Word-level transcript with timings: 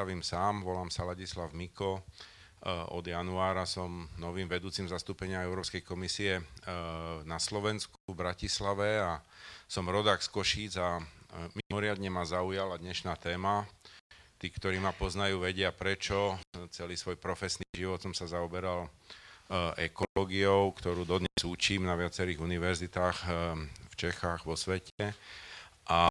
predstavím 0.00 0.24
sám, 0.24 0.64
volám 0.64 0.88
sa 0.88 1.04
Ladislav 1.04 1.52
Miko. 1.52 2.00
Od 2.96 3.04
januára 3.04 3.68
som 3.68 4.08
novým 4.16 4.48
vedúcim 4.48 4.88
zastúpenia 4.88 5.44
Európskej 5.44 5.84
komisie 5.84 6.40
na 7.28 7.36
Slovensku 7.36 8.00
v 8.08 8.16
Bratislave 8.16 8.96
a 8.96 9.20
som 9.68 9.84
rodák 9.84 10.24
z 10.24 10.28
Košíc 10.32 10.80
a 10.80 11.04
mimoriadne 11.52 12.08
ma 12.08 12.24
zaujala 12.24 12.80
dnešná 12.80 13.12
téma. 13.20 13.68
Tí, 14.40 14.48
ktorí 14.48 14.80
ma 14.80 14.96
poznajú, 14.96 15.44
vedia 15.44 15.68
prečo. 15.68 16.40
Celý 16.72 16.96
svoj 16.96 17.20
profesný 17.20 17.68
život 17.76 18.00
som 18.00 18.16
sa 18.16 18.24
zaoberal 18.24 18.88
ekológiou, 19.76 20.72
ktorú 20.80 21.04
dodnes 21.04 21.44
učím 21.44 21.84
na 21.84 21.92
viacerých 21.92 22.40
univerzitách 22.40 23.16
v 23.68 23.94
Čechách, 24.00 24.48
vo 24.48 24.56
svete 24.56 25.12
a 25.88 26.06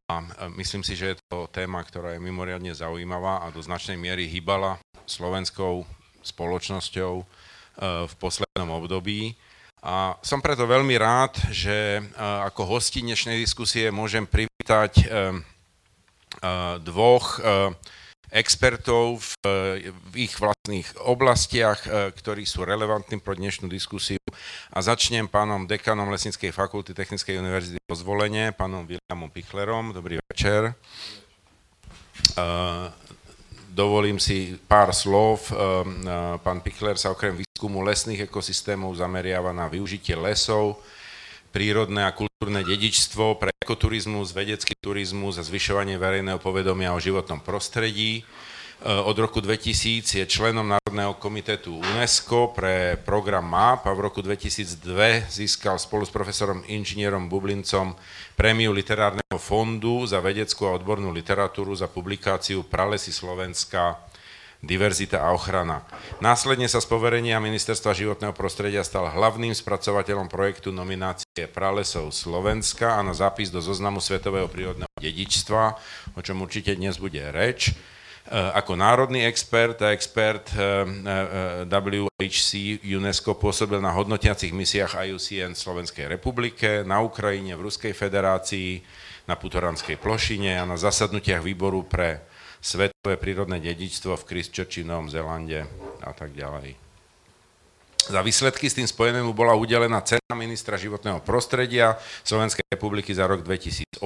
myslím 0.60 0.84
si, 0.84 0.96
že 0.96 1.16
je 1.16 1.18
to 1.32 1.48
téma, 1.52 1.80
ktorá 1.84 2.16
je 2.16 2.24
mimoriadne 2.24 2.76
zaujímavá 2.76 3.44
a 3.44 3.54
do 3.54 3.64
značnej 3.64 3.96
miery 3.96 4.28
hýbala 4.28 4.82
slovenskou 5.08 5.88
spoločnosťou 6.22 7.14
e, 7.20 7.24
v 8.06 8.14
poslednom 8.20 8.70
období. 8.76 9.40
A 9.80 10.20
som 10.20 10.44
preto 10.44 10.68
veľmi 10.68 11.00
rád, 11.00 11.40
že 11.50 12.00
e, 12.00 12.02
ako 12.20 12.78
hosti 12.78 13.00
dnešnej 13.02 13.40
diskusie 13.40 13.88
môžem 13.90 14.28
privítať 14.28 14.94
e, 15.00 15.06
dvoch 16.86 17.42
expertov 18.30 19.22
v, 19.42 19.90
v 19.90 20.14
ich 20.30 20.34
vlastných 20.38 20.86
oblastiach, 21.02 21.82
e, 21.86 22.14
ktorí 22.14 22.46
sú 22.46 22.62
relevantní 22.62 23.18
pro 23.18 23.34
dnešnú 23.34 23.66
diskusiu. 23.66 24.22
A 24.70 24.80
začnem 24.86 25.26
pánom 25.26 25.66
dekanom 25.66 26.10
Lesnickej 26.14 26.54
fakulty 26.54 26.94
Technickej 26.94 27.42
univerzity 27.42 27.82
po 27.82 27.98
zvolenie, 27.98 28.54
pánom 28.54 28.86
Williamom 28.86 29.34
Pichlerom. 29.34 29.98
Dobrý 29.98 30.22
večer. 30.30 30.74
E, 32.38 32.44
dovolím 33.74 34.22
si 34.22 34.62
pár 34.70 34.94
slov. 34.94 35.50
E, 35.50 35.54
pán 36.46 36.62
Pichler 36.62 37.02
sa 37.02 37.10
okrem 37.10 37.34
výskumu 37.34 37.82
lesných 37.82 38.30
ekosystémov 38.30 38.94
zameriava 38.94 39.50
na 39.50 39.66
využitie 39.66 40.14
lesov, 40.14 40.78
prírodné 41.50 42.06
a 42.06 42.14
kultúrne 42.14 42.62
dedičstvo 42.62 43.42
pre 43.42 43.50
ekoturizmus, 43.70 44.34
vedecký 44.34 44.74
turizmus 44.82 45.38
a 45.38 45.46
zvyšovanie 45.46 46.02
verejného 46.02 46.42
povedomia 46.42 46.90
o 46.90 46.98
životnom 46.98 47.38
prostredí. 47.38 48.18
E, 48.18 48.24
od 48.82 49.14
roku 49.14 49.46
2000 49.46 50.10
je 50.10 50.26
členom 50.26 50.66
Národného 50.66 51.14
komitetu 51.22 51.78
UNESCO 51.78 52.50
pre 52.50 52.98
program 52.98 53.46
MAP 53.46 53.86
a 53.86 53.94
v 53.94 54.10
roku 54.10 54.26
2002 54.26 55.30
získal 55.30 55.78
spolu 55.78 56.02
s 56.02 56.10
profesorom 56.10 56.66
inžinierom 56.66 57.30
Bublincom 57.30 57.94
prémiu 58.34 58.74
Literárneho 58.74 59.38
fondu 59.38 60.02
za 60.10 60.18
vedeckú 60.18 60.66
a 60.66 60.74
odbornú 60.74 61.14
literatúru 61.14 61.78
za 61.78 61.86
publikáciu 61.86 62.66
Pralesy 62.66 63.14
Slovenska 63.14 64.02
diverzita 64.60 65.24
a 65.24 65.32
ochrana. 65.32 65.88
Následne 66.20 66.68
sa 66.68 66.84
z 66.84 66.88
poverenia 66.92 67.40
Ministerstva 67.40 67.96
životného 67.96 68.36
prostredia 68.36 68.84
stal 68.84 69.08
hlavným 69.08 69.56
spracovateľom 69.56 70.28
projektu 70.28 70.76
nominácie 70.76 71.48
Pralesov 71.48 72.12
Slovenska 72.12 73.00
a 73.00 73.02
na 73.02 73.16
zápis 73.16 73.48
do 73.48 73.64
zoznamu 73.64 74.04
Svetového 74.04 74.52
prírodného 74.52 74.92
dedičstva, 75.00 75.64
o 76.16 76.20
čom 76.20 76.44
určite 76.44 76.76
dnes 76.76 77.00
bude 77.00 77.24
reč. 77.32 77.72
E, 77.72 77.74
ako 78.36 78.76
národný 78.76 79.24
expert 79.24 79.80
a 79.80 79.96
expert 79.96 80.52
e, 80.52 80.60
e, 80.60 80.66
WHC 81.66 82.84
UNESCO 82.84 83.40
pôsobil 83.40 83.80
na 83.80 83.96
hodnotiacich 83.96 84.52
misiách 84.52 85.08
IUCN 85.08 85.56
v 85.56 85.64
Slovenskej 85.64 86.06
republike, 86.12 86.84
na 86.84 87.00
Ukrajine, 87.00 87.56
v 87.56 87.72
Ruskej 87.72 87.96
federácii, 87.96 88.84
na 89.24 89.40
Putoranskej 89.40 89.96
plošine 89.98 90.60
a 90.60 90.68
na 90.68 90.76
zasadnutiach 90.76 91.42
výboru 91.46 91.88
pre 91.88 92.29
svetové 92.60 93.16
prírodné 93.16 93.64
dedičstvo 93.64 94.16
v 94.20 94.28
Christchurchi, 94.28 94.84
Novom 94.84 95.08
Zelande 95.08 95.66
a 96.04 96.12
tak 96.12 96.36
ďalej. 96.36 96.76
Za 98.10 98.26
výsledky 98.26 98.66
s 98.66 98.74
tým 98.74 98.88
spojenému 98.90 99.36
bola 99.38 99.54
udelená 99.54 100.02
cena 100.02 100.34
ministra 100.34 100.80
životného 100.80 101.22
prostredia 101.22 102.00
Slovenskej 102.26 102.66
republiky 102.72 103.14
za 103.14 103.28
rok 103.30 103.46
2008. 103.46 104.02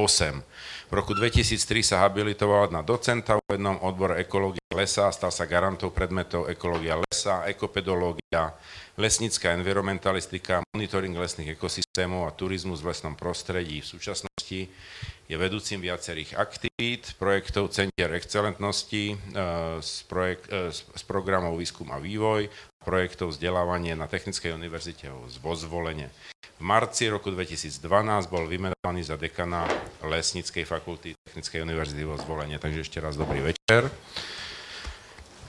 V 0.89 0.93
roku 0.93 1.15
2003 1.15 1.55
sa 1.87 2.03
habilitoval 2.03 2.73
na 2.73 2.83
docenta 2.83 3.39
v 3.39 3.55
jednom 3.55 3.79
odbore 3.79 4.19
ekológie 4.19 4.59
lesa 4.75 5.07
a 5.07 5.15
stal 5.15 5.31
sa 5.31 5.47
garantou 5.47 5.93
predmetov 5.93 6.51
ekológia 6.51 6.99
lesa, 6.99 7.47
ekopedológia, 7.47 8.57
lesnícka 8.97 9.57
environmentalistika, 9.57 10.61
monitoring 10.73 11.17
lesných 11.17 11.57
ekosystémov 11.57 12.29
a 12.29 12.35
turizmus 12.35 12.85
v 12.85 12.93
lesnom 12.93 13.17
prostredí. 13.17 13.81
V 13.81 13.97
súčasnosti 13.97 14.69
je 15.25 15.35
vedúcim 15.39 15.81
viacerých 15.81 16.37
aktivít, 16.37 17.17
projektov 17.17 17.73
Centier 17.73 18.13
excelentnosti, 18.13 19.17
z, 19.81 19.91
e, 19.97 20.05
projekt, 20.05 20.45
z 20.51 20.79
e, 20.93 21.05
programov 21.09 21.57
Výskum 21.57 21.89
a 21.89 21.97
vývoj, 21.97 22.51
projektov 22.83 23.33
vzdelávanie 23.33 23.97
na 23.97 24.05
Technickej 24.05 24.53
univerzite 24.53 25.09
vo 25.41 25.53
zvolenie. 25.55 26.11
V 26.59 26.61
marci 26.61 27.09
roku 27.09 27.33
2012 27.33 27.81
bol 28.29 28.45
vymenovaný 28.45 29.01
za 29.01 29.17
dekana 29.17 29.65
Lesnickej 30.05 30.69
fakulty 30.69 31.17
Technickej 31.17 31.65
univerzity 31.65 32.03
vo 32.05 32.19
zvolenie. 32.19 32.61
Takže 32.61 32.85
ešte 32.85 33.01
raz 33.01 33.17
dobrý 33.17 33.41
večer. 33.41 33.89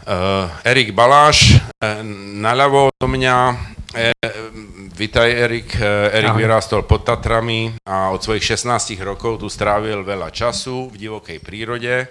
Uh, 0.04 0.53
Erik 0.69 0.92
Baláš, 0.92 1.56
uh, 1.56 2.04
naľavo 2.37 2.92
do 3.00 3.09
mňa 3.09 3.37
E, 3.94 4.10
Vítaj 4.98 5.31
Erik. 5.31 5.78
E, 5.78 6.10
Erik 6.10 6.34
Ahoj. 6.34 6.42
vyrástol 6.42 6.82
pod 6.82 7.06
Tatrami 7.06 7.78
a 7.87 8.10
od 8.10 8.19
svojich 8.19 8.43
16 8.59 8.98
rokov 9.06 9.38
tu 9.38 9.47
strávil 9.47 10.03
veľa 10.03 10.34
času 10.34 10.91
v 10.91 11.06
divokej 11.06 11.38
prírode. 11.38 12.10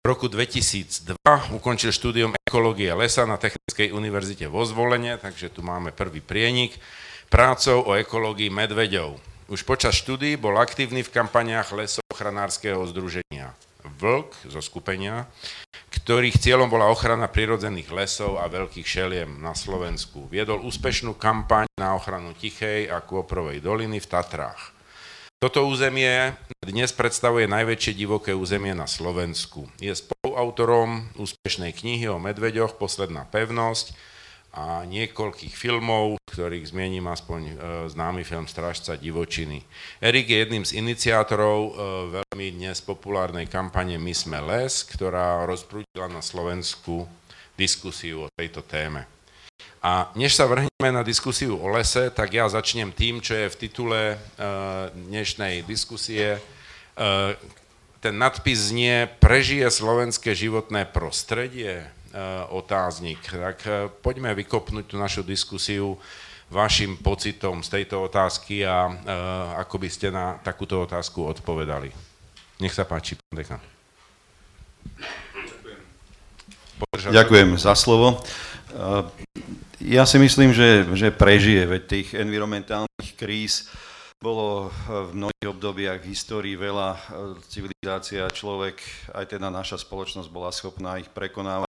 V 0.00 0.04
roku 0.08 0.24
2002 0.24 1.20
ukončil 1.52 1.92
štúdium 1.92 2.32
ekológie 2.48 2.88
lesa 2.96 3.28
na 3.28 3.36
Technickej 3.36 3.92
univerzite 3.92 4.48
vo 4.48 4.64
Zvolenie, 4.64 5.20
takže 5.20 5.52
tu 5.52 5.60
máme 5.60 5.92
prvý 5.92 6.24
prienik, 6.24 6.80
prácou 7.28 7.84
o 7.84 7.92
ekológii 7.92 8.48
medveďov. 8.48 9.20
Už 9.52 9.68
počas 9.68 9.92
štúdií 10.00 10.40
bol 10.40 10.56
aktívny 10.56 11.04
v 11.04 11.12
kampaniách 11.12 11.76
lesochranárskeho 11.76 12.80
združenia 12.88 13.52
Vlk 13.96 14.52
zo 14.52 14.60
skupenia, 14.60 15.24
ktorých 15.88 16.36
cieľom 16.36 16.68
bola 16.68 16.92
ochrana 16.92 17.32
prirodzených 17.32 17.88
lesov 17.88 18.36
a 18.36 18.44
veľkých 18.46 18.84
šeliem 18.84 19.40
na 19.40 19.56
Slovensku. 19.56 20.28
Viedol 20.28 20.60
úspešnú 20.68 21.16
kampaň 21.16 21.64
na 21.80 21.96
ochranu 21.96 22.36
Tichej 22.36 22.92
a 22.92 23.00
Kôprovej 23.00 23.64
doliny 23.64 23.98
v 23.98 24.10
Tatrách. 24.10 24.76
Toto 25.38 25.70
územie 25.70 26.34
dnes 26.58 26.90
predstavuje 26.90 27.46
najväčšie 27.46 27.94
divoké 27.94 28.34
územie 28.34 28.74
na 28.74 28.90
Slovensku. 28.90 29.70
Je 29.78 29.94
spoluautorom 29.94 31.14
úspešnej 31.14 31.70
knihy 31.70 32.10
o 32.10 32.18
medveďoch 32.18 32.74
Posledná 32.74 33.22
pevnosť, 33.22 33.94
a 34.58 34.82
niekoľkých 34.90 35.54
filmov, 35.54 36.18
ktorých 36.34 36.74
zmiením 36.74 37.06
aspoň 37.06 37.40
e, 37.46 37.52
známy 37.94 38.26
film 38.26 38.50
Stražca 38.50 38.98
divočiny. 38.98 39.62
Erik 40.02 40.26
je 40.26 40.38
jedným 40.42 40.64
z 40.66 40.82
iniciátorov 40.82 41.58
e, 41.62 41.70
veľmi 42.18 42.58
dnes 42.58 42.82
populárnej 42.82 43.46
kampane 43.46 43.94
My 44.02 44.10
sme 44.10 44.42
les, 44.42 44.82
ktorá 44.82 45.46
rozprúdila 45.46 46.10
na 46.10 46.18
Slovensku 46.18 47.06
diskusiu 47.54 48.26
o 48.26 48.32
tejto 48.34 48.66
téme. 48.66 49.06
A 49.78 50.10
než 50.18 50.34
sa 50.34 50.50
vrhneme 50.50 50.90
na 50.90 51.06
diskusiu 51.06 51.54
o 51.54 51.70
lese, 51.70 52.10
tak 52.10 52.34
ja 52.34 52.50
začnem 52.50 52.90
tým, 52.90 53.22
čo 53.22 53.38
je 53.38 53.46
v 53.46 53.58
titule 53.62 54.00
e, 54.14 54.16
dnešnej 54.90 55.62
diskusie. 55.62 56.42
Ten 58.02 58.14
nadpis 58.18 58.74
znie 58.74 59.06
Prežije 59.22 59.70
slovenské 59.70 60.34
životné 60.34 60.82
prostredie? 60.90 61.86
Eh, 62.08 62.44
otáznik. 62.56 63.20
Tak 63.20 63.58
eh, 63.68 63.92
poďme 64.00 64.32
vykopnúť 64.32 64.88
tú 64.88 64.96
našu 64.96 65.20
diskusiu 65.20 66.00
vašim 66.48 66.96
pocitom 66.96 67.60
z 67.60 67.68
tejto 67.68 68.08
otázky 68.08 68.64
a 68.64 68.88
uh, 68.88 68.96
ako 69.60 69.84
by 69.84 69.88
ste 69.92 70.08
na 70.08 70.40
takúto 70.40 70.80
otázku 70.80 71.20
odpovedali. 71.20 71.92
Nech 72.64 72.72
sa 72.72 72.88
páči, 72.88 73.20
pán 73.20 73.36
dekan. 73.36 73.60
Ďakujem. 76.80 77.12
Ďakujem 77.12 77.48
za 77.60 77.76
slovo. 77.76 78.24
Ja 79.76 80.08
si 80.08 80.16
myslím, 80.16 80.56
že, 80.56 80.88
že 80.96 81.12
prežije, 81.12 81.68
veď 81.68 81.82
tých 81.84 82.08
environmentálnych 82.16 83.12
kríz 83.20 83.68
bolo 84.16 84.72
v 84.88 85.12
mnohých 85.20 85.52
obdobiach 85.52 86.00
v 86.00 86.16
histórii 86.16 86.56
veľa. 86.56 86.96
Civilizácia, 87.52 88.24
človek, 88.32 88.80
aj 89.12 89.36
teda 89.36 89.52
naša 89.52 89.76
spoločnosť 89.84 90.32
bola 90.32 90.48
schopná 90.48 90.96
ich 90.96 91.12
prekonávať 91.12 91.68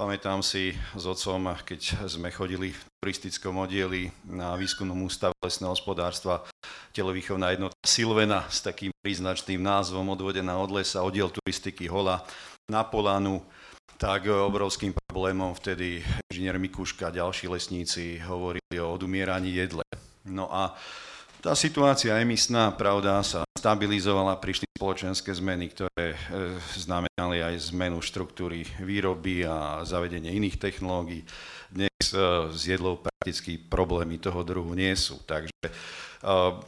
Pamätám 0.00 0.40
si 0.40 0.72
s 0.96 1.04
otcom, 1.04 1.52
keď 1.60 2.08
sme 2.08 2.32
chodili 2.32 2.72
v 2.72 2.82
turistickom 3.04 3.60
oddieli 3.60 4.08
na 4.24 4.56
výskumnom 4.56 4.96
ústave 5.04 5.36
lesného 5.44 5.76
hospodárstva 5.76 6.40
telovýchovná 6.96 7.52
jednota 7.52 7.76
Silvena 7.84 8.48
s 8.48 8.64
takým 8.64 8.96
príznačným 9.04 9.60
názvom 9.60 10.08
odvodená 10.16 10.56
od 10.56 10.72
lesa, 10.72 11.04
oddiel 11.04 11.28
turistiky 11.28 11.84
Hola 11.84 12.24
na 12.72 12.80
Polanu, 12.80 13.44
tak 14.00 14.24
obrovským 14.24 14.96
problémom 14.96 15.52
vtedy 15.52 16.00
inžinier 16.32 16.56
Mikuška 16.56 17.12
a 17.12 17.16
ďalší 17.20 17.52
lesníci 17.52 18.24
hovorili 18.24 18.80
o 18.80 18.96
odumieraní 18.96 19.52
jedle. 19.52 19.84
No 20.24 20.48
a 20.48 20.80
tá 21.40 21.56
situácia 21.56 22.12
emisná, 22.20 22.68
pravda, 22.76 23.24
sa 23.24 23.42
stabilizovala, 23.56 24.36
prišli 24.36 24.68
spoločenské 24.76 25.32
zmeny, 25.32 25.72
ktoré 25.72 26.12
e, 26.12 26.16
znamenali 26.76 27.40
aj 27.40 27.72
zmenu 27.72 28.04
štruktúry 28.04 28.68
výroby 28.80 29.48
a 29.48 29.80
zavedenie 29.88 30.36
iných 30.36 30.60
technológií. 30.60 31.24
Dnes 31.72 32.12
e, 32.12 32.48
s 32.52 32.62
jedlou 32.68 33.00
prakticky 33.00 33.56
problémy 33.56 34.20
toho 34.20 34.44
druhu 34.44 34.76
nie 34.76 34.92
sú. 34.92 35.20
Takže 35.24 35.64
e, 35.64 35.72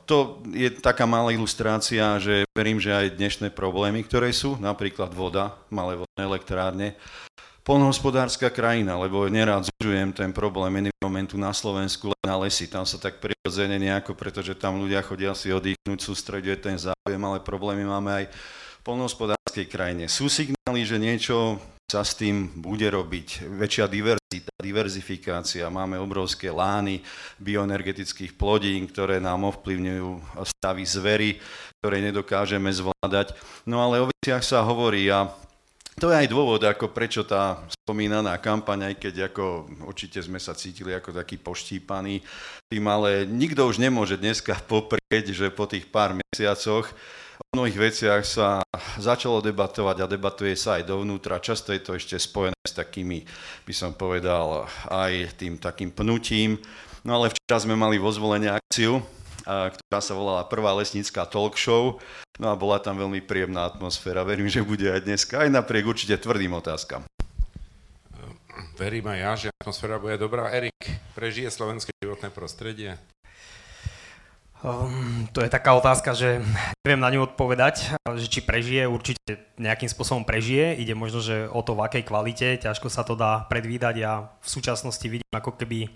to 0.08 0.40
je 0.52 0.72
taká 0.72 1.04
malá 1.04 1.36
ilustrácia, 1.36 2.16
že 2.16 2.48
verím, 2.56 2.80
že 2.80 2.96
aj 2.96 3.16
dnešné 3.20 3.48
problémy, 3.52 4.04
ktoré 4.08 4.32
sú, 4.32 4.56
napríklad 4.56 5.12
voda, 5.12 5.56
malé 5.68 6.00
vodné 6.00 6.22
elektrárne, 6.24 6.96
polnohospodárska 7.62 8.50
krajina, 8.50 8.98
lebo 8.98 9.26
nerád 9.30 9.70
zužujem 9.70 10.10
ten 10.10 10.34
problém 10.34 10.86
environmentu 10.86 11.38
na 11.38 11.54
Slovensku 11.54 12.10
len 12.10 12.24
na 12.26 12.36
lesy. 12.42 12.66
Tam 12.66 12.82
sa 12.82 12.98
tak 12.98 13.22
prirodzene 13.22 13.78
nejako, 13.78 14.18
pretože 14.18 14.58
tam 14.58 14.82
ľudia 14.82 15.02
chodia 15.02 15.34
si 15.34 15.54
oddychnúť, 15.54 15.98
sústreďuje 16.02 16.56
ten 16.58 16.76
záujem, 16.78 17.22
ale 17.22 17.38
problémy 17.42 17.86
máme 17.86 18.10
aj 18.10 18.24
v 18.28 18.80
polnohospodárskej 18.82 19.66
krajine. 19.70 20.10
Sú 20.10 20.26
signály, 20.26 20.82
že 20.82 20.98
niečo 20.98 21.62
sa 21.86 22.02
s 22.02 22.16
tým 22.16 22.48
bude 22.56 22.88
robiť. 22.88 23.44
Väčšia 23.52 23.84
diverzita, 23.84 24.54
diverzifikácia. 24.56 25.68
Máme 25.68 26.00
obrovské 26.00 26.48
lány 26.48 27.04
bioenergetických 27.36 28.32
plodín, 28.32 28.88
ktoré 28.88 29.20
nám 29.20 29.44
ovplyvňujú 29.52 30.40
stavy 30.56 30.88
zvery, 30.88 31.30
ktoré 31.78 32.00
nedokážeme 32.00 32.72
zvládať. 32.72 33.36
No 33.68 33.84
ale 33.84 34.00
o 34.00 34.08
veciach 34.08 34.40
sa 34.40 34.64
hovorí 34.64 35.12
a 35.12 35.28
to 36.02 36.10
je 36.10 36.18
aj 36.18 36.34
dôvod, 36.34 36.58
ako 36.66 36.90
prečo 36.90 37.22
tá 37.22 37.62
spomínaná 37.70 38.34
kampaň, 38.42 38.90
aj 38.90 38.94
keď 38.98 39.14
ako 39.30 39.70
určite 39.86 40.18
sme 40.18 40.42
sa 40.42 40.50
cítili 40.50 40.90
ako 40.90 41.14
taký 41.14 41.38
poštípaný 41.38 42.18
tým, 42.66 42.84
ale 42.90 43.22
nikto 43.22 43.62
už 43.62 43.78
nemôže 43.78 44.18
dneska 44.18 44.58
poprieť, 44.72 45.30
že 45.30 45.54
po 45.54 45.70
tých 45.70 45.86
pár 45.86 46.18
mesiacoch 46.18 46.90
o 47.38 47.54
mnohých 47.54 47.78
veciach 47.78 48.22
sa 48.26 48.66
začalo 48.98 49.38
debatovať 49.46 50.02
a 50.02 50.10
debatuje 50.10 50.58
sa 50.58 50.82
aj 50.82 50.90
dovnútra. 50.90 51.38
Často 51.38 51.70
je 51.70 51.78
to 51.78 51.94
ešte 51.94 52.18
spojené 52.18 52.58
s 52.66 52.74
takými, 52.74 53.22
by 53.62 53.70
som 53.70 53.94
povedal, 53.94 54.66
aj 54.90 55.38
tým 55.38 55.54
takým 55.62 55.94
pnutím. 55.94 56.58
No 57.06 57.22
ale 57.22 57.30
včera 57.30 57.62
sme 57.62 57.78
mali 57.78 58.02
vo 58.02 58.10
zvolenie 58.10 58.50
akciu, 58.50 58.98
ktorá 59.46 60.00
sa 60.02 60.14
volala 60.14 60.50
Prvá 60.50 60.74
lesnícká 60.74 61.26
talk 61.30 61.54
show. 61.58 61.98
No 62.42 62.50
a 62.50 62.58
bola 62.58 62.82
tam 62.82 62.98
veľmi 62.98 63.22
príjemná 63.22 63.70
atmosféra. 63.70 64.26
Verím, 64.26 64.50
že 64.50 64.66
bude 64.66 64.90
aj 64.90 65.06
dneska, 65.06 65.46
aj 65.46 65.54
napriek 65.54 65.86
určite 65.86 66.18
tvrdým 66.18 66.50
otázkam. 66.58 67.06
Verím 68.74 69.06
aj 69.14 69.18
ja, 69.22 69.32
že 69.38 69.48
atmosféra 69.62 70.02
bude 70.02 70.18
dobrá. 70.18 70.50
Erik, 70.50 70.74
prežije 71.14 71.54
slovenské 71.54 71.94
životné 72.02 72.34
prostredie? 72.34 72.98
Um, 74.58 75.30
to 75.30 75.38
je 75.38 75.54
taká 75.54 75.70
otázka, 75.78 76.18
že 76.18 76.42
neviem 76.82 76.98
na 76.98 77.14
ňu 77.14 77.30
odpovedať, 77.30 77.94
že 78.18 78.26
či 78.26 78.42
prežije, 78.42 78.90
určite 78.90 79.54
nejakým 79.62 79.86
spôsobom 79.86 80.26
prežije. 80.26 80.82
Ide 80.82 80.98
možno, 80.98 81.22
že 81.22 81.46
o 81.46 81.62
to, 81.62 81.78
v 81.78 81.86
akej 81.86 82.02
kvalite, 82.02 82.58
ťažko 82.58 82.90
sa 82.90 83.06
to 83.06 83.14
dá 83.14 83.46
predvídať. 83.46 83.94
Ja 84.02 84.34
v 84.42 84.48
súčasnosti 84.50 85.06
vidím 85.06 85.30
ako 85.30 85.54
keby 85.54 85.94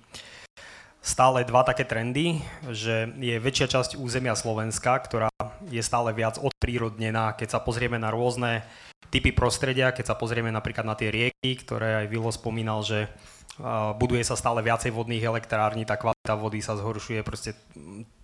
stále 1.07 1.47
dva 1.47 1.63
také 1.63 1.87
trendy, 1.87 2.43
že 2.75 3.07
je 3.15 3.39
väčšia 3.39 3.79
časť 3.79 3.91
územia 3.95 4.35
Slovenska, 4.35 4.99
ktorá 4.99 5.31
je 5.71 5.79
stále 5.79 6.11
viac 6.11 6.35
odprírodnená, 6.43 7.39
keď 7.39 7.55
sa 7.55 7.61
pozrieme 7.63 7.95
na 7.95 8.11
rôzne 8.11 8.67
typy 9.15 9.31
prostredia, 9.31 9.95
keď 9.95 10.11
sa 10.11 10.19
pozrieme 10.19 10.51
napríklad 10.51 10.83
na 10.83 10.99
tie 10.99 11.15
rieky, 11.15 11.63
ktoré 11.63 12.03
aj 12.03 12.11
Vilo 12.11 12.35
spomínal, 12.35 12.83
že 12.83 13.07
buduje 13.97 14.27
sa 14.27 14.35
stále 14.35 14.67
viacej 14.67 14.91
vodných 14.91 15.23
elektrární, 15.23 15.87
tá 15.87 15.95
kvalita 15.95 16.35
vody 16.35 16.59
sa 16.59 16.75
zhoršuje, 16.75 17.23
proste 17.23 17.55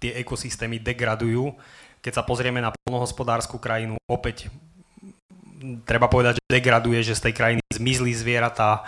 tie 0.02 0.18
ekosystémy 0.18 0.82
degradujú. 0.82 1.54
Keď 2.02 2.12
sa 2.18 2.26
pozrieme 2.26 2.58
na 2.58 2.74
polnohospodárskú 2.74 3.62
krajinu, 3.62 3.94
opäť 4.10 4.50
treba 5.86 6.10
povedať, 6.10 6.42
že 6.42 6.50
degraduje, 6.50 6.98
že 7.06 7.14
z 7.14 7.30
tej 7.30 7.34
krajiny 7.38 7.62
zmizli 7.70 8.10
zvieratá, 8.10 8.82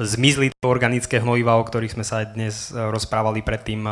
zmizli 0.00 0.54
organické 0.64 1.20
hnojiva, 1.20 1.60
o 1.60 1.66
ktorých 1.66 1.98
sme 1.98 2.04
sa 2.06 2.24
aj 2.24 2.26
dnes 2.32 2.54
e, 2.70 2.78
rozprávali 2.78 3.44
predtým. 3.44 3.84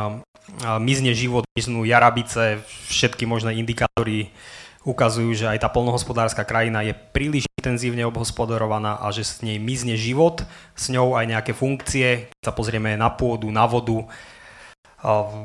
Mizne 0.81 1.13
život, 1.13 1.45
miznú 1.53 1.85
jarabice, 1.85 2.59
všetky 2.89 3.29
možné 3.29 3.55
indikátory 3.61 4.33
ukazujú, 4.81 5.29
že 5.37 5.45
aj 5.45 5.61
tá 5.61 5.69
polnohospodárska 5.69 6.41
krajina 6.41 6.81
je 6.81 6.97
príliš 6.97 7.45
intenzívne 7.61 8.01
obhospodarovaná 8.09 8.97
a 8.97 9.13
že 9.13 9.21
s 9.21 9.45
nej 9.45 9.61
mizne 9.61 9.93
život, 9.93 10.41
s 10.73 10.89
ňou 10.89 11.13
aj 11.13 11.25
nejaké 11.29 11.53
funkcie, 11.53 12.33
keď 12.33 12.41
sa 12.49 12.53
pozrieme 12.57 12.97
na 12.97 13.13
pôdu, 13.13 13.53
na 13.53 13.69
vodu, 13.69 14.01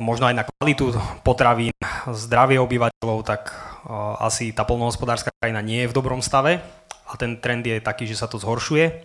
možno 0.00 0.24
aj 0.24 0.34
na 0.40 0.44
kvalitu 0.48 0.96
potravín, 1.20 1.76
zdravie 2.08 2.56
obyvateľov, 2.56 3.18
tak 3.28 3.52
asi 4.24 4.56
tá 4.56 4.64
polnohospodárska 4.64 5.28
krajina 5.36 5.60
nie 5.60 5.84
je 5.84 5.90
v 5.92 5.96
dobrom 5.96 6.24
stave 6.24 6.64
a 7.04 7.12
ten 7.20 7.36
trend 7.36 7.68
je 7.68 7.84
taký, 7.84 8.08
že 8.08 8.16
sa 8.16 8.26
to 8.26 8.40
zhoršuje. 8.40 9.04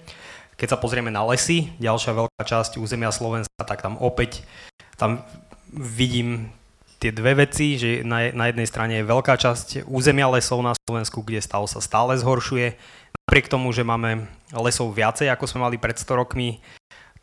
Keď 0.61 0.69
sa 0.69 0.77
pozrieme 0.77 1.09
na 1.09 1.25
lesy, 1.25 1.73
ďalšia 1.81 2.13
veľká 2.13 2.43
časť 2.45 2.77
územia 2.77 3.09
Slovenska, 3.09 3.65
tak 3.65 3.81
tam 3.81 3.97
opäť 3.97 4.45
tam 4.93 5.25
vidím 5.73 6.53
tie 7.01 7.09
dve 7.09 7.49
veci, 7.49 7.81
že 7.81 8.05
na, 8.05 8.29
na 8.29 8.45
jednej 8.53 8.69
strane 8.69 9.01
je 9.01 9.09
veľká 9.09 9.41
časť 9.41 9.89
územia 9.89 10.29
lesov 10.29 10.61
na 10.61 10.77
Slovensku, 10.77 11.25
kde 11.25 11.41
stav 11.41 11.65
sa 11.65 11.81
stále 11.81 12.13
zhoršuje. 12.13 12.77
Napriek 13.25 13.49
tomu, 13.49 13.73
že 13.73 13.81
máme 13.81 14.29
lesov 14.53 14.93
viacej, 14.93 15.33
ako 15.33 15.49
sme 15.49 15.65
mali 15.65 15.81
pred 15.81 15.97
100 15.97 16.13
rokmi, 16.13 16.61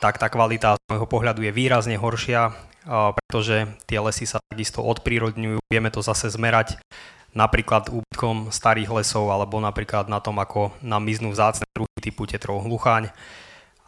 tak 0.03 0.19
tá 0.19 0.27
kvalita 0.27 0.75
z 0.75 0.83
môjho 0.91 1.07
pohľadu 1.07 1.47
je 1.47 1.55
výrazne 1.55 1.95
horšia, 1.95 2.51
pretože 3.23 3.71
tie 3.87 4.03
lesy 4.03 4.27
sa 4.27 4.43
takisto 4.51 4.83
odprírodňujú. 4.83 5.63
Vieme 5.71 5.95
to 5.95 6.03
zase 6.03 6.35
zmerať 6.35 6.75
napríklad 7.37 7.93
úbytkom 7.93 8.49
starých 8.49 9.03
lesov 9.03 9.29
alebo 9.29 9.61
napríklad 9.61 10.09
na 10.09 10.21
tom, 10.21 10.41
ako 10.41 10.73
nám 10.81 11.05
miznú 11.05 11.33
vzácne 11.33 11.69
druhy 11.77 11.99
typu 12.01 12.25
tetrov 12.25 12.65
hlucháň. 12.65 13.13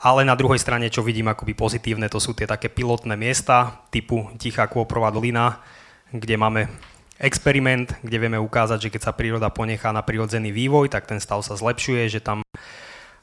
Ale 0.01 0.25
na 0.25 0.33
druhej 0.33 0.57
strane, 0.57 0.89
čo 0.89 1.05
vidím 1.05 1.29
akoby 1.29 1.53
pozitívne, 1.53 2.09
to 2.09 2.17
sú 2.17 2.33
tie 2.33 2.49
také 2.49 2.73
pilotné 2.73 3.21
miesta 3.21 3.85
typu 3.93 4.33
Tichá 4.41 4.65
Kôprová 4.65 5.13
dolina, 5.13 5.61
kde 6.09 6.41
máme 6.41 6.73
experiment, 7.21 7.93
kde 8.01 8.17
vieme 8.17 8.41
ukázať, 8.41 8.89
že 8.89 8.93
keď 8.97 9.03
sa 9.05 9.13
príroda 9.13 9.53
ponechá 9.53 9.93
na 9.93 10.01
prirodzený 10.01 10.57
vývoj, 10.57 10.89
tak 10.89 11.05
ten 11.05 11.21
stav 11.21 11.45
sa 11.45 11.53
zlepšuje, 11.53 12.17
že 12.17 12.25
tam 12.25 12.41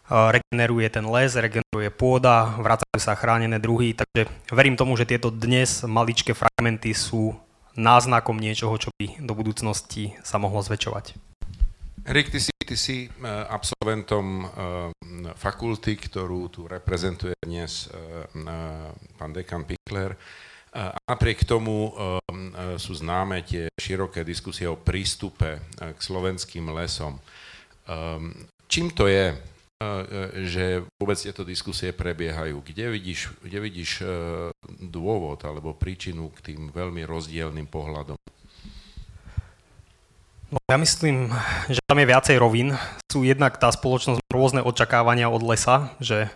regeneruje 0.08 0.88
ten 0.88 1.04
les, 1.10 1.34
regeneruje 1.34 1.90
pôda, 1.92 2.56
vracajú 2.62 3.02
sa 3.02 3.18
chránené 3.18 3.58
druhy, 3.58 3.98
takže 3.98 4.30
verím 4.54 4.78
tomu, 4.78 4.94
že 4.96 5.10
tieto 5.10 5.34
dnes 5.34 5.82
maličké 5.82 6.38
fragmenty 6.38 6.94
sú 6.94 7.34
náznakom 7.78 8.42
niečoho, 8.42 8.74
čo 8.82 8.90
by 8.98 9.22
do 9.22 9.38
budúcnosti 9.38 10.18
sa 10.26 10.42
mohlo 10.42 10.60
zväčšovať. 10.66 11.14
Erik, 12.08 12.32
ty 12.32 12.40
si, 12.40 12.52
ty 12.56 12.76
si 12.80 12.98
eh, 13.06 13.12
absolventom 13.28 14.26
eh, 14.42 14.48
fakulty, 15.36 16.00
ktorú 16.00 16.48
tu 16.48 16.64
reprezentuje 16.66 17.36
dnes 17.44 17.88
eh, 17.88 18.28
pán 19.16 19.32
dekan 19.32 19.64
Pickler. 19.64 20.18
A 20.78 20.94
napriek 21.10 21.42
tomu 21.48 21.90
sú 22.78 22.94
známe 22.94 23.42
tie 23.42 23.66
široké 23.82 24.22
diskusie 24.22 24.70
o 24.70 24.78
prístupe 24.78 25.74
k 25.74 25.98
slovenským 25.98 26.70
lesom. 26.70 27.18
Čím 28.70 28.94
to 28.94 29.10
je? 29.10 29.34
Že 30.42 30.82
vôbec 30.98 31.18
tieto 31.22 31.46
diskusie 31.46 31.94
prebiehajú. 31.94 32.66
Kde 32.66 32.98
vidíš, 32.98 33.30
kde 33.46 33.60
vidíš 33.62 34.02
dôvod 34.82 35.38
alebo 35.46 35.78
príčinu 35.78 36.34
k 36.34 36.54
tým 36.54 36.74
veľmi 36.74 37.06
rozdielným 37.06 37.70
pohľadom? 37.70 38.18
No, 40.48 40.58
ja 40.72 40.80
myslím, 40.80 41.30
že 41.68 41.84
tam 41.84 42.00
je 42.00 42.08
viacej 42.08 42.40
rovín. 42.40 42.74
Sú 43.12 43.28
jednak 43.28 43.60
tá 43.60 43.68
spoločnosť 43.68 44.24
rôzne 44.32 44.64
očakávania 44.64 45.28
od 45.28 45.44
lesa, 45.44 45.92
že 46.00 46.32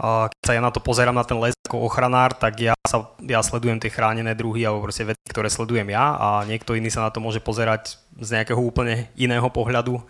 keď 0.00 0.42
sa 0.44 0.52
ja 0.52 0.60
na 0.64 0.72
to 0.72 0.80
pozerám 0.80 1.16
na 1.16 1.24
ten 1.24 1.40
les 1.40 1.56
ako 1.64 1.88
ochranár, 1.88 2.36
tak 2.36 2.60
ja, 2.60 2.76
sa, 2.84 3.12
ja 3.24 3.40
sledujem 3.40 3.80
tie 3.80 3.88
chránené 3.88 4.36
druhy 4.36 4.64
alebo 4.64 4.84
proste 4.84 5.08
veci, 5.08 5.24
ktoré 5.28 5.48
sledujem 5.48 5.88
ja 5.88 6.16
a 6.16 6.28
niekto 6.44 6.76
iný 6.76 6.92
sa 6.92 7.04
na 7.04 7.12
to 7.12 7.20
môže 7.20 7.40
pozerať 7.40 7.96
z 8.20 8.28
nejakého 8.36 8.60
úplne 8.60 9.08
iného 9.16 9.48
pohľadu. 9.48 10.00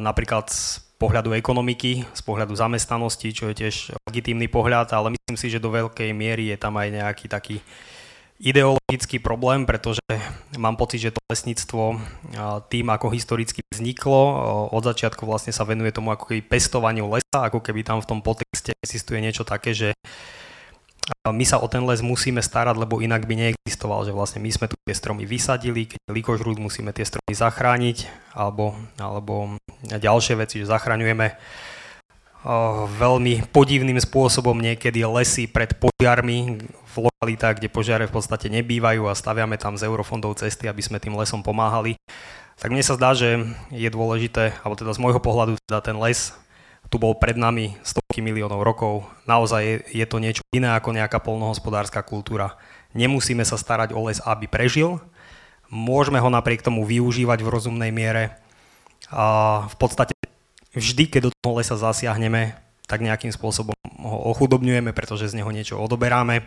Napríklad 0.00 0.52
pohľadu 1.02 1.34
ekonomiky, 1.34 2.06
z 2.06 2.22
pohľadu 2.22 2.54
zamestnanosti, 2.54 3.34
čo 3.34 3.50
je 3.50 3.66
tiež 3.66 3.98
legitímny 4.06 4.46
pohľad, 4.46 4.94
ale 4.94 5.18
myslím 5.18 5.34
si, 5.34 5.50
že 5.50 5.58
do 5.58 5.74
veľkej 5.74 6.14
miery 6.14 6.54
je 6.54 6.58
tam 6.62 6.78
aj 6.78 6.88
nejaký 6.94 7.26
taký 7.26 7.58
ideologický 8.42 9.22
problém, 9.22 9.66
pretože 9.66 10.02
mám 10.58 10.74
pocit, 10.74 10.98
že 10.98 11.14
to 11.14 11.22
lesníctvo 11.30 11.98
tým, 12.70 12.86
ako 12.90 13.06
historicky 13.14 13.62
vzniklo, 13.70 14.22
od 14.70 14.82
začiatku 14.82 15.22
vlastne 15.26 15.54
sa 15.54 15.62
venuje 15.62 15.94
tomu 15.94 16.10
ako 16.10 16.30
keby 16.30 16.42
pestovaniu 16.46 17.06
lesa, 17.06 17.50
ako 17.50 17.62
keby 17.62 17.86
tam 17.86 18.02
v 18.02 18.08
tom 18.10 18.18
potexte 18.18 18.74
existuje 18.82 19.22
niečo 19.22 19.46
také, 19.46 19.74
že 19.74 19.94
my 21.22 21.44
sa 21.46 21.58
o 21.58 21.66
ten 21.66 21.82
les 21.86 22.02
musíme 22.02 22.42
starať, 22.42 22.78
lebo 22.78 23.02
inak 23.02 23.26
by 23.26 23.34
neexistoval, 23.34 24.06
že 24.06 24.14
vlastne 24.14 24.42
my 24.42 24.50
sme 24.50 24.66
tu 24.70 24.74
tie 24.86 24.94
stromy 24.94 25.26
vysadili, 25.26 25.86
keď 25.90 25.98
likožrúd, 26.10 26.58
musíme 26.58 26.90
tie 26.94 27.06
stromy 27.06 27.34
zachrániť, 27.34 28.06
alebo, 28.34 28.74
alebo 28.98 29.58
ďalšie 29.86 30.34
veci, 30.38 30.62
že 30.62 30.70
zachraňujeme 30.70 31.38
veľmi 32.98 33.54
podivným 33.54 34.02
spôsobom 34.02 34.58
niekedy 34.58 35.06
lesy 35.06 35.46
pred 35.46 35.78
požiarmi 35.78 36.58
v 36.66 36.94
lokalitách, 36.98 37.62
kde 37.62 37.70
požiare 37.70 38.10
v 38.10 38.14
podstate 38.18 38.50
nebývajú 38.50 39.06
a 39.06 39.14
staviame 39.14 39.54
tam 39.62 39.78
z 39.78 39.86
eurofondov 39.86 40.42
cesty, 40.42 40.66
aby 40.66 40.82
sme 40.82 40.98
tým 40.98 41.14
lesom 41.14 41.46
pomáhali. 41.46 41.94
Tak 42.58 42.74
mne 42.74 42.82
sa 42.82 42.98
zdá, 42.98 43.14
že 43.14 43.46
je 43.70 43.86
dôležité, 43.86 44.58
alebo 44.66 44.74
teda 44.74 44.90
z 44.90 45.02
môjho 45.02 45.22
pohľadu 45.22 45.54
teda 45.70 45.86
ten 45.86 45.94
les 46.02 46.34
tu 46.92 47.00
bol 47.00 47.16
pred 47.16 47.40
nami 47.40 47.72
stovky 47.80 48.20
miliónov 48.20 48.60
rokov. 48.60 49.08
Naozaj 49.24 49.88
je, 49.96 50.04
to 50.04 50.20
niečo 50.20 50.44
iné 50.52 50.76
ako 50.76 50.92
nejaká 50.92 51.24
polnohospodárska 51.24 52.04
kultúra. 52.04 52.60
Nemusíme 52.92 53.48
sa 53.48 53.56
starať 53.56 53.96
o 53.96 54.04
les, 54.04 54.20
aby 54.20 54.44
prežil. 54.44 55.00
Môžeme 55.72 56.20
ho 56.20 56.28
napriek 56.28 56.60
tomu 56.60 56.84
využívať 56.84 57.40
v 57.40 57.48
rozumnej 57.48 57.88
miere. 57.88 58.36
A 59.08 59.64
v 59.72 59.76
podstate 59.80 60.12
vždy, 60.76 61.08
keď 61.08 61.20
do 61.24 61.30
toho 61.32 61.56
lesa 61.56 61.80
zasiahneme, 61.80 62.60
tak 62.84 63.00
nejakým 63.00 63.32
spôsobom 63.32 63.72
ho 64.04 64.18
ochudobňujeme, 64.36 64.92
pretože 64.92 65.32
z 65.32 65.40
neho 65.40 65.48
niečo 65.48 65.80
odoberáme, 65.80 66.44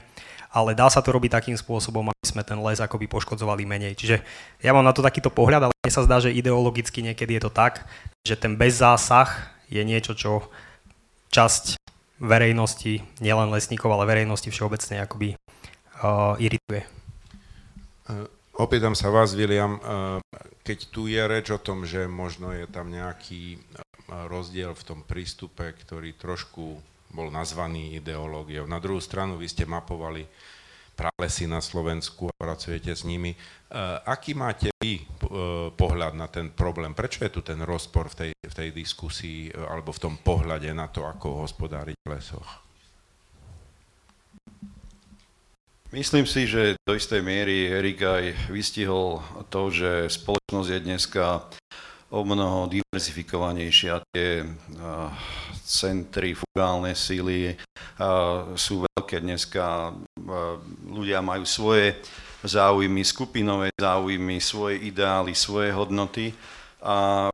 ale 0.54 0.78
dá 0.78 0.86
sa 0.94 1.02
to 1.02 1.10
robiť 1.10 1.42
takým 1.42 1.58
spôsobom, 1.58 2.06
aby 2.06 2.26
sme 2.30 2.46
ten 2.46 2.62
les 2.62 2.78
akoby 2.78 3.10
poškodzovali 3.10 3.66
menej. 3.66 3.98
Čiže 3.98 4.22
ja 4.62 4.78
mám 4.78 4.86
na 4.86 4.94
to 4.94 5.02
takýto 5.02 5.34
pohľad, 5.34 5.66
ale 5.66 5.74
mne 5.74 5.90
sa 5.90 6.06
zdá, 6.06 6.22
že 6.22 6.30
ideologicky 6.38 7.02
niekedy 7.02 7.42
je 7.42 7.50
to 7.50 7.52
tak, 7.52 7.90
že 8.22 8.38
ten 8.38 8.54
bezzásah 8.54 9.55
je 9.70 9.82
niečo, 9.82 10.14
čo 10.14 10.50
časť 11.34 11.80
verejnosti, 12.22 13.04
nielen 13.20 13.52
lesníkov, 13.52 13.92
ale 13.92 14.08
verejnosti 14.08 14.48
všeobecne 14.48 15.04
akoby 15.04 15.36
uh, 15.36 16.40
irituje. 16.40 16.88
Uh, 18.08 18.30
opýtam 18.56 18.96
sa 18.96 19.12
vás, 19.12 19.36
William, 19.36 19.76
uh, 19.78 20.24
keď 20.64 20.80
tu 20.90 21.12
je 21.12 21.20
reč 21.20 21.52
o 21.52 21.60
tom, 21.60 21.84
že 21.84 22.08
možno 22.08 22.56
je 22.56 22.66
tam 22.72 22.88
nejaký 22.88 23.60
rozdiel 24.06 24.78
v 24.78 24.86
tom 24.86 25.00
prístupe, 25.02 25.74
ktorý 25.74 26.14
trošku 26.14 26.78
bol 27.16 27.28
nazvaný 27.34 27.98
ideológiou. 27.98 28.70
Na 28.70 28.78
druhú 28.78 29.02
stranu 29.02 29.40
vy 29.40 29.48
ste 29.50 29.66
mapovali 29.66 30.28
pralesy 30.96 31.46
na 31.46 31.60
Slovensku 31.60 32.32
a 32.32 32.34
pracujete 32.40 32.96
s 32.96 33.04
nimi. 33.04 33.36
Aký 34.08 34.32
máte 34.32 34.72
vy 34.80 35.04
pohľad 35.76 36.16
na 36.16 36.32
ten 36.32 36.56
problém? 36.56 36.96
Prečo 36.96 37.28
je 37.28 37.36
tu 37.36 37.44
ten 37.44 37.60
rozpor 37.62 38.08
v 38.08 38.16
tej, 38.16 38.32
v 38.40 38.56
tej 38.56 38.70
diskusii 38.72 39.52
alebo 39.52 39.92
v 39.92 40.02
tom 40.02 40.16
pohľade 40.16 40.72
na 40.72 40.88
to, 40.88 41.04
ako 41.04 41.44
hospodáriť 41.44 42.00
v 42.00 42.12
lesoch? 42.16 42.50
Myslím 45.92 46.28
si, 46.28 46.44
že 46.44 46.76
do 46.84 46.92
istej 46.92 47.24
miery 47.24 47.72
Erik 47.72 48.04
aj 48.04 48.52
vystihol 48.52 49.24
to, 49.48 49.72
že 49.72 50.12
spoločnosť 50.12 50.70
je 50.72 50.80
dneska 50.84 51.48
o 52.14 52.22
mnoho 52.22 52.70
diverzifikovanejšia. 52.70 54.04
Tie 54.14 54.46
centrifugálne 55.66 56.94
síly 56.94 57.58
sú 58.54 58.86
veľké 58.86 59.26
dneska. 59.26 59.94
Ľudia 60.86 61.26
majú 61.26 61.44
svoje 61.48 61.98
záujmy, 62.46 63.02
skupinové 63.02 63.74
záujmy, 63.74 64.38
svoje 64.38 64.86
ideály, 64.86 65.34
svoje 65.34 65.74
hodnoty 65.74 66.30
a 66.78 67.26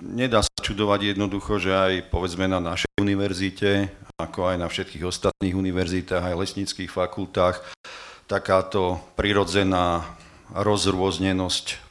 nedá 0.00 0.40
sa 0.40 0.48
čudovať 0.64 1.12
jednoducho, 1.12 1.60
že 1.60 1.76
aj 1.76 2.08
povedzme 2.08 2.48
na 2.48 2.56
našej 2.56 2.88
univerzite, 2.96 3.92
ako 4.16 4.48
aj 4.48 4.56
na 4.56 4.68
všetkých 4.72 5.04
ostatných 5.04 5.52
univerzitách, 5.52 6.24
aj 6.24 6.40
lesníckých 6.40 6.88
fakultách, 6.88 7.60
takáto 8.24 8.96
prirodzená 9.12 10.08
rozrôznenosť 10.56 11.89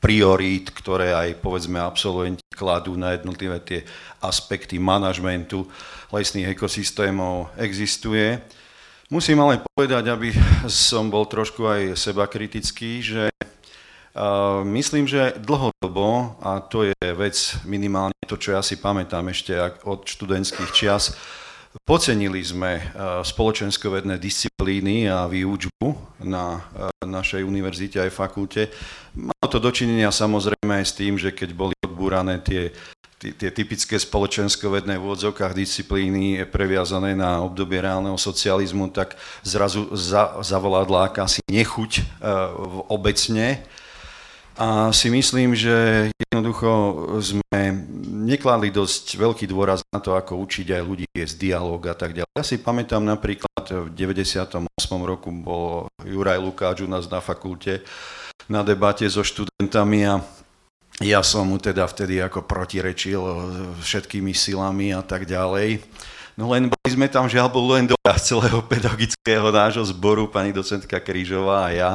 priorít, 0.00 0.72
ktoré 0.72 1.12
aj 1.12 1.44
povedzme 1.44 1.76
absolventi 1.76 2.40
kladú 2.56 2.96
na 2.96 3.12
jednotlivé 3.14 3.60
tie 3.60 3.84
aspekty 4.24 4.80
manažmentu 4.80 5.68
lesných 6.08 6.56
ekosystémov 6.56 7.52
existuje. 7.60 8.40
Musím 9.12 9.44
ale 9.44 9.60
povedať, 9.60 10.08
aby 10.08 10.32
som 10.66 11.12
bol 11.12 11.28
trošku 11.28 11.68
aj 11.68 12.00
seba 12.00 12.24
kritický, 12.24 13.04
že 13.04 13.28
myslím, 14.66 15.06
že 15.06 15.38
dlhodobo, 15.38 16.40
a 16.42 16.64
to 16.64 16.88
je 16.88 16.96
vec 17.14 17.36
minimálne 17.68 18.16
to, 18.26 18.34
čo 18.34 18.56
ja 18.56 18.62
si 18.62 18.78
pamätám 18.80 19.28
ešte 19.30 19.54
od 19.86 20.02
študentských 20.06 20.70
čias, 20.74 21.14
Pocenili 21.70 22.42
sme 22.42 22.82
spoločenskovedné 23.22 24.18
disciplíny 24.18 25.06
a 25.06 25.30
výučbu 25.30 26.18
na 26.26 26.66
našej 26.98 27.46
univerzite 27.46 28.02
aj 28.02 28.10
fakulte. 28.10 28.66
Malo 29.14 29.46
to 29.46 29.62
dočinenia 29.62 30.10
samozrejme 30.10 30.82
aj 30.82 30.86
s 30.90 30.96
tým, 30.98 31.14
že 31.14 31.30
keď 31.30 31.54
boli 31.54 31.74
odbúrané 31.86 32.42
tie, 32.42 32.74
tie, 33.22 33.30
tie 33.38 33.54
typické 33.54 34.02
spoločenskovedné 34.02 34.98
v 34.98 35.04
úvodzovkách 35.06 35.54
disciplíny 35.54 36.42
previazané 36.50 37.14
na 37.14 37.38
obdobie 37.38 37.78
reálneho 37.78 38.18
socializmu, 38.18 38.90
tak 38.90 39.14
zrazu 39.46 39.94
za, 39.94 40.42
zavládla 40.42 41.14
akási 41.14 41.38
nechuť 41.46 42.02
obecne 42.90 43.62
a 44.60 44.92
si 44.92 45.08
myslím, 45.08 45.56
že 45.56 46.12
jednoducho 46.20 46.68
sme 47.24 47.80
nekladli 48.28 48.68
dosť 48.68 49.16
veľký 49.16 49.48
dôraz 49.48 49.80
na 49.88 50.04
to, 50.04 50.12
ako 50.12 50.36
učiť 50.44 50.76
aj 50.76 50.82
ľudí 50.84 51.08
z 51.16 51.32
dialog 51.40 51.80
a 51.88 51.96
tak 51.96 52.12
ďalej. 52.12 52.28
Ja 52.36 52.44
si 52.44 52.60
pamätám 52.60 53.00
napríklad 53.00 53.64
v 53.64 53.88
98. 53.96 54.68
roku 55.00 55.32
bol 55.32 55.88
Juraj 56.04 56.36
Lukáč 56.44 56.84
u 56.84 56.88
nás 56.92 57.08
na 57.08 57.24
fakulte 57.24 57.80
na 58.52 58.60
debate 58.60 59.08
so 59.08 59.24
študentami 59.24 60.04
a 60.04 60.20
ja 61.00 61.24
som 61.24 61.48
mu 61.48 61.56
teda 61.56 61.88
vtedy 61.88 62.20
ako 62.20 62.44
protirečil 62.44 63.22
všetkými 63.80 64.36
silami 64.36 64.92
a 64.92 65.00
tak 65.00 65.24
ďalej. 65.24 65.80
No 66.36 66.52
len 66.52 66.68
boli 66.68 66.88
sme 66.92 67.08
tam 67.08 67.24
žiaľ 67.32 67.48
bol 67.48 67.64
len 67.72 67.88
do 67.88 67.96
celého 68.20 68.60
pedagogického 68.68 69.48
nášho 69.48 69.88
zboru, 69.88 70.28
pani 70.28 70.52
docentka 70.52 71.00
Krížová 71.00 71.68
a 71.68 71.72
ja. 71.72 71.90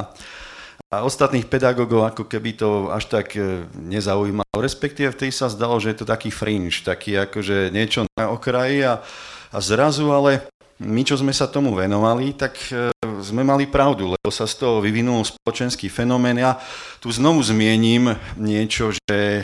A 0.93 1.01
ostatných 1.01 1.49
pedagógov 1.49 2.05
ako 2.05 2.29
keby 2.29 2.61
to 2.61 2.93
až 2.93 3.09
tak 3.09 3.33
e, 3.33 3.65
nezaujímalo. 3.73 4.61
Respektíve 4.61 5.09
v 5.09 5.19
tej 5.25 5.31
sa 5.33 5.49
zdalo, 5.49 5.81
že 5.81 5.91
je 5.91 6.05
to 6.05 6.05
taký 6.05 6.29
fringe, 6.29 6.85
taký 6.85 7.17
akože 7.25 7.73
niečo 7.73 8.05
na 8.13 8.29
okraji 8.29 8.85
a, 8.85 9.01
a 9.49 9.57
zrazu 9.57 10.13
ale 10.13 10.45
my, 10.77 11.01
čo 11.01 11.17
sme 11.17 11.33
sa 11.33 11.49
tomu 11.49 11.73
venovali, 11.73 12.37
tak 12.37 12.53
e, 12.69 12.93
sme 13.25 13.41
mali 13.41 13.65
pravdu, 13.65 14.13
lebo 14.13 14.29
sa 14.29 14.45
z 14.45 14.61
toho 14.61 14.77
vyvinul 14.77 15.25
spoločenský 15.25 15.89
fenomén. 15.89 16.37
Ja 16.37 16.61
tu 17.01 17.09
znovu 17.09 17.41
zmiením 17.41 18.13
niečo, 18.37 18.93
že 18.93 19.41
e, 19.41 19.43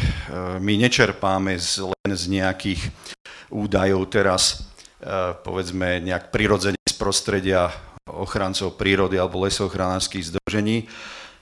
my 0.62 0.74
nečerpáme 0.78 1.58
z, 1.58 1.90
len 1.90 2.10
z 2.14 2.38
nejakých 2.38 2.86
údajov 3.52 4.08
teraz, 4.08 4.64
povedzme, 5.44 6.00
nejak 6.00 6.32
prirodzene 6.32 6.80
z 6.88 6.96
prostredia 6.96 7.68
ochrancov 8.08 8.80
prírody 8.80 9.20
alebo 9.20 9.44
lesochranárských 9.44 10.32
združení, 10.32 10.88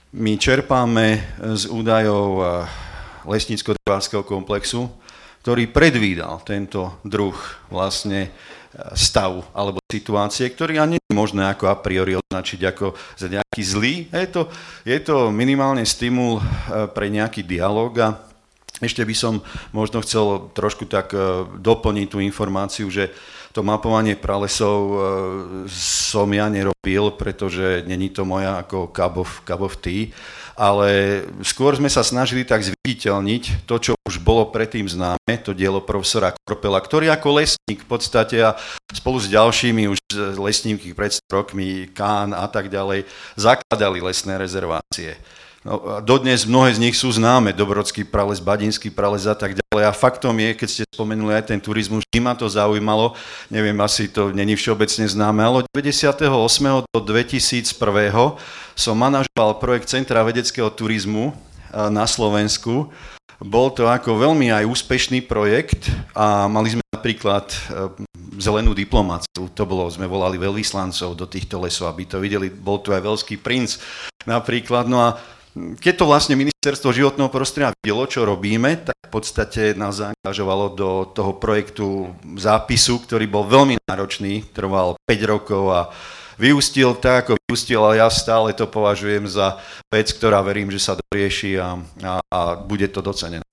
my 0.09 0.41
čerpáme 0.41 1.21
z 1.37 1.69
údajov 1.69 2.29
eh, 2.41 2.49
lesnícko 3.29 3.77
komplexu, 4.25 4.89
ktorý 5.45 5.69
predvídal 5.69 6.41
tento 6.41 6.97
druh 7.05 7.37
vlastne 7.69 8.25
eh, 8.25 8.31
stav 8.97 9.45
alebo 9.53 9.77
situácie, 9.85 10.49
ktorý 10.49 10.81
ani 10.81 10.97
nie 10.97 11.05
je 11.05 11.13
možné 11.13 11.45
ako 11.45 11.69
a 11.69 11.77
priori 11.77 12.17
označiť 12.17 12.59
ako 12.73 12.97
za 13.21 13.27
nejaký 13.29 13.61
zlý. 13.61 13.93
Je 14.09 14.29
to, 14.33 14.41
je 14.81 14.97
to 14.97 15.29
minimálne 15.29 15.85
stimul 15.85 16.41
eh, 16.41 16.89
pre 16.89 17.13
nejaký 17.13 17.45
dialog 17.45 17.93
a 18.01 18.09
ešte 18.79 19.03
by 19.03 19.11
som 19.11 19.43
možno 19.75 19.99
chcel 19.99 20.55
trošku 20.55 20.87
tak 20.87 21.11
doplniť 21.59 22.07
tú 22.07 22.23
informáciu, 22.23 22.87
že 22.87 23.11
to 23.53 23.65
mapovanie 23.65 24.13
pralesov 24.13 24.77
e, 24.85 24.99
som 25.73 26.29
ja 26.29 26.45
nerobil, 26.49 27.13
pretože 27.17 27.83
není 27.89 28.13
to 28.13 28.23
moja 28.25 28.61
ako 28.61 28.93
cup 28.93 29.17
of, 29.61 29.75
tea, 29.81 30.13
ale 30.59 31.23
skôr 31.41 31.73
sme 31.73 31.87
sa 31.87 32.03
snažili 32.03 32.43
tak 32.43 32.61
zviditeľniť 32.61 33.63
to, 33.63 33.75
čo 33.79 33.91
už 34.03 34.19
bolo 34.19 34.51
predtým 34.51 34.85
známe, 34.85 35.33
to 35.41 35.55
dielo 35.55 35.79
profesora 35.79 36.35
Korpela, 36.43 36.83
ktorý 36.83 37.09
ako 37.09 37.41
lesník 37.41 37.85
v 37.85 37.89
podstate 37.89 38.37
a 38.43 38.59
spolu 38.91 39.17
s 39.23 39.31
ďalšími 39.31 39.87
už 39.87 39.99
lesníky 40.35 40.91
pred 40.91 41.15
rokmi, 41.31 41.87
Kán 41.95 42.35
a 42.35 42.45
tak 42.51 42.67
ďalej, 42.67 43.07
zakladali 43.39 44.03
lesné 44.03 44.35
rezervácie. 44.35 45.15
No, 45.59 45.99
dodnes 45.99 46.47
mnohé 46.47 46.71
z 46.71 46.79
nich 46.79 46.95
sú 46.95 47.11
známe, 47.11 47.51
Dobrodský 47.51 48.07
prales, 48.07 48.39
Badinský 48.39 48.87
prales 48.87 49.27
a 49.27 49.35
tak 49.35 49.59
ďalej. 49.59 49.83
A 49.83 49.91
faktom 49.91 50.31
je, 50.39 50.55
keď 50.55 50.67
ste 50.71 50.83
spomenuli 50.87 51.35
aj 51.35 51.51
ten 51.51 51.59
turizmus, 51.59 52.07
vždy 52.07 52.19
ma 52.23 52.31
to 52.31 52.47
zaujímalo, 52.47 53.11
neviem, 53.51 53.75
asi 53.83 54.07
to 54.07 54.31
není 54.31 54.55
všeobecne 54.55 55.03
známe, 55.03 55.43
ale 55.43 55.55
od 55.63 55.67
98. 55.75 56.23
do 56.87 56.99
2001. 57.03 57.75
som 58.71 58.95
manažoval 58.95 59.59
projekt 59.59 59.91
Centra 59.91 60.23
vedeckého 60.23 60.71
turizmu 60.71 61.35
na 61.75 62.07
Slovensku. 62.07 62.87
Bol 63.39 63.71
to 63.71 63.87
ako 63.87 64.19
veľmi 64.19 64.51
aj 64.51 64.63
úspešný 64.63 65.27
projekt 65.27 65.91
a 66.15 66.47
mali 66.47 66.75
sme 66.75 66.83
napríklad 66.91 67.51
zelenú 68.39 68.75
diplomáciu. 68.75 69.47
To 69.55 69.63
bolo, 69.63 69.87
sme 69.91 70.07
volali 70.07 70.35
veľvyslancov 70.35 71.15
do 71.15 71.23
týchto 71.27 71.59
lesov, 71.63 71.91
aby 71.91 72.03
to 72.03 72.19
videli. 72.19 72.47
Bol 72.51 72.83
tu 72.83 72.91
aj 72.91 72.99
veľský 72.99 73.39
princ 73.39 73.79
napríklad. 74.27 74.91
No 74.91 74.99
a 74.99 75.09
keď 75.55 75.93
to 75.97 76.05
vlastne 76.05 76.37
ministerstvo 76.37 76.93
životného 76.93 77.31
prostredia 77.33 77.73
videlo, 77.81 78.05
čo 78.05 78.27
robíme, 78.27 78.85
tak 78.85 78.97
v 79.09 79.11
podstate 79.11 79.73
nás 79.73 79.97
zaangažovalo 79.97 80.77
do 80.77 80.89
toho 81.09 81.33
projektu 81.41 82.13
zápisu, 82.37 83.01
ktorý 83.01 83.25
bol 83.25 83.49
veľmi 83.49 83.81
náročný, 83.89 84.45
trval 84.53 84.93
5 85.09 85.33
rokov 85.33 85.63
a 85.73 85.81
vyústil 86.39 86.93
tak, 86.95 87.27
ako 87.27 87.41
vyústil, 87.49 87.81
ale 87.81 87.99
ja 87.99 88.07
stále 88.07 88.53
to 88.53 88.69
považujem 88.69 89.27
za 89.27 89.57
vec, 89.89 90.13
ktorá 90.13 90.39
verím, 90.45 90.69
že 90.69 90.79
sa 90.79 90.95
dorieši 90.95 91.57
a, 91.59 91.75
a, 92.05 92.13
a 92.29 92.39
bude 92.55 92.87
to 92.87 93.01
docenené. 93.01 93.43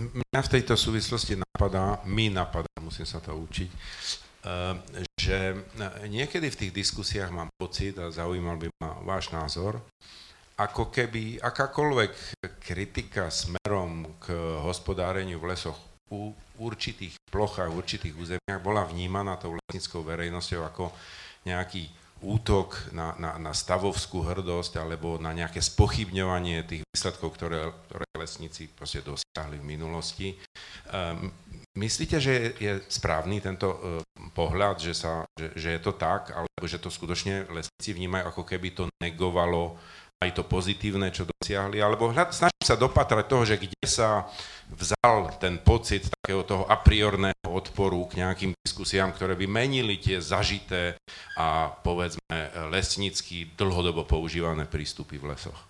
Mňa 0.00 0.40
v 0.40 0.52
tejto 0.56 0.78
súvislosti 0.80 1.36
napadá, 1.36 2.00
mi 2.08 2.32
napadá, 2.32 2.72
musím 2.80 3.04
sa 3.04 3.20
to 3.20 3.36
učiť, 3.36 3.68
eh, 3.68 4.74
že 5.18 5.38
niekedy 6.08 6.48
v 6.48 6.58
tých 6.64 6.72
diskusiách 6.72 7.28
mám 7.28 7.52
pocit, 7.60 7.98
a 8.00 8.08
zaujímal 8.08 8.56
by 8.56 8.66
ma 8.80 8.96
váš 9.04 9.28
názor, 9.34 9.84
ako 10.60 10.92
keby 10.92 11.40
akákoľvek 11.40 12.36
kritika 12.60 13.32
smerom 13.32 14.20
k 14.20 14.36
hospodáreniu 14.60 15.40
v 15.40 15.56
lesoch 15.56 15.78
u 16.12 16.34
určitých 16.60 17.16
plochách, 17.32 17.72
v 17.72 17.80
určitých 17.80 18.14
územiach 18.18 18.60
bola 18.60 18.84
vnímaná 18.84 19.40
tou 19.40 19.56
lesnickou 19.56 20.04
verejnosťou 20.04 20.60
ako 20.68 20.92
nejaký 21.48 21.88
útok 22.20 22.92
na, 22.92 23.16
na, 23.16 23.40
na 23.40 23.52
stavovskú 23.56 24.20
hrdosť 24.20 24.76
alebo 24.76 25.16
na 25.16 25.32
nejaké 25.32 25.64
spochybňovanie 25.64 26.68
tých 26.68 26.84
výsledkov, 26.92 27.32
ktoré, 27.32 27.72
ktoré 27.88 28.04
lesníci 28.20 28.68
proste 28.68 29.00
dosiahli 29.00 29.56
v 29.56 29.64
minulosti. 29.64 30.36
Um, 30.92 31.32
myslíte, 31.80 32.20
že 32.20 32.52
je 32.60 32.84
správny 32.92 33.40
tento 33.40 33.72
uh, 33.72 34.04
pohľad, 34.36 34.84
že, 34.84 34.92
sa, 34.92 35.24
že, 35.32 35.56
že 35.56 35.68
je 35.72 35.80
to 35.80 35.96
tak, 35.96 36.28
alebo 36.36 36.64
že 36.68 36.76
to 36.76 36.92
skutočne 36.92 37.48
lesníci 37.48 37.96
vnímajú, 37.96 38.28
ako 38.28 38.44
keby 38.44 38.68
to 38.76 38.84
negovalo 39.00 39.80
aj 40.20 40.36
to 40.36 40.44
pozitívne, 40.44 41.08
čo 41.08 41.24
dosiahli, 41.24 41.80
alebo 41.80 42.12
hľad, 42.12 42.36
snažím 42.36 42.60
sa 42.60 42.76
dopatrať 42.76 43.24
toho, 43.24 43.48
že 43.48 43.56
kde 43.56 43.84
sa 43.88 44.28
vzal 44.68 45.32
ten 45.40 45.56
pocit 45.56 46.12
takého 46.12 46.44
toho 46.44 46.68
a 46.68 46.76
priorného 46.76 47.48
odporu 47.48 48.04
k 48.04 48.20
nejakým 48.20 48.52
diskusiám, 48.60 49.16
ktoré 49.16 49.32
by 49.32 49.48
menili 49.48 49.96
tie 49.96 50.20
zažité 50.20 51.00
a 51.40 51.72
povedzme 51.72 52.36
lesnícky 52.68 53.48
dlhodobo 53.56 54.04
používané 54.04 54.68
prístupy 54.68 55.16
v 55.16 55.32
lesoch. 55.32 55.69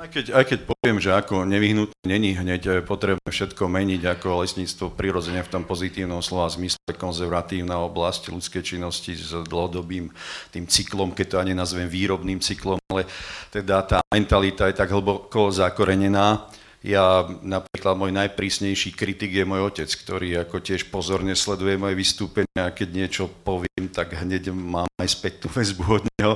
Aj 0.00 0.08
keď, 0.08 0.32
aj 0.32 0.44
keď 0.48 0.60
poviem, 0.64 0.96
že 0.96 1.12
ako 1.12 1.44
nevyhnutné 1.44 2.08
není 2.08 2.32
hneď 2.32 2.88
potrebné 2.88 3.20
všetko 3.20 3.68
meniť, 3.68 4.08
ako 4.08 4.40
lesníctvo 4.40 4.96
prirodzene 4.96 5.44
v 5.44 5.52
tom 5.52 5.68
pozitívnom 5.68 6.24
slova 6.24 6.48
zmysle 6.48 6.96
konzervatívna 6.96 7.76
oblasť 7.84 8.32
ľudskej 8.32 8.64
činnosti 8.64 9.12
s 9.12 9.36
dlhodobým 9.44 10.08
tým 10.56 10.64
cyklom, 10.64 11.12
keď 11.12 11.26
to 11.28 11.36
ani 11.44 11.52
nazvem 11.52 11.84
výrobným 11.84 12.40
cyklom, 12.40 12.80
ale 12.88 13.04
teda 13.52 13.84
tá 13.84 13.98
mentalita 14.08 14.72
je 14.72 14.80
tak 14.80 14.88
hlboko 14.88 15.52
zakorenená, 15.52 16.48
ja 16.80 17.28
napríklad 17.44 17.92
môj 17.92 18.08
najprísnejší 18.16 18.96
kritik 18.96 19.36
je 19.36 19.44
môj 19.44 19.68
otec, 19.68 19.90
ktorý 19.92 20.48
ako 20.48 20.64
tiež 20.64 20.88
pozorne 20.88 21.36
sleduje 21.36 21.76
moje 21.76 21.92
vystúpenia 21.92 22.72
a 22.72 22.72
keď 22.72 22.88
niečo 22.88 23.24
poviem, 23.44 23.92
tak 23.92 24.16
hneď 24.16 24.48
mám 24.48 24.88
aj 24.96 25.08
späť 25.12 25.44
tú 25.44 25.52
väzbu 25.52 25.84
od 26.00 26.04
neho. 26.16 26.34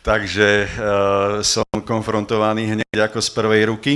Takže 0.00 0.48
uh, 0.64 1.44
som 1.44 1.68
konfrontovaný 1.84 2.72
hneď 2.72 3.12
ako 3.12 3.20
z 3.20 3.30
prvej 3.36 3.62
ruky. 3.68 3.92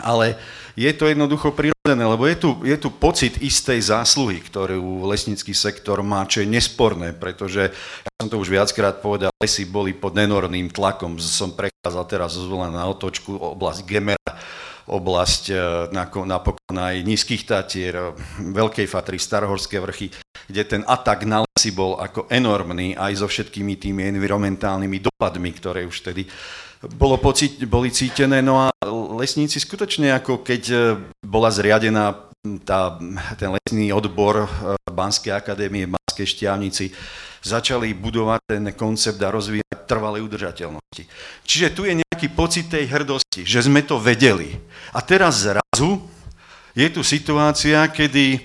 Ale 0.00 0.40
je 0.72 0.88
to 0.96 1.12
jednoducho 1.12 1.52
prirodzené, 1.52 2.00
lebo 2.00 2.24
je 2.24 2.36
tu, 2.40 2.50
je 2.64 2.76
tu 2.80 2.88
pocit 2.88 3.36
istej 3.36 3.92
zásluhy, 3.92 4.40
ktorú 4.40 5.04
lesnícky 5.04 5.52
sektor 5.52 6.00
má, 6.00 6.24
čo 6.24 6.40
je 6.40 6.48
nesporné, 6.48 7.12
pretože, 7.12 7.68
ja 7.74 8.10
som 8.16 8.30
to 8.30 8.40
už 8.40 8.48
viackrát 8.48 9.04
povedal, 9.04 9.28
lesy 9.42 9.68
boli 9.68 9.92
pod 9.92 10.16
enormným 10.16 10.72
tlakom. 10.72 11.20
Som 11.20 11.52
prechádzal 11.52 12.04
teraz 12.08 12.38
zvolená 12.38 12.80
na 12.80 12.88
otočku 12.88 13.36
oblasť 13.36 13.84
Gemera, 13.84 14.32
oblasť 14.90 15.42
e, 15.48 15.54
napokon 16.26 16.76
aj 16.76 17.06
nízkych 17.06 17.46
Tatier, 17.46 17.94
e, 17.94 18.10
Veľkej 18.50 18.90
Fatry, 18.90 19.22
Starohorské 19.22 19.78
vrchy, 19.78 20.10
kde 20.50 20.62
ten 20.66 20.82
atak 20.82 21.22
na 21.24 21.46
lesy 21.46 21.70
bol 21.70 21.94
ako 21.96 22.26
enormný 22.26 22.98
aj 22.98 23.22
so 23.22 23.26
všetkými 23.30 23.78
tými 23.78 24.10
environmentálnymi 24.10 24.98
dopadmi, 24.98 25.50
ktoré 25.54 25.86
už 25.86 26.02
tedy 26.10 26.26
bolo 26.96 27.20
pocit, 27.20 27.60
boli 27.68 27.94
cítené. 27.94 28.42
No 28.42 28.66
a 28.66 28.74
lesníci 29.14 29.62
skutočne 29.62 30.10
ako 30.18 30.42
keď 30.42 30.62
e, 30.68 30.76
bola 31.22 31.54
zriadená 31.54 32.26
tá, 32.64 32.96
ten 33.36 33.52
lesný 33.52 33.92
odbor 33.92 34.48
Banskej 34.88 35.36
akadémie 35.36 35.84
v 35.84 35.92
Banskej 35.92 36.26
Štiavnici, 36.26 36.88
začali 37.40 37.96
budovať 37.96 38.40
ten 38.44 38.64
koncept 38.76 39.20
a 39.24 39.32
rozvíjať 39.32 39.88
trvalej 39.88 40.24
udržateľnosti. 40.28 41.02
Čiže 41.44 41.72
tu 41.72 41.88
je 41.88 41.98
nejaký 41.98 42.28
pocit 42.30 42.68
tej 42.68 42.86
hrdosti, 42.86 43.42
že 43.48 43.64
sme 43.64 43.80
to 43.82 43.96
vedeli. 43.96 44.60
A 44.92 45.00
teraz 45.00 45.48
zrazu 45.48 46.04
je 46.76 46.88
tu 46.92 47.00
situácia, 47.02 47.88
kedy, 47.88 48.38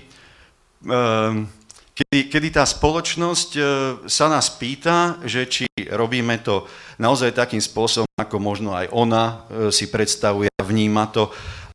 ehm, 0.88 1.46
kedy, 1.94 2.18
kedy 2.32 2.48
tá 2.50 2.64
spoločnosť 2.66 3.50
e, 3.54 3.60
sa 4.08 4.26
nás 4.26 4.50
pýta, 4.56 5.20
že 5.22 5.46
či 5.46 5.64
robíme 5.92 6.40
to 6.42 6.66
naozaj 6.98 7.36
takým 7.36 7.60
spôsobom, 7.60 8.08
ako 8.16 8.36
možno 8.40 8.74
aj 8.74 8.90
ona 8.90 9.24
e, 9.24 9.34
si 9.70 9.92
predstavuje 9.92 10.50
a 10.50 10.64
vníma 10.64 11.12
to. 11.12 11.30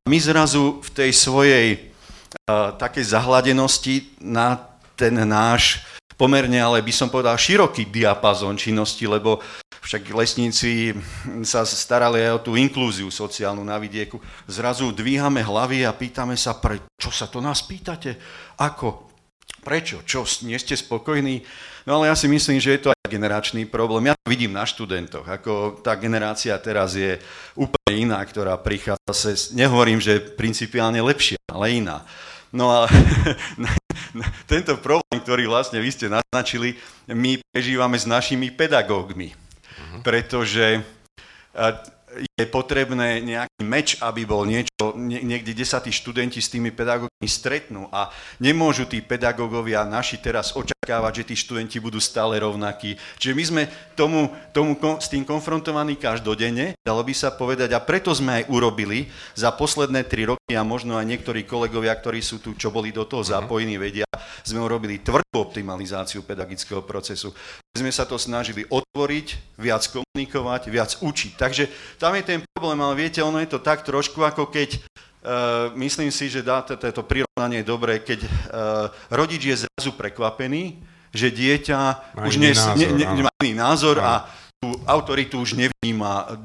My 0.09 0.17
zrazu 0.17 0.81
v 0.81 0.89
tej 0.91 1.11
svojej 1.13 1.67
e, 1.73 1.79
takej 2.75 3.05
zahladenosti 3.07 4.17
na 4.19 4.59
ten 4.97 5.15
náš 5.25 5.85
pomerne, 6.21 6.61
ale 6.61 6.85
by 6.85 6.93
som 6.93 7.09
povedal, 7.09 7.33
široký 7.33 7.89
diapazon 7.89 8.53
činnosti, 8.53 9.09
lebo 9.09 9.41
však 9.81 10.13
lesníci 10.13 10.93
sa 11.41 11.65
starali 11.65 12.21
aj 12.21 12.31
o 12.37 12.43
tú 12.45 12.51
inklúziu 12.53 13.09
sociálnu 13.09 13.65
na 13.65 13.81
vidieku. 13.81 14.21
Zrazu 14.45 14.93
dvíhame 14.93 15.41
hlavy 15.41 15.81
a 15.89 15.97
pýtame 15.97 16.37
sa, 16.37 16.53
pre 16.53 16.77
čo 17.01 17.09
sa 17.09 17.25
to 17.25 17.41
nás 17.41 17.65
pýtate? 17.65 18.21
Ako? 18.61 19.09
Prečo? 19.65 20.05
Čo? 20.05 20.21
Nie 20.45 20.61
ste 20.61 20.77
spokojní? 20.77 21.41
No 21.89 21.97
ale 21.97 22.13
ja 22.13 22.15
si 22.17 22.29
myslím, 22.29 22.61
že 22.61 22.77
je 22.77 22.81
to 22.85 22.93
aj 22.93 23.09
generačný 23.09 23.65
problém. 23.65 24.13
Ja 24.13 24.17
to 24.17 24.29
vidím 24.29 24.53
na 24.53 24.69
študentoch, 24.69 25.25
ako 25.25 25.81
tá 25.81 25.97
generácia 25.97 26.53
teraz 26.61 26.93
je 26.93 27.17
úplne 27.57 28.13
iná, 28.13 28.21
ktorá 28.21 28.53
prichádza, 28.61 29.13
se, 29.17 29.57
nehovorím, 29.57 29.97
že 29.97 30.21
principiálne 30.21 31.01
lepšia, 31.01 31.41
ale 31.49 31.81
iná. 31.81 32.05
No 32.53 32.69
a 32.69 32.85
tento 34.51 34.77
problém, 34.79 35.19
ktorý 35.21 35.47
vlastne 35.47 35.79
vy 35.79 35.89
ste 35.91 36.07
naznačili, 36.11 36.75
my 37.11 37.39
prežívame 37.51 37.97
s 37.99 38.07
našimi 38.07 38.51
pedagógmi, 38.51 39.31
uh-huh. 39.31 40.01
pretože 40.03 40.83
je 42.41 42.49
potrebné 42.49 43.21
nejaký 43.21 43.61
meč, 43.61 43.95
aby 44.01 44.25
bol 44.25 44.43
niečo, 44.43 44.97
niekde 44.97 45.53
kde 45.53 45.65
sa 45.65 45.77
tí 45.77 45.93
študenti 45.93 46.41
s 46.41 46.49
tými 46.49 46.73
pedagógmi 46.73 47.29
stretnú 47.29 47.85
a 47.93 48.09
nemôžu 48.41 48.89
tí 48.89 48.99
pedagógovia 49.03 49.85
naši 49.85 50.17
teraz 50.17 50.57
očakávať, 50.57 51.21
že 51.21 51.27
tí 51.29 51.35
študenti 51.37 51.77
budú 51.77 52.01
stále 52.01 52.41
rovnakí. 52.41 52.97
Čiže 53.21 53.33
my 53.37 53.43
sme 53.43 53.63
tomu, 53.93 54.33
tomu 54.55 54.73
s 54.97 55.07
tým 55.11 55.21
konfrontovaní 55.21 55.99
každodenne, 55.99 56.73
dalo 56.81 57.05
by 57.05 57.13
sa 57.13 57.29
povedať, 57.35 57.75
a 57.77 57.83
preto 57.83 58.15
sme 58.15 58.41
aj 58.41 58.43
urobili 58.49 59.11
za 59.37 59.53
posledné 59.53 60.07
tri 60.07 60.25
roky 60.25 60.57
a 60.57 60.65
možno 60.65 60.97
aj 60.97 61.05
niektorí 61.05 61.45
kolegovia, 61.45 61.93
ktorí 61.93 62.23
sú 62.23 62.41
tu, 62.41 62.57
čo 62.57 62.73
boli 62.73 62.89
do 62.89 63.05
toho 63.05 63.21
mhm. 63.21 63.29
zapojení, 63.29 63.75
vedia, 63.77 64.07
sme 64.41 64.63
urobili 64.63 65.03
tvrdú 65.03 65.37
optimalizáciu 65.37 66.23
pedagogického 66.23 66.81
procesu. 66.85 67.35
Sme 67.71 67.91
sa 67.91 68.03
to 68.03 68.19
snažili 68.19 68.67
otvoriť, 68.67 69.55
viac 69.59 69.83
komunikovať, 69.87 70.61
viac 70.67 70.91
učiť. 70.99 71.31
Takže 71.39 71.63
tam 71.95 72.15
je 72.19 72.23
ten 72.23 72.30
problém, 72.39 72.79
ale 72.79 72.95
viete, 72.95 73.19
ono 73.19 73.43
je 73.43 73.51
to 73.51 73.59
tak 73.59 73.83
trošku 73.83 74.23
ako 74.23 74.47
keď, 74.47 74.79
uh, 74.79 75.75
myslím 75.75 76.07
si, 76.07 76.31
že 76.31 76.39
dá 76.45 76.63
toto 76.63 77.03
prirovnanie 77.03 77.65
je 77.65 77.67
dobré, 77.67 77.99
keď 77.99 78.19
uh, 78.23 78.29
rodič 79.11 79.43
je 79.43 79.55
zrazu 79.67 79.91
prekvapený, 79.99 80.79
že 81.11 81.27
dieťa 81.27 81.79
má 82.15 82.23
už 82.23 82.39
nes, 82.39 82.55
názor, 82.55 82.79
ne, 82.79 82.87
ne, 82.95 83.05
nemá 83.19 83.31
iný 83.43 83.53
názor 83.59 83.99
a 83.99 84.23
tú 84.61 84.77
autoritu 84.87 85.41
už 85.41 85.59
nevníma 85.59 86.39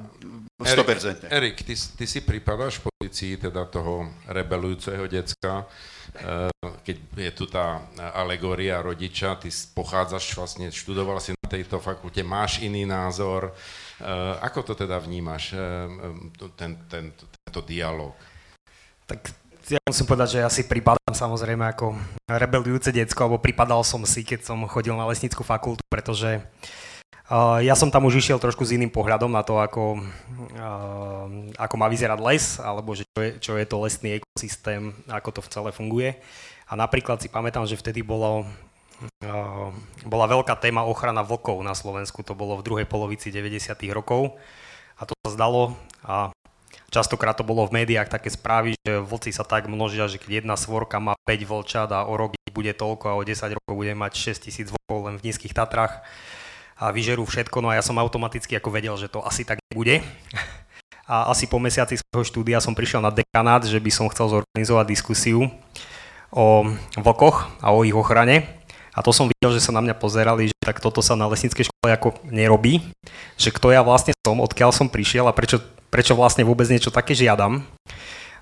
100%. 0.57 1.29
Erik, 1.29 1.33
Erik 1.33 1.57
ty, 1.63 1.75
ty 1.77 2.05
si 2.09 2.25
pripadáš 2.25 2.81
v 2.81 2.89
pozícii 2.89 3.37
teda 3.37 3.69
toho 3.69 4.09
rebelujúceho 4.25 5.05
decka, 5.05 5.69
eh, 6.17 6.49
keď 6.81 6.97
je 7.19 7.33
tu 7.37 7.45
tá 7.45 7.85
alegória 8.17 8.81
rodiča, 8.81 9.37
ty 9.37 9.53
pochádzaš 9.77 10.33
vlastne, 10.33 10.73
študoval 10.73 11.21
si 11.21 11.37
na 11.37 11.47
tejto 11.47 11.77
fakulte, 11.77 12.25
máš 12.25 12.65
iný 12.65 12.89
názor, 12.89 13.53
Eh, 13.97 14.35
ako 14.45 14.61
to 14.61 14.73
teda 14.77 15.01
vnímaš, 15.01 15.57
eh, 15.57 15.89
ten, 16.61 16.77
ten, 16.85 17.05
tento 17.17 17.61
dialog? 17.65 18.13
Tak 19.09 19.33
ja 19.73 19.81
musím 19.89 20.05
povedať, 20.05 20.37
že 20.37 20.39
ja 20.45 20.51
si 20.53 20.69
pripadám 20.69 21.17
samozrejme 21.17 21.65
ako 21.73 21.97
rebelujúce 22.29 22.93
diecko, 22.93 23.25
alebo 23.25 23.41
pripadal 23.41 23.81
som 23.89 24.05
si, 24.05 24.21
keď 24.21 24.53
som 24.53 24.61
chodil 24.69 24.93
na 24.93 25.09
lesnickú 25.09 25.41
fakultu, 25.41 25.81
pretože 25.89 26.39
uh, 26.39 26.86
ja 27.63 27.75
som 27.75 27.91
tam 27.91 28.07
už 28.07 28.23
išiel 28.23 28.39
trošku 28.39 28.63
s 28.63 28.75
iným 28.75 28.91
pohľadom 28.91 29.31
na 29.35 29.43
to, 29.43 29.59
ako, 29.59 29.99
uh, 30.55 31.27
ako 31.59 31.75
má 31.75 31.91
vyzerať 31.91 32.19
les, 32.23 32.45
alebo 32.63 32.95
že 32.95 33.03
čo 33.03 33.19
je, 33.19 33.31
čo 33.43 33.53
je 33.59 33.67
to 33.67 33.77
lesný 33.83 34.23
ekosystém, 34.23 34.95
ako 35.11 35.29
to 35.35 35.41
v 35.43 35.51
celé 35.51 35.71
funguje. 35.75 36.11
A 36.67 36.79
napríklad 36.79 37.19
si 37.19 37.27
pamätám, 37.27 37.67
že 37.67 37.79
vtedy 37.79 38.03
bolo 38.03 38.47
bola 40.09 40.25
veľká 40.25 40.57
téma 40.57 40.89
ochrana 40.89 41.21
vlkov 41.21 41.61
na 41.61 41.77
Slovensku, 41.77 42.25
to 42.25 42.33
bolo 42.33 42.57
v 42.57 42.65
druhej 42.65 42.87
polovici 42.89 43.29
90. 43.29 43.77
rokov 43.93 44.41
a 44.97 45.05
to 45.05 45.13
sa 45.21 45.37
zdalo 45.37 45.77
a 46.01 46.33
Častokrát 46.87 47.35
to 47.35 47.43
bolo 47.43 47.67
v 47.67 47.83
médiách 47.83 48.07
také 48.07 48.31
správy, 48.31 48.79
že 48.87 49.03
vlci 49.03 49.35
sa 49.35 49.43
tak 49.43 49.67
množia, 49.67 50.07
že 50.07 50.23
keď 50.23 50.41
jedna 50.41 50.55
svorka 50.55 51.03
má 51.03 51.19
5 51.27 51.51
vlčat 51.51 51.91
a 51.91 52.07
o 52.07 52.15
rok 52.15 52.39
bude 52.55 52.73
toľko 52.73 53.05
a 53.11 53.19
o 53.19 53.27
10 53.27 53.59
rokov 53.59 53.75
bude 53.75 53.93
mať 53.93 54.33
6 54.33 54.47
tisíc 54.49 54.69
vlkov 54.71 55.11
len 55.11 55.19
v 55.19 55.25
nízkych 55.29 55.53
Tatrách 55.53 56.07
a 56.77 56.93
vyžerú 56.93 57.25
všetko. 57.25 57.65
No 57.65 57.73
a 57.73 57.81
ja 57.81 57.83
som 57.83 57.97
automaticky 57.97 58.55
ako 58.57 58.69
vedel, 58.71 58.95
že 59.01 59.09
to 59.09 59.25
asi 59.25 59.43
tak 59.43 59.59
nebude. 59.73 60.05
A 61.07 61.31
asi 61.31 61.47
po 61.47 61.63
mesiaci 61.63 62.03
svojho 62.03 62.27
štúdia 62.27 62.59
som 62.59 62.75
prišiel 62.75 62.99
na 62.99 63.15
dekanát, 63.15 63.63
že 63.63 63.79
by 63.79 63.91
som 63.95 64.11
chcel 64.11 64.27
zorganizovať 64.27 64.91
diskusiu 64.91 65.47
o 66.35 66.67
vlkoch 66.99 67.63
a 67.63 67.71
o 67.71 67.87
ich 67.87 67.95
ochrane. 67.95 68.43
A 68.91 69.07
to 69.07 69.15
som 69.15 69.31
videl, 69.31 69.55
že 69.55 69.63
sa 69.63 69.71
na 69.71 69.79
mňa 69.87 69.95
pozerali, 70.03 70.51
že 70.51 70.57
tak 70.59 70.83
toto 70.83 70.99
sa 71.07 71.15
na 71.15 71.31
lesníckej 71.31 71.71
škole 71.71 71.95
ako 71.95 72.09
nerobí, 72.27 72.83
že 73.39 73.55
kto 73.55 73.71
ja 73.71 73.87
vlastne 73.87 74.19
som, 74.27 74.43
odkiaľ 74.43 74.75
som 74.75 74.91
prišiel 74.91 75.31
a 75.31 75.37
prečo 75.37 75.63
prečo 75.97 76.13
vlastne 76.13 76.45
vôbec 76.45 76.67
niečo 76.69 76.93
také 76.93 77.17
žiadam. 77.17 77.63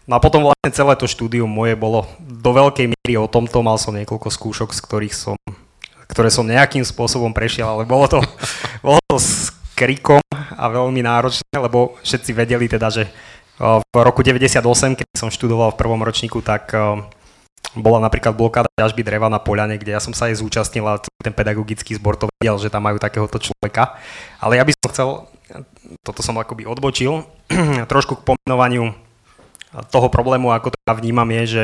No 0.05 0.12
a 0.18 0.20
potom 0.20 0.44
vlastne 0.44 0.75
celé 0.75 0.99
to 0.99 1.09
štúdium 1.09 1.49
moje 1.49 1.79
bolo 1.79 2.05
do 2.20 2.51
veľkej 2.53 2.92
miery 2.92 3.14
o 3.16 3.31
tomto, 3.31 3.64
mal 3.64 3.81
som 3.81 3.97
niekoľko 3.97 4.29
skúšok, 4.29 4.77
z 4.77 4.81
ktorých 4.85 5.14
som, 5.16 5.38
ktoré 6.08 6.28
som 6.28 6.46
nejakým 6.46 6.82
spôsobom 6.82 7.32
prešiel, 7.32 7.68
ale 7.68 7.82
bolo 7.88 8.08
to, 8.08 8.20
bolo 8.86 9.00
to 9.08 9.16
s 9.20 9.52
krikom 9.74 10.22
a 10.34 10.64
veľmi 10.70 11.02
náročné, 11.02 11.56
lebo 11.58 11.98
všetci 12.02 12.30
vedeli 12.30 12.70
teda, 12.70 12.88
že 12.90 13.10
v 13.58 13.94
roku 13.94 14.22
98, 14.22 14.62
keď 14.98 15.06
som 15.14 15.30
študoval 15.30 15.74
v 15.74 15.78
prvom 15.78 16.02
ročníku, 16.02 16.42
tak 16.42 16.74
bola 17.74 17.98
napríklad 18.02 18.34
blokáda 18.34 18.70
ťažby 18.74 19.02
dreva 19.06 19.30
na 19.30 19.38
Poľane, 19.38 19.78
kde 19.78 19.94
ja 19.94 20.02
som 20.02 20.14
sa 20.14 20.30
aj 20.30 20.42
zúčastnil 20.42 20.86
a 20.86 20.98
ten 21.22 21.34
pedagogický 21.34 21.94
zbor 21.98 22.18
to 22.18 22.26
vedel, 22.38 22.58
že 22.58 22.70
tam 22.70 22.86
majú 22.86 22.98
takéhoto 22.98 23.38
človeka. 23.38 23.98
Ale 24.42 24.58
ja 24.58 24.66
by 24.66 24.72
som 24.74 24.90
chcel 24.90 25.08
toto 26.02 26.20
som 26.24 26.40
akoby 26.40 26.64
odbočil, 26.64 27.24
trošku 27.92 28.20
k 28.20 28.26
pomenovaniu 28.34 28.96
toho 29.90 30.08
problému, 30.08 30.54
ako 30.54 30.72
to 30.72 30.78
ja 30.86 30.94
vnímam, 30.94 31.28
je, 31.42 31.42
že 31.46 31.62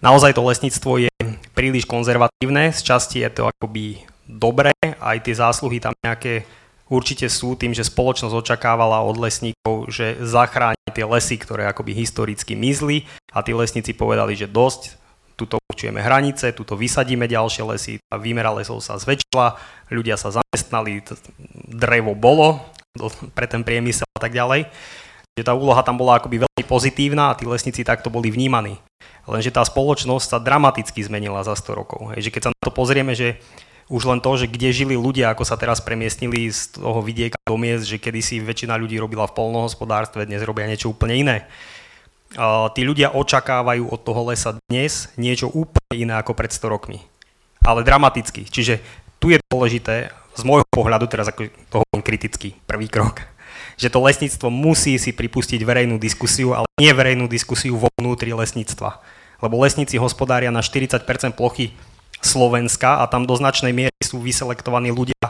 naozaj 0.00 0.36
to 0.36 0.42
lesníctvo 0.44 1.08
je 1.08 1.12
príliš 1.56 1.88
konzervatívne, 1.88 2.72
z 2.72 2.80
časti 2.84 3.24
je 3.24 3.30
to 3.32 3.48
akoby 3.48 4.04
dobré, 4.26 4.74
aj 4.82 5.24
tie 5.24 5.34
zásluhy 5.34 5.78
tam 5.80 5.94
nejaké 6.04 6.44
určite 6.90 7.26
sú 7.26 7.58
tým, 7.58 7.74
že 7.74 7.86
spoločnosť 7.86 8.34
očakávala 8.34 9.02
od 9.02 9.18
lesníkov, 9.18 9.90
že 9.90 10.18
zachráni 10.22 10.78
tie 10.94 11.06
lesy, 11.06 11.36
ktoré 11.38 11.66
akoby 11.66 11.96
historicky 11.96 12.54
mizli 12.54 13.06
a 13.34 13.42
tí 13.42 13.50
lesníci 13.54 13.94
povedali, 13.94 14.38
že 14.38 14.50
dosť, 14.50 14.98
tuto 15.36 15.60
určujeme 15.68 16.00
hranice, 16.00 16.56
tuto 16.56 16.78
vysadíme 16.78 17.28
ďalšie 17.28 17.62
lesy, 17.68 17.94
a 18.08 18.16
výmera 18.16 18.54
lesov 18.56 18.80
sa 18.80 18.96
zväčšila, 18.96 19.58
ľudia 19.92 20.16
sa 20.16 20.32
zamestnali, 20.32 21.04
drevo 21.68 22.16
bolo 22.16 22.64
pre 23.36 23.44
ten 23.44 23.60
priemysel 23.60 24.08
a 24.16 24.20
tak 24.22 24.32
ďalej. 24.32 24.64
Že 25.36 25.44
tá 25.44 25.52
úloha 25.52 25.84
tam 25.84 26.00
bola 26.00 26.16
akoby 26.16 26.48
veľmi 26.48 26.64
pozitívna 26.64 27.28
a 27.28 27.36
tí 27.36 27.44
lesníci 27.44 27.84
takto 27.84 28.08
boli 28.08 28.32
vnímaní. 28.32 28.80
Lenže 29.26 29.50
tá 29.50 29.66
spoločnosť 29.66 30.26
sa 30.26 30.38
dramaticky 30.38 31.02
zmenila 31.02 31.42
za 31.42 31.58
100 31.58 31.74
rokov. 31.74 32.14
Hej, 32.14 32.30
že 32.30 32.32
keď 32.32 32.42
sa 32.46 32.50
na 32.54 32.62
to 32.62 32.70
pozrieme, 32.70 33.12
že 33.12 33.42
už 33.86 34.02
len 34.06 34.18
to, 34.18 34.34
že 34.34 34.50
kde 34.50 34.74
žili 34.74 34.94
ľudia, 34.98 35.30
ako 35.30 35.46
sa 35.46 35.54
teraz 35.54 35.78
premiestnili 35.78 36.50
z 36.50 36.78
toho 36.78 36.98
vidieka 37.02 37.38
do 37.46 37.54
miest, 37.54 37.86
že 37.86 38.02
kedysi 38.02 38.42
väčšina 38.42 38.74
ľudí 38.74 38.98
robila 38.98 39.30
v 39.30 39.34
polnohospodárstve, 39.38 40.26
dnes 40.26 40.42
robia 40.42 40.66
niečo 40.66 40.90
úplne 40.90 41.14
iné. 41.14 41.36
Uh, 42.34 42.66
tí 42.74 42.82
ľudia 42.82 43.14
očakávajú 43.14 43.86
od 43.86 44.00
toho 44.02 44.34
lesa 44.34 44.58
dnes 44.66 45.14
niečo 45.14 45.46
úplne 45.46 45.94
iné 45.94 46.14
ako 46.18 46.34
pred 46.34 46.50
100 46.50 46.66
rokmi. 46.66 46.98
Ale 47.62 47.86
dramaticky. 47.86 48.46
Čiže 48.50 48.82
tu 49.22 49.30
je 49.30 49.38
dôležité, 49.50 50.10
z 50.36 50.42
môjho 50.44 50.68
pohľadu, 50.68 51.08
teraz 51.08 51.32
ako 51.32 51.48
toho 51.72 51.84
kritický 52.04 52.52
prvý 52.68 52.92
krok, 52.92 53.24
že 53.76 53.92
to 53.92 54.00
lesníctvo 54.00 54.48
musí 54.48 54.96
si 54.96 55.12
pripustiť 55.12 55.60
verejnú 55.60 56.00
diskusiu, 56.00 56.56
ale 56.56 56.64
nie 56.80 56.92
verejnú 56.92 57.28
diskusiu 57.28 57.76
vo 57.76 57.92
vnútri 58.00 58.32
lesníctva. 58.32 59.00
Lebo 59.44 59.60
lesníci 59.60 60.00
hospodária 60.00 60.48
na 60.48 60.64
40% 60.64 61.04
plochy 61.36 61.76
Slovenska 62.24 63.04
a 63.04 63.06
tam 63.06 63.28
do 63.28 63.36
značnej 63.36 63.76
miery 63.76 64.00
sú 64.00 64.24
vyselektovaní 64.24 64.88
ľudia 64.88 65.20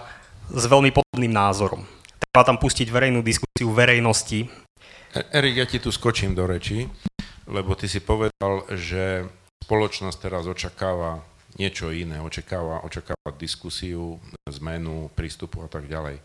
s 0.46 0.64
veľmi 0.70 0.94
podobným 0.94 1.34
názorom. 1.34 1.82
Treba 2.22 2.46
tam 2.46 2.58
pustiť 2.62 2.86
verejnú 2.86 3.26
diskusiu 3.26 3.74
verejnosti. 3.74 4.46
E- 5.10 5.28
Erik, 5.34 5.58
ja 5.58 5.66
ti 5.66 5.82
tu 5.82 5.90
skočím 5.90 6.38
do 6.38 6.46
reči, 6.46 6.86
lebo 7.50 7.74
ty 7.74 7.90
si 7.90 7.98
povedal, 7.98 8.62
že 8.70 9.26
spoločnosť 9.66 10.18
teraz 10.22 10.46
očakáva 10.46 11.18
niečo 11.58 11.90
iné, 11.90 12.22
očakáva, 12.22 12.86
očakáva 12.86 13.34
diskusiu, 13.34 14.22
zmenu 14.46 15.10
prístupu 15.18 15.64
a 15.64 15.68
tak 15.68 15.90
ďalej. 15.90 16.22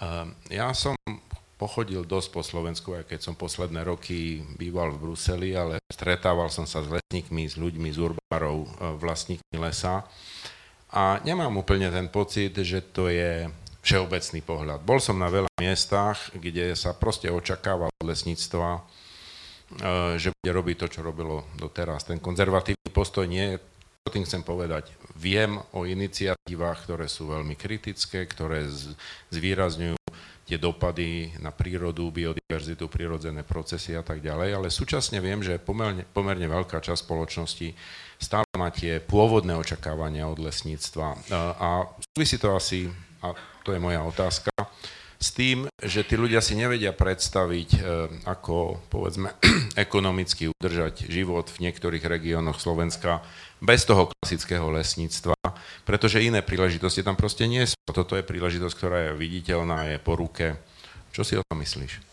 Ehm, 0.00 0.38
ja 0.48 0.72
som 0.72 0.96
pochodil 1.54 2.02
dosť 2.02 2.28
po 2.34 2.42
Slovensku, 2.42 2.94
aj 2.98 3.08
keď 3.08 3.20
som 3.22 3.34
posledné 3.38 3.86
roky 3.86 4.42
býval 4.58 4.94
v 4.94 5.00
Bruseli, 5.08 5.54
ale 5.54 5.78
stretával 5.86 6.50
som 6.50 6.66
sa 6.66 6.82
s 6.82 6.90
lesníkmi, 6.90 7.46
s 7.46 7.54
ľuďmi, 7.54 7.88
z 7.94 7.98
urbárov, 8.10 8.56
e, 8.64 8.68
vlastníkmi 8.98 9.56
lesa 9.58 10.02
a 10.94 11.18
nemám 11.22 11.54
úplne 11.54 11.90
ten 11.90 12.06
pocit, 12.10 12.54
že 12.54 12.82
to 12.94 13.10
je 13.10 13.50
všeobecný 13.82 14.40
pohľad. 14.42 14.80
Bol 14.82 14.98
som 14.98 15.18
na 15.18 15.28
veľa 15.28 15.50
miestach, 15.60 16.32
kde 16.34 16.72
sa 16.74 16.96
proste 16.96 17.28
očakával 17.30 17.90
od 17.90 18.06
lesníctva, 18.06 18.68
e, 18.74 18.80
že 20.18 20.34
bude 20.34 20.50
robiť 20.50 20.76
to, 20.82 20.86
čo 20.98 21.00
robilo 21.06 21.46
doteraz. 21.54 22.06
Ten 22.06 22.18
konzervatívny 22.18 22.90
postoj 22.90 23.26
nie 23.26 23.54
je 23.54 23.62
čo 24.04 24.20
tým 24.20 24.28
chcem 24.28 24.44
povedať? 24.44 24.92
Viem 25.16 25.56
o 25.72 25.88
iniciatívach, 25.88 26.84
ktoré 26.84 27.08
sú 27.08 27.32
veľmi 27.32 27.56
kritické, 27.56 28.28
ktoré 28.28 28.68
zvýrazňujú 29.32 29.96
tie 30.44 30.60
dopady 30.60 31.32
na 31.40 31.48
prírodu, 31.50 32.12
biodiverzitu, 32.12 32.84
prírodzené 32.92 33.42
procesy 33.42 33.96
a 33.96 34.04
tak 34.04 34.20
ďalej, 34.20 34.50
ale 34.60 34.68
súčasne 34.68 35.18
viem, 35.18 35.40
že 35.40 35.56
pomerne, 35.56 36.04
pomerne 36.12 36.44
veľká 36.44 36.84
časť 36.84 37.00
spoločnosti 37.00 37.68
stále 38.20 38.44
má 38.56 38.68
tie 38.70 39.00
pôvodné 39.00 39.56
očakávania 39.56 40.28
od 40.28 40.40
lesníctva. 40.40 41.32
A 41.58 41.68
súvisí 42.12 42.36
to 42.36 42.52
asi, 42.52 42.88
a 43.24 43.32
to 43.64 43.72
je 43.72 43.80
moja 43.80 44.04
otázka, 44.04 44.52
s 45.24 45.32
tým, 45.32 45.64
že 45.80 46.04
tí 46.04 46.20
ľudia 46.20 46.44
si 46.44 46.52
nevedia 46.52 46.92
predstaviť, 46.92 47.70
e, 47.72 47.80
ako 48.28 48.76
povedzme 48.92 49.32
ekonomicky 49.88 50.52
udržať 50.52 51.08
život 51.08 51.48
v 51.48 51.64
niektorých 51.64 52.04
regiónoch 52.04 52.60
Slovenska 52.60 53.24
bez 53.64 53.88
toho 53.88 54.12
klasického 54.12 54.68
lesníctva, 54.68 55.32
pretože 55.88 56.20
iné 56.20 56.44
príležitosti 56.44 57.00
tam 57.00 57.16
proste 57.16 57.48
nie 57.48 57.64
sú. 57.64 57.80
Toto 57.88 58.20
je 58.20 58.20
príležitosť, 58.20 58.74
ktorá 58.76 58.98
je 59.08 59.12
viditeľná, 59.16 59.88
je 59.88 59.96
po 59.96 60.12
ruke. 60.20 60.60
Čo 61.16 61.24
si 61.24 61.40
o 61.40 61.46
tom 61.48 61.64
myslíš? 61.64 62.04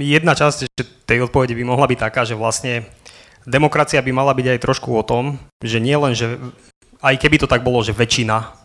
Jedna 0.00 0.32
časť 0.32 0.72
tej 1.04 1.28
odpovede 1.28 1.52
by 1.52 1.64
mohla 1.68 1.84
byť 1.84 1.98
taká, 2.00 2.24
že 2.24 2.32
vlastne 2.32 2.88
demokracia 3.44 4.00
by 4.00 4.12
mala 4.16 4.32
byť 4.32 4.56
aj 4.56 4.64
trošku 4.64 4.96
o 4.96 5.04
tom, 5.04 5.36
že 5.60 5.76
nie 5.76 5.96
len, 6.00 6.16
že 6.16 6.40
aj 7.04 7.20
keby 7.20 7.36
to 7.44 7.50
tak 7.50 7.60
bolo, 7.60 7.84
že 7.84 7.92
väčšina 7.92 8.57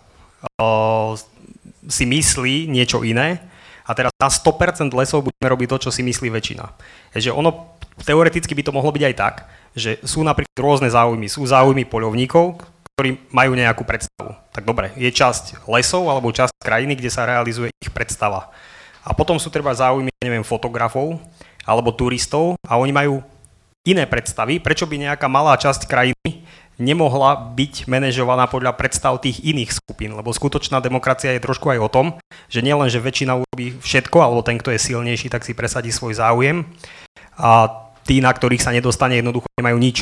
si 1.88 2.03
myslí 2.08 2.67
niečo 2.71 3.03
iné 3.03 3.43
a 3.84 3.91
teraz 3.91 4.12
na 4.15 4.32
100% 4.32 4.95
lesov 4.95 5.27
budeme 5.27 5.47
robiť 5.51 5.67
to, 5.75 5.77
čo 5.88 5.89
si 5.91 6.01
myslí 6.08 6.32
väčšina. 6.32 6.65
Takže 7.12 7.36
ono 7.36 7.75
teoreticky 8.08 8.56
by 8.56 8.63
to 8.63 8.75
mohlo 8.75 8.91
byť 8.95 9.03
aj 9.03 9.15
tak, 9.15 9.36
že 9.75 9.99
sú 10.08 10.23
napríklad 10.23 10.56
rôzne 10.56 10.89
záujmy. 10.89 11.27
Sú 11.27 11.43
záujmy 11.43 11.84
poľovníkov, 11.89 12.63
ktorí 12.95 13.19
majú 13.34 13.58
nejakú 13.58 13.84
predstavu. 13.84 14.38
Tak 14.53 14.63
dobre, 14.63 14.93
je 14.95 15.10
časť 15.10 15.65
lesov 15.67 16.08
alebo 16.08 16.32
časť 16.32 16.62
krajiny, 16.62 16.95
kde 16.95 17.12
sa 17.12 17.27
realizuje 17.27 17.73
ich 17.82 17.91
predstava. 17.91 18.53
A 19.03 19.12
potom 19.12 19.36
sú 19.36 19.51
treba 19.51 19.75
záujmy, 19.75 20.13
neviem, 20.23 20.45
fotografov 20.47 21.19
alebo 21.67 21.91
turistov 21.91 22.56
a 22.63 22.79
oni 22.79 22.95
majú 22.95 23.19
iné 23.84 24.08
predstavy, 24.08 24.63
prečo 24.63 24.88
by 24.88 25.12
nejaká 25.12 25.27
malá 25.27 25.60
časť 25.60 25.91
krajiny 25.91 26.42
nemohla 26.81 27.53
byť 27.53 27.86
manažovaná 27.86 28.49
podľa 28.49 28.73
predstav 28.73 29.21
tých 29.21 29.41
iných 29.45 29.73
skupín, 29.77 30.17
lebo 30.17 30.33
skutočná 30.33 30.81
demokracia 30.81 31.33
je 31.33 31.43
trošku 31.43 31.69
aj 31.69 31.79
o 31.79 31.89
tom, 31.91 32.05
že 32.49 32.65
nielen, 32.65 32.89
že 32.89 33.03
väčšina 33.03 33.38
urobí 33.38 33.77
všetko, 33.77 34.17
alebo 34.21 34.41
ten, 34.41 34.57
kto 34.57 34.73
je 34.73 34.81
silnejší, 34.81 35.29
tak 35.29 35.45
si 35.45 35.53
presadí 35.53 35.93
svoj 35.93 36.17
záujem 36.17 36.65
a 37.38 37.69
tí, 38.03 38.19
na 38.19 38.33
ktorých 38.33 38.63
sa 38.63 38.75
nedostane, 38.75 39.19
jednoducho 39.19 39.47
nemajú 39.57 39.77
nič. 39.79 39.97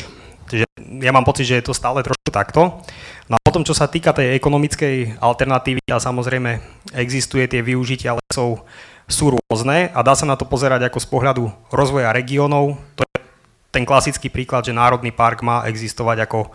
Čiže 0.50 0.66
ja 1.00 1.14
mám 1.14 1.24
pocit, 1.24 1.48
že 1.48 1.62
je 1.62 1.66
to 1.70 1.76
stále 1.76 2.02
trošku 2.02 2.28
takto. 2.28 2.82
No 3.30 3.34
a 3.38 3.40
potom, 3.40 3.62
čo 3.62 3.72
sa 3.72 3.86
týka 3.86 4.12
tej 4.12 4.36
ekonomickej 4.36 5.22
alternatívy, 5.22 5.80
a 5.88 6.02
samozrejme 6.02 6.60
existuje 6.92 7.46
tie 7.48 7.62
využitia 7.62 8.18
lesov, 8.18 8.66
sú 9.06 9.36
rôzne 9.38 9.92
a 9.92 10.00
dá 10.00 10.16
sa 10.16 10.24
na 10.24 10.36
to 10.36 10.48
pozerať 10.48 10.88
ako 10.88 10.98
z 10.98 11.06
pohľadu 11.08 11.44
rozvoja 11.70 12.10
regiónov. 12.12 12.80
To 12.96 13.02
je 13.06 13.21
ten 13.72 13.88
klasický 13.88 14.28
príklad, 14.28 14.68
že 14.68 14.76
Národný 14.76 15.10
park 15.10 15.40
má 15.40 15.64
existovať 15.64 16.28
ako 16.28 16.52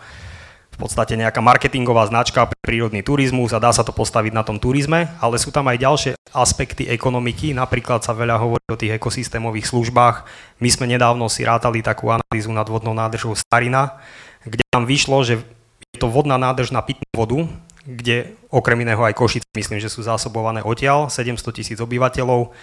v 0.78 0.86
podstate 0.86 1.18
nejaká 1.18 1.42
marketingová 1.42 2.06
značka 2.06 2.46
pre 2.46 2.54
prírodný 2.62 3.02
turizmus 3.02 3.50
a 3.50 3.58
dá 3.58 3.74
sa 3.74 3.82
to 3.82 3.90
postaviť 3.90 4.30
na 4.30 4.46
tom 4.46 4.62
turizme, 4.62 5.10
ale 5.18 5.34
sú 5.34 5.50
tam 5.50 5.66
aj 5.66 5.82
ďalšie 5.82 6.12
aspekty 6.30 6.86
ekonomiky, 6.86 7.50
napríklad 7.50 8.06
sa 8.06 8.14
veľa 8.14 8.38
hovorí 8.38 8.62
o 8.70 8.78
tých 8.78 8.94
ekosystémových 8.94 9.66
službách. 9.66 10.22
My 10.62 10.70
sme 10.70 10.86
nedávno 10.86 11.26
si 11.26 11.42
rátali 11.42 11.82
takú 11.82 12.14
analýzu 12.14 12.54
nad 12.54 12.70
vodnou 12.70 12.94
nádržou 12.94 13.34
Starina, 13.34 13.98
kde 14.46 14.62
nám 14.70 14.86
vyšlo, 14.86 15.18
že 15.26 15.42
je 15.90 15.98
to 15.98 16.06
vodná 16.06 16.38
nádrž 16.38 16.70
na 16.70 16.78
pitnú 16.78 17.10
vodu, 17.10 17.50
kde 17.82 18.38
okrem 18.46 18.78
iného 18.78 19.02
aj 19.02 19.18
Košice, 19.18 19.50
myslím, 19.58 19.82
že 19.82 19.90
sú 19.90 20.06
zásobované 20.06 20.62
odtiaľ, 20.62 21.10
700 21.10 21.42
tisíc 21.58 21.78
obyvateľov. 21.82 22.54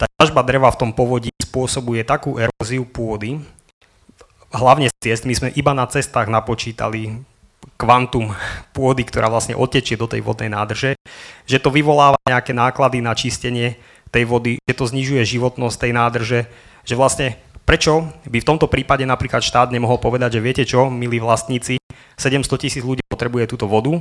Tá 0.00 0.08
ťažba 0.16 0.40
dreva 0.40 0.72
v 0.72 0.80
tom 0.80 0.90
povodí 0.96 1.28
spôsobuje 1.36 2.00
takú 2.00 2.40
eróziu 2.40 2.88
pôdy, 2.88 3.44
hlavne 4.52 4.92
z 4.92 4.94
ciest, 5.00 5.24
my 5.24 5.34
sme 5.34 5.48
iba 5.56 5.72
na 5.72 5.88
cestách 5.88 6.28
napočítali 6.28 7.24
kvantum 7.80 8.34
pôdy, 8.74 9.02
ktorá 9.02 9.26
vlastne 9.32 9.58
otečie 9.58 9.98
do 9.98 10.06
tej 10.06 10.22
vodnej 10.22 10.50
nádrže, 10.52 10.94
že 11.46 11.58
to 11.58 11.70
vyvoláva 11.70 12.18
nejaké 12.26 12.54
náklady 12.54 13.02
na 13.02 13.14
čistenie 13.14 13.78
tej 14.12 14.28
vody, 14.28 14.60
že 14.68 14.74
to 14.76 14.84
znižuje 14.86 15.22
životnosť 15.24 15.76
tej 15.78 15.92
nádrže, 15.94 16.40
že 16.84 16.94
vlastne 16.94 17.38
prečo 17.64 18.10
by 18.26 18.38
v 18.42 18.48
tomto 18.48 18.66
prípade 18.68 19.06
napríklad 19.06 19.40
štát 19.40 19.72
nemohol 19.72 19.98
povedať, 19.98 20.38
že 20.38 20.44
viete 20.44 20.64
čo, 20.66 20.90
milí 20.90 21.22
vlastníci, 21.22 21.78
700 22.18 22.62
tisíc 22.62 22.82
ľudí 22.84 23.02
potrebuje 23.08 23.50
túto 23.50 23.70
vodu, 23.70 23.98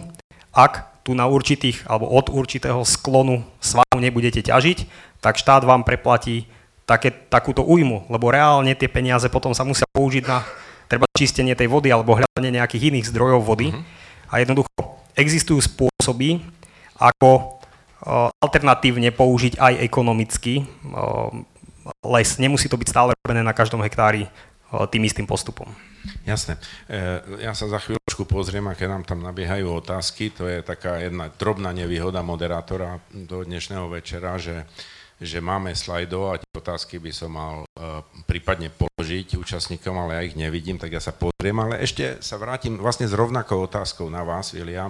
ak 0.51 1.01
tu 1.01 1.15
na 1.15 1.25
určitých 1.25 1.87
alebo 1.87 2.11
od 2.11 2.29
určitého 2.29 2.83
sklonu 2.85 3.41
svahu 3.63 3.97
nebudete 3.97 4.43
ťažiť, 4.45 4.77
tak 5.23 5.39
štát 5.39 5.63
vám 5.65 5.87
preplatí 5.87 6.45
také, 6.91 7.15
takúto 7.31 7.63
újmu, 7.63 8.11
lebo 8.11 8.27
reálne 8.27 8.75
tie 8.75 8.91
peniaze 8.91 9.31
potom 9.31 9.55
sa 9.55 9.63
musia 9.63 9.87
použiť 9.95 10.27
na 10.27 10.43
treba 10.91 11.07
čistenie 11.15 11.55
tej 11.55 11.71
vody 11.71 11.87
alebo 11.87 12.19
hľadanie 12.19 12.59
nejakých 12.59 12.91
iných 12.91 13.07
zdrojov 13.15 13.47
vody. 13.47 13.71
Mm-hmm. 13.71 13.83
A 14.27 14.43
jednoducho 14.43 14.75
existujú 15.15 15.63
spôsoby, 15.63 16.43
ako 16.99 17.29
uh, 17.31 18.27
alternatívne 18.43 19.15
použiť 19.15 19.55
aj 19.55 19.73
ekonomicky 19.87 20.67
uh, 20.67 21.31
les. 22.11 22.27
Nemusí 22.35 22.67
to 22.67 22.75
byť 22.75 22.87
stále 22.91 23.15
robené 23.23 23.39
na 23.39 23.55
každom 23.55 23.79
hektári 23.79 24.27
uh, 24.27 24.83
tým 24.91 25.07
istým 25.07 25.23
postupom. 25.23 25.71
Jasné. 26.25 26.57
Ja 27.45 27.53
sa 27.53 27.69
za 27.69 27.77
chvíľočku 27.77 28.25
pozriem, 28.25 28.65
aké 28.65 28.89
nám 28.89 29.05
tam 29.05 29.21
nabiehajú 29.21 29.69
otázky. 29.85 30.33
To 30.33 30.49
je 30.49 30.65
taká 30.65 30.97
jedna 30.97 31.29
drobná 31.29 31.69
nevýhoda 31.77 32.25
moderátora 32.25 32.97
do 33.13 33.45
dnešného 33.45 33.85
večera, 33.85 34.41
že 34.41 34.65
že 35.21 35.37
máme 35.37 35.77
slajdov 35.77 36.33
a 36.33 36.41
tie 36.41 36.49
otázky 36.57 36.97
by 36.97 37.13
som 37.13 37.37
mal 37.37 37.61
uh, 37.61 38.01
prípadne 38.25 38.73
položiť 38.73 39.37
účastníkom, 39.37 39.93
ale 39.93 40.17
ja 40.17 40.21
ich 40.25 40.33
nevidím, 40.33 40.81
tak 40.81 40.89
ja 40.89 40.97
sa 40.97 41.13
pozriem, 41.13 41.53
ale 41.61 41.77
ešte 41.85 42.17
sa 42.25 42.41
vrátim 42.41 42.81
vlastne 42.81 43.05
s 43.05 43.13
rovnakou 43.13 43.61
otázkou 43.69 44.09
na 44.09 44.25
vás, 44.25 44.57
William. 44.57 44.89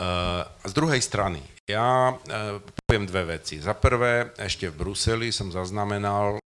Uh, 0.00 0.42
z 0.64 0.72
druhej 0.72 0.98
strany, 1.04 1.44
ja 1.68 2.16
uh, 2.16 2.58
poviem 2.88 3.04
dve 3.04 3.36
veci. 3.36 3.60
Za 3.60 3.76
prvé, 3.76 4.32
ešte 4.40 4.72
v 4.72 4.80
Bruseli 4.80 5.28
som 5.28 5.52
zaznamenal 5.52 6.40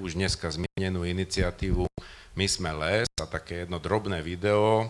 už 0.00 0.18
dneska 0.18 0.50
zmienenú 0.50 1.06
iniciatívu 1.06 1.86
My 2.38 2.46
sme 2.46 2.70
les 2.72 3.10
a 3.18 3.26
také 3.26 3.66
jedno 3.66 3.82
drobné 3.82 4.22
video, 4.22 4.88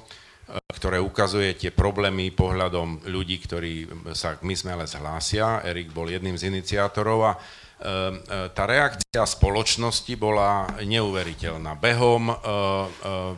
ktoré 0.70 1.02
ukazuje 1.02 1.54
tie 1.58 1.70
problémy 1.74 2.30
pohľadom 2.30 3.06
ľudí, 3.10 3.42
ktorí 3.42 3.90
sa 4.14 4.38
k 4.38 4.46
Mysmele 4.46 4.86
zhlásia. 4.86 5.62
Erik 5.66 5.90
bol 5.90 6.06
jedným 6.06 6.38
z 6.38 6.50
iniciátorov 6.50 7.18
a 7.26 7.32
ehm, 7.34 8.20
e, 8.22 8.48
tá 8.54 8.64
reakcia 8.66 9.24
spoločnosti 9.26 10.14
bola 10.14 10.70
neuveriteľná. 10.82 11.74
Behom 11.74 12.30
e, 12.30 12.34
e, 12.34 12.36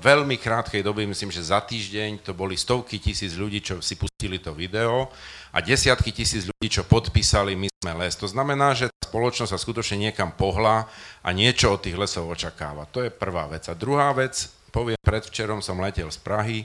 veľmi 0.03 0.37
krátkej 0.37 0.85
doby, 0.85 1.09
myslím, 1.09 1.33
že 1.33 1.49
za 1.49 1.65
týždeň, 1.65 2.27
to 2.27 2.37
boli 2.37 2.59
stovky 2.59 3.01
tisíc 3.01 3.39
ľudí, 3.39 3.65
čo 3.65 3.81
si 3.81 3.97
pustili 3.97 4.39
to 4.39 4.53
video 4.53 5.09
a 5.53 5.61
desiatky 5.61 6.11
tisíc 6.11 6.49
ľudí, 6.49 6.69
čo 6.73 6.89
podpísali 6.89 7.53
My 7.55 7.69
sme 7.69 7.93
les. 8.03 8.17
To 8.17 8.31
znamená, 8.31 8.73
že 8.73 8.89
tá 8.89 9.11
spoločnosť 9.11 9.53
sa 9.53 9.61
skutočne 9.61 10.09
niekam 10.09 10.33
pohla 10.33 10.89
a 11.21 11.29
niečo 11.35 11.77
od 11.77 11.85
tých 11.85 11.99
lesov 11.99 12.31
očakáva. 12.31 12.89
To 12.95 13.05
je 13.05 13.13
prvá 13.13 13.51
vec. 13.51 13.69
A 13.69 13.77
druhá 13.77 14.15
vec, 14.17 14.49
poviem, 14.73 14.97
predvčerom 15.05 15.61
som 15.61 15.83
letel 15.83 16.09
z 16.09 16.19
Prahy, 16.23 16.65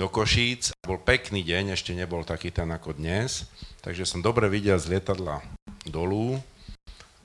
do 0.00 0.08
Košíc. 0.08 0.72
Bol 0.80 0.96
pekný 0.96 1.44
deň, 1.44 1.76
ešte 1.76 1.92
nebol 1.92 2.24
taký 2.24 2.48
ten 2.48 2.72
ako 2.72 2.96
dnes, 2.96 3.44
takže 3.84 4.08
som 4.08 4.24
dobre 4.24 4.48
videl 4.48 4.80
z 4.80 4.96
lietadla 4.96 5.44
dolu. 5.84 6.40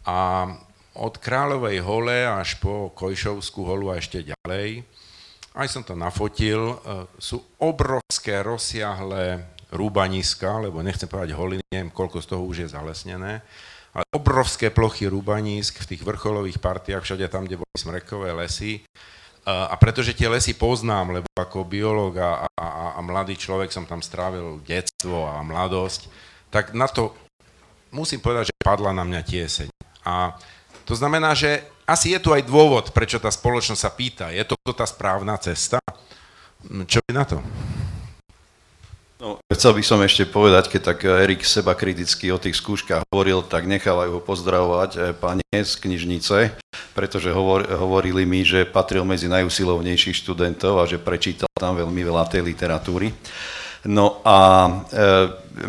A 0.03 0.51
od 0.99 1.15
Kráľovej 1.15 1.79
hole 1.79 2.27
až 2.27 2.59
po 2.59 2.91
Kojšovskú 2.91 3.63
holu 3.63 3.95
a 3.95 4.03
ešte 4.03 4.27
ďalej, 4.27 4.83
aj 5.55 5.67
som 5.71 5.87
to 5.87 5.95
nafotil, 5.95 6.75
e, 6.75 7.07
sú 7.15 7.39
obrovské 7.63 8.43
rozsiahle 8.43 9.55
rúbaniska, 9.71 10.67
lebo 10.67 10.83
nechcem 10.83 11.07
povedať 11.07 11.31
holiny, 11.31 11.63
neviem, 11.71 11.95
koľko 11.95 12.19
z 12.19 12.27
toho 12.27 12.43
už 12.43 12.67
je 12.67 12.75
zalesnené, 12.75 13.39
ale 13.95 14.03
obrovské 14.11 14.67
plochy 14.67 15.07
rúbanisk 15.07 15.79
v 15.79 15.95
tých 15.95 16.03
vrcholových 16.03 16.59
partiách, 16.59 17.07
všade 17.07 17.31
tam, 17.31 17.47
kde 17.47 17.63
boli 17.63 17.75
smrekové 17.79 18.35
lesy, 18.35 18.83
a 19.45 19.75
pretože 19.77 20.17
tie 20.17 20.25
lesy 20.25 20.57
poznám, 20.57 21.21
lebo 21.21 21.29
ako 21.37 21.69
biológ 21.69 22.17
a, 22.17 22.49
a, 22.57 22.97
a 22.97 22.99
mladý 23.05 23.37
človek 23.37 23.69
som 23.69 23.85
tam 23.85 24.01
strávil 24.01 24.57
detstvo 24.65 25.29
a 25.29 25.45
mladosť, 25.45 26.09
tak 26.49 26.73
na 26.73 26.89
to 26.89 27.13
musím 27.93 28.19
povedať, 28.19 28.49
že 28.49 28.55
padla 28.57 28.89
na 28.89 29.05
mňa 29.05 29.21
tieseň. 29.21 29.69
A 30.01 30.33
to 30.85 30.97
znamená, 30.97 31.37
že 31.37 31.61
asi 31.85 32.17
je 32.17 32.19
tu 32.21 32.33
aj 32.33 32.45
dôvod, 32.45 32.89
prečo 32.89 33.21
tá 33.21 33.29
spoločnosť 33.29 33.81
sa 33.81 33.93
pýta, 33.93 34.33
je 34.33 34.41
to 34.41 34.57
tá 34.73 34.85
správna 34.89 35.37
cesta? 35.37 35.77
Čo 36.65 36.97
by 37.05 37.11
na 37.13 37.25
to? 37.29 37.37
No, 39.25 39.41
chcel 39.49 39.73
by 39.73 39.81
som 39.81 39.97
ešte 40.05 40.29
povedať, 40.29 40.69
keď 40.69 40.81
tak 40.85 41.01
Erik 41.01 41.41
seba 41.41 41.73
kriticky 41.73 42.29
o 42.29 42.37
tých 42.37 42.61
skúškach 42.61 43.09
hovoril, 43.09 43.41
tak 43.41 43.65
nechávajú 43.65 44.13
ho 44.13 44.21
pozdravovať 44.21 44.91
eh, 45.01 45.03
pani 45.17 45.41
z 45.49 45.81
knižnice, 45.81 46.53
pretože 46.93 47.33
hovor, 47.33 47.65
hovorili 47.65 48.21
mi, 48.21 48.45
že 48.45 48.69
patril 48.69 49.01
medzi 49.01 49.25
najusilovnejších 49.25 50.21
študentov 50.21 50.77
a 50.77 50.85
že 50.85 51.01
prečítal 51.01 51.49
tam 51.57 51.73
veľmi 51.73 52.05
veľa 52.05 52.29
tej 52.29 52.45
literatúry. 52.45 53.17
No 53.85 54.21
a 54.25 54.37
e, 54.89 55.09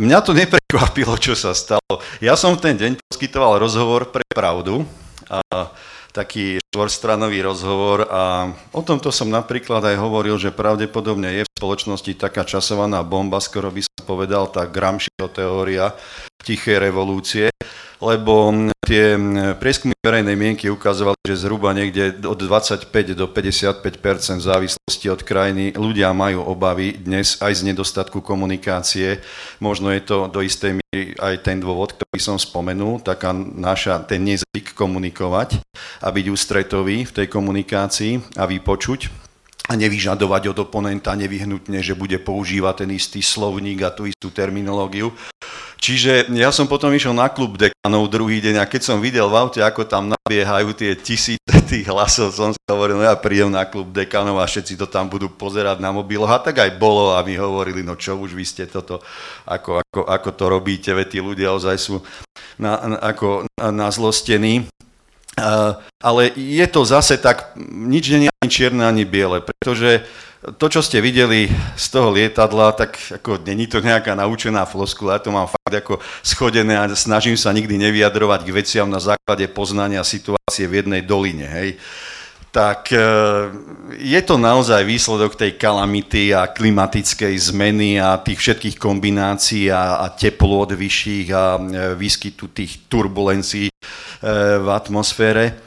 mňa 0.01 0.19
to 0.25 0.33
neprekvapilo, 0.33 1.14
čo 1.21 1.37
sa 1.37 1.53
stalo. 1.53 2.01
Ja 2.19 2.33
som 2.33 2.57
v 2.57 2.64
ten 2.64 2.75
deň 2.81 2.92
poskytoval 3.12 3.61
rozhovor 3.61 4.09
pre 4.09 4.25
Pravdu 4.33 4.88
a 5.29 5.69
taký 6.16 6.57
štvorstranový 6.72 7.44
rozhovor 7.44 8.09
a 8.09 8.48
o 8.72 8.81
tomto 8.81 9.12
som 9.12 9.29
napríklad 9.29 9.85
aj 9.85 10.00
hovoril, 10.00 10.40
že 10.40 10.48
pravdepodobne 10.48 11.29
je 11.37 11.42
v 11.44 11.52
spoločnosti 11.61 12.16
taká 12.16 12.48
časovaná 12.48 13.05
bomba, 13.05 13.37
skoro 13.37 13.68
by 13.68 13.85
som 13.85 14.02
povedal 14.09 14.48
tá 14.48 14.64
Gramsciho 14.64 15.29
teória 15.29 15.92
tichej 16.44 16.79
revolúcie, 16.79 17.51
lebo 17.99 18.53
tie 18.87 19.18
prieskumy 19.59 19.99
verejnej 19.99 20.38
mienky 20.38 20.70
ukazovali, 20.70 21.18
že 21.27 21.42
zhruba 21.42 21.75
niekde 21.75 22.22
od 22.22 22.38
25 22.38 22.87
do 23.18 23.27
55 23.27 23.83
v 24.38 24.44
závislosti 24.46 25.07
od 25.11 25.27
krajiny 25.27 25.75
ľudia 25.75 26.14
majú 26.14 26.46
obavy 26.46 26.94
dnes 26.94 27.42
aj 27.42 27.51
z 27.51 27.75
nedostatku 27.75 28.22
komunikácie. 28.22 29.18
Možno 29.59 29.90
je 29.90 30.07
to 30.07 30.31
do 30.31 30.38
istej 30.38 30.79
miery 30.79 31.18
aj 31.18 31.42
ten 31.42 31.59
dôvod, 31.59 31.99
ktorý 31.99 32.22
som 32.22 32.38
spomenul, 32.38 33.03
taká 33.03 33.35
naša, 33.35 34.07
ten 34.07 34.22
nezvyk 34.22 34.77
komunikovať 34.79 35.59
a 35.99 36.09
byť 36.14 36.27
ústretový 36.31 37.11
v 37.11 37.14
tej 37.16 37.27
komunikácii 37.27 38.38
a 38.38 38.46
vypočuť 38.46 39.26
a 39.66 39.72
nevyžadovať 39.74 40.55
od 40.55 40.59
oponenta 40.62 41.12
nevyhnutne, 41.18 41.83
že 41.83 41.98
bude 41.98 42.22
používať 42.22 42.87
ten 42.87 42.90
istý 42.94 43.20
slovník 43.20 43.83
a 43.83 43.90
tú 43.90 44.07
istú 44.07 44.31
terminológiu. 44.31 45.11
Čiže 45.76 46.33
ja 46.33 46.48
som 46.50 46.64
potom 46.64 46.88
išiel 46.90 47.12
na 47.12 47.29
klub 47.29 47.61
dekanov 47.61 48.09
druhý 48.09 48.40
deň 48.40 48.64
a 48.64 48.70
keď 48.70 48.83
som 48.83 48.98
videl 48.98 49.29
v 49.29 49.37
aute, 49.37 49.61
ako 49.61 49.85
tam 49.85 50.09
nabiehajú 50.11 50.72
tie 50.72 50.96
tisíce 50.96 51.57
tých 51.68 51.87
hlasov, 51.87 52.33
som 52.33 52.50
si 52.50 52.61
hovoril, 52.66 52.96
no 52.96 53.05
ja 53.05 53.14
prídem 53.14 53.52
na 53.52 53.68
klub 53.68 53.92
dekanov 53.92 54.40
a 54.40 54.48
všetci 54.48 54.81
to 54.81 54.88
tam 54.88 55.07
budú 55.12 55.29
pozerať 55.29 55.79
na 55.79 55.92
mobiloch 55.92 56.33
a 56.33 56.40
tak 56.40 56.64
aj 56.64 56.81
bolo 56.81 57.12
a 57.12 57.20
mi 57.22 57.37
hovorili, 57.37 57.85
no 57.85 57.94
čo 57.94 58.16
už 58.16 58.33
vy 58.33 58.44
ste 58.46 58.64
toto, 58.66 59.05
ako, 59.44 59.85
ako, 59.85 60.00
ako 60.09 60.31
to 60.33 60.44
robíte, 60.48 60.90
veď 60.90 61.07
tí 61.07 61.18
ľudia 61.20 61.52
ozaj 61.52 61.76
sú 61.76 62.00
na, 62.57 62.81
na, 62.83 62.96
ako 63.02 63.44
na 63.70 63.87
zlostení. 63.92 64.66
Uh, 65.37 65.77
ale 66.01 66.33
je 66.33 66.64
to 66.64 66.81
zase 66.88 67.20
tak, 67.20 67.53
nič 67.61 68.09
nie 68.09 68.33
je 68.33 68.37
ani 68.40 68.49
čierne, 68.49 68.83
ani 68.88 69.05
biele, 69.05 69.44
pretože 69.44 70.01
to, 70.55 70.66
čo 70.70 70.81
ste 70.81 71.03
videli 71.03 71.51
z 71.75 71.87
toho 71.90 72.14
lietadla, 72.14 72.72
tak 72.72 72.96
ako 73.20 73.42
není 73.42 73.66
to 73.66 73.83
nejaká 73.83 74.14
naučená 74.14 74.62
floskula, 74.62 75.18
ja 75.18 75.25
to 75.25 75.35
mám 75.35 75.51
fakt 75.51 75.75
ako 75.75 75.99
schodené 76.22 76.79
a 76.79 76.87
snažím 76.94 77.35
sa 77.35 77.51
nikdy 77.51 77.75
nevyjadrovať 77.75 78.40
k 78.46 78.55
veciam 78.55 78.88
na 78.88 79.03
základe 79.03 79.44
poznania 79.51 80.07
situácie 80.07 80.70
v 80.70 80.85
jednej 80.85 81.03
doline, 81.03 81.51
hej. 81.51 81.70
Tak 82.55 82.88
e, 82.88 82.96
je 84.01 84.20
to 84.25 84.40
naozaj 84.40 84.81
výsledok 84.81 85.37
tej 85.37 85.61
kalamity 85.61 86.33
a 86.33 86.49
klimatickej 86.49 87.37
zmeny 87.53 88.01
a 88.01 88.16
tých 88.16 88.40
všetkých 88.40 88.77
kombinácií 88.81 89.68
a, 89.68 90.01
a 90.01 90.07
teplôt 90.09 90.64
vyšších 90.64 91.29
a 91.37 91.44
e, 91.57 91.61
výskytu 92.01 92.49
tých 92.49 92.88
turbulencií 92.88 93.68
v 94.24 94.68
atmosfére. 94.70 95.62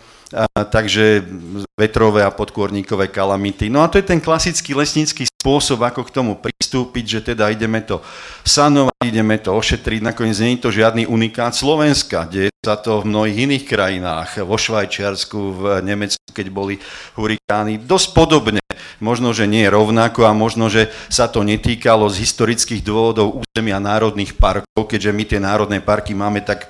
Takže 0.54 1.26
vetrové 1.74 2.22
a 2.22 2.30
podkôrníkové 2.30 3.10
kalamity. 3.10 3.66
No 3.66 3.82
a 3.82 3.90
to 3.90 3.98
je 3.98 4.06
ten 4.06 4.22
klasický 4.22 4.78
lesnícky 4.78 5.26
spôsob, 5.26 5.82
ako 5.82 6.06
k 6.06 6.14
tomu 6.14 6.38
pristúpiť, 6.38 7.06
že 7.18 7.20
teda 7.34 7.50
ideme 7.50 7.82
to 7.82 7.98
sanovať, 8.46 9.10
ideme 9.10 9.42
to 9.42 9.50
ošetriť. 9.58 10.06
Nakoniec 10.06 10.38
nie 10.38 10.54
je 10.54 10.62
to 10.62 10.70
žiadny 10.70 11.10
unikát 11.10 11.58
Slovenska, 11.58 12.30
deje 12.30 12.54
sa 12.62 12.78
to 12.78 13.02
v 13.02 13.10
mnohých 13.10 13.38
iných 13.50 13.66
krajinách, 13.66 14.46
vo 14.46 14.54
Švajčiarsku, 14.54 15.40
v 15.50 15.62
Nemecku, 15.82 16.22
keď 16.30 16.48
boli 16.54 16.78
hurikány. 17.18 17.82
Dosť 17.82 18.08
podobne 18.14 18.62
možno, 19.02 19.34
že 19.34 19.50
nie 19.50 19.66
rovnako 19.66 20.30
a 20.30 20.38
možno, 20.38 20.70
že 20.70 20.94
sa 21.10 21.26
to 21.26 21.42
netýkalo 21.42 22.06
z 22.06 22.22
historických 22.22 22.86
dôvodov 22.86 23.42
územia 23.42 23.82
národných 23.82 24.38
parkov, 24.38 24.86
keďže 24.86 25.10
my 25.10 25.24
tie 25.26 25.40
národné 25.42 25.82
parky 25.82 26.14
máme 26.14 26.46
tak 26.46 26.70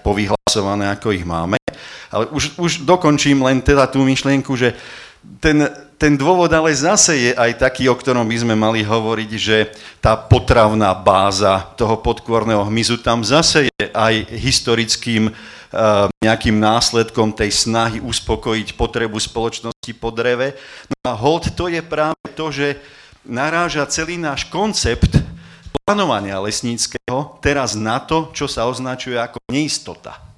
povyhlasované, 0.49 0.89
ako 0.89 1.13
ich 1.13 1.25
máme. 1.25 1.62
Ale 2.09 2.25
už, 2.33 2.57
už 2.57 2.71
dokončím 2.89 3.45
len 3.45 3.62
teda 3.62 3.85
tú 3.85 4.01
myšlienku, 4.01 4.57
že 4.57 4.73
ten, 5.38 5.69
ten 6.01 6.17
dôvod 6.17 6.49
ale 6.49 6.73
zase 6.73 7.29
je 7.29 7.31
aj 7.38 7.62
taký, 7.62 7.85
o 7.85 7.93
ktorom 7.93 8.25
by 8.25 8.38
sme 8.41 8.55
mali 8.57 8.81
hovoriť, 8.81 9.31
že 9.38 9.69
tá 10.01 10.17
potravná 10.17 10.89
báza 10.97 11.69
toho 11.77 12.01
podkôrneho 12.01 12.65
hmyzu 12.65 12.97
tam 12.97 13.21
zase 13.21 13.69
je 13.69 13.85
aj 13.93 14.25
historickým 14.31 15.29
uh, 15.29 16.09
nejakým 16.23 16.57
následkom 16.57 17.29
tej 17.35 17.51
snahy 17.53 18.01
uspokojiť 18.01 18.73
potrebu 18.73 19.21
spoločnosti 19.21 19.91
po 20.01 20.09
dreve. 20.09 20.57
No 20.89 21.13
a 21.13 21.13
hold 21.13 21.53
to 21.53 21.69
je 21.69 21.83
práve 21.83 22.25
to, 22.33 22.49
že 22.49 22.79
naráža 23.27 23.85
celý 23.91 24.17
náš 24.17 24.49
koncept 24.49 25.19
plánovania 25.83 26.41
lesníckého 26.41 27.38
teraz 27.43 27.75
na 27.77 27.99
to, 28.01 28.31
čo 28.33 28.47
sa 28.49 28.65
označuje 28.65 29.19
ako 29.19 29.38
neistota. 29.51 30.28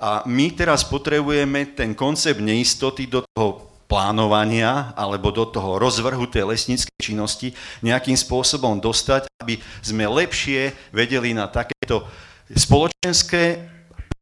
A 0.00 0.24
my 0.24 0.48
teraz 0.56 0.80
potrebujeme 0.80 1.76
ten 1.76 1.92
koncept 1.92 2.40
neistoty 2.40 3.04
do 3.04 3.20
toho 3.36 3.68
plánovania 3.84 4.94
alebo 4.94 5.34
do 5.34 5.44
toho 5.44 5.76
rozvrhu 5.76 6.30
tej 6.30 6.46
lesníckej 6.46 6.94
činnosti 7.02 7.50
nejakým 7.82 8.14
spôsobom 8.14 8.78
dostať, 8.78 9.26
aby 9.42 9.58
sme 9.82 10.06
lepšie 10.06 10.72
vedeli 10.94 11.34
na 11.34 11.50
takéto 11.50 12.06
spoločenské, 12.48 13.66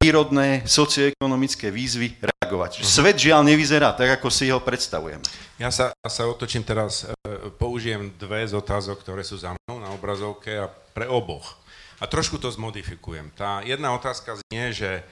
prírodné, 0.00 0.64
socioekonomické 0.64 1.68
výzvy 1.68 2.16
reagovať. 2.22 2.80
Mhm. 2.80 2.86
Svet 2.86 3.16
žiaľ 3.20 3.44
nevyzerá 3.44 3.92
tak, 3.92 4.18
ako 4.18 4.32
si 4.32 4.48
ho 4.48 4.62
predstavujeme. 4.62 5.22
Ja 5.58 5.74
sa, 5.74 5.90
sa 6.06 6.22
otočím 6.24 6.62
teraz, 6.62 7.02
e, 7.02 7.10
použijem 7.58 8.14
dve 8.14 8.46
z 8.46 8.54
otázok, 8.54 9.02
ktoré 9.02 9.26
sú 9.26 9.36
za 9.36 9.52
mnou 9.52 9.82
na 9.82 9.90
obrazovke 9.90 10.54
a 10.54 10.70
pre 10.70 11.10
oboch. 11.10 11.58
A 11.98 12.06
trošku 12.06 12.38
to 12.38 12.46
zmodifikujem. 12.46 13.34
Tá 13.34 13.58
jedna 13.66 13.90
otázka 13.90 14.38
znie, 14.38 14.70
že 14.70 15.02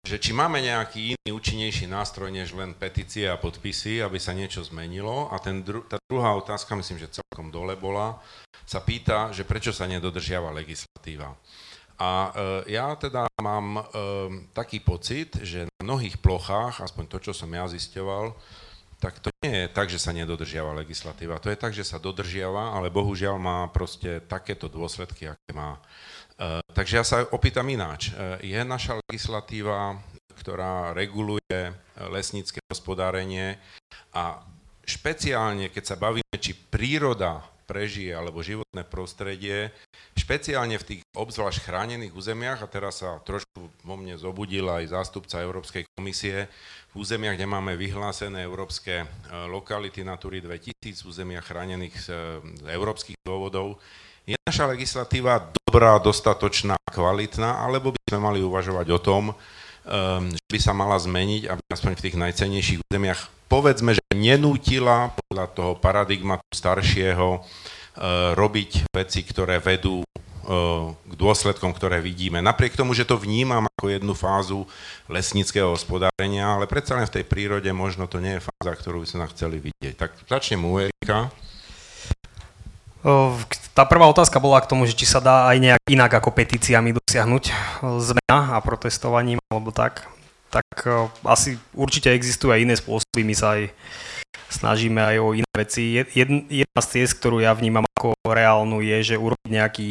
že 0.00 0.16
či 0.16 0.32
máme 0.32 0.64
nejaký 0.64 1.14
iný 1.14 1.30
účinnejší 1.36 1.84
nástroj 1.84 2.32
než 2.32 2.56
len 2.56 2.72
petície 2.72 3.28
a 3.28 3.36
podpisy, 3.36 4.00
aby 4.00 4.16
sa 4.16 4.32
niečo 4.32 4.64
zmenilo. 4.64 5.28
A 5.28 5.36
ten 5.38 5.60
dru- 5.60 5.84
tá 5.84 6.00
druhá 6.08 6.32
otázka, 6.34 6.72
myslím, 6.76 6.98
že 6.98 7.20
celkom 7.20 7.52
dole 7.52 7.76
bola, 7.76 8.16
sa 8.64 8.80
pýta, 8.80 9.28
že 9.30 9.44
prečo 9.44 9.76
sa 9.76 9.84
nedodržiava 9.84 10.54
legislatíva. 10.56 11.36
A 12.00 12.32
e, 12.32 12.72
ja 12.72 12.96
teda 12.96 13.28
mám 13.44 13.76
e, 13.76 13.82
taký 14.56 14.80
pocit, 14.80 15.36
že 15.44 15.68
na 15.68 15.82
mnohých 15.84 16.16
plochách, 16.16 16.80
aspoň 16.80 17.04
to, 17.12 17.18
čo 17.28 17.32
som 17.36 17.52
ja 17.52 17.68
zisťoval, 17.68 18.32
tak 19.00 19.20
to 19.20 19.28
nie 19.44 19.64
je 19.64 19.68
tak, 19.72 19.88
že 19.88 20.00
sa 20.00 20.12
nedodržiava 20.12 20.76
legislatíva. 20.80 21.40
To 21.40 21.52
je 21.52 21.60
tak, 21.60 21.72
že 21.76 21.84
sa 21.84 22.00
dodržiava, 22.00 22.76
ale 22.76 22.92
bohužiaľ 22.92 23.36
má 23.40 23.58
proste 23.72 24.20
takéto 24.28 24.68
dôsledky, 24.68 25.28
aké 25.28 25.50
má. 25.52 25.80
Eh, 26.40 26.64
takže 26.72 26.94
ja 26.96 27.04
sa 27.04 27.28
opýtam 27.36 27.68
ináč. 27.68 28.16
Eh, 28.16 28.56
je 28.56 28.60
naša 28.64 28.96
legislatíva, 29.04 30.00
ktorá 30.40 30.96
reguluje 30.96 31.44
eh, 31.52 31.72
lesnícke 32.08 32.64
hospodárenie 32.72 33.60
a 34.16 34.40
špeciálne, 34.88 35.68
keď 35.68 35.84
sa 35.84 35.96
bavíme, 36.00 36.32
či 36.40 36.56
príroda 36.56 37.44
prežije 37.68 38.16
alebo 38.16 38.42
životné 38.42 38.82
prostredie, 38.88 39.70
špeciálne 40.16 40.80
v 40.80 40.86
tých 40.88 41.02
obzvlášť 41.12 41.60
chránených 41.60 42.16
územiach, 42.16 42.64
a 42.64 42.72
teraz 42.72 43.04
sa 43.04 43.22
trošku 43.22 43.70
vo 43.86 43.94
mne 43.94 44.18
zobudil 44.18 44.66
aj 44.66 44.90
zástupca 44.90 45.38
Európskej 45.38 45.86
komisie, 45.94 46.50
v 46.90 46.94
územiach, 46.98 47.38
kde 47.38 47.46
máme 47.46 47.78
vyhlásené 47.78 48.42
európske 48.42 49.06
lokality 49.30 50.02
Natúry 50.02 50.42
2000, 50.42 51.06
územiach 51.06 51.46
chránených 51.46 51.94
z 51.94 52.08
európskych 52.66 53.22
dôvodov, 53.22 53.78
je 54.26 54.34
naša 54.42 54.66
legislatíva 54.66 55.54
dobrá, 55.70 56.02
dostatočná, 56.02 56.74
kvalitná, 56.90 57.62
alebo 57.62 57.94
by 57.94 58.02
sme 58.10 58.18
mali 58.18 58.42
uvažovať 58.42 58.90
o 58.90 58.98
tom, 58.98 59.22
um, 59.30 59.34
že 60.34 60.46
by 60.50 60.58
sa 60.58 60.74
mala 60.74 60.98
zmeniť, 60.98 61.46
aby 61.46 61.62
aspoň 61.70 61.94
v 61.94 62.04
tých 62.10 62.16
najcennejších 62.18 62.82
územiach, 62.90 63.30
povedzme, 63.46 63.94
že 63.94 64.02
nenútila 64.10 65.14
podľa 65.14 65.46
toho 65.54 65.72
paradigmatu 65.78 66.42
staršieho 66.50 67.38
uh, 67.38 68.34
robiť 68.34 68.90
veci, 68.90 69.22
ktoré 69.22 69.62
vedú 69.62 70.02
uh, 70.02 70.90
k 71.06 71.12
dôsledkom, 71.14 71.70
ktoré 71.70 72.02
vidíme. 72.02 72.42
Napriek 72.42 72.74
tomu, 72.74 72.90
že 72.90 73.06
to 73.06 73.14
vnímam 73.14 73.70
ako 73.78 73.94
jednu 73.94 74.18
fázu 74.18 74.66
lesníckého 75.06 75.70
hospodárenia, 75.70 76.50
ale 76.50 76.66
predsa 76.66 76.98
len 76.98 77.06
v 77.06 77.22
tej 77.22 77.24
prírode 77.30 77.70
možno 77.70 78.10
to 78.10 78.18
nie 78.18 78.42
je 78.42 78.42
fáza, 78.42 78.74
ktorú 78.74 79.06
by 79.06 79.06
sme 79.06 79.30
chceli 79.30 79.62
vidieť. 79.62 79.94
Tak 79.94 80.10
začnem 80.26 80.66
u 80.66 80.82
Erika. 80.82 81.30
Tá 83.72 83.88
prvá 83.88 84.04
otázka 84.10 84.36
bola 84.42 84.60
k 84.60 84.68
tomu, 84.68 84.84
že 84.84 84.92
či 84.92 85.08
sa 85.08 85.24
dá 85.24 85.48
aj 85.48 85.56
nejak 85.56 85.82
inak 85.88 86.12
ako 86.20 86.36
petíciami 86.36 86.92
dosiahnuť 86.92 87.44
zmena 88.02 88.54
a 88.54 88.60
protestovaním 88.60 89.40
alebo 89.48 89.72
tak. 89.72 90.04
Tak 90.50 90.66
asi 91.24 91.56
určite 91.72 92.12
existujú 92.12 92.50
aj 92.52 92.60
iné 92.60 92.74
spôsoby, 92.74 93.22
my 93.22 93.34
sa 93.38 93.56
aj 93.56 93.70
snažíme 94.50 94.98
aj 94.98 95.16
o 95.22 95.32
iné 95.32 95.52
veci. 95.54 96.02
Jedna 96.12 96.80
z 96.82 96.86
ciest, 96.90 97.22
ktorú 97.22 97.38
ja 97.38 97.54
vnímam 97.54 97.86
ako 97.96 98.18
reálnu, 98.26 98.82
je, 98.82 99.14
že 99.14 99.16
urobiť 99.16 99.46
nejaký 99.48 99.88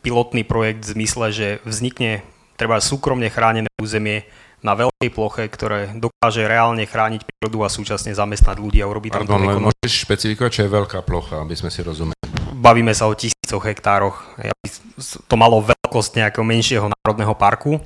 pilotný 0.00 0.42
projekt 0.42 0.88
v 0.88 0.96
zmysle, 0.96 1.26
že 1.30 1.48
vznikne 1.68 2.24
treba 2.56 2.80
súkromne 2.80 3.28
chránené 3.28 3.68
územie 3.76 4.24
na 4.60 4.76
veľkej 4.76 5.08
ploche, 5.12 5.48
ktoré 5.48 5.92
dokáže 5.96 6.44
reálne 6.44 6.84
chrániť 6.84 7.24
prírodu 7.24 7.64
a 7.64 7.68
súčasne 7.72 8.12
zamestnať 8.12 8.56
ľudí 8.60 8.80
a 8.80 8.88
urobiť 8.88 9.12
Pardon, 9.16 9.40
tam 9.40 9.52
to 9.52 9.64
môžeš 9.68 10.04
špecifikovať, 10.08 10.50
čo 10.52 10.62
je 10.64 10.70
veľká 10.72 11.00
plocha, 11.04 11.40
aby 11.40 11.56
sme 11.56 11.72
si 11.72 11.80
rozumeli 11.84 12.16
bavíme 12.52 12.92
sa 12.92 13.06
o 13.06 13.14
tisícoch 13.14 13.62
hektároch. 13.62 14.20
To 15.26 15.34
malo 15.38 15.62
veľkosť 15.62 16.20
nejakého 16.20 16.44
menšieho 16.44 16.86
národného 16.90 17.34
parku 17.38 17.80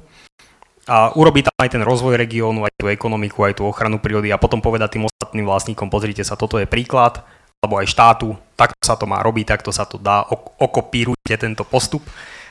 a 0.85 1.13
urobiť 1.17 1.49
tam 1.49 1.57
aj 1.65 1.71
ten 1.73 1.83
rozvoj 1.85 2.21
regiónu, 2.21 2.69
aj 2.69 2.75
tú 2.77 2.87
ekonomiku, 2.93 3.49
aj 3.49 3.61
tú 3.61 3.63
ochranu 3.65 3.97
prírody 3.97 4.29
a 4.29 4.41
potom 4.41 4.61
povedať 4.61 5.01
tým 5.01 5.09
ostatným 5.09 5.49
vlastníkom, 5.49 5.89
pozrite 5.89 6.21
sa, 6.21 6.37
toto 6.37 6.61
je 6.61 6.69
príklad, 6.69 7.25
alebo 7.65 7.81
aj 7.81 7.89
štátu, 7.89 8.37
takto 8.53 8.77
sa 8.85 8.93
to 8.93 9.09
má 9.09 9.25
robiť, 9.25 9.57
takto 9.57 9.73
sa 9.73 9.89
to 9.89 9.97
dá, 9.97 10.29
okopírujte 10.61 11.33
tento 11.41 11.65
postup 11.65 12.05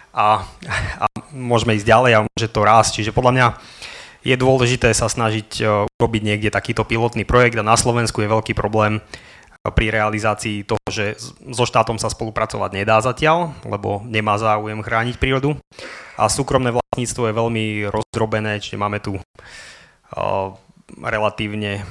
a, 0.10 0.50
a 0.98 1.06
môžeme 1.30 1.78
ísť 1.78 1.86
ďalej 1.86 2.12
a 2.18 2.26
môže 2.26 2.48
to 2.50 2.62
rásť. 2.66 2.92
Čiže 3.02 3.14
podľa 3.14 3.32
mňa 3.38 3.48
je 4.26 4.36
dôležité 4.40 4.90
sa 4.98 5.06
snažiť 5.06 5.50
e, 5.60 5.64
urobiť 6.00 6.22
niekde 6.26 6.50
takýto 6.50 6.88
pilotný 6.88 7.28
projekt 7.28 7.60
a 7.60 7.66
na 7.66 7.78
Slovensku 7.78 8.24
je 8.24 8.34
veľký 8.34 8.58
problém 8.58 9.04
pri 9.72 9.96
realizácii 9.96 10.68
toho, 10.68 10.84
že 10.92 11.16
so 11.56 11.64
štátom 11.64 11.96
sa 11.96 12.12
spolupracovať 12.12 12.72
nedá 12.76 13.00
zatiaľ, 13.00 13.56
lebo 13.64 14.04
nemá 14.04 14.36
záujem 14.36 14.84
chrániť 14.84 15.16
prírodu. 15.16 15.56
A 16.20 16.28
súkromné 16.28 16.76
vlastníctvo 16.76 17.32
je 17.32 17.40
veľmi 17.40 17.66
rozdrobené, 17.88 18.60
čiže 18.60 18.76
máme 18.76 19.00
tu 19.00 19.16
relatívne 21.00 21.88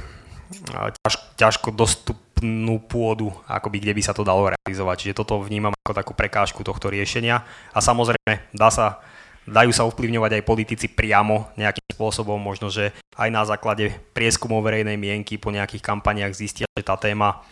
ťaž, 1.00 1.14
ťažko 1.40 1.72
dostupnú 1.72 2.76
pôdu, 2.84 3.32
akoby 3.48 3.80
kde 3.80 3.96
by 3.96 4.02
sa 4.04 4.12
to 4.12 4.20
dalo 4.20 4.52
realizovať. 4.52 4.96
Čiže 5.08 5.18
toto 5.24 5.40
vnímam 5.40 5.72
ako 5.72 5.96
takú 5.96 6.12
prekážku 6.12 6.60
tohto 6.60 6.92
riešenia. 6.92 7.40
A 7.72 7.78
samozrejme, 7.80 8.52
dá 8.52 8.68
sa 8.68 9.00
dajú 9.42 9.74
sa 9.74 9.82
ovplyvňovať 9.90 10.38
aj 10.38 10.46
politici 10.46 10.86
priamo 10.86 11.50
nejakým 11.58 11.90
spôsobom, 11.90 12.38
možno, 12.38 12.70
že 12.70 12.94
aj 13.18 13.28
na 13.32 13.42
základe 13.42 13.90
prieskumov 14.14 14.62
verejnej 14.62 14.94
mienky 14.94 15.34
po 15.34 15.50
nejakých 15.50 15.82
kampaniach 15.82 16.30
zistia, 16.30 16.66
že 16.78 16.86
tá 16.86 16.94
téma 16.94 17.42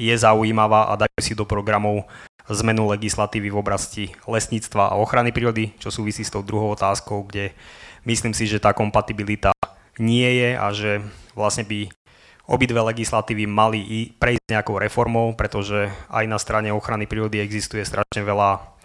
je 0.00 0.16
zaujímavá 0.16 0.88
a 0.88 0.96
dajú 0.96 1.20
si 1.20 1.36
do 1.36 1.44
programov 1.44 2.08
zmenu 2.48 2.88
legislatívy 2.88 3.52
v 3.52 3.60
oblasti 3.60 4.04
lesníctva 4.24 4.90
a 4.90 4.98
ochrany 4.98 5.30
prírody, 5.30 5.76
čo 5.76 5.92
súvisí 5.92 6.24
s 6.24 6.32
tou 6.32 6.40
druhou 6.40 6.72
otázkou, 6.72 7.28
kde 7.28 7.52
myslím 8.08 8.32
si, 8.32 8.48
že 8.48 8.58
tá 8.58 8.72
kompatibilita 8.72 9.52
nie 10.00 10.26
je 10.26 10.50
a 10.56 10.66
že 10.72 11.04
vlastne 11.36 11.68
by 11.68 11.92
obidve 12.50 12.82
legislatívy 12.82 13.46
mali 13.46 13.78
i 13.78 13.98
prejsť 14.10 14.50
nejakou 14.50 14.82
reformou, 14.82 15.36
pretože 15.38 15.86
aj 16.10 16.24
na 16.26 16.40
strane 16.42 16.74
ochrany 16.74 17.06
prírody 17.06 17.38
existuje 17.38 17.86
strašne 17.86 18.26
veľa 18.26 18.79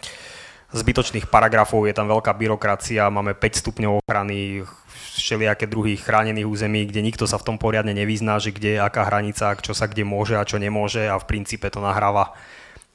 zbytočných 0.76 1.32
paragrafov, 1.32 1.88
je 1.88 1.96
tam 1.96 2.12
veľká 2.12 2.36
byrokracia, 2.36 3.08
máme 3.08 3.32
5 3.32 3.62
stupňov 3.64 4.04
ochrany, 4.04 4.68
všelijaké 5.16 5.72
druhy 5.72 5.96
chránených 5.96 6.44
území, 6.44 6.84
kde 6.92 7.00
nikto 7.00 7.24
sa 7.24 7.40
v 7.40 7.48
tom 7.48 7.56
poriadne 7.56 7.96
nevyzná, 7.96 8.36
že 8.44 8.52
kde 8.52 8.76
je 8.76 8.84
aká 8.84 9.08
hranica, 9.08 9.56
čo 9.64 9.72
sa 9.72 9.88
kde 9.88 10.04
môže 10.04 10.36
a 10.36 10.44
čo 10.44 10.60
nemôže 10.60 11.08
a 11.08 11.16
v 11.16 11.28
princípe 11.28 11.72
to 11.72 11.80
nahráva 11.80 12.36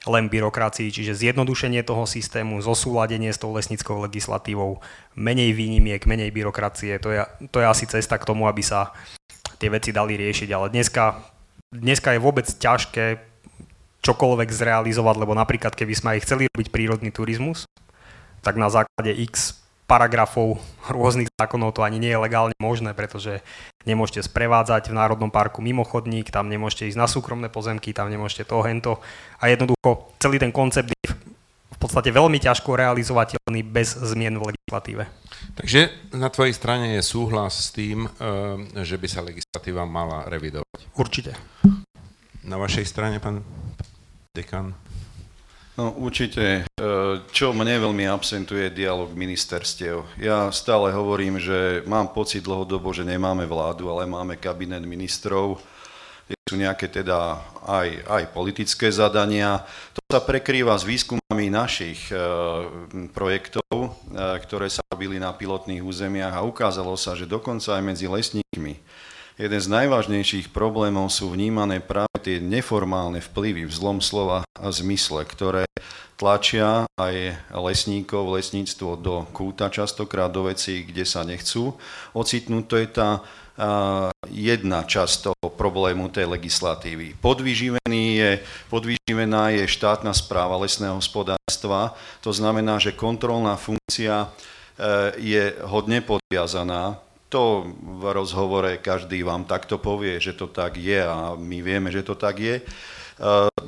len 0.09 0.33
byrokracii, 0.33 0.89
čiže 0.89 1.13
zjednodušenie 1.13 1.85
toho 1.85 2.09
systému, 2.09 2.65
zosúladenie 2.65 3.29
s 3.33 3.41
tou 3.41 3.53
lesnickou 3.53 4.01
legislatívou, 4.01 4.81
menej 5.13 5.53
výnimiek, 5.53 6.01
menej 6.09 6.33
byrokracie, 6.33 6.97
to 7.01 7.13
je, 7.13 7.21
to 7.53 7.61
je 7.61 7.67
asi 7.69 7.85
cesta 7.85 8.17
k 8.17 8.25
tomu, 8.25 8.49
aby 8.49 8.65
sa 8.65 8.97
tie 9.61 9.69
veci 9.69 9.93
dali 9.93 10.17
riešiť, 10.17 10.49
ale 10.57 10.73
dneska, 10.73 11.21
dneska 11.69 12.17
je 12.17 12.21
vôbec 12.25 12.49
ťažké 12.49 13.30
čokoľvek 14.01 14.49
zrealizovať, 14.49 15.17
lebo 15.21 15.33
napríklad 15.37 15.77
keby 15.77 15.95
sme 15.97 16.09
aj 16.17 16.25
chceli 16.25 16.49
robiť 16.49 16.69
prírodný 16.73 17.13
turizmus, 17.13 17.69
tak 18.41 18.57
na 18.57 18.73
základe 18.73 19.13
x 19.13 19.61
paragrafov 19.91 20.63
rôznych 20.87 21.27
zákonov 21.35 21.75
to 21.75 21.83
ani 21.83 21.99
nie 21.99 22.15
je 22.15 22.23
legálne 22.23 22.55
možné, 22.63 22.95
pretože 22.95 23.43
nemôžete 23.83 24.23
sprevádzať 24.31 24.87
v 24.87 24.95
Národnom 24.95 25.35
parku 25.35 25.59
mimo 25.59 25.83
chodník, 25.83 26.31
tam 26.31 26.47
nemôžete 26.47 26.95
ísť 26.95 26.99
na 27.01 27.11
súkromné 27.11 27.51
pozemky, 27.51 27.91
tam 27.91 28.07
nemôžete 28.07 28.47
to, 28.47 28.63
hento. 28.63 29.03
A 29.43 29.51
jednoducho 29.51 30.15
celý 30.23 30.39
ten 30.39 30.55
koncept 30.55 30.95
je 30.95 31.11
v 31.75 31.79
podstate 31.83 32.15
veľmi 32.15 32.39
ťažko 32.39 32.79
realizovateľný 32.79 33.67
bez 33.67 33.99
zmien 33.99 34.39
v 34.39 34.55
legislatíve. 34.55 35.11
Takže 35.59 36.15
na 36.15 36.31
tvojej 36.31 36.55
strane 36.55 36.95
je 36.95 37.03
súhlas 37.03 37.59
s 37.59 37.69
tým, 37.75 38.07
eh, 38.07 38.85
že 38.87 38.95
by 38.95 39.07
sa 39.11 39.27
legislatíva 39.27 39.83
mala 39.91 40.23
revidovať? 40.31 40.95
Určite. 40.95 41.35
Na 42.47 42.63
vašej 42.63 42.87
strane, 42.87 43.19
pán 43.19 43.43
dekan? 44.31 44.71
No 45.75 45.91
určite, 45.99 46.63
e, 46.63 46.87
čo 47.35 47.51
mne 47.51 47.83
veľmi 47.83 48.07
absentuje, 48.07 48.69
je 48.69 48.79
dialog 48.85 49.11
ministerstiev. 49.11 50.07
Ja 50.23 50.51
stále 50.55 50.95
hovorím, 50.95 51.43
že 51.43 51.83
mám 51.87 52.15
pocit 52.15 52.47
dlhodobo, 52.47 52.95
že 52.95 53.03
nemáme 53.03 53.43
vládu, 53.49 53.91
ale 53.91 54.07
máme 54.07 54.39
kabinet 54.39 54.83
ministrov, 54.87 55.59
sú 56.47 56.55
nejaké 56.55 56.87
teda 56.87 57.43
aj, 57.67 57.89
aj 58.07 58.23
politické 58.31 58.87
zadania. 58.91 59.67
To 59.99 60.03
sa 60.07 60.23
prekrýva 60.23 60.79
s 60.79 60.87
výskumami 60.87 61.51
našich 61.51 62.11
e, 62.11 62.19
projektov, 63.11 63.75
e, 63.75 63.89
ktoré 64.47 64.71
sa 64.71 64.83
robili 64.95 65.19
na 65.19 65.35
pilotných 65.35 65.83
územiach 65.83 66.39
a 66.39 66.47
ukázalo 66.47 66.95
sa, 66.95 67.19
že 67.19 67.27
dokonca 67.27 67.75
aj 67.75 67.83
medzi 67.83 68.07
lesníkmi 68.07 68.79
jeden 69.41 69.57
z 69.57 69.73
najvážnejších 69.73 70.53
problémov 70.53 71.09
sú 71.09 71.33
vnímané 71.33 71.81
práve 71.81 72.13
tie 72.21 72.37
neformálne 72.37 73.25
vplyvy 73.25 73.65
v 73.65 73.73
zlom 73.73 74.05
slova 74.05 74.45
a 74.53 74.69
zmysle, 74.69 75.25
ktoré 75.25 75.65
tlačia 76.21 76.85
aj 77.01 77.41
lesníkov, 77.57 78.37
lesníctvo 78.37 79.01
do 79.01 79.25
kúta, 79.33 79.73
častokrát 79.73 80.29
do 80.29 80.53
vecí, 80.53 80.85
kde 80.85 81.09
sa 81.09 81.25
nechcú 81.25 81.73
ocitnúť. 82.13 82.65
To 82.69 82.77
je 82.77 82.89
tá 82.93 83.11
jedna 84.29 84.85
časť 84.85 85.33
toho 85.33 85.49
problému 85.53 86.13
tej 86.13 86.29
legislatívy. 86.29 87.17
Podvyživený 87.21 88.05
je, 88.17 88.31
podvyživená 88.73 89.53
je 89.57 89.65
štátna 89.69 90.17
správa 90.17 90.57
lesného 90.61 90.97
hospodárstva, 90.97 91.97
to 92.25 92.33
znamená, 92.33 92.81
že 92.81 92.97
kontrolná 92.97 93.61
funkcia 93.61 94.25
e, 94.25 94.29
je 95.21 95.45
hodne 95.69 96.01
podviazaná 96.01 97.10
to 97.31 97.71
v 97.79 98.03
rozhovore 98.11 98.75
každý 98.83 99.23
vám 99.23 99.47
takto 99.47 99.79
povie, 99.79 100.19
že 100.19 100.35
to 100.35 100.51
tak 100.51 100.75
je 100.77 100.99
a 100.99 101.39
my 101.39 101.63
vieme, 101.63 101.89
že 101.95 102.03
to 102.03 102.19
tak 102.19 102.43
je. 102.43 102.59
E, 102.59 102.65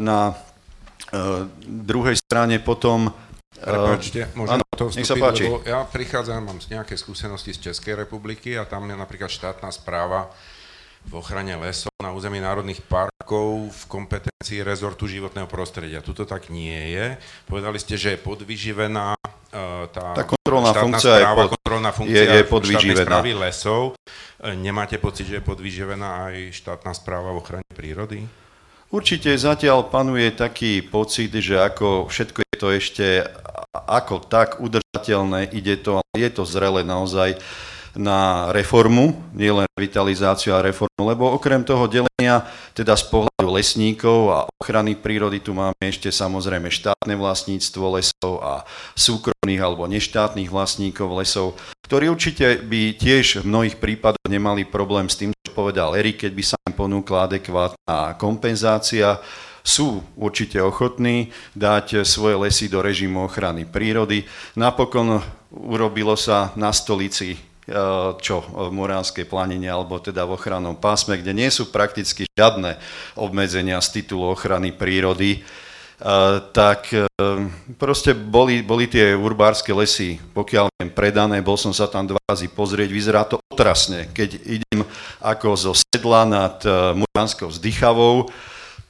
na 0.03 0.35
e, 0.35 1.47
druhej 1.63 2.19
strane 2.19 2.59
potom... 2.59 3.15
E, 3.55 3.63
Prepačte, 3.63 4.27
môžem 4.35 4.59
ano, 4.59 4.67
to 4.75 4.91
vstúpiť, 4.91 5.07
sa 5.07 5.15
páči. 5.15 5.47
lebo 5.47 5.63
ja 5.63 5.87
prichádzam, 5.87 6.43
mám 6.43 6.59
nejaké 6.59 6.99
skúsenosti 6.99 7.55
z 7.55 7.71
Českej 7.71 8.03
republiky 8.03 8.59
a 8.59 8.67
tam 8.67 8.91
je 8.91 8.99
napríklad 8.99 9.31
štátna 9.31 9.71
správa 9.71 10.27
v 11.07 11.13
ochrane 11.19 11.59
lesov 11.59 11.93
na 12.03 12.15
území 12.15 12.39
národných 12.39 12.83
parkov 12.87 13.71
v 13.71 13.83
kompetencii 13.87 14.63
rezortu 14.63 15.07
životného 15.07 15.47
prostredia. 15.51 16.05
Tuto 16.05 16.27
tak 16.27 16.49
nie 16.49 16.95
je. 16.95 17.19
Povedali 17.47 17.79
ste, 17.79 17.99
že 17.99 18.17
je 18.17 18.19
podvyživená 18.19 19.15
tá, 19.93 20.17
tá 20.17 20.25
kontrolná 20.25 20.73
funkcia 20.73 21.21
správa, 21.21 21.45
je, 21.45 21.45
pod, 21.45 21.51
kontrolná 21.61 21.91
funkcia 21.93 22.25
je, 22.25 22.37
je 22.41 22.45
podvyživená. 22.49 23.17
lesov. 23.37 23.93
E, 24.41 24.57
nemáte 24.57 24.97
pocit, 24.97 25.29
že 25.29 25.39
je 25.39 25.45
podvyživená 25.45 26.33
aj 26.33 26.57
štátna 26.57 26.97
správa 26.97 27.37
v 27.37 27.41
ochrane 27.45 27.69
prírody? 27.77 28.25
Určite 28.89 29.33
zatiaľ 29.37 29.89
panuje 29.89 30.33
taký 30.33 30.85
pocit, 30.85 31.33
že 31.33 31.61
ako 31.61 32.09
všetko 32.09 32.39
je 32.45 32.57
to 32.57 32.69
ešte 32.73 33.07
ako 33.73 34.21
tak 34.25 34.61
udržateľné, 34.61 35.53
ide 35.53 35.81
to, 35.81 36.01
ale 36.01 36.17
je 36.17 36.31
to 36.33 36.45
zrele 36.45 36.85
naozaj 36.85 37.41
na 37.97 38.49
reformu, 38.57 39.13
nielen 39.37 39.69
revitalizáciu 39.77 40.57
a 40.57 40.65
reformu, 40.65 41.05
lebo 41.05 41.29
okrem 41.29 41.61
toho 41.61 41.85
delenia 41.85 42.49
teda 42.73 42.97
z 42.97 43.05
pohľadu 43.13 43.49
lesníkov 43.53 44.19
a 44.33 44.39
ochrany 44.61 44.97
prírody 44.97 45.45
tu 45.45 45.53
máme 45.53 45.77
ešte 45.85 46.09
samozrejme 46.09 46.73
štátne 46.73 47.15
vlastníctvo 47.19 48.01
lesov 48.01 48.41
a 48.41 48.65
súkromných 48.97 49.61
alebo 49.61 49.85
neštátnych 49.85 50.49
vlastníkov 50.49 51.21
lesov, 51.21 51.59
ktorí 51.85 52.09
určite 52.09 52.65
by 52.65 52.97
tiež 52.97 53.45
v 53.45 53.49
mnohých 53.49 53.77
prípadoch 53.77 54.29
nemali 54.29 54.65
problém 54.65 55.13
s 55.13 55.21
tým, 55.21 55.37
čo 55.37 55.53
povedal 55.53 55.93
Erik, 55.93 56.25
keď 56.25 56.33
by 56.33 56.45
sa 56.45 56.57
im 56.65 56.73
ponúkla 56.73 57.29
adekvátna 57.29 58.17
kompenzácia, 58.17 59.21
sú 59.63 60.03
určite 60.19 60.59
ochotní 60.59 61.31
dať 61.55 62.03
svoje 62.03 62.35
lesy 62.35 62.67
do 62.67 62.83
režimu 62.83 63.31
ochrany 63.31 63.63
prírody. 63.63 64.27
Napokon 64.59 65.23
urobilo 65.55 66.19
sa 66.19 66.51
na 66.59 66.75
stolici 66.75 67.52
čo 68.21 68.45
v 68.45 68.71
Moránskej 68.71 69.25
planine 69.25 69.73
alebo 69.73 69.97
teda 69.99 70.29
v 70.29 70.37
ochrannom 70.37 70.77
pásme, 70.77 71.17
kde 71.17 71.33
nie 71.33 71.49
sú 71.49 71.73
prakticky 71.73 72.29
žiadne 72.37 72.77
obmedzenia 73.17 73.81
z 73.81 74.03
titulu 74.03 74.37
ochrany 74.37 74.77
prírody, 74.77 75.41
e, 75.41 75.41
tak 76.53 76.93
proste 77.81 78.13
boli, 78.13 78.61
boli 78.61 78.87
tie 78.87 79.17
urbárske 79.17 79.73
lesy, 79.73 80.21
pokiaľ 80.37 80.69
viem, 80.77 80.91
predané, 80.93 81.41
bol 81.41 81.57
som 81.57 81.73
sa 81.73 81.89
tam 81.89 82.05
dva 82.05 82.21
razy 82.29 82.53
pozrieť, 82.53 82.89
vyzerá 82.93 83.23
to 83.25 83.41
otrasne, 83.49 84.13
keď 84.13 84.37
idem 84.45 84.85
ako 85.19 85.49
zo 85.57 85.73
sedla 85.73 86.29
nad 86.29 86.61
Muránskou 86.97 87.49
vzdychavou, 87.49 88.29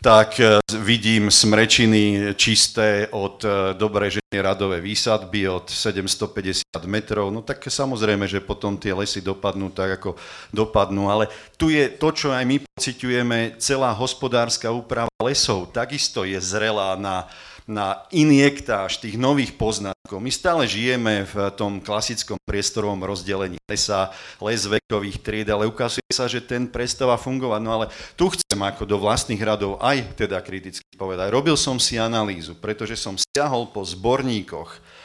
tak 0.03 0.41
e, 0.41 0.59
vidím 0.83 1.31
smrečiny 1.31 2.35
čisté 2.35 3.07
od 3.15 3.39
e, 3.47 3.75
dobre 3.79 4.11
ženy 4.11 4.43
radové 4.43 4.83
výsadby 4.83 5.47
od 5.47 5.71
750 5.71 6.67
metrov, 6.91 7.31
no 7.31 7.39
tak 7.39 7.63
samozrejme, 7.63 8.27
že 8.27 8.43
potom 8.43 8.75
tie 8.75 8.91
lesy 8.91 9.23
dopadnú 9.23 9.71
tak, 9.71 10.03
ako 10.03 10.19
dopadnú, 10.51 11.07
ale 11.07 11.31
tu 11.55 11.71
je 11.71 11.87
to, 11.87 12.11
čo 12.11 12.35
aj 12.35 12.43
my 12.43 12.59
pociťujeme, 12.67 13.63
celá 13.63 13.95
hospodárska 13.95 14.75
úprava 14.75 15.13
lesov 15.23 15.71
takisto 15.71 16.27
je 16.27 16.43
zrelá 16.43 16.99
na 16.99 17.31
na 17.67 18.05
injektáž 18.11 18.99
tých 18.99 19.15
nových 19.15 19.55
poznatkov. 19.55 20.19
My 20.19 20.31
stále 20.35 20.67
žijeme 20.67 21.23
v 21.29 21.51
tom 21.55 21.79
klasickom 21.79 22.39
priestorovom 22.43 23.03
rozdelení 23.07 23.59
lesa, 23.71 24.11
les 24.43 24.67
vekových 24.67 25.23
tried, 25.23 25.49
ale 25.49 25.71
ukazuje 25.71 26.11
sa, 26.11 26.27
že 26.27 26.43
ten 26.43 26.67
prestáva 26.67 27.15
fungovať. 27.15 27.61
No 27.63 27.71
ale 27.79 27.87
tu 28.19 28.29
chcem 28.35 28.59
ako 28.59 28.83
do 28.85 28.99
vlastných 28.99 29.41
radov 29.41 29.79
aj 29.79 30.19
teda 30.19 30.43
kriticky 30.43 30.85
povedať. 30.99 31.31
Robil 31.31 31.55
som 31.55 31.79
si 31.79 31.97
analýzu, 31.97 32.59
pretože 32.59 32.99
som 32.99 33.15
stiahol 33.15 33.71
po 33.71 33.87
zborníkoch 33.87 35.03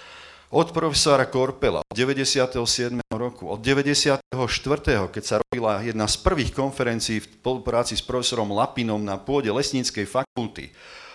od 0.48 0.72
profesora 0.72 1.28
Korpela 1.28 1.84
od 1.84 1.92
97. 1.92 2.56
roku, 3.12 3.52
od 3.52 3.60
94. 3.60 4.24
keď 5.12 5.24
sa 5.24 5.36
robila 5.44 5.84
jedna 5.84 6.08
z 6.08 6.16
prvých 6.24 6.56
konferencií 6.56 7.20
v 7.20 7.28
spolupráci 7.44 8.00
s 8.00 8.04
profesorom 8.04 8.56
Lapinom 8.56 9.04
na 9.04 9.20
pôde 9.20 9.52
Lesníckej 9.52 10.08
fakulty, 10.08 10.72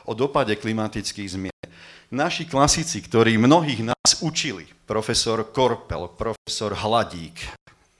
o 0.07 0.13
dopade 0.15 0.57
klimatických 0.59 1.29
zmien. 1.39 1.63
Naši 2.13 2.45
klasici, 2.45 3.01
ktorí 3.01 3.41
mnohých 3.41 3.89
nás 3.89 4.21
učili, 4.21 4.69
profesor 4.85 5.49
Korpel, 5.49 6.13
profesor 6.13 6.77
Hladík, 6.77 7.41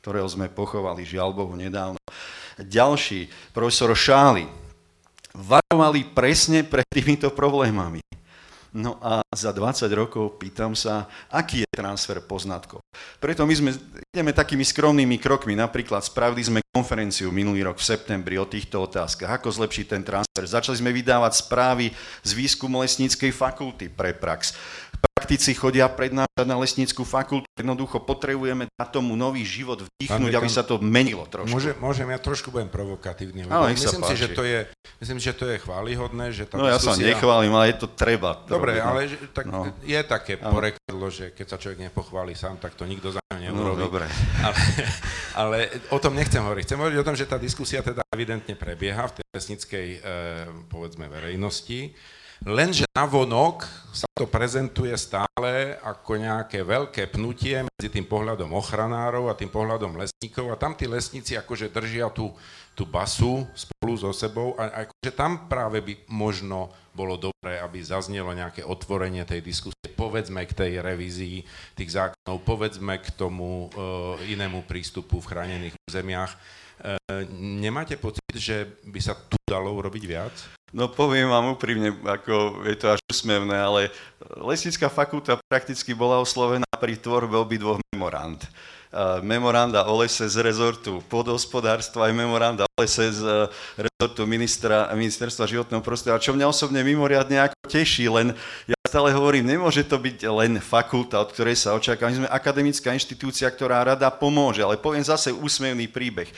ktorého 0.05 0.29
sme 0.29 0.53
pochovali, 0.53 1.07
žiaľ 1.07 1.33
Bohu, 1.33 1.55
nedávno, 1.57 1.97
ďalší, 2.61 3.31
profesor 3.57 3.95
Šáli, 3.97 4.45
varovali 5.33 6.13
presne 6.13 6.61
pred 6.61 6.85
týmito 6.93 7.33
problémami. 7.33 8.05
No 8.73 8.97
a 9.05 9.21
za 9.37 9.53
20 9.53 9.85
rokov 9.93 10.41
pýtam 10.41 10.73
sa, 10.73 11.05
aký 11.29 11.61
je 11.65 11.69
transfer 11.77 12.17
poznatkov. 12.25 12.81
Preto 13.21 13.45
my 13.45 13.53
sme, 13.53 13.71
ideme 14.09 14.33
takými 14.33 14.65
skromnými 14.65 15.21
krokmi. 15.21 15.53
Napríklad 15.53 16.01
spravili 16.01 16.41
sme 16.41 16.65
konferenciu 16.73 17.29
minulý 17.29 17.69
rok 17.69 17.77
v 17.77 17.85
septembri 17.85 18.41
o 18.41 18.49
týchto 18.49 18.81
otázkach. 18.89 19.29
Ako 19.37 19.53
zlepšiť 19.53 19.87
ten 19.93 20.01
transfer? 20.01 20.49
Začali 20.49 20.81
sme 20.81 20.89
vydávať 20.97 21.45
správy 21.45 21.93
z 22.25 22.31
výskumu 22.33 22.81
lesníckej 22.81 23.29
fakulty 23.29 23.93
pre 23.93 24.17
prax 24.17 24.57
praktici 25.13 25.55
chodia 25.55 25.87
prednášať 25.87 26.45
na 26.49 26.57
lesníckú 26.59 27.05
fakultu. 27.07 27.47
Jednoducho 27.55 28.01
potrebujeme 28.03 28.67
na 28.75 28.85
tomu 28.89 29.15
nový 29.15 29.45
život 29.45 29.85
vdýchnuť, 29.85 30.33
aby 30.35 30.49
sa 30.51 30.65
to 30.65 30.81
menilo 30.81 31.29
trošku. 31.29 31.53
Môžem, 31.53 31.75
môžem 31.79 32.09
ja 32.11 32.19
trošku 32.19 32.49
budem 32.51 32.67
provokatívny. 32.73 33.47
Lebo 33.47 33.71
myslím, 33.71 34.03
si, 34.09 34.15
že 34.19 34.29
to 34.33 34.43
je, 34.43 34.67
myslím, 35.05 35.19
že 35.21 35.33
to 35.37 35.45
je 35.47 35.57
chválihodné. 35.63 36.33
Že 36.33 36.45
tá 36.51 36.57
no 36.59 36.67
ja 36.67 36.81
sa 36.81 36.97
nechválim, 36.97 37.53
ale 37.53 37.71
je 37.71 37.77
to 37.85 37.89
treba. 37.93 38.41
Dobre, 38.49 38.77
robiť, 38.77 38.83
no. 38.83 38.91
ale 38.91 39.01
tak 39.31 39.45
no. 39.47 39.61
je 39.85 40.01
také 40.03 40.41
no. 40.41 40.51
porekadlo, 40.51 41.07
že 41.13 41.31
keď 41.37 41.47
sa 41.47 41.57
človek 41.61 41.79
nepochváli 41.93 42.33
sám, 42.35 42.59
tak 42.59 42.75
to 42.75 42.89
nikto 42.89 43.13
za 43.13 43.21
ňo 43.31 43.53
neurobí. 43.53 43.79
No, 43.79 43.87
dobre. 43.89 44.07
Ale, 44.43 44.59
ale 45.39 45.59
o 45.95 45.99
tom 46.03 46.17
nechcem 46.19 46.43
hovoriť. 46.43 46.65
Chcem 46.67 46.81
hovoriť 46.81 46.99
o 46.99 47.07
tom, 47.07 47.17
že 47.17 47.31
tá 47.31 47.37
diskusia 47.39 47.85
teda 47.85 48.03
evidentne 48.11 48.59
prebieha 48.59 49.07
v 49.07 49.23
tej 49.23 49.27
lesníckej, 49.33 49.87
eh, 49.97 50.01
povedzme, 50.67 51.07
verejnosti 51.07 51.93
Lenže 52.43 52.83
navonok 52.91 53.63
sa 53.95 54.11
to 54.19 54.27
prezentuje 54.27 54.91
stále 54.99 55.79
ako 55.79 56.19
nejaké 56.19 56.67
veľké 56.67 57.07
pnutie 57.15 57.63
medzi 57.63 57.87
tým 57.87 58.03
pohľadom 58.03 58.51
ochranárov 58.51 59.31
a 59.31 59.39
tým 59.39 59.47
pohľadom 59.47 59.95
lesníkov 59.95 60.51
a 60.51 60.59
tam 60.59 60.75
tí 60.75 60.91
lesníci 60.91 61.39
akože 61.39 61.71
držia 61.71 62.11
tú, 62.11 62.35
tú 62.75 62.83
basu 62.83 63.47
spolu 63.55 63.95
so 63.95 64.11
sebou 64.11 64.59
a 64.59 64.83
akože 64.89 65.13
tam 65.15 65.47
práve 65.47 65.87
by 65.87 65.95
možno 66.11 66.75
bolo 66.91 67.15
dobré, 67.15 67.63
aby 67.63 67.79
zaznelo 67.79 68.35
nejaké 68.35 68.67
otvorenie 68.67 69.23
tej 69.23 69.39
diskusie, 69.39 69.95
povedzme 69.95 70.43
k 70.43 70.53
tej 70.57 70.73
revízii 70.83 71.47
tých 71.79 71.95
zákonov, 71.95 72.43
povedzme 72.43 72.99
k 72.99 73.07
tomu 73.15 73.71
uh, 73.71 74.19
inému 74.27 74.67
prístupu 74.67 75.23
v 75.23 75.31
chránených 75.31 75.79
územiach. 75.87 76.35
Uh, 76.83 77.23
nemáte 77.39 77.95
pocit, 78.03 78.35
že 78.35 78.67
by 78.83 78.99
sa 78.99 79.15
tu 79.15 79.39
dalo 79.47 79.79
urobiť 79.79 80.05
viac? 80.11 80.35
No 80.73 80.89
poviem 80.89 81.29
vám 81.29 81.53
úprimne, 81.53 81.93
ako 82.01 82.65
je 82.65 82.77
to 82.81 82.97
až 82.97 83.01
úsmevné, 83.13 83.61
ale 83.61 83.81
Lesnická 84.41 84.89
fakulta 84.89 85.37
prakticky 85.37 85.93
bola 85.93 86.17
oslovená 86.17 86.65
pri 86.81 86.97
tvorbe 86.97 87.37
obidvoch 87.37 87.77
memorand. 87.93 88.41
Memoranda 89.25 89.89
o 89.89 89.97
lese 90.05 90.29
z 90.29 90.37
rezortu 90.45 91.01
podhospodárstva 91.09 92.09
aj 92.09 92.13
memoranda 92.13 92.69
o 92.69 92.77
lese 92.77 93.09
z 93.09 93.25
e, 93.25 93.49
rezortu 93.89 94.29
ministra, 94.29 94.93
ministerstva 94.93 95.49
životného 95.49 95.81
prostredia. 95.81 96.21
Čo 96.21 96.37
mňa 96.37 96.45
osobne 96.45 96.85
mimoriadne 96.85 97.41
ako 97.41 97.57
teší, 97.73 98.13
len 98.13 98.37
ja 98.69 98.77
stále 98.85 99.09
hovorím, 99.17 99.49
nemôže 99.49 99.89
to 99.89 99.97
byť 99.97 100.29
len 100.29 100.61
fakulta, 100.61 101.25
od 101.25 101.33
ktorej 101.33 101.57
sa 101.57 101.73
očakáva. 101.73 102.13
My 102.13 102.19
sme 102.21 102.29
akademická 102.29 102.93
inštitúcia, 102.93 103.49
ktorá 103.49 103.81
rada 103.81 104.13
pomôže, 104.13 104.61
ale 104.61 104.77
poviem 104.77 105.01
zase 105.01 105.33
úsmevný 105.33 105.89
príbeh. 105.89 106.29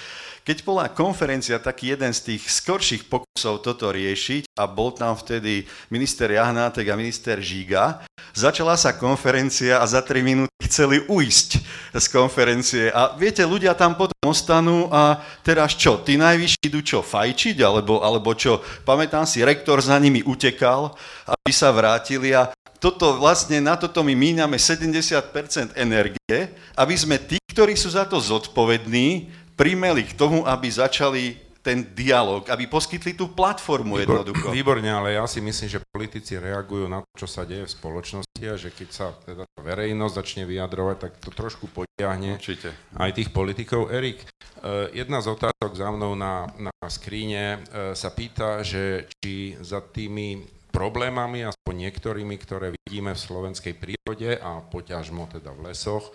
Keď 0.46 0.62
bola 0.62 0.86
konferencia 0.92 1.58
taký 1.58 1.98
jeden 1.98 2.14
z 2.14 2.36
tých 2.36 2.46
skorších 2.46 3.10
pokusov 3.10 3.64
toto 3.64 3.90
riešiť 3.90 4.54
a 4.54 4.70
bol 4.70 4.94
tam 4.94 5.18
vtedy 5.18 5.66
minister 5.90 6.30
Jahnátek 6.30 6.86
a 6.92 7.00
minister 7.00 7.40
Žiga, 7.40 8.06
začala 8.34 8.74
sa 8.74 8.92
konferencia 8.98 9.78
a 9.78 9.86
za 9.86 10.02
3 10.02 10.20
minúty 10.26 10.50
chceli 10.66 11.06
uísť 11.06 11.62
z 11.94 12.06
konferencie. 12.10 12.90
A 12.90 13.14
viete, 13.14 13.46
ľudia 13.46 13.72
tam 13.78 13.94
potom 13.94 14.18
ostanú 14.26 14.90
a 14.90 15.22
teraz 15.46 15.78
čo, 15.78 16.02
tí 16.02 16.18
najvyšší 16.18 16.58
idú 16.66 16.82
čo, 16.82 16.98
fajčiť, 17.00 17.62
alebo, 17.62 18.02
alebo 18.02 18.34
čo, 18.34 18.60
pamätám 18.82 19.24
si, 19.24 19.46
rektor 19.46 19.78
za 19.78 19.94
nimi 20.02 20.26
utekal, 20.26 20.98
aby 21.30 21.50
sa 21.54 21.70
vrátili 21.70 22.34
a 22.34 22.50
toto 22.82 23.16
vlastne, 23.16 23.64
na 23.64 23.80
toto 23.80 24.04
my 24.04 24.12
míňame 24.12 24.60
70% 24.60 25.72
energie, 25.72 26.36
aby 26.76 26.94
sme 26.98 27.16
tí, 27.16 27.40
ktorí 27.48 27.78
sú 27.80 27.96
za 27.96 28.04
to 28.04 28.20
zodpovední, 28.20 29.32
primeli 29.54 30.04
k 30.04 30.12
tomu, 30.12 30.42
aby 30.44 30.68
začali 30.68 31.43
ten 31.64 31.96
dialog, 31.96 32.44
aby 32.52 32.68
poskytli 32.68 33.16
tú 33.16 33.32
platformu 33.32 33.96
Výbor, 33.96 34.20
jednoducho. 34.20 34.52
Výborne, 34.52 34.92
ale 34.92 35.16
ja 35.16 35.24
si 35.24 35.40
myslím, 35.40 35.68
že 35.72 35.80
politici 35.80 36.36
reagujú 36.36 36.84
na 36.84 37.00
to, 37.00 37.24
čo 37.24 37.28
sa 37.28 37.48
deje 37.48 37.64
v 37.64 37.72
spoločnosti 37.72 38.44
a 38.44 38.54
že 38.60 38.68
keď 38.68 38.88
sa 38.92 39.16
teda 39.24 39.48
verejnosť 39.56 40.14
začne 40.14 40.44
vyjadrovať, 40.44 40.96
tak 41.00 41.12
to 41.24 41.32
trošku 41.32 41.72
potiahne 41.72 42.36
Určite. 42.36 42.76
aj 43.00 43.10
tých 43.16 43.32
politikov. 43.32 43.88
Erik, 43.88 44.20
eh, 44.20 44.92
jedna 44.92 45.24
z 45.24 45.32
otázok 45.32 45.72
za 45.72 45.88
mnou 45.88 46.12
na, 46.12 46.52
na 46.60 46.74
skríne 46.92 47.64
eh, 47.64 47.96
sa 47.96 48.12
pýta, 48.12 48.60
že 48.60 49.08
či 49.24 49.56
za 49.64 49.80
tými 49.80 50.44
problémami, 50.68 51.48
aspoň 51.48 51.88
niektorými, 51.88 52.36
ktoré 52.44 52.76
vidíme 52.76 53.16
v 53.16 53.24
slovenskej 53.24 53.78
prírode 53.78 54.36
a 54.36 54.60
poťažmo 54.60 55.30
teda 55.32 55.54
v 55.54 55.70
lesoch, 55.70 56.12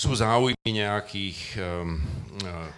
sú 0.00 0.16
záujmy 0.16 0.64
nejakých 0.64 1.60
um, 1.60 2.00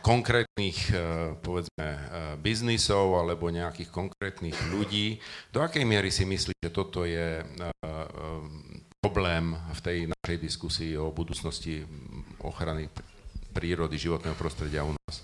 konkrétnych, 0.02 0.90
uh, 0.90 1.38
povedzme, 1.38 1.86
uh, 1.86 2.34
biznisov 2.34 3.14
alebo 3.14 3.46
nejakých 3.46 3.94
konkrétnych 3.94 4.58
ľudí. 4.74 5.22
Do 5.54 5.62
akej 5.62 5.86
miery 5.86 6.10
si 6.10 6.26
myslíš, 6.26 6.58
že 6.58 6.74
toto 6.74 7.06
je 7.06 7.46
uh, 7.46 8.42
problém 8.98 9.54
v 9.54 9.80
tej 9.86 9.98
našej 10.10 10.38
diskusii 10.42 10.98
o 10.98 11.14
budúcnosti 11.14 11.86
ochrany 12.42 12.90
prírody, 13.54 14.02
životného 14.02 14.34
prostredia 14.34 14.82
u 14.82 14.90
nás? 14.90 15.22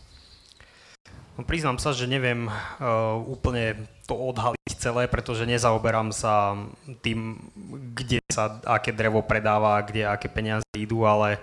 No, 1.34 1.42
priznám 1.42 1.82
sa, 1.82 1.90
že 1.90 2.06
neviem 2.06 2.46
uh, 2.46 3.18
úplne 3.26 3.74
to 4.06 4.14
odhaliť 4.14 4.70
celé, 4.78 5.10
pretože 5.10 5.42
nezaoberám 5.50 6.14
sa 6.14 6.54
tým, 7.02 7.42
kde 7.90 8.22
sa 8.30 8.62
aké 8.62 8.94
drevo 8.94 9.18
predáva, 9.26 9.82
kde 9.82 10.06
aké 10.06 10.30
peniaze 10.30 10.66
idú, 10.78 11.02
ale 11.02 11.42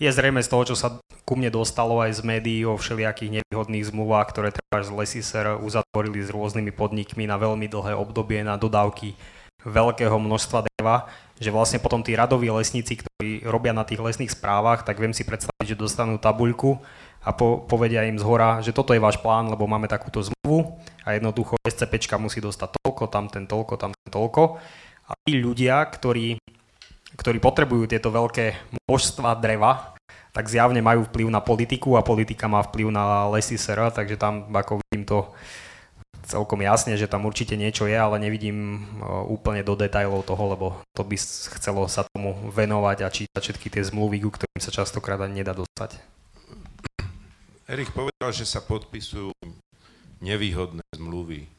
je 0.00 0.08
zrejme 0.08 0.40
z 0.40 0.48
toho, 0.48 0.62
čo 0.72 0.76
sa 0.76 1.00
ku 1.22 1.34
mne 1.34 1.52
dostalo 1.52 2.00
aj 2.00 2.20
z 2.20 2.22
médií 2.24 2.60
o 2.68 2.76
všelijakých 2.76 3.40
nevýhodných 3.40 3.88
zmluvách, 3.88 4.26
ktoré 4.32 4.48
treba 4.52 4.84
z 4.84 4.90
Lesiser 4.92 5.56
uzatvorili 5.60 6.20
s 6.20 6.32
rôznymi 6.32 6.72
podnikmi 6.72 7.24
na 7.28 7.36
veľmi 7.40 7.68
dlhé 7.68 7.96
obdobie 7.96 8.42
na 8.42 8.58
dodávky 8.58 9.14
veľkého 9.62 10.18
množstva 10.18 10.66
dreva, 10.66 11.06
že 11.38 11.54
vlastne 11.54 11.78
potom 11.78 12.02
tí 12.02 12.18
radoví 12.18 12.50
lesníci, 12.50 12.98
ktorí 12.98 13.46
robia 13.46 13.70
na 13.70 13.86
tých 13.86 14.02
lesných 14.02 14.34
správach, 14.34 14.82
tak 14.82 14.98
viem 14.98 15.14
si 15.14 15.22
predstaviť, 15.22 15.74
že 15.74 15.78
dostanú 15.78 16.18
tabuľku 16.18 16.82
a 17.22 17.30
po, 17.30 17.62
povedia 17.62 18.02
im 18.10 18.18
z 18.18 18.26
hora, 18.26 18.58
že 18.58 18.74
toto 18.74 18.90
je 18.90 19.02
váš 19.02 19.22
plán, 19.22 19.46
lebo 19.46 19.70
máme 19.70 19.86
takúto 19.86 20.18
zmluvu 20.18 20.74
a 21.06 21.14
jednoducho 21.14 21.54
SCPčka 21.62 22.18
musí 22.18 22.42
dostať 22.42 22.82
toľko, 22.82 23.02
tam 23.06 23.30
ten 23.30 23.46
toľko, 23.46 23.74
tam 23.78 23.94
ten 23.94 24.10
toľko. 24.10 24.58
A 25.06 25.12
tí 25.22 25.38
ľudia, 25.38 25.78
ktorí 25.86 26.42
ktorí 27.16 27.38
potrebujú 27.38 27.88
tieto 27.88 28.08
veľké 28.08 28.76
množstva 28.88 29.36
dreva, 29.40 29.92
tak 30.32 30.48
zjavne 30.48 30.80
majú 30.80 31.04
vplyv 31.08 31.28
na 31.28 31.44
politiku 31.44 32.00
a 32.00 32.06
politika 32.06 32.48
má 32.48 32.64
vplyv 32.64 32.88
na 32.88 33.28
lesy 33.28 33.60
SR, 33.60 33.92
takže 33.92 34.16
tam 34.16 34.48
ako 34.48 34.80
vidím 34.88 35.04
to 35.04 35.28
celkom 36.24 36.64
jasne, 36.64 36.96
že 36.96 37.10
tam 37.10 37.28
určite 37.28 37.58
niečo 37.58 37.84
je, 37.84 37.98
ale 37.98 38.16
nevidím 38.16 38.88
úplne 39.28 39.60
do 39.60 39.76
detajlov 39.76 40.24
toho, 40.24 40.44
lebo 40.56 40.66
to 40.96 41.04
by 41.04 41.18
chcelo 41.58 41.84
sa 41.90 42.08
tomu 42.08 42.32
venovať 42.48 42.98
a 43.04 43.12
čítať 43.12 43.42
všetky 43.42 43.68
tie 43.68 43.82
zmluvy, 43.84 44.24
ku 44.24 44.30
ktorým 44.32 44.62
sa 44.62 44.72
častokrát 44.72 45.20
ani 45.20 45.44
nedá 45.44 45.52
dostať. 45.52 46.00
Erich 47.68 47.92
povedal, 47.92 48.32
že 48.32 48.48
sa 48.48 48.64
podpisujú 48.64 49.36
nevýhodné 50.22 50.86
zmluvy 50.96 51.50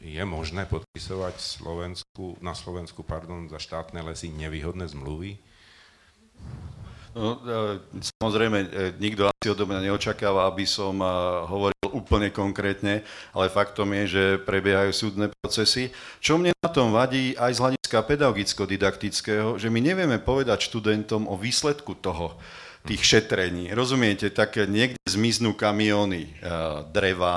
je 0.00 0.24
možné 0.24 0.64
podpisovať 0.64 1.36
Slovensku, 1.36 2.40
na 2.40 2.56
Slovensku 2.56 3.04
pardon, 3.04 3.46
za 3.52 3.60
štátne 3.60 4.00
lesy 4.00 4.32
nevýhodné 4.32 4.88
zmluvy? 4.88 5.36
No, 7.10 7.42
e, 7.42 8.00
samozrejme, 8.22 8.58
e, 8.62 8.68
nikto 9.02 9.26
asi 9.26 9.50
odo 9.50 9.66
mňa 9.66 9.90
neočakáva, 9.90 10.46
aby 10.46 10.62
som 10.62 10.94
e, 11.02 11.06
hovoril 11.50 11.90
úplne 11.90 12.30
konkrétne, 12.30 13.02
ale 13.34 13.50
faktom 13.50 13.90
je, 13.98 14.04
že 14.06 14.24
prebiehajú 14.46 14.94
súdne 14.94 15.26
procesy. 15.42 15.90
Čo 16.22 16.38
mne 16.38 16.54
na 16.62 16.70
tom 16.70 16.94
vadí 16.94 17.34
aj 17.34 17.58
z 17.58 17.62
hľadiska 17.66 17.98
pedagogicko-didaktického, 18.06 19.58
že 19.58 19.68
my 19.68 19.82
nevieme 19.82 20.22
povedať 20.22 20.70
študentom 20.70 21.26
o 21.26 21.34
výsledku 21.34 21.98
toho, 21.98 22.38
tých 22.86 23.02
šetrení. 23.04 23.74
Rozumiete, 23.76 24.32
tak 24.32 24.56
niekde 24.56 24.96
zmiznú 25.04 25.52
kamióny 25.52 26.32
dreva, 26.96 27.36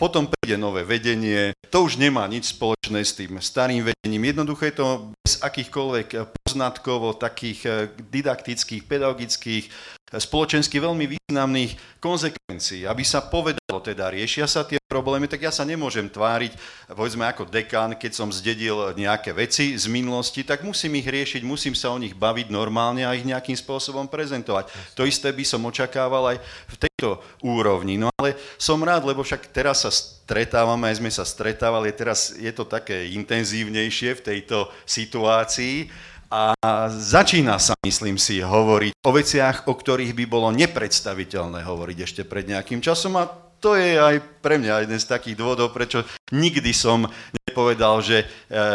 potom 0.00 0.32
príde 0.46 0.62
nové 0.62 0.86
vedenie, 0.86 1.50
to 1.74 1.82
už 1.82 1.98
nemá 1.98 2.22
nič 2.30 2.54
spoločné 2.54 3.02
s 3.02 3.18
tým 3.18 3.42
starým 3.42 3.82
vedením. 3.82 4.30
Jednoducho 4.30 4.62
je 4.70 4.74
to 4.78 4.86
bez 5.26 5.42
akýchkoľvek 5.42 6.08
poznatkov 6.46 7.02
o 7.02 7.18
takých 7.18 7.60
eh, 7.66 7.74
didaktických, 7.98 8.86
pedagogických, 8.86 9.64
eh, 9.66 10.22
spoločensky 10.22 10.78
veľmi 10.78 11.18
významných 11.18 11.98
konsekvencií. 11.98 12.86
Aby 12.86 13.02
sa 13.02 13.26
povedalo, 13.26 13.82
teda 13.82 14.14
riešia 14.14 14.46
sa 14.46 14.62
tie 14.62 14.78
problémy, 14.86 15.26
tak 15.26 15.42
ja 15.42 15.50
sa 15.50 15.66
nemôžem 15.66 16.06
tváriť, 16.06 16.54
povedzme 16.94 17.26
ako 17.26 17.50
dekán, 17.50 17.98
keď 17.98 18.14
som 18.14 18.30
zdedil 18.30 18.94
nejaké 18.94 19.34
veci 19.34 19.74
z 19.74 19.90
minulosti, 19.90 20.46
tak 20.46 20.62
musím 20.62 21.02
ich 21.02 21.10
riešiť, 21.10 21.42
musím 21.42 21.74
sa 21.74 21.90
o 21.90 21.98
nich 21.98 22.14
baviť 22.14 22.54
normálne 22.54 23.02
a 23.02 23.18
ich 23.18 23.26
nejakým 23.26 23.58
spôsobom 23.58 24.06
prezentovať. 24.06 24.70
To 24.94 25.02
isté 25.02 25.34
by 25.34 25.42
som 25.42 25.66
očakával 25.66 26.38
aj 26.38 26.38
v 26.70 26.76
tejto 26.78 27.18
úrovni. 27.42 27.98
No 27.98 28.14
ale 28.14 28.38
som 28.54 28.78
rád, 28.78 29.02
lebo 29.02 29.26
však 29.26 29.50
teraz 29.50 29.82
sa 29.82 29.90
stretávame, 30.36 30.92
aj 30.92 31.00
sme 31.00 31.08
sa 31.08 31.24
stretávali, 31.24 31.96
teraz 31.96 32.36
je 32.36 32.52
to 32.52 32.68
také 32.68 33.08
intenzívnejšie 33.16 34.20
v 34.20 34.24
tejto 34.36 34.68
situácii 34.84 35.88
a 36.28 36.52
začína 36.92 37.56
sa, 37.56 37.72
myslím 37.80 38.20
si, 38.20 38.44
hovoriť 38.44 39.00
o 39.00 39.10
veciach, 39.16 39.64
o 39.64 39.72
ktorých 39.72 40.12
by 40.12 40.24
bolo 40.28 40.52
nepredstaviteľné 40.52 41.64
hovoriť 41.64 41.98
ešte 42.04 42.22
pred 42.28 42.52
nejakým 42.52 42.84
časom 42.84 43.16
a 43.16 43.24
to 43.64 43.80
je 43.80 43.96
aj 43.96 44.44
pre 44.44 44.60
mňa 44.60 44.84
jeden 44.84 45.00
z 45.00 45.08
takých 45.08 45.40
dôvodov, 45.40 45.72
prečo 45.72 46.04
nikdy 46.28 46.68
som 46.76 47.08
nepovedal, 47.32 48.04
že 48.04 48.20
e, 48.20 48.26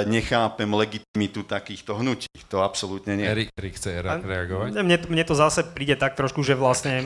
nechápem 0.09 0.65
legitimitu 0.65 1.45
takýchto 1.45 1.93
hnutí. 1.93 2.25
To 2.49 2.65
absolútne 2.65 3.21
nie. 3.21 3.29
Erik, 3.29 3.53
Erik 3.53 3.77
chce 3.77 4.01
reagovať? 4.01 4.81
Mne, 4.81 4.97
mne 5.05 5.23
to 5.29 5.37
zase 5.37 5.61
príde 5.77 5.93
tak 5.93 6.17
trošku, 6.17 6.41
že 6.41 6.57
vlastne 6.57 7.05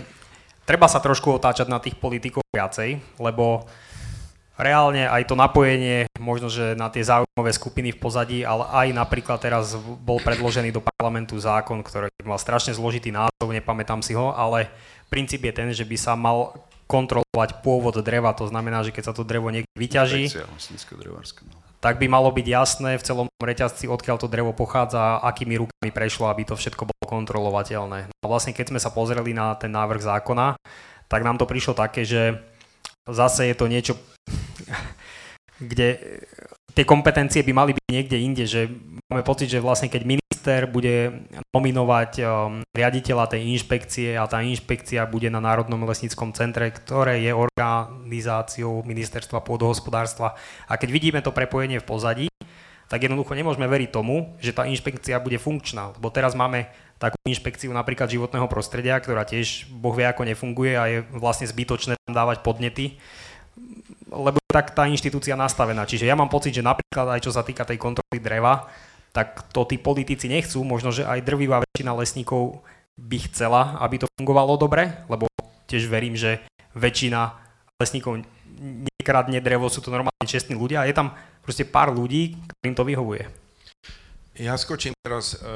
treba 0.64 0.88
sa 0.88 1.04
trošku 1.04 1.28
otáčať 1.36 1.68
na 1.68 1.84
tých 1.84 2.00
politikov 2.00 2.48
viacej, 2.56 3.20
lebo 3.20 3.68
reálne 4.56 5.08
aj 5.08 5.28
to 5.28 5.36
napojenie 5.36 6.08
možno, 6.20 6.48
že 6.48 6.76
na 6.76 6.88
tie 6.88 7.04
záujmové 7.04 7.52
skupiny 7.52 7.96
v 7.96 8.02
pozadí, 8.02 8.40
ale 8.48 8.68
aj 8.72 8.88
napríklad 8.96 9.40
teraz 9.40 9.76
bol 9.80 10.20
predložený 10.24 10.72
do 10.72 10.82
parlamentu 10.82 11.36
zákon, 11.36 11.84
ktorý 11.84 12.12
mal 12.24 12.40
strašne 12.40 12.72
zložitý 12.72 13.12
názov, 13.12 13.52
nepamätám 13.52 14.00
si 14.00 14.16
ho, 14.16 14.32
ale 14.32 14.72
princíp 15.12 15.44
je 15.46 15.54
ten, 15.54 15.70
že 15.76 15.84
by 15.84 15.98
sa 16.00 16.14
mal 16.16 16.56
kontrolovať 16.86 17.66
pôvod 17.66 17.98
dreva, 18.06 18.32
to 18.38 18.46
znamená, 18.46 18.86
že 18.86 18.94
keď 18.94 19.12
sa 19.12 19.14
to 19.14 19.26
drevo 19.26 19.50
niekde 19.50 19.70
vyťaží, 19.74 20.30
tak 21.82 22.02
by 22.02 22.10
malo 22.10 22.34
byť 22.34 22.48
jasné 22.50 22.98
v 22.98 23.06
celom 23.06 23.28
reťazci, 23.38 23.86
odkiaľ 23.86 24.18
to 24.18 24.30
drevo 24.30 24.58
pochádza, 24.58 25.22
akými 25.22 25.62
rukami 25.62 25.94
prešlo, 25.94 26.30
aby 26.30 26.46
to 26.46 26.58
všetko 26.58 26.90
bolo 26.90 27.04
kontrolovateľné. 27.06 28.10
No 28.10 28.16
a 28.26 28.30
vlastne 28.30 28.58
keď 28.58 28.74
sme 28.74 28.80
sa 28.82 28.90
pozreli 28.90 29.38
na 29.38 29.54
ten 29.54 29.70
návrh 29.70 30.02
zákona, 30.02 30.58
tak 31.06 31.22
nám 31.22 31.38
to 31.38 31.46
prišlo 31.46 31.78
také, 31.78 32.02
že 32.02 32.42
zase 33.06 33.54
je 33.54 33.56
to 33.58 33.70
niečo, 33.70 33.94
kde 35.60 36.20
tie 36.76 36.84
kompetencie 36.84 37.42
by 37.42 37.54
mali 37.56 37.72
byť 37.72 37.88
niekde 37.88 38.18
inde, 38.20 38.44
že 38.44 38.68
máme 39.08 39.24
pocit, 39.24 39.48
že 39.48 39.64
vlastne 39.64 39.88
keď 39.88 40.04
minister 40.04 40.68
bude 40.68 41.24
nominovať 41.56 42.12
um, 42.20 42.62
riaditeľa 42.76 43.32
tej 43.32 43.42
inšpekcie 43.56 44.20
a 44.20 44.28
tá 44.28 44.44
inšpekcia 44.44 45.08
bude 45.08 45.32
na 45.32 45.40
Národnom 45.40 45.80
lesníckom 45.88 46.36
centre, 46.36 46.68
ktoré 46.70 47.24
je 47.24 47.32
organizáciou 47.32 48.84
ministerstva 48.84 49.40
pôdohospodárstva 49.42 50.36
a 50.68 50.76
keď 50.76 50.90
vidíme 50.92 51.20
to 51.24 51.32
prepojenie 51.32 51.80
v 51.80 51.88
pozadí, 51.88 52.28
tak 52.86 53.02
jednoducho 53.02 53.34
nemôžeme 53.34 53.66
veriť 53.66 53.90
tomu, 53.90 54.38
že 54.38 54.54
tá 54.54 54.70
inšpekcia 54.70 55.18
bude 55.18 55.42
funkčná. 55.42 55.98
Lebo 55.98 56.14
teraz 56.14 56.38
máme 56.38 56.70
takú 57.02 57.18
inšpekciu 57.26 57.74
napríklad 57.74 58.08
životného 58.08 58.46
prostredia, 58.46 59.02
ktorá 59.02 59.26
tiež 59.26 59.68
boh 59.74 59.96
vie 59.98 60.06
ako 60.06 60.22
nefunguje 60.28 60.74
a 60.78 60.84
je 60.86 61.00
vlastne 61.18 61.50
zbytočné 61.50 61.98
tam 62.06 62.14
dávať 62.14 62.46
podnety 62.46 63.02
lebo 64.16 64.40
tak 64.48 64.72
tá 64.72 64.88
inštitúcia 64.88 65.36
nastavená. 65.36 65.84
Čiže 65.84 66.08
ja 66.08 66.16
mám 66.16 66.32
pocit, 66.32 66.56
že 66.56 66.64
napríklad 66.64 67.20
aj 67.20 67.28
čo 67.28 67.32
sa 67.36 67.44
týka 67.44 67.68
tej 67.68 67.76
kontroly 67.76 68.24
dreva, 68.24 68.72
tak 69.12 69.48
to 69.52 69.68
tí 69.68 69.80
politici 69.80 70.28
nechcú, 70.32 70.64
možno, 70.64 70.92
že 70.92 71.08
aj 71.08 71.24
drvivá 71.24 71.64
väčšina 71.64 71.92
lesníkov 71.96 72.64
by 72.96 73.18
chcela, 73.32 73.80
aby 73.84 74.04
to 74.04 74.08
fungovalo 74.16 74.56
dobre, 74.56 74.92
lebo 75.12 75.28
tiež 75.68 75.88
verím, 75.92 76.16
že 76.16 76.40
väčšina 76.76 77.36
lesníkov 77.80 78.24
nekradne 79.00 79.40
drevo, 79.44 79.68
sú 79.68 79.84
to 79.84 79.92
normálne 79.92 80.28
čestní 80.28 80.56
ľudia 80.56 80.84
a 80.84 80.88
je 80.88 80.96
tam 80.96 81.12
proste 81.44 81.68
pár 81.68 81.92
ľudí, 81.92 82.40
ktorým 82.40 82.76
to 82.76 82.84
vyhovuje. 82.88 83.45
Ja 84.36 84.60
skočím 84.60 84.92
teraz, 85.00 85.40
e, 85.40 85.48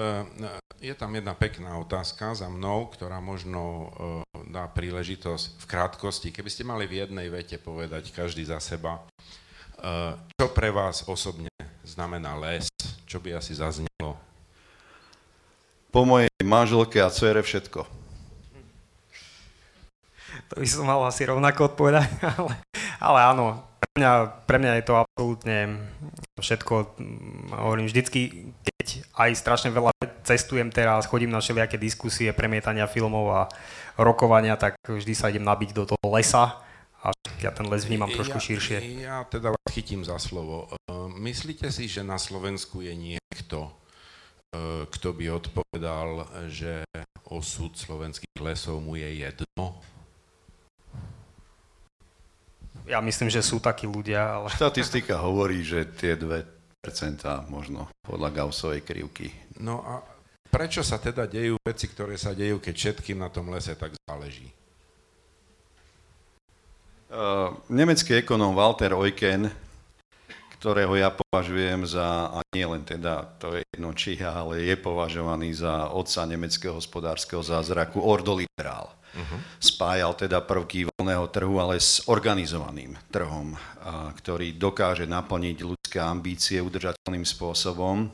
je 0.79 0.95
tam 0.95 1.11
jedna 1.11 1.35
pekná 1.35 1.75
otázka 1.83 2.31
za 2.31 2.47
mnou, 2.47 2.87
ktorá 2.87 3.19
možno 3.19 3.91
e, 4.31 4.47
dá 4.55 4.71
príležitosť 4.71 5.59
v 5.59 5.65
krátkosti, 5.67 6.31
keby 6.31 6.47
ste 6.47 6.63
mali 6.63 6.87
v 6.87 7.03
jednej 7.03 7.27
vete 7.27 7.59
povedať 7.59 8.15
každý 8.15 8.47
za 8.47 8.63
seba, 8.63 9.03
e, 9.03 10.15
čo 10.15 10.47
pre 10.55 10.71
vás 10.71 11.03
osobne 11.11 11.51
znamená 11.83 12.39
les, 12.39 12.71
čo 13.03 13.19
by 13.19 13.35
asi 13.35 13.59
zaznelo? 13.59 14.15
Po 15.91 16.07
mojej 16.07 16.31
manželke 16.39 17.03
a 17.03 17.11
cere 17.11 17.43
všetko. 17.43 17.83
To 20.49 20.55
by 20.55 20.67
som 20.71 20.87
mal 20.87 21.03
asi 21.03 21.27
rovnako 21.27 21.75
odpovedať, 21.75 22.07
ale, 22.31 22.55
ale 22.99 23.19
áno, 23.23 23.63
pre 23.79 23.91
mňa, 23.95 24.11
pre 24.43 24.57
mňa 24.59 24.71
je 24.79 24.85
to 24.85 24.95
absolútne 24.99 25.57
všetko. 26.37 26.99
Hovorím 27.55 27.87
vždycky, 27.87 28.51
keď 28.61 28.87
aj 29.15 29.29
strašne 29.39 29.69
veľa 29.71 29.95
cestujem 30.27 30.69
teraz, 30.69 31.07
chodím 31.07 31.31
na 31.31 31.39
všelijaké 31.39 31.79
diskusie, 31.79 32.35
premietania 32.35 32.85
filmov 32.85 33.25
a 33.31 33.41
rokovania, 33.97 34.59
tak 34.59 34.77
vždy 34.83 35.13
sa 35.15 35.31
idem 35.31 35.43
nabiť 35.43 35.73
do 35.73 35.83
toho 35.89 36.07
lesa 36.11 36.59
a 36.99 37.15
ja 37.39 37.55
ten 37.55 37.63
les 37.71 37.87
vnímam 37.87 38.11
trošku 38.11 38.37
ja, 38.37 38.43
širšie. 38.43 38.77
Ja 39.03 39.23
teda 39.23 39.55
vás 39.55 39.69
chytím 39.71 40.03
za 40.03 40.19
slovo. 40.19 40.67
Myslíte 41.15 41.71
si, 41.71 41.87
že 41.87 42.03
na 42.03 42.19
Slovensku 42.19 42.83
je 42.83 42.91
niekto, 42.91 43.71
kto 44.91 45.07
by 45.15 45.25
odpovedal, 45.39 46.27
že 46.51 46.83
osud 47.31 47.79
slovenských 47.79 48.43
lesov 48.43 48.83
mu 48.83 48.99
je 48.99 49.23
jedno? 49.23 49.79
Ja 52.89 53.05
myslím, 53.05 53.29
že 53.29 53.45
sú 53.45 53.61
takí 53.61 53.85
ľudia, 53.85 54.41
ale... 54.41 54.49
Štatistika 54.49 55.21
hovorí, 55.21 55.61
že 55.61 55.85
tie 55.93 56.17
2% 56.17 56.41
možno 57.45 57.85
podľa 58.01 58.33
Gaussovej 58.33 58.81
krivky. 58.81 59.29
No 59.61 59.85
a 59.85 60.01
prečo 60.49 60.81
sa 60.81 60.97
teda 60.97 61.29
dejú 61.29 61.61
veci, 61.61 61.85
ktoré 61.85 62.17
sa 62.17 62.33
dejú, 62.33 62.57
keď 62.57 62.73
všetkým 62.73 63.21
na 63.21 63.29
tom 63.29 63.53
lese 63.53 63.77
tak 63.77 63.93
záleží? 64.09 64.49
Uh, 67.09 67.53
nemecký 67.69 68.25
ekonóm 68.25 68.57
Walter 68.57 68.97
Eucken, 68.97 69.53
ktorého 70.57 70.93
ja 70.97 71.13
považujem 71.13 71.85
za, 71.85 72.33
a 72.35 72.41
nie 72.53 72.65
len 72.65 72.81
teda, 72.81 73.37
to 73.37 73.57
je 73.57 73.61
jedno 73.69 73.93
či 73.93 74.17
ja, 74.17 74.43
ale 74.43 74.65
je 74.65 74.75
považovaný 74.75 75.53
za 75.55 75.93
otca 75.93 76.25
nemeckého 76.25 76.75
hospodárskeho 76.75 77.45
zázraku, 77.45 78.01
ordoliberál. 78.01 78.98
Uh-huh. 79.09 79.39
Spájal 79.57 80.13
teda 80.13 80.45
prvky 80.45 80.85
voľného 80.85 81.25
trhu, 81.33 81.57
ale 81.57 81.81
s 81.81 82.05
organizovaným 82.05 82.93
trhom, 83.09 83.57
a, 83.81 84.13
ktorý 84.13 84.53
dokáže 84.53 85.09
naplniť 85.09 85.57
ľudské 85.65 85.97
ambície 85.97 86.61
udržateľným 86.61 87.25
spôsobom. 87.25 88.13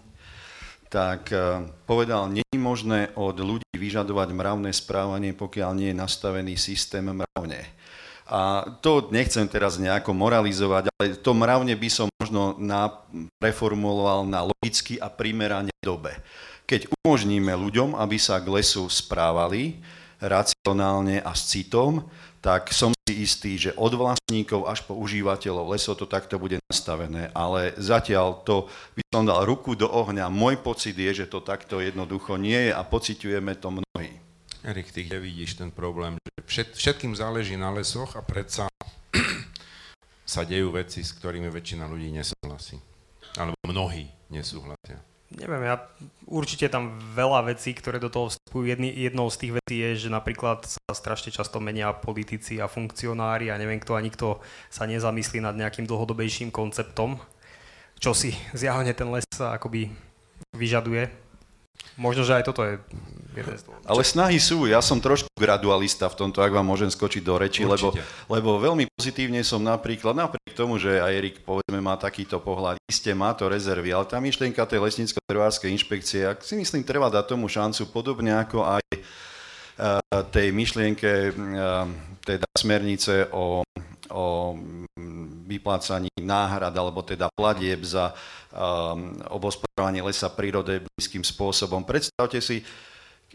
Tak 0.88 1.36
a, 1.36 1.68
povedal, 1.84 2.32
nie 2.32 2.48
je 2.48 2.60
možné 2.60 3.12
od 3.20 3.36
ľudí 3.36 3.76
vyžadovať 3.76 4.32
mravné 4.32 4.72
správanie, 4.72 5.36
pokiaľ 5.36 5.72
nie 5.76 5.90
je 5.92 6.00
nastavený 6.00 6.56
systém 6.56 7.04
mravne. 7.04 7.68
A 8.26 8.66
to 8.82 9.06
nechcem 9.14 9.46
teraz 9.46 9.78
nejako 9.78 10.10
moralizovať, 10.18 10.90
ale 10.98 11.14
to 11.14 11.32
mravne 11.38 11.78
by 11.78 11.90
som 11.94 12.10
možno 12.18 12.58
na, 12.58 12.90
preformuloval 13.38 14.26
na 14.26 14.50
logicky 14.50 14.98
a 14.98 15.14
primerane 15.14 15.70
dobe. 15.86 16.18
Keď 16.66 16.90
umožníme 17.06 17.54
ľuďom, 17.54 17.94
aby 17.94 18.18
sa 18.18 18.42
k 18.42 18.50
lesu 18.50 18.90
správali, 18.90 19.78
racionálne 20.22 21.20
a 21.22 21.32
s 21.36 21.52
citom, 21.52 22.06
tak 22.46 22.70
som 22.70 22.94
si 23.10 23.26
istý, 23.26 23.58
že 23.58 23.74
od 23.74 23.98
vlastníkov 23.98 24.70
až 24.70 24.86
po 24.86 24.94
užívateľov 24.98 25.74
lesov 25.74 25.98
to 25.98 26.06
takto 26.06 26.38
bude 26.38 26.62
nastavené. 26.70 27.34
Ale 27.34 27.74
zatiaľ 27.78 28.46
to 28.46 28.70
by 28.94 29.02
som 29.10 29.26
dal 29.26 29.42
ruku 29.46 29.74
do 29.74 29.90
ohňa. 29.90 30.30
Môj 30.30 30.62
pocit 30.62 30.94
je, 30.94 31.26
že 31.26 31.30
to 31.30 31.42
takto 31.42 31.82
jednoducho 31.82 32.38
nie 32.38 32.70
je 32.70 32.72
a 32.74 32.82
pociťujeme 32.86 33.58
to 33.58 33.82
mnohí. 33.82 34.14
Erik, 34.66 34.94
ty 34.94 35.06
kde 35.06 35.22
vidíš 35.22 35.58
ten 35.58 35.70
problém? 35.74 36.18
Všet, 36.46 36.78
všetkým 36.78 37.18
záleží 37.18 37.58
na 37.58 37.74
lesoch 37.74 38.14
a 38.14 38.22
predsa 38.22 38.70
sa 40.26 40.42
dejú 40.42 40.74
veci, 40.74 41.06
s 41.06 41.14
ktorými 41.18 41.50
väčšina 41.50 41.86
ľudí 41.86 42.10
nesúhlasí. 42.14 42.78
Alebo 43.38 43.58
mnohí 43.66 44.10
nesúhlasia. 44.30 45.02
Neviem, 45.34 45.66
ja 45.66 45.82
určite 46.30 46.70
tam 46.70 47.02
veľa 47.18 47.50
vecí, 47.50 47.74
ktoré 47.74 47.98
do 47.98 48.14
toho 48.14 48.30
vstupujú. 48.30 48.70
Jedný, 48.70 48.94
jednou 48.94 49.26
z 49.34 49.40
tých 49.42 49.54
vecí 49.58 49.76
je, 49.82 49.90
že 50.06 50.10
napríklad 50.14 50.62
sa 50.70 50.94
strašne 50.94 51.34
často 51.34 51.58
menia 51.58 51.90
politici 51.98 52.62
a 52.62 52.70
funkcionári 52.70 53.50
a 53.50 53.58
neviem 53.58 53.82
kto 53.82 53.98
a 53.98 54.06
nikto 54.06 54.38
sa 54.70 54.86
nezamyslí 54.86 55.42
nad 55.42 55.58
nejakým 55.58 55.90
dlhodobejším 55.90 56.54
konceptom, 56.54 57.18
čo 57.98 58.14
si 58.14 58.38
zjavne 58.54 58.94
ten 58.94 59.10
les 59.10 59.26
akoby 59.42 59.90
vyžaduje. 60.54 61.25
Možno, 61.96 62.28
že 62.28 62.36
aj 62.36 62.44
toto 62.50 62.66
je 62.66 62.82
jeden 63.36 63.56
z 63.56 63.64
dôvodov. 63.68 63.88
Ale 63.88 64.02
snahy 64.04 64.40
sú. 64.40 64.68
Ja 64.68 64.80
som 64.80 64.98
trošku 65.00 65.28
gradualista 65.36 66.08
v 66.08 66.16
tomto, 66.16 66.40
ak 66.40 66.56
vám 66.56 66.66
môžem 66.66 66.88
skočiť 66.88 67.22
do 67.24 67.36
reči, 67.36 67.68
lebo, 67.68 67.92
lebo 68.32 68.50
veľmi 68.60 68.88
pozitívne 68.96 69.44
som 69.44 69.60
napríklad, 69.60 70.16
napriek 70.16 70.56
tomu, 70.56 70.80
že 70.80 71.04
aj 71.04 71.12
Erik 71.12 71.36
povedzme 71.44 71.80
má 71.84 72.00
takýto 72.00 72.40
pohľad, 72.40 72.80
iste 72.88 73.12
má 73.12 73.36
to 73.36 73.52
rezervy, 73.52 73.92
ale 73.92 74.08
tá 74.08 74.18
myšlienka 74.24 74.64
tej 74.64 74.80
lesnícko-trvárskej 74.80 75.70
inšpekcie, 75.76 76.24
ak 76.24 76.44
si 76.44 76.56
myslím, 76.56 76.88
treba 76.88 77.12
dať 77.12 77.36
tomu 77.36 77.52
šancu, 77.52 77.92
podobne 77.92 78.32
ako 78.40 78.64
aj 78.64 78.86
uh, 78.92 80.00
tej 80.32 80.56
myšlienke, 80.56 81.12
uh, 81.36 81.88
teda 82.24 82.48
smernice 82.56 83.30
o 83.36 83.66
o 84.16 84.54
vyplácaní 85.46 86.10
náhrad 86.18 86.74
alebo 86.74 87.06
teda 87.06 87.30
platieb 87.32 87.86
za 87.86 88.12
um, 88.52 89.14
obospodarovanie 89.30 90.02
lesa 90.02 90.28
prírode 90.34 90.82
blízkym 90.82 91.22
spôsobom. 91.22 91.86
Predstavte 91.86 92.42
si, 92.42 92.66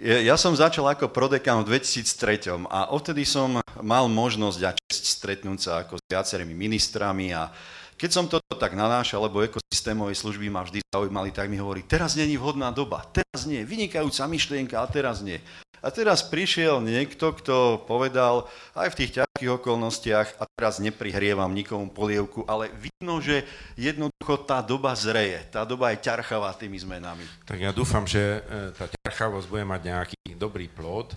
ja 0.00 0.34
som 0.34 0.56
začal 0.56 0.90
ako 0.90 1.12
prodekan 1.12 1.62
v 1.62 1.78
2003 1.78 2.66
a 2.66 2.90
odtedy 2.90 3.22
som 3.22 3.62
mal 3.78 4.10
možnosť 4.10 4.60
a 4.66 4.70
čest 4.74 5.20
stretnúť 5.20 5.58
sa 5.60 5.72
ako 5.86 5.98
s 5.98 6.04
viacerými 6.08 6.54
ministrami 6.56 7.30
a 7.30 7.52
keď 8.00 8.10
som 8.10 8.24
toto 8.24 8.56
tak 8.56 8.72
nanášal, 8.72 9.28
lebo 9.28 9.44
ekosystémové 9.44 10.16
služby 10.16 10.48
ma 10.48 10.64
vždy 10.64 10.80
zaujímali, 10.88 11.36
tak 11.36 11.52
mi 11.52 11.60
hovorí, 11.60 11.84
teraz 11.84 12.16
není 12.16 12.40
vhodná 12.40 12.72
doba, 12.72 13.04
teraz 13.12 13.44
nie, 13.44 13.60
vynikajúca 13.60 14.24
myšlienka 14.24 14.80
a 14.80 14.88
teraz 14.88 15.20
nie. 15.20 15.36
A 15.84 15.92
teraz 15.92 16.24
prišiel 16.24 16.80
niekto, 16.80 17.36
kto 17.36 17.84
povedal 17.84 18.48
aj 18.72 18.88
v 18.96 18.98
tých 19.04 19.20
ťažkých 19.40 19.56
okolnostiach, 19.56 20.28
a 20.36 20.44
teraz 20.52 20.76
neprihrievam 20.84 21.48
nikomu 21.48 21.88
polievku, 21.88 22.44
ale 22.44 22.68
vidno, 22.76 23.24
že 23.24 23.48
jednoducho 23.72 24.36
tá 24.44 24.60
doba 24.60 24.92
zreje, 24.92 25.40
tá 25.48 25.64
doba 25.64 25.96
je 25.96 26.04
ťarchavá 26.04 26.52
tými 26.60 26.76
zmenami. 26.76 27.24
Tak 27.48 27.56
ja 27.56 27.72
dúfam, 27.72 28.04
že 28.04 28.20
e, 28.20 28.76
tá 28.76 28.84
ťarchavosť 28.84 29.48
bude 29.48 29.64
mať 29.64 29.80
nejaký 29.88 30.36
dobrý 30.36 30.68
plod. 30.68 31.16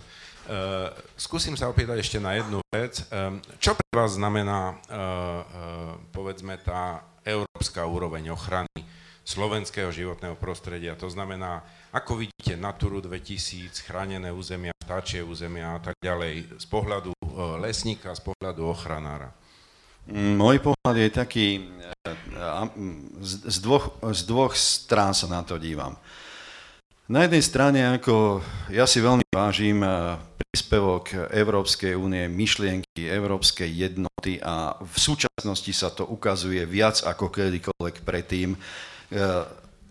skúsim 1.20 1.52
sa 1.52 1.68
opýtať 1.68 2.00
ešte 2.00 2.16
na 2.16 2.40
jednu 2.40 2.64
vec. 2.72 3.04
E, 3.12 3.44
čo 3.60 3.76
pre 3.76 3.92
vás 3.92 4.16
znamená, 4.16 4.80
povedzme, 6.16 6.56
tá 6.64 7.04
európska 7.28 7.84
úroveň 7.84 8.32
ochrany 8.32 8.72
slovenského 9.20 9.92
životného 9.92 10.40
prostredia? 10.40 10.96
To 10.96 11.12
znamená, 11.12 11.60
ako 11.92 12.24
vidíte 12.24 12.56
Naturu 12.56 13.04
2000, 13.04 13.84
chránené 13.84 14.32
územia, 14.32 14.72
vtáčie 14.82 15.24
územia 15.24 15.76
a 15.76 15.80
tak 15.80 15.96
ďalej 16.02 16.60
z 16.60 16.66
pohľadu 16.72 17.13
lesníka, 17.60 18.14
z 18.14 18.22
pohľadu 18.22 18.62
ochranára? 18.70 19.34
Mm, 20.04 20.36
môj 20.36 20.60
pohľad 20.60 20.96
je 21.00 21.08
taký, 21.08 21.46
z 23.24 23.56
dvoch, 23.64 23.96
z 24.12 24.20
dvoch 24.28 24.52
strán 24.52 25.16
sa 25.16 25.26
na 25.26 25.40
to 25.40 25.56
dívam. 25.56 25.96
Na 27.04 27.28
jednej 27.28 27.44
strane, 27.44 27.80
ako 28.00 28.40
ja 28.72 28.88
si 28.88 29.00
veľmi 29.00 29.28
vážim 29.28 29.84
príspevok 30.40 31.32
Európskej 31.32 31.92
únie, 31.92 32.24
myšlienky 32.32 33.10
Európskej 33.10 33.68
jednoty 33.68 34.40
a 34.40 34.78
v 34.80 34.96
súčasnosti 34.96 35.72
sa 35.76 35.92
to 35.92 36.08
ukazuje 36.08 36.64
viac 36.64 37.04
ako 37.04 37.28
kedykoľvek 37.28 38.06
predtým 38.08 38.56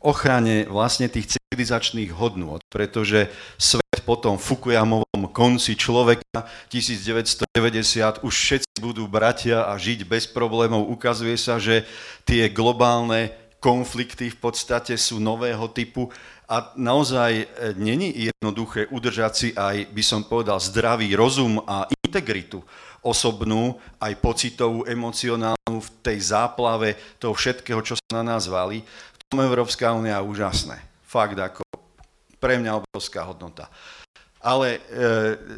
ochrane 0.03 0.67
vlastne 0.67 1.07
tých 1.07 1.39
civilizačných 1.39 2.11
hodnôt, 2.11 2.59
pretože 2.67 3.31
svet 3.55 4.03
po 4.03 4.19
tom 4.19 4.35
Fukuyamovom 4.35 5.31
konci 5.31 5.79
človeka 5.79 6.45
1990 6.67 8.21
už 8.21 8.33
všetci 8.35 8.77
budú 8.83 9.07
bratia 9.07 9.63
a 9.63 9.79
žiť 9.79 10.03
bez 10.03 10.27
problémov. 10.27 10.91
Ukazuje 10.91 11.39
sa, 11.39 11.55
že 11.57 11.87
tie 12.27 12.51
globálne 12.51 13.31
konflikty 13.63 14.27
v 14.27 14.37
podstate 14.43 14.99
sú 14.99 15.23
nového 15.23 15.71
typu 15.71 16.11
a 16.51 16.75
naozaj 16.75 17.31
e, 17.39 17.45
není 17.79 18.11
jednoduché 18.27 18.91
udržať 18.91 19.31
si 19.31 19.49
aj, 19.55 19.87
by 19.87 20.03
som 20.03 20.27
povedal, 20.27 20.59
zdravý 20.59 21.15
rozum 21.15 21.63
a 21.63 21.87
integritu 22.03 22.59
osobnú, 23.03 23.75
aj 23.99 24.15
pocitovú, 24.23 24.87
emocionálnu 24.87 25.79
v 25.79 25.89
tej 25.99 26.31
záplave 26.31 26.95
toho 27.19 27.35
všetkého, 27.35 27.83
čo 27.83 27.99
sa 27.99 28.23
na 28.23 28.35
nás 28.35 28.47
valí. 28.47 28.79
Európska 29.31 29.95
únia 29.95 30.19
úžasné. 30.19 30.81
Fakt 31.07 31.39
ako 31.39 31.63
pre 32.43 32.59
mňa 32.59 32.83
obrovská 32.83 33.23
hodnota. 33.23 33.71
Ale 34.43 34.75
e, 34.75 34.79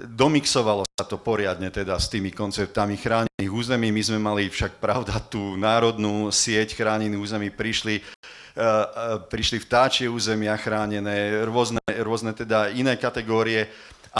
domixovalo 0.05 0.85
sa 0.85 1.09
to 1.09 1.17
poriadne 1.17 1.73
teda 1.73 1.97
s 1.97 2.05
tými 2.05 2.29
konceptami 2.29 2.93
chránených 3.01 3.49
území. 3.49 3.89
My 3.89 4.01
sme 4.05 4.19
mali 4.21 4.45
však 4.45 4.77
pravda 4.77 5.17
tú 5.17 5.57
národnú 5.57 6.29
sieť 6.29 6.77
chránených 6.77 7.17
území, 7.17 7.49
prišli, 7.49 7.97
e, 7.97 8.03
e, 8.61 8.65
prišli 9.25 9.57
vtáčie 9.57 10.05
územia 10.05 10.53
chránené, 10.61 11.41
rôzne, 11.49 11.81
rôzne 12.05 12.37
teda 12.37 12.69
iné 12.77 12.93
kategórie. 12.93 13.73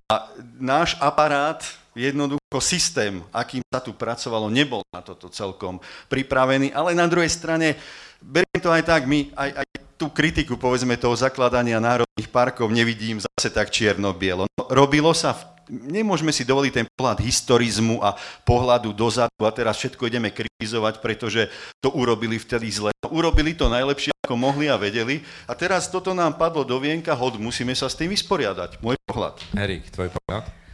A 0.10 0.34
náš 0.58 0.98
aparát, 0.98 1.62
jednoducho 1.96 2.60
systém, 2.60 3.24
akým 3.32 3.64
sa 3.72 3.80
tu 3.80 3.96
pracovalo, 3.96 4.52
nebol 4.52 4.84
na 4.92 5.00
toto 5.00 5.32
celkom 5.32 5.80
pripravený, 6.12 6.76
ale 6.76 6.92
na 6.94 7.08
druhej 7.08 7.32
strane 7.32 7.80
beriem 8.20 8.60
to 8.60 8.70
aj 8.70 8.84
tak, 8.84 9.08
my 9.08 9.32
aj, 9.34 9.64
aj 9.64 9.68
tú 9.96 10.12
kritiku, 10.12 10.60
povedzme, 10.60 11.00
toho 11.00 11.16
zakladania 11.16 11.80
národných 11.80 12.30
parkov 12.32 12.68
nevidím 12.68 13.24
zase 13.24 13.48
tak 13.48 13.72
čierno-bielo. 13.72 14.48
No, 14.60 14.64
robilo 14.68 15.16
sa, 15.16 15.32
v, 15.32 15.44
nemôžeme 15.72 16.36
si 16.36 16.44
dovoliť 16.44 16.72
ten 16.76 16.88
pohľad 17.00 17.24
historizmu 17.24 18.04
a 18.04 18.12
pohľadu 18.44 18.92
dozadu 18.92 19.42
a 19.48 19.56
teraz 19.56 19.80
všetko 19.80 20.12
ideme 20.12 20.36
kritizovať, 20.36 21.00
pretože 21.00 21.48
to 21.80 21.96
urobili 21.96 22.36
vtedy 22.36 22.68
zle. 22.68 22.92
No, 23.00 23.16
urobili 23.16 23.56
to 23.56 23.72
najlepšie, 23.72 24.12
ako 24.28 24.36
mohli 24.36 24.68
a 24.68 24.76
vedeli 24.76 25.24
a 25.48 25.56
teraz 25.56 25.88
toto 25.88 26.12
nám 26.12 26.36
padlo 26.36 26.68
do 26.68 26.76
vienka, 26.76 27.16
hod, 27.16 27.40
musíme 27.40 27.72
sa 27.72 27.88
s 27.88 27.96
tým 27.96 28.12
vysporiadať. 28.12 28.84
Môj 28.84 29.00
pohľad. 29.08 29.40
Erik, 29.56 29.88
tvoj 29.96 30.12
pohľad? 30.12 30.65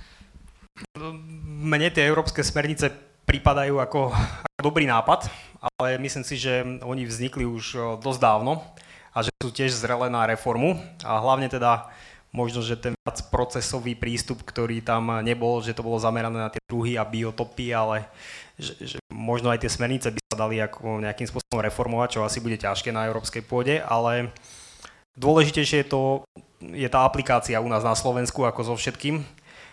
Mne 1.72 1.88
tie 1.88 2.04
európske 2.04 2.44
smernice 2.44 2.92
pripadajú 3.24 3.80
ako, 3.80 4.12
ako 4.12 4.60
dobrý 4.60 4.84
nápad, 4.92 5.32
ale 5.64 5.96
myslím 6.04 6.28
si, 6.28 6.36
že 6.36 6.68
oni 6.84 7.08
vznikli 7.08 7.48
už 7.48 7.96
dosť 8.04 8.20
dávno 8.20 8.60
a 9.16 9.24
že 9.24 9.32
sú 9.40 9.56
tiež 9.56 9.80
zrelé 9.80 10.12
na 10.12 10.28
reformu. 10.28 10.76
A 11.00 11.16
hlavne 11.24 11.48
teda 11.48 11.88
možno, 12.36 12.60
že 12.60 12.76
ten 12.76 12.92
viac 12.92 13.24
procesový 13.32 13.96
prístup, 13.96 14.44
ktorý 14.44 14.84
tam 14.84 15.24
nebol, 15.24 15.64
že 15.64 15.72
to 15.72 15.80
bolo 15.80 15.96
zamerané 15.96 16.44
na 16.44 16.52
tie 16.52 16.60
druhy 16.68 17.00
a 17.00 17.08
biotopy, 17.08 17.72
ale 17.72 18.04
že, 18.60 18.76
že 18.76 18.98
možno 19.08 19.48
aj 19.48 19.64
tie 19.64 19.72
smernice 19.72 20.12
by 20.12 20.20
sa 20.28 20.44
dali 20.44 20.60
ako 20.60 21.00
nejakým 21.00 21.32
spôsobom 21.32 21.64
reformovať, 21.64 22.20
čo 22.20 22.28
asi 22.28 22.44
bude 22.44 22.60
ťažké 22.60 22.92
na 22.92 23.08
európskej 23.08 23.48
pôde, 23.48 23.80
ale 23.80 24.36
dôležitejšie 25.16 25.84
je 25.84 25.88
to, 25.88 26.28
je 26.60 26.88
tá 26.92 27.08
aplikácia 27.08 27.64
u 27.64 27.72
nás 27.72 27.80
na 27.80 27.96
Slovensku 27.96 28.44
ako 28.44 28.60
so 28.60 28.76
všetkým, 28.76 29.24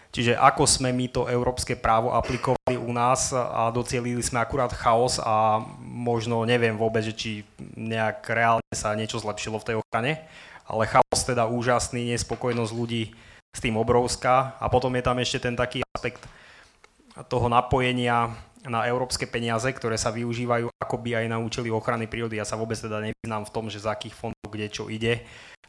Čiže 0.09 0.41
ako 0.41 0.65
sme 0.65 0.89
my 0.89 1.07
to 1.13 1.29
európske 1.29 1.77
právo 1.77 2.17
aplikovali 2.17 2.81
u 2.81 2.91
nás 2.97 3.29
a 3.37 3.69
docielili 3.69 4.25
sme 4.25 4.41
akurát 4.41 4.73
chaos 4.73 5.21
a 5.21 5.61
možno 5.85 6.49
neviem 6.49 6.81
vôbec, 6.81 7.05
že 7.05 7.13
či 7.13 7.31
nejak 7.77 8.25
reálne 8.33 8.73
sa 8.73 8.97
niečo 8.97 9.21
zlepšilo 9.21 9.61
v 9.61 9.67
tej 9.69 9.77
ochrane, 9.77 10.25
ale 10.65 10.89
chaos 10.89 11.21
teda 11.29 11.45
úžasný, 11.45 12.09
nespokojnosť 12.17 12.73
ľudí 12.73 13.13
s 13.53 13.61
tým 13.61 13.77
obrovská. 13.77 14.57
A 14.57 14.73
potom 14.73 14.93
je 14.97 15.05
tam 15.05 15.21
ešte 15.21 15.45
ten 15.45 15.53
taký 15.53 15.85
aspekt 15.93 16.25
toho 17.29 17.53
napojenia 17.53 18.33
na 18.67 18.89
európske 18.89 19.29
peniaze, 19.29 19.69
ktoré 19.71 19.95
sa 19.95 20.11
využívajú 20.11 20.73
akoby 20.83 21.21
aj 21.21 21.27
na 21.31 21.39
účely 21.39 21.71
ochrany 21.71 22.11
prírody. 22.11 22.41
Ja 22.41 22.47
sa 22.49 22.59
vôbec 22.59 22.81
teda 22.81 22.99
nevyznám 22.99 23.47
v 23.47 23.53
tom, 23.55 23.71
že 23.71 23.83
z 23.83 23.91
akých 23.93 24.17
fondov 24.17 24.49
kde 24.49 24.67
čo 24.73 24.89
ide 24.89 25.23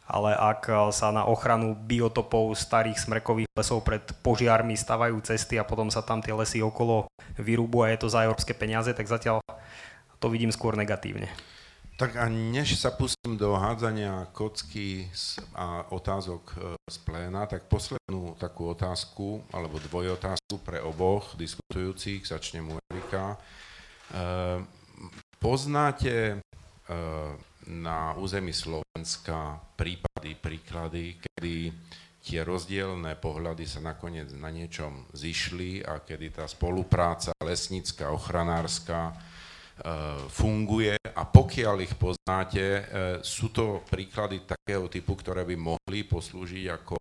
ale 0.10 0.34
ak 0.34 0.62
eh, 0.68 0.76
sa 0.90 1.14
na 1.14 1.30
ochranu 1.30 1.78
biotopov 1.78 2.58
starých 2.58 2.98
smrkových 2.98 3.50
lesov 3.54 3.86
pred 3.86 4.02
požiarmi 4.26 4.74
stavajú 4.74 5.22
cesty 5.22 5.62
a 5.62 5.64
potom 5.64 5.94
sa 5.94 6.02
tam 6.02 6.20
tie 6.20 6.34
lesy 6.34 6.66
okolo 6.66 7.06
vyrúbu 7.38 7.86
a 7.86 7.94
je 7.94 8.02
to 8.02 8.10
za 8.10 8.26
európske 8.26 8.58
peniaze, 8.58 8.90
tak 8.92 9.06
zatiaľ 9.06 9.40
to 10.18 10.28
vidím 10.28 10.50
skôr 10.50 10.74
negatívne. 10.74 11.30
Tak 12.00 12.16
a 12.16 12.32
než 12.32 12.80
sa 12.80 12.96
pustím 12.96 13.36
do 13.36 13.60
hádzania 13.60 14.32
kocky 14.32 15.12
a 15.52 15.84
otázok 15.92 16.44
eh, 16.56 16.60
z 16.88 16.98
pléna, 17.04 17.44
tak 17.44 17.68
poslednú 17.68 18.40
takú 18.40 18.72
otázku, 18.72 19.44
alebo 19.52 19.84
dvojotázku 19.84 20.64
pre 20.64 20.80
oboch 20.80 21.36
diskutujúcich, 21.36 22.24
začnem 22.24 22.72
u 22.72 22.80
Erika. 22.88 23.36
Eh, 23.36 24.64
poznáte 25.44 26.40
na 27.70 28.18
území 28.18 28.50
Slovenska 28.50 29.62
prípady, 29.78 30.34
príklady, 30.34 31.22
kedy 31.22 31.70
tie 32.26 32.42
rozdielne 32.42 33.14
pohľady 33.14 33.70
sa 33.70 33.78
nakoniec 33.78 34.34
na 34.34 34.50
niečom 34.50 35.06
zišli 35.14 35.86
a 35.86 36.02
kedy 36.02 36.42
tá 36.42 36.50
spolupráca 36.50 37.30
lesnícka, 37.46 38.10
ochranárska 38.10 39.14
e, 39.14 39.39
funguje 40.30 41.00
a 41.00 41.24
pokiaľ 41.24 41.76
ich 41.84 41.96
poznáte, 41.96 42.64
e, 42.64 42.82
sú 43.24 43.52
to 43.54 43.86
príklady 43.88 44.44
takého 44.44 44.92
typu, 44.92 45.16
ktoré 45.16 45.48
by 45.48 45.56
mohli 45.56 46.04
poslúžiť 46.04 46.66
ako 46.68 46.98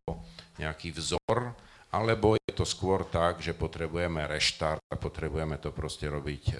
nejaký 0.62 0.94
vzor, 0.94 1.54
alebo 1.90 2.38
je 2.38 2.52
to 2.54 2.62
skôr 2.62 3.06
tak, 3.08 3.42
že 3.42 3.56
potrebujeme 3.56 4.26
reštart 4.30 4.82
a 4.92 4.96
potrebujeme 5.00 5.58
to 5.58 5.74
proste 5.74 6.06
robiť 6.06 6.42
e, 6.50 6.54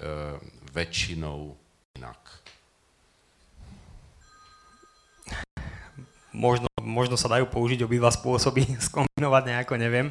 väčšinou 0.75 1.55
inak. 1.95 2.49
možno, 6.39 6.69
možno 6.79 7.19
sa 7.19 7.27
dajú 7.27 7.49
použiť 7.49 7.83
obidva 7.83 8.13
spôsoby, 8.13 8.63
skombinovať 8.87 9.43
nejako, 9.43 9.73
neviem. 9.75 10.07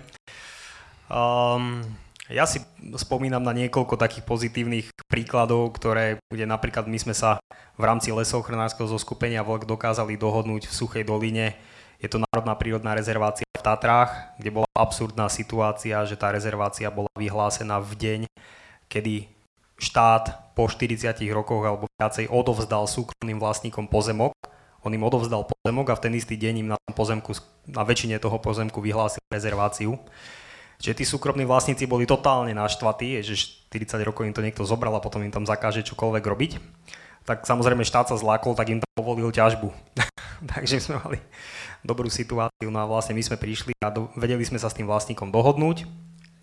Um, 1.08 1.80
ja 2.28 2.44
si 2.44 2.60
spomínam 3.00 3.40
na 3.40 3.56
niekoľko 3.56 3.96
takých 3.96 4.24
pozitívnych 4.28 4.86
príkladov, 5.08 5.72
ktoré, 5.76 6.20
kde 6.28 6.44
napríklad 6.44 6.84
my 6.84 6.98
sme 7.00 7.14
sa 7.16 7.40
v 7.80 7.82
rámci 7.88 8.12
lesochrnárskeho 8.12 8.84
zoskupenia 8.84 9.40
Vlk 9.40 9.64
dokázali 9.64 10.20
dohodnúť 10.20 10.68
v 10.68 10.76
Suchej 10.76 11.04
doline. 11.08 11.56
Je 11.98 12.06
to 12.06 12.20
Národná 12.20 12.54
prírodná 12.54 12.92
rezervácia 12.94 13.48
v 13.56 13.64
Tatrách, 13.64 14.36
kde 14.38 14.54
bola 14.60 14.68
absurdná 14.76 15.26
situácia, 15.32 16.04
že 16.04 16.14
tá 16.14 16.30
rezervácia 16.30 16.92
bola 16.92 17.10
vyhlásená 17.16 17.80
v 17.80 17.92
deň, 17.96 18.20
kedy 18.92 19.26
štát 19.80 20.54
po 20.54 20.68
40 20.68 21.18
rokoch 21.32 21.64
alebo 21.64 21.88
viacej 21.96 22.30
odovzdal 22.30 22.86
súkromným 22.86 23.40
vlastníkom 23.40 23.88
pozemok 23.88 24.36
on 24.86 24.94
im 24.94 25.02
odovzdal 25.02 25.42
pozemok 25.42 25.90
a 25.90 25.98
v 25.98 26.02
ten 26.06 26.12
istý 26.14 26.38
deň 26.38 26.54
im 26.62 26.68
na 26.70 26.78
tom 26.78 26.94
pozemku, 26.94 27.34
na 27.66 27.82
väčšine 27.82 28.22
toho 28.22 28.38
pozemku 28.38 28.78
vyhlásil 28.78 29.22
rezerváciu. 29.26 29.98
Čiže 30.78 31.02
tí 31.02 31.04
súkromní 31.04 31.42
vlastníci 31.42 31.90
boli 31.90 32.06
totálne 32.06 32.54
naštvatí, 32.54 33.18
že 33.22 33.34
40 33.70 33.98
rokov 34.06 34.24
im 34.26 34.34
to 34.34 34.42
niekto 34.42 34.62
zobral 34.62 34.94
a 34.94 35.02
potom 35.02 35.22
im 35.26 35.34
tam 35.34 35.42
zakáže 35.42 35.82
čokoľvek 35.82 36.24
robiť. 36.24 36.52
Tak 37.26 37.44
samozrejme 37.44 37.84
štát 37.84 38.08
sa 38.08 38.16
zlákol, 38.16 38.54
tak 38.54 38.72
im 38.72 38.80
tam 38.80 38.92
povolil 38.94 39.28
ťažbu. 39.34 39.68
Takže 40.54 40.80
sme 40.80 41.02
mali 41.02 41.18
dobrú 41.82 42.06
situáciu. 42.08 42.70
No 42.70 42.78
a 42.80 42.88
vlastne 42.88 43.12
my 43.12 43.22
sme 43.26 43.36
prišli 43.36 43.74
a 43.82 43.90
do, 43.90 44.08
vedeli 44.14 44.46
sme 44.46 44.56
sa 44.56 44.70
s 44.70 44.76
tým 44.78 44.86
vlastníkom 44.86 45.28
dohodnúť. 45.28 45.84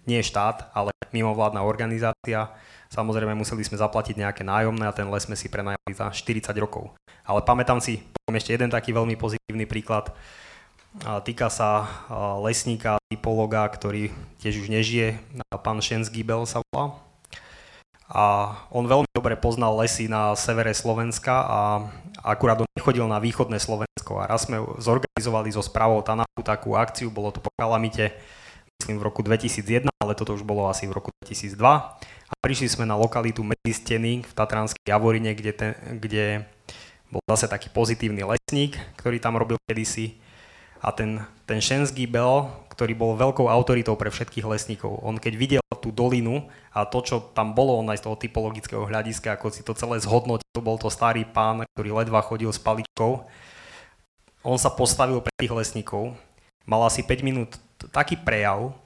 Nie 0.05 0.21
štát, 0.21 0.69
ale 0.77 0.93
mimovládna 1.09 1.65
organizácia 1.65 2.53
Samozrejme 2.95 3.33
museli 3.33 3.65
sme 3.65 3.81
zaplatiť 3.81 4.15
nejaké 4.21 4.47
nájomné 4.47 4.85
a 4.85 4.95
ten 4.95 5.09
les 5.11 5.25
sme 5.25 5.35
si 5.35 5.49
prenajali 5.49 5.91
za 5.91 6.07
40 6.13 6.53
rokov. 6.61 6.93
Ale 7.25 7.41
pamätám 7.41 7.81
si, 7.81 7.99
poviem 7.99 8.39
ešte 8.39 8.53
jeden 8.53 8.69
taký 8.69 8.93
veľmi 8.93 9.17
pozitívny 9.17 9.65
príklad. 9.65 10.13
Týka 11.03 11.51
sa 11.51 11.91
lesníka, 12.39 12.95
typologa, 13.11 13.67
ktorý 13.67 14.15
tiež 14.39 14.63
už 14.63 14.67
nežije, 14.71 15.19
pán 15.59 15.83
Schensgibel 15.83 16.47
sa 16.47 16.63
volá. 16.71 16.95
A 18.05 18.53
on 18.69 18.85
veľmi 18.85 19.09
dobre 19.11 19.33
poznal 19.33 19.73
lesy 19.81 20.05
na 20.05 20.37
severe 20.37 20.71
Slovenska 20.77 21.41
a 21.41 21.59
akurát 22.21 22.61
on 22.61 22.69
nechodil 22.77 23.09
na 23.09 23.17
východné 23.17 23.57
Slovensko. 23.57 24.21
A 24.21 24.29
raz 24.29 24.45
sme 24.45 24.61
zorganizovali 24.77 25.49
so 25.49 25.65
správou 25.65 26.05
TANAPu 26.05 26.45
takú 26.45 26.77
akciu, 26.77 27.09
bolo 27.09 27.33
to 27.33 27.41
po 27.41 27.49
kalamite, 27.57 28.13
myslím 28.77 29.01
v 29.01 29.07
roku 29.09 29.25
2001, 29.25 29.89
ale 29.99 30.13
toto 30.13 30.37
už 30.37 30.45
bolo 30.45 30.69
asi 30.69 30.85
v 30.85 30.93
roku 30.93 31.09
2002 31.25 31.57
a 32.25 32.33
prišli 32.45 32.69
sme 32.69 32.85
na 32.85 32.93
lokalitu 32.93 33.41
medzi 33.41 33.73
steny 33.73 34.21
v 34.21 34.31
Tatranskej 34.37 34.85
Javorine, 34.85 35.33
kde, 35.33 35.51
ten, 35.53 35.71
kde 35.97 36.45
bol 37.09 37.21
zase 37.25 37.49
taký 37.49 37.73
pozitívny 37.73 38.21
lesník, 38.21 38.77
ktorý 39.01 39.17
tam 39.17 39.37
robil 39.37 39.57
kedysi 39.65 40.21
a 40.85 40.93
ten, 40.93 41.17
ten 41.49 41.57
Shensky 41.57 42.05
Bell, 42.05 42.45
ktorý 42.69 42.93
bol 42.93 43.17
veľkou 43.17 43.49
autoritou 43.49 43.97
pre 43.97 44.13
všetkých 44.13 44.45
lesníkov. 44.45 45.01
On 45.01 45.17
keď 45.17 45.33
videl 45.33 45.63
tú 45.81 45.89
dolinu 45.89 46.45
a 46.69 46.85
to, 46.85 47.01
čo 47.01 47.15
tam 47.33 47.57
bolo, 47.57 47.81
on 47.81 47.89
aj 47.89 48.01
z 48.01 48.05
toho 48.05 48.21
typologického 48.21 48.85
hľadiska, 48.85 49.33
ako 49.33 49.49
si 49.49 49.65
to 49.65 49.73
celé 49.73 49.97
zhodnotil, 49.97 50.61
bol 50.61 50.77
to 50.77 50.93
starý 50.93 51.25
pán, 51.25 51.65
ktorý 51.73 51.97
ledva 51.97 52.21
chodil 52.21 52.53
s 52.53 52.61
paličkou, 52.61 53.25
on 54.45 54.57
sa 54.61 54.69
postavil 54.69 55.25
pre 55.25 55.33
tých 55.41 55.49
lesníkov, 55.49 56.13
mal 56.69 56.85
asi 56.85 57.01
5 57.01 57.25
minút 57.25 57.57
taký 57.89 58.21
prejav, 58.21 58.77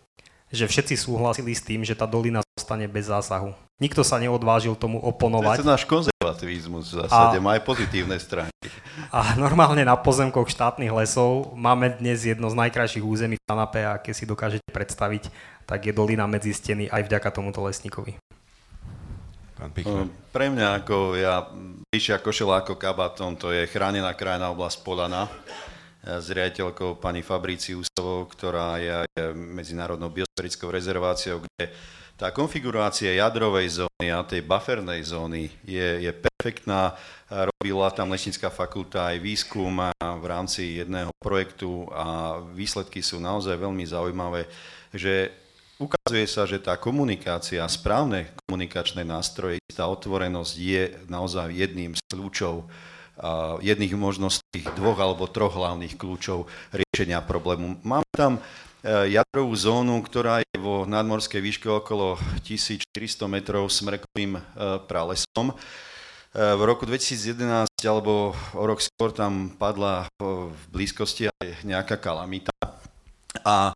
že 0.49 0.65
všetci 0.65 0.97
súhlasili 0.97 1.53
s 1.53 1.61
tým, 1.61 1.85
že 1.85 1.93
tá 1.93 2.09
dolina 2.09 2.41
zostane 2.57 2.89
bez 2.89 3.09
zásahu. 3.09 3.53
Nikto 3.79 4.03
sa 4.03 4.19
neodvážil 4.19 4.75
tomu 4.75 4.99
oponovať. 4.99 5.63
To 5.63 5.63
je 5.63 5.71
náš 5.71 5.85
konzervativizmus 5.87 6.91
v 6.91 6.93
zásade, 7.05 7.37
a, 7.39 7.43
má 7.43 7.55
aj 7.55 7.63
pozitívne 7.63 8.19
stránky. 8.19 8.67
A 9.07 9.39
normálne 9.39 9.87
na 9.87 9.95
pozemkoch 9.95 10.51
štátnych 10.51 10.91
lesov 10.91 11.55
máme 11.55 11.95
dnes 11.95 12.27
jedno 12.27 12.51
z 12.51 12.59
najkrajších 12.59 13.05
území 13.05 13.39
v 13.39 13.45
Tanape 13.47 13.87
a 13.87 13.95
keď 13.95 14.13
si 14.13 14.25
dokážete 14.27 14.67
predstaviť, 14.67 15.31
tak 15.63 15.87
je 15.87 15.95
dolina 15.95 16.27
medzi 16.27 16.51
steny 16.51 16.91
aj 16.91 17.07
vďaka 17.07 17.29
tomuto 17.31 17.63
lesníkovi. 17.63 18.19
Pán 19.55 19.71
Pre 20.31 20.47
mňa 20.51 20.83
ako 20.83 21.15
ja, 21.15 21.47
vyššia 21.91 22.19
košela 22.19 22.63
ako 22.63 22.75
kabatom, 22.75 23.39
to 23.39 23.51
je 23.55 23.63
chránená 23.67 24.11
krajná 24.11 24.51
oblasť 24.51 24.83
Polana 24.83 25.31
s 26.03 26.27
riaditeľkou 26.31 26.99
pani 26.99 27.19
Fabriciusovou, 27.19 28.27
ktorá 28.31 28.79
je 28.79 29.03
medzinárodnou 29.35 30.07
biosferickou 30.07 30.71
rezerváciou, 30.71 31.43
kde 31.43 31.75
tá 32.19 32.35
konfigurácia 32.35 33.15
jadrovej 33.15 33.83
zóny 33.83 34.11
a 34.11 34.27
tej 34.27 34.43
buffernej 34.43 34.99
zóny 35.07 35.47
je, 35.63 36.03
je 36.03 36.11
perfektná. 36.11 36.99
Robila 37.31 37.87
tam 37.95 38.11
lesnická 38.11 38.51
fakulta 38.51 39.15
aj 39.15 39.23
výskum 39.23 39.71
v 39.95 40.25
rámci 40.27 40.83
jedného 40.83 41.15
projektu 41.23 41.87
a 41.95 42.39
výsledky 42.43 42.99
sú 42.99 43.23
naozaj 43.23 43.55
veľmi 43.55 43.87
zaujímavé, 43.87 44.51
že 44.91 45.31
ukazuje 45.79 46.27
sa, 46.27 46.43
že 46.43 46.59
tá 46.59 46.75
komunikácia, 46.75 47.63
správne 47.71 48.35
komunikačné 48.43 49.07
nástroje, 49.07 49.63
tá 49.71 49.87
otvorenosť 49.87 50.53
je 50.59 50.83
naozaj 51.07 51.55
jedným 51.55 51.95
z 51.95 52.03
kľúčov 52.11 52.67
jedných 53.59 53.93
možností 53.99 54.63
dvoch 54.79 54.99
alebo 54.99 55.27
troch 55.27 55.55
hlavných 55.55 55.99
kľúčov 55.99 56.47
riešenia 56.71 57.19
problému. 57.23 57.83
Máme 57.83 58.07
tam 58.15 58.39
e, 58.39 58.41
jadrovú 59.11 59.51
zónu, 59.55 59.99
ktorá 59.99 60.39
je 60.39 60.55
vo 60.55 60.87
nadmorskej 60.87 61.41
výške 61.43 61.67
okolo 61.67 62.15
1400 62.47 62.87
metrov 63.27 63.67
smrekovým 63.67 64.39
e, 64.39 64.41
pralesom. 64.87 65.55
V 66.29 66.61
roku 66.61 66.85
2011 66.85 67.65
alebo 67.89 68.37
o 68.53 68.63
rok 68.69 68.85
skôr 68.85 69.09
tam 69.09 69.49
padla 69.49 70.05
v 70.21 70.61
blízkosti 70.69 71.25
aj 71.25 71.65
nejaká 71.65 71.97
kalamita 71.97 72.53
a 73.41 73.73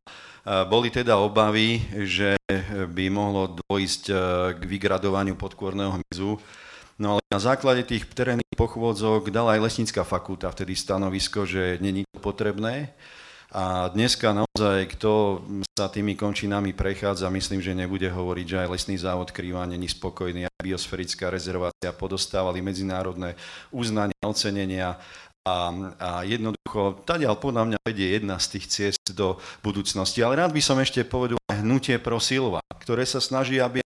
boli 0.70 0.94
teda 0.94 1.18
obavy, 1.18 1.82
že 2.06 2.38
by 2.94 3.10
mohlo 3.10 3.58
dôjsť 3.58 4.04
k 4.54 4.62
vygradovaniu 4.70 5.34
podkôrneho 5.34 5.98
hmyzu 5.98 6.38
No 7.02 7.18
ale 7.18 7.22
na 7.32 7.40
základe 7.42 7.82
tých 7.84 8.06
terénnych 8.14 8.54
pochôdzok 8.54 9.34
dala 9.34 9.58
aj 9.58 9.66
lesnícka 9.66 10.06
fakulta 10.06 10.54
vtedy 10.54 10.78
stanovisko, 10.78 11.50
že 11.50 11.82
není 11.82 12.06
to 12.14 12.22
potrebné. 12.22 12.94
A 13.54 13.86
dneska 13.94 14.34
naozaj, 14.34 14.98
kto 14.98 15.46
sa 15.78 15.86
tými 15.86 16.18
končinami 16.18 16.74
prechádza, 16.74 17.30
myslím, 17.30 17.62
že 17.62 17.78
nebude 17.78 18.10
hovoriť, 18.10 18.46
že 18.50 18.60
aj 18.66 18.72
lesný 18.74 18.96
závod 18.98 19.30
Krýva 19.30 19.70
není 19.70 19.86
spokojný, 19.86 20.50
aj 20.50 20.66
biosferická 20.66 21.30
rezervácia 21.30 21.94
podostávali 21.94 22.66
medzinárodné 22.66 23.38
uznania, 23.70 24.18
ocenenia 24.26 24.98
a, 25.46 25.70
a 26.02 26.10
jednoducho, 26.26 27.06
tadiaľ 27.06 27.38
podľa 27.38 27.64
mňa 27.70 27.80
vedie 27.86 28.18
jedna 28.18 28.42
z 28.42 28.58
tých 28.58 28.66
ciest 28.74 29.06
do 29.14 29.38
budúcnosti. 29.62 30.26
Ale 30.26 30.42
rád 30.42 30.50
by 30.50 30.62
som 30.64 30.82
ešte 30.82 31.06
povedal 31.06 31.38
hnutie 31.46 32.02
pro 32.02 32.18
Silva, 32.18 32.58
ktoré 32.82 33.06
sa 33.06 33.22
snaží, 33.22 33.62
aby 33.62 33.86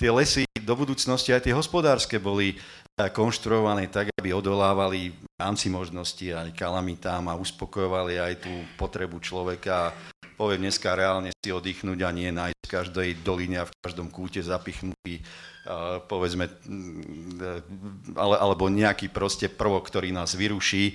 tie 0.00 0.08
lesy 0.08 0.48
do 0.66 0.74
budúcnosti 0.74 1.30
aj 1.30 1.46
tie 1.46 1.54
hospodárske 1.54 2.18
boli 2.18 2.58
eh, 2.58 3.06
konštruované 3.14 3.86
tak, 3.86 4.10
aby 4.18 4.34
odolávali 4.34 5.14
v 5.14 5.24
rámci 5.38 5.70
možnosti 5.70 6.26
aj 6.26 6.50
kalamitám 6.58 7.22
a 7.30 7.38
uspokojovali 7.38 8.18
aj 8.18 8.34
tú 8.42 8.52
potrebu 8.74 9.22
človeka. 9.22 9.94
Poviem 10.34 10.68
dneska 10.68 10.98
reálne 10.98 11.30
si 11.32 11.54
oddychnúť 11.54 12.02
a 12.02 12.10
nie 12.10 12.28
nájsť 12.34 12.60
v 12.66 12.74
každej 12.74 13.08
doline 13.22 13.62
a 13.62 13.68
v 13.70 13.72
každom 13.80 14.12
kúte 14.12 14.42
zapichnutý 14.42 15.24
uh, 15.64 16.04
povedzme, 16.04 16.44
mm, 16.44 18.12
ale, 18.12 18.36
alebo 18.36 18.68
nejaký 18.68 19.08
proste 19.08 19.48
prvok, 19.48 19.88
ktorý 19.88 20.12
nás 20.12 20.36
vyruší. 20.36 20.92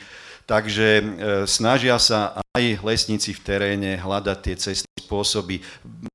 Takže 0.52 0.88
e, 1.00 1.04
snažia 1.48 1.96
sa 1.96 2.44
aj 2.52 2.84
lesníci 2.84 3.32
v 3.32 3.40
teréne 3.40 3.96
hľadať 3.96 4.38
tie 4.44 4.56
cesty, 4.60 4.92
spôsoby. 5.00 5.64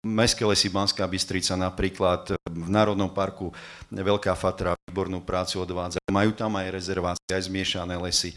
Mestské 0.05 0.45
lesy 0.45 0.69
Banská 0.69 1.09
Bystrica 1.09 1.57
napríklad 1.57 2.37
v 2.45 2.69
Národnom 2.69 3.09
parku 3.09 3.49
Veľká 3.89 4.37
Fatra 4.37 4.77
výbornú 4.93 5.25
prácu 5.25 5.65
odvádza. 5.65 5.97
Majú 6.13 6.37
tam 6.37 6.53
aj 6.61 6.69
rezervácie, 6.69 7.33
aj 7.33 7.49
zmiešané 7.49 7.97
lesy. 7.97 8.37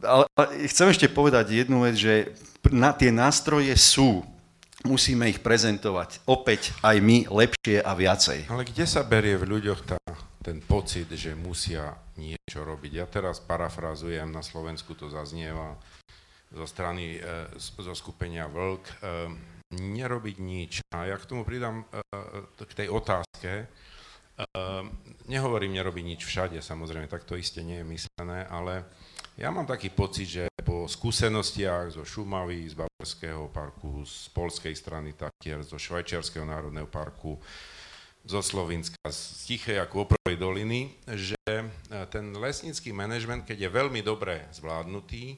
Ale 0.00 0.24
chcem 0.72 0.88
ešte 0.88 1.12
povedať 1.12 1.52
jednu 1.52 1.84
vec, 1.84 2.00
že 2.00 2.32
na, 2.72 2.96
tie 2.96 3.12
nástroje 3.12 3.76
sú, 3.76 4.24
musíme 4.88 5.28
ich 5.28 5.44
prezentovať 5.44 6.24
opäť 6.24 6.72
aj 6.80 6.96
my 7.04 7.28
lepšie 7.28 7.84
a 7.84 7.92
viacej. 7.92 8.48
Ale 8.48 8.64
kde 8.64 8.88
sa 8.88 9.04
berie 9.04 9.36
v 9.36 9.52
ľuďoch 9.52 9.80
tá 9.84 10.00
ten 10.44 10.60
pocit, 10.60 11.08
že 11.08 11.32
musia 11.32 12.03
niečo 12.18 12.62
robiť. 12.62 12.92
Ja 13.02 13.06
teraz 13.06 13.42
parafrazujem, 13.42 14.30
na 14.30 14.42
Slovensku 14.42 14.94
to 14.94 15.10
zaznieva 15.10 15.78
zo 16.54 16.66
strany, 16.66 17.18
e, 17.18 17.50
zo 17.58 17.94
skupenia 17.94 18.46
Vlk, 18.46 18.84
e, 18.86 18.94
nerobiť 19.74 20.36
nič. 20.38 20.72
A 20.94 21.10
ja 21.10 21.16
k 21.18 21.26
tomu 21.26 21.42
pridám 21.42 21.82
e, 21.82 22.06
k 22.62 22.72
tej 22.74 22.88
otázke, 22.90 23.66
nehovorím 25.30 25.78
nerobiť 25.78 26.04
nič 26.10 26.20
všade, 26.26 26.58
samozrejme, 26.58 27.06
tak 27.06 27.22
to 27.22 27.38
iste 27.38 27.62
nie 27.62 27.78
je 27.78 27.86
myslené, 27.86 28.50
ale 28.50 28.82
ja 29.38 29.54
mám 29.54 29.62
taký 29.62 29.94
pocit, 29.94 30.26
že 30.26 30.44
po 30.58 30.90
skúsenostiach 30.90 31.94
zo 31.94 32.02
Šumavy, 32.02 32.66
z 32.66 32.74
Bavorského 32.74 33.46
parku, 33.54 34.02
z 34.02 34.26
polskej 34.34 34.74
strany 34.74 35.14
takier, 35.14 35.62
zo 35.62 35.78
Švajčiarského 35.78 36.42
národného 36.42 36.90
parku, 36.90 37.38
zo 38.24 38.40
Slovenska, 38.40 38.96
z 39.04 39.20
Tichej 39.44 39.76
a 39.76 39.86
Kôprovej 39.86 40.40
doliny, 40.40 40.96
že 41.12 41.36
e, 41.44 41.64
ten 42.08 42.32
lesnícky 42.32 42.88
manažment, 42.90 43.44
keď 43.44 43.68
je 43.68 43.70
veľmi 43.70 44.00
dobre 44.00 44.48
zvládnutý, 44.56 45.36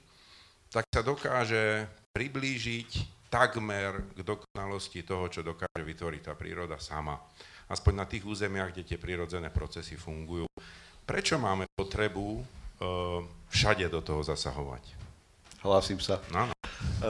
tak 0.70 0.86
sa 0.94 1.02
dokáže 1.02 1.90
priblížiť 2.14 2.90
takmer 3.26 4.06
k 4.14 4.22
dokonalosti 4.22 5.02
toho, 5.02 5.26
čo 5.26 5.42
dokáže 5.42 5.82
vytvoriť 5.82 6.30
tá 6.30 6.32
príroda 6.38 6.78
sama. 6.78 7.18
Aspoň 7.66 7.92
na 7.98 8.06
tých 8.06 8.22
územiach, 8.22 8.70
kde 8.70 8.86
tie 8.86 8.98
prírodzené 9.02 9.50
procesy 9.50 9.98
fungujú. 9.98 10.46
Prečo 11.02 11.42
máme 11.42 11.66
potrebu 11.74 12.38
e, 12.38 12.42
všade 13.50 13.90
do 13.90 13.98
toho 13.98 14.22
zasahovať? 14.22 14.94
Hlásim 15.66 15.98
sa. 15.98 16.22
No, 16.30 16.46
no. 16.46 16.54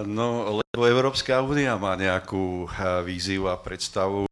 no 0.09 0.27
lebo 0.73 0.89
Európska 0.89 1.45
únia 1.45 1.77
má 1.77 1.93
nejakú 2.01 2.65
e, 2.65 2.67
víziu 3.05 3.45
a 3.53 3.61
predstavu 3.61 4.25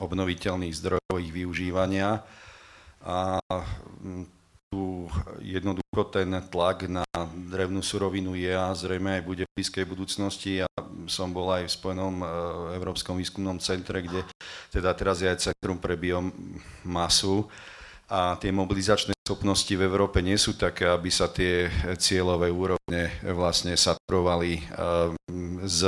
obnoviteľných 0.00 0.76
zdrojov 0.76 1.16
ich 1.22 1.32
využívania 1.32 2.20
a 3.06 3.40
mm, 4.02 4.24
tu 4.68 5.06
jednoducho 5.40 6.10
ten 6.10 6.28
tlak 6.50 6.90
na 6.90 7.06
drevnú 7.32 7.80
surovinu 7.80 8.34
je 8.34 8.50
a 8.50 8.74
zrejme 8.74 9.20
aj 9.20 9.22
bude 9.22 9.44
v 9.46 9.54
blízkej 9.56 9.86
budúcnosti. 9.86 10.66
Ja 10.66 10.68
som 11.06 11.30
bol 11.30 11.46
aj 11.54 11.70
v 11.70 11.74
Spojenom 11.78 12.14
e, 12.20 12.26
Európskom 12.74 13.14
výskumnom 13.16 13.62
centre, 13.62 14.02
kde 14.02 14.26
teda 14.74 14.90
teraz 14.98 15.22
je 15.22 15.30
aj 15.30 15.48
Centrum 15.48 15.78
pre 15.78 15.94
biomasu 15.94 17.46
a 18.10 18.34
tie 18.38 18.50
mobilizačné 18.50 19.14
schopnosti 19.26 19.74
v 19.74 19.82
Európe 19.82 20.22
nie 20.22 20.38
sú 20.38 20.54
také, 20.54 20.86
aby 20.86 21.10
sa 21.10 21.26
tie 21.26 21.66
cieľové 21.98 22.50
úrovne 22.54 23.10
vlastne 23.22 23.74
saturovali 23.74 24.52
e, 24.58 24.62
z 25.66 25.80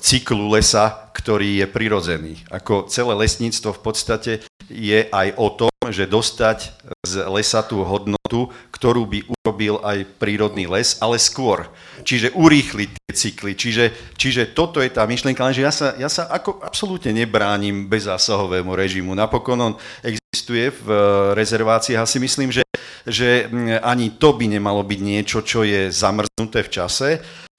cyklu 0.00 0.48
lesa, 0.50 1.10
ktorý 1.14 1.64
je 1.64 1.66
prirodzený. 1.68 2.32
Ako 2.50 2.88
celé 2.88 3.12
lesníctvo 3.14 3.70
v 3.76 3.80
podstate 3.80 4.32
je 4.68 5.06
aj 5.12 5.28
o 5.36 5.48
tom, 5.52 5.72
že 5.92 6.08
dostať 6.08 6.72
z 7.04 7.14
lesa 7.28 7.60
tú 7.60 7.84
hodnotu, 7.84 8.48
ktorú 8.72 9.04
by 9.04 9.18
urobil 9.28 9.80
aj 9.84 10.08
prírodný 10.16 10.64
les, 10.64 10.96
ale 11.04 11.20
skôr. 11.20 11.68
Čiže 12.00 12.32
urýchliť 12.32 12.88
tie 12.88 13.12
cykly. 13.12 13.52
Čiže, 13.52 13.84
čiže 14.16 14.42
toto 14.56 14.80
je 14.80 14.88
tá 14.88 15.04
myšlienka, 15.04 15.44
lenže 15.44 15.62
ja 15.64 15.72
sa, 15.72 15.92
ja 16.00 16.08
sa 16.08 16.32
ako 16.32 16.64
absolútne 16.64 17.12
nebránim 17.12 17.84
bezásahovému 17.88 18.72
režimu. 18.72 19.12
Napokon 19.12 19.60
on 19.60 19.74
existuje 20.00 20.72
v 20.72 20.88
eh, 20.88 21.00
rezerváciách 21.36 22.02
a 22.02 22.08
si 22.08 22.18
myslím, 22.18 22.48
že, 22.48 22.64
že 23.04 23.48
ani 23.84 24.16
to 24.16 24.32
by 24.32 24.48
nemalo 24.48 24.80
byť 24.80 25.00
niečo, 25.04 25.44
čo 25.44 25.62
je 25.62 25.92
zamrznuté 25.92 26.64
v 26.64 26.72
čase, 26.72 27.08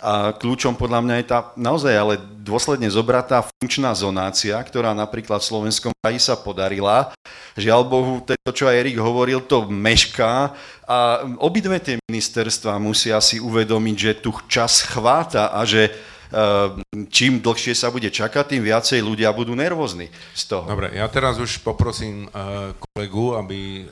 A 0.04 0.36
kľúčom 0.36 0.76
podľa 0.76 1.00
mňa 1.08 1.16
je 1.24 1.26
tá 1.32 1.39
naozaj 1.56 1.96
ale 1.96 2.20
dôsledne 2.43 2.91
zobratá 2.91 3.39
funkčná 3.39 3.96
zonácia, 3.96 4.60
ktorá 4.60 4.91
napríklad 4.91 5.39
v 5.39 5.50
Slovenskom 5.56 5.96
kraji 6.04 6.20
sa 6.20 6.36
podarila. 6.36 7.16
Žiaľ 7.56 7.82
Bohu, 7.88 8.20
to, 8.20 8.36
čo 8.52 8.68
aj 8.68 8.76
Erik 8.76 9.00
hovoril, 9.00 9.39
to 9.39 9.72
mešká 9.72 10.52
a 10.84 11.24
obidve 11.39 11.80
tie 11.80 11.96
ministerstva 12.12 12.76
musia 12.76 13.24
si 13.24 13.39
uvedomiť, 13.39 13.96
že 13.96 14.12
tu 14.20 14.36
čas 14.52 14.84
chváta 14.84 15.56
a 15.56 15.64
že 15.64 15.96
Ehm, 16.36 17.08
čím 17.14 17.39
dlhšie 17.39 17.72
sa 17.72 17.88
bude 17.93 18.12
čakať, 18.12 18.58
tým 18.58 18.64
viacej 18.66 19.00
ľudia 19.00 19.30
budú 19.32 19.54
nervózni 19.54 20.12
z 20.34 20.43
toho. 20.50 20.66
Dobre, 20.66 20.91
ja 20.91 21.06
teraz 21.08 21.39
už 21.39 21.62
poprosím 21.62 22.28
uh, 22.28 22.76
kolegu, 22.91 23.38
aby 23.38 23.88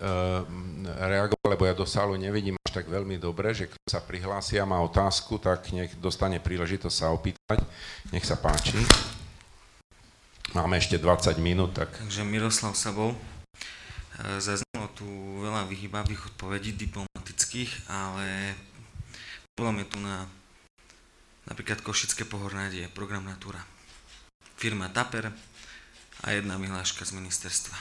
reagoval, 0.85 1.55
lebo 1.55 1.63
ja 1.67 1.73
do 1.73 1.87
sálu 1.87 2.15
nevidím 2.19 2.59
až 2.63 2.83
tak 2.83 2.91
veľmi 2.91 3.17
dobre, 3.21 3.55
že 3.55 3.71
kto 3.71 3.79
sa 3.87 4.03
prihlási 4.03 4.59
a 4.59 4.67
má 4.67 4.79
otázku, 4.83 5.39
tak 5.39 5.71
nech 5.71 5.95
dostane 5.97 6.37
príležitosť 6.43 6.95
sa 6.95 7.11
opýtať. 7.15 7.63
Nech 8.11 8.25
sa 8.27 8.35
páči. 8.35 8.79
Máme 10.53 10.77
ešte 10.77 11.01
20 11.01 11.39
minút, 11.41 11.73
tak... 11.73 11.89
Takže 11.97 12.21
Miroslav 12.21 12.77
Sabol. 12.77 13.17
Zaznelo 14.37 14.87
tu 14.93 15.05
veľa 15.41 15.65
vyhybavých 15.65 16.35
odpovedí 16.35 16.77
diplomatických, 16.77 17.89
ale 17.89 18.53
bolo 19.57 19.73
mi 19.73 19.81
tu 19.89 19.97
na 19.97 20.29
napríklad 21.49 21.81
Košické 21.81 22.23
pohornárie, 22.23 22.87
program 22.93 23.25
Natura. 23.25 23.59
Firma 24.55 24.87
Taper 24.87 25.33
a 26.23 26.27
jedna 26.31 26.55
vyhláška 26.55 27.03
z 27.03 27.19
ministerstva, 27.19 27.75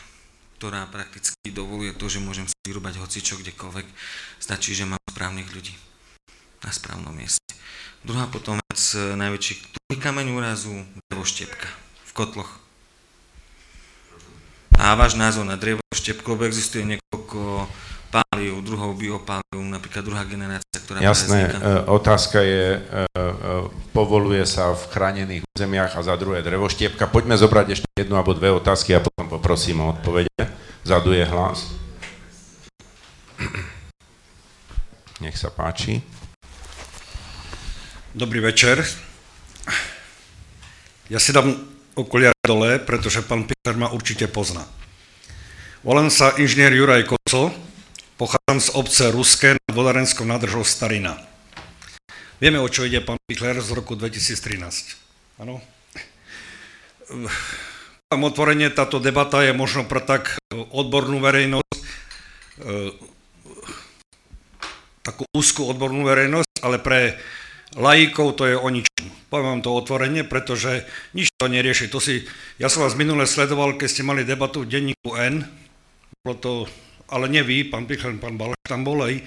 ktorá 0.62 0.86
prakticky 0.86 1.50
dovoluje 1.50 1.90
to, 1.90 2.06
že 2.06 2.22
môžem 2.22 2.46
si 2.46 2.54
vyrúbať 2.62 3.02
hocičo 3.02 3.34
kdekoľvek. 3.34 3.82
Stačí, 4.38 4.78
že 4.78 4.86
mám 4.86 5.02
správnych 5.10 5.50
ľudí 5.50 5.74
na 6.62 6.70
správnom 6.70 7.10
mieste. 7.10 7.42
Druhá 8.06 8.30
potom 8.30 8.62
vec, 8.70 8.78
najväčší 8.94 9.58
druhý 9.58 9.98
kameň 9.98 10.30
úrazu, 10.30 10.70
drevoštiepka 11.10 11.66
v 12.06 12.10
kotloch. 12.14 12.62
A 14.78 14.94
váš 14.94 15.18
názor 15.18 15.50
na 15.50 15.58
drevoštiepku, 15.58 16.30
lebo 16.30 16.46
existuje 16.46 16.86
niekoľko 16.86 17.66
páliv, 18.12 18.60
druhou 18.60 18.92
biopáliv, 18.92 19.56
napríklad 19.56 20.04
druhá 20.04 20.22
generácia, 20.28 20.76
ktorá 20.84 21.00
Jasné, 21.00 21.48
e, 21.48 21.52
otázka 21.88 22.44
je, 22.44 22.76
e, 22.76 22.80
e, 22.84 23.30
povoluje 23.96 24.44
sa 24.44 24.76
v 24.76 24.82
chránených 24.92 25.42
územiach 25.56 25.96
a 25.96 26.04
za 26.04 26.12
druhé 26.20 26.44
drevoštiepka. 26.44 27.08
Poďme 27.08 27.40
zobrať 27.40 27.80
ešte 27.80 27.88
jednu 27.96 28.20
alebo 28.20 28.36
dve 28.36 28.52
otázky 28.52 28.92
a 28.92 29.00
potom 29.00 29.32
poprosím 29.32 29.80
o 29.80 29.96
odpovede. 29.96 30.44
Zadu 30.84 31.16
je 31.16 31.24
hlas. 31.24 31.72
Nech 35.24 35.40
sa 35.40 35.48
páči. 35.48 36.04
Dobrý 38.12 38.44
večer. 38.44 38.84
Ja 41.08 41.16
si 41.16 41.32
dám 41.32 41.48
okuliare 41.96 42.36
dole, 42.44 42.76
pretože 42.82 43.24
pán 43.24 43.48
Pichler 43.48 43.78
ma 43.78 43.88
určite 43.88 44.28
pozná. 44.28 44.66
Volám 45.82 46.12
sa 46.12 46.34
inžinier 46.38 46.76
Juraj 46.76 47.08
Koco, 47.08 47.72
Pochádzam 48.23 48.61
z 48.62 48.70
obce 48.79 49.11
Ruské 49.11 49.49
nad 49.59 49.75
Vodárenskou 49.75 50.23
nádržou 50.23 50.62
Starina. 50.62 51.18
Vieme, 52.39 52.62
o 52.62 52.70
čo 52.70 52.87
ide 52.87 53.03
pán 53.03 53.18
Pichler 53.27 53.59
z 53.59 53.75
roku 53.75 53.99
2013. 53.99 55.43
Áno? 55.43 55.59
Tam 58.07 58.23
otvorenie, 58.23 58.70
táto 58.70 59.03
debata 59.03 59.43
je 59.43 59.51
možno 59.51 59.91
pre 59.91 59.99
tak 59.99 60.39
odbornú 60.55 61.18
verejnosť, 61.18 61.75
e, 62.62 62.95
takú 65.03 65.27
úzkú 65.35 65.66
odbornú 65.66 66.07
verejnosť, 66.07 66.62
ale 66.62 66.79
pre 66.79 67.18
lajíkov 67.75 68.39
to 68.39 68.47
je 68.47 68.55
o 68.55 68.68
ničom. 68.70 69.03
Poviem 69.35 69.59
vám 69.59 69.62
to 69.66 69.75
otvorenie, 69.75 70.23
pretože 70.23 70.87
nič 71.11 71.27
to 71.35 71.51
nerieši. 71.51 71.91
To 71.91 71.99
si, 71.99 72.23
ja 72.62 72.70
som 72.70 72.87
vás 72.87 72.95
minule 72.95 73.27
sledoval, 73.27 73.75
keď 73.75 73.89
ste 73.91 74.07
mali 74.07 74.23
debatu 74.23 74.62
v 74.62 74.70
denníku 74.70 75.11
N, 75.18 75.43
bolo 76.23 76.39
to 76.39 76.53
ale 77.12 77.28
nie 77.28 77.44
vy, 77.44 77.68
pán 77.68 77.84
Pichler, 77.84 78.16
pán 78.16 78.40
Balaš 78.40 78.56
tam 78.64 78.88
bol 78.88 79.04
aj. 79.04 79.20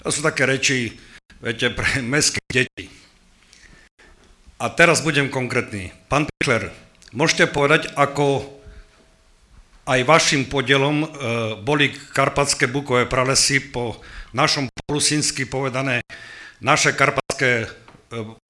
To 0.00 0.08
sú 0.08 0.24
také 0.24 0.48
reči, 0.48 0.96
viete, 1.44 1.68
pre 1.68 2.00
mestské 2.00 2.40
deti. 2.48 2.88
A 4.56 4.72
teraz 4.72 5.04
budem 5.04 5.28
konkrétny. 5.28 5.92
Pán 6.08 6.24
Pichler, 6.24 6.72
môžete 7.12 7.44
povedať, 7.52 7.92
ako 7.92 8.56
aj 9.86 10.00
vašim 10.02 10.48
podielom 10.48 11.04
e, 11.04 11.06
boli 11.60 11.92
karpatské 11.92 12.66
bukové 12.66 13.06
pralesy 13.06 13.60
po 13.60 14.00
našom 14.34 14.66
polusinsky 14.88 15.46
povedané 15.46 16.02
naše 16.58 16.90
karpatské 16.96 17.50
e, 17.62 17.66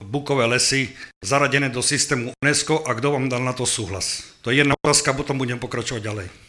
bukové 0.00 0.48
lesy 0.48 0.94
zaradené 1.20 1.68
do 1.68 1.84
systému 1.84 2.32
UNESCO 2.40 2.86
a 2.86 2.94
kto 2.96 3.18
vám 3.18 3.28
dal 3.28 3.44
na 3.44 3.52
to 3.52 3.68
súhlas? 3.68 4.38
To 4.46 4.54
je 4.54 4.64
jedna 4.64 4.78
otázka, 4.78 5.12
potom 5.12 5.36
budem 5.36 5.60
pokračovať 5.60 6.00
ďalej. 6.00 6.45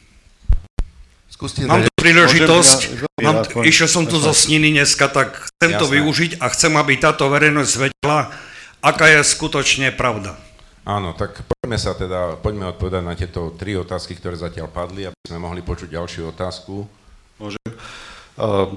Skúste 1.37 1.69
mám 1.69 1.85
tu 1.85 1.93
príležitosť, 2.01 2.79
mám, 3.21 3.45
išiel 3.61 3.85
som 3.85 4.09
tu 4.09 4.17
zo 4.17 4.33
sniny 4.33 4.73
dneska, 4.73 5.05
tak 5.05 5.37
chcem 5.37 5.69
Jasné. 5.69 5.81
to 5.85 5.85
využiť 5.85 6.31
a 6.41 6.49
chcem, 6.49 6.73
aby 6.73 6.97
táto 6.97 7.29
verejnosť 7.29 7.73
vedela, 7.77 8.33
aká 8.81 9.05
je 9.05 9.21
skutočne 9.21 9.93
pravda. 9.93 10.33
Áno, 10.81 11.13
tak 11.13 11.45
poďme 11.45 11.77
sa 11.77 11.93
teda, 11.93 12.41
poďme 12.41 12.73
odpovedať 12.73 13.03
na 13.05 13.13
tieto 13.13 13.53
tri 13.53 13.77
otázky, 13.77 14.17
ktoré 14.17 14.33
zatiaľ 14.33 14.73
padli, 14.73 15.05
aby 15.05 15.19
sme 15.29 15.37
mohli 15.37 15.61
počuť 15.61 15.93
ďalšiu 15.93 16.33
otázku. 16.33 16.89
Môžem. 17.37 17.69
Uh, 18.33 18.73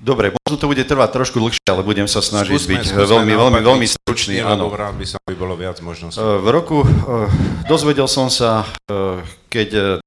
dobre, 0.00 0.32
možno 0.32 0.56
to 0.56 0.72
bude 0.72 0.80
trvať 0.80 1.12
trošku 1.12 1.36
dlhšie, 1.44 1.60
ale 1.68 1.84
budem 1.84 2.08
sa 2.08 2.24
snažiť 2.24 2.56
skúsme, 2.56 2.72
byť 2.72 2.84
skúsme 2.88 3.04
veľmi, 3.04 3.34
veľmi, 3.36 3.60
veľmi 3.60 3.84
stručný. 3.84 4.40
Áno. 4.40 4.72
Rád 4.72 4.96
by 4.96 5.04
som, 5.12 5.20
aby 5.28 5.36
bolo 5.36 5.52
viac 5.60 5.76
možností. 5.84 6.24
Uh, 6.24 6.40
v 6.40 6.48
roku, 6.56 6.88
uh, 6.88 7.28
dozvedel 7.68 8.08
som 8.08 8.32
sa, 8.32 8.64
uh, 8.88 9.20
keď 9.52 10.00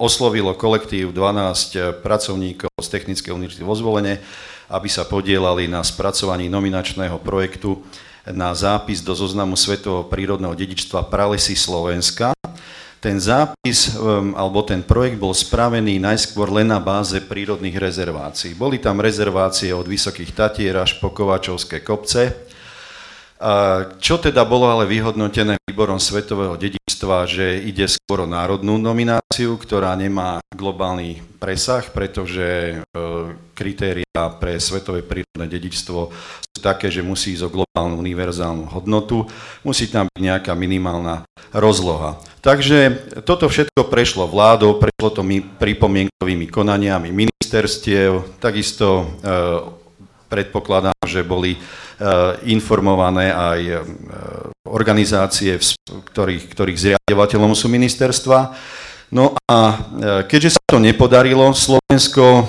oslovilo 0.00 0.56
kolektív 0.56 1.12
12 1.12 1.76
eh, 1.76 1.92
pracovníkov 1.92 2.72
z 2.80 2.88
Technickej 2.88 3.36
univerzity 3.36 3.60
vo 3.60 3.76
Zvolene, 3.76 4.24
aby 4.72 4.88
sa 4.88 5.04
podielali 5.04 5.68
na 5.68 5.84
spracovaní 5.84 6.48
nominačného 6.48 7.20
projektu 7.20 7.84
na 8.32 8.56
zápis 8.56 9.04
do 9.04 9.12
zoznamu 9.12 9.56
Svetového 9.60 10.08
prírodného 10.08 10.56
dedičstva 10.56 11.04
Pralesy 11.12 11.52
Slovenska. 11.56 12.32
Ten 13.00 13.16
zápis 13.16 13.96
um, 13.96 14.36
alebo 14.36 14.60
ten 14.60 14.84
projekt 14.84 15.16
bol 15.16 15.32
spravený 15.32 15.96
najskôr 15.96 16.52
len 16.52 16.68
na 16.68 16.76
báze 16.76 17.16
prírodných 17.16 17.80
rezervácií. 17.80 18.52
Boli 18.52 18.76
tam 18.76 19.00
rezervácie 19.00 19.72
od 19.72 19.88
Vysokých 19.88 20.36
Tatier 20.36 20.76
až 20.76 21.00
po 21.00 21.08
Kovačovské 21.08 21.80
kopce. 21.80 22.48
Čo 23.96 24.20
teda 24.20 24.44
bolo 24.44 24.68
ale 24.68 24.84
vyhodnotené 24.84 25.56
výborom 25.64 25.96
Svetového 25.96 26.60
dedičstva, 26.60 26.79
že 27.24 27.56
ide 27.64 27.88
skôr 27.88 28.24
o 28.24 28.28
národnú 28.28 28.76
nomináciu, 28.76 29.56
ktorá 29.56 29.96
nemá 29.96 30.44
globálny 30.52 31.24
presah, 31.40 31.80
pretože 31.88 32.44
e, 32.44 32.74
kritéria 33.56 34.22
pre 34.36 34.60
Svetové 34.60 35.00
prírodné 35.00 35.48
dedičstvo 35.48 36.12
sú 36.44 36.58
také, 36.60 36.92
že 36.92 37.00
musí 37.00 37.32
ísť 37.32 37.48
o 37.48 37.54
globálnu 37.62 37.96
univerzálnu 37.96 38.68
hodnotu, 38.68 39.24
musí 39.64 39.88
tam 39.88 40.12
byť 40.12 40.20
nejaká 40.20 40.52
minimálna 40.52 41.24
rozloha. 41.56 42.20
Takže 42.44 43.08
toto 43.24 43.48
všetko 43.48 43.88
prešlo 43.88 44.28
vládou, 44.28 44.76
prešlo 44.76 45.08
to 45.08 45.24
my 45.24 45.40
pripomienkovými 45.40 46.52
konaniami 46.52 47.08
ministerstiev, 47.08 48.40
takisto 48.44 48.86
e, 49.00 49.04
predpokladám, 50.28 50.94
že 51.08 51.24
boli 51.26 51.56
informované 52.48 53.28
aj 53.28 53.60
eh, 53.60 53.80
organizácie, 54.64 55.60
ktorých, 55.84 56.48
ktorých 56.52 56.78
zriadovateľom 56.78 57.52
sú 57.52 57.68
ministerstva. 57.68 58.56
No 59.12 59.36
a 59.44 59.58
eh, 59.68 59.76
keďže 60.24 60.56
sa 60.56 60.62
to 60.64 60.78
nepodarilo, 60.80 61.52
Slovensko 61.52 62.48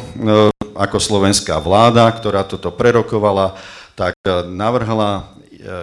ako 0.72 0.97
slovenská 0.97 1.60
vláda, 1.60 2.08
ktorá 2.16 2.47
toto 2.47 2.72
prerokovala, 2.72 3.60
tak 3.97 4.16
navrhla 4.47 5.28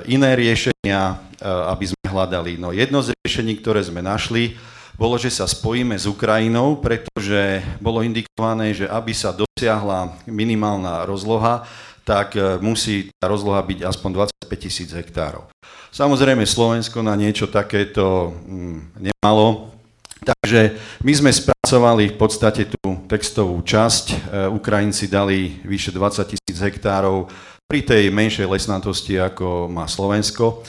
iné 0.09 0.33
riešenia, 0.35 1.21
aby 1.45 1.85
sme 1.93 2.07
hľadali. 2.09 2.57
No 2.57 2.73
jedno 2.73 3.05
z 3.05 3.13
riešení, 3.21 3.61
ktoré 3.61 3.85
sme 3.85 4.01
našli, 4.01 4.57
bolo, 4.99 5.15
že 5.15 5.31
sa 5.31 5.47
spojíme 5.47 5.95
s 5.95 6.11
Ukrajinou, 6.11 6.83
pretože 6.83 7.63
bolo 7.79 8.03
indikované, 8.03 8.75
že 8.75 8.91
aby 8.91 9.15
sa 9.15 9.31
dosiahla 9.31 10.27
minimálna 10.27 11.07
rozloha, 11.07 11.63
tak 12.09 12.41
e, 12.41 12.57
musí 12.65 13.13
tá 13.21 13.29
rozloha 13.29 13.61
byť 13.61 13.85
aspoň 13.85 14.33
25 14.49 14.65
tisíc 14.65 14.89
hektárov. 14.97 15.45
Samozrejme 15.93 16.49
Slovensko 16.49 17.05
na 17.05 17.13
niečo 17.13 17.53
takéto 17.53 18.33
mm, 18.49 19.05
nemalo, 19.13 19.77
takže 20.25 20.81
my 21.05 21.13
sme 21.13 21.29
spracovali 21.29 22.09
v 22.09 22.17
podstate 22.17 22.65
tú 22.65 23.05
textovú 23.05 23.61
časť. 23.61 24.05
E, 24.09 24.17
Ukrajinci 24.49 25.13
dali 25.13 25.61
vyše 25.69 25.93
20 25.93 26.33
tisíc 26.33 26.57
hektárov 26.65 27.29
pri 27.69 27.85
tej 27.85 28.09
menšej 28.09 28.49
lesnatosti, 28.49 29.21
ako 29.21 29.69
má 29.69 29.85
Slovensko. 29.85 30.65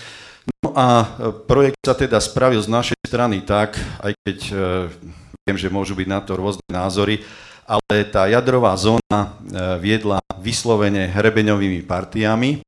No 0.60 0.76
a 0.76 0.88
e, 1.00 1.32
projekt 1.48 1.80
sa 1.88 1.96
teda 1.96 2.20
spravil 2.20 2.60
z 2.60 2.68
našej 2.68 3.00
strany 3.08 3.48
tak, 3.48 3.80
aj 4.04 4.12
keď 4.28 4.38
viem, 5.48 5.58
že 5.58 5.72
môžu 5.72 5.96
byť 5.96 6.08
na 6.12 6.20
to 6.20 6.36
rôzne 6.36 6.62
názory, 6.68 7.24
ale 7.70 8.10
tá 8.10 8.26
jadrová 8.26 8.74
zóna 8.74 9.20
e, 9.22 9.28
viedla 9.78 10.18
vyslovene 10.42 11.06
hrebeňovými 11.14 11.86
partiami 11.86 12.66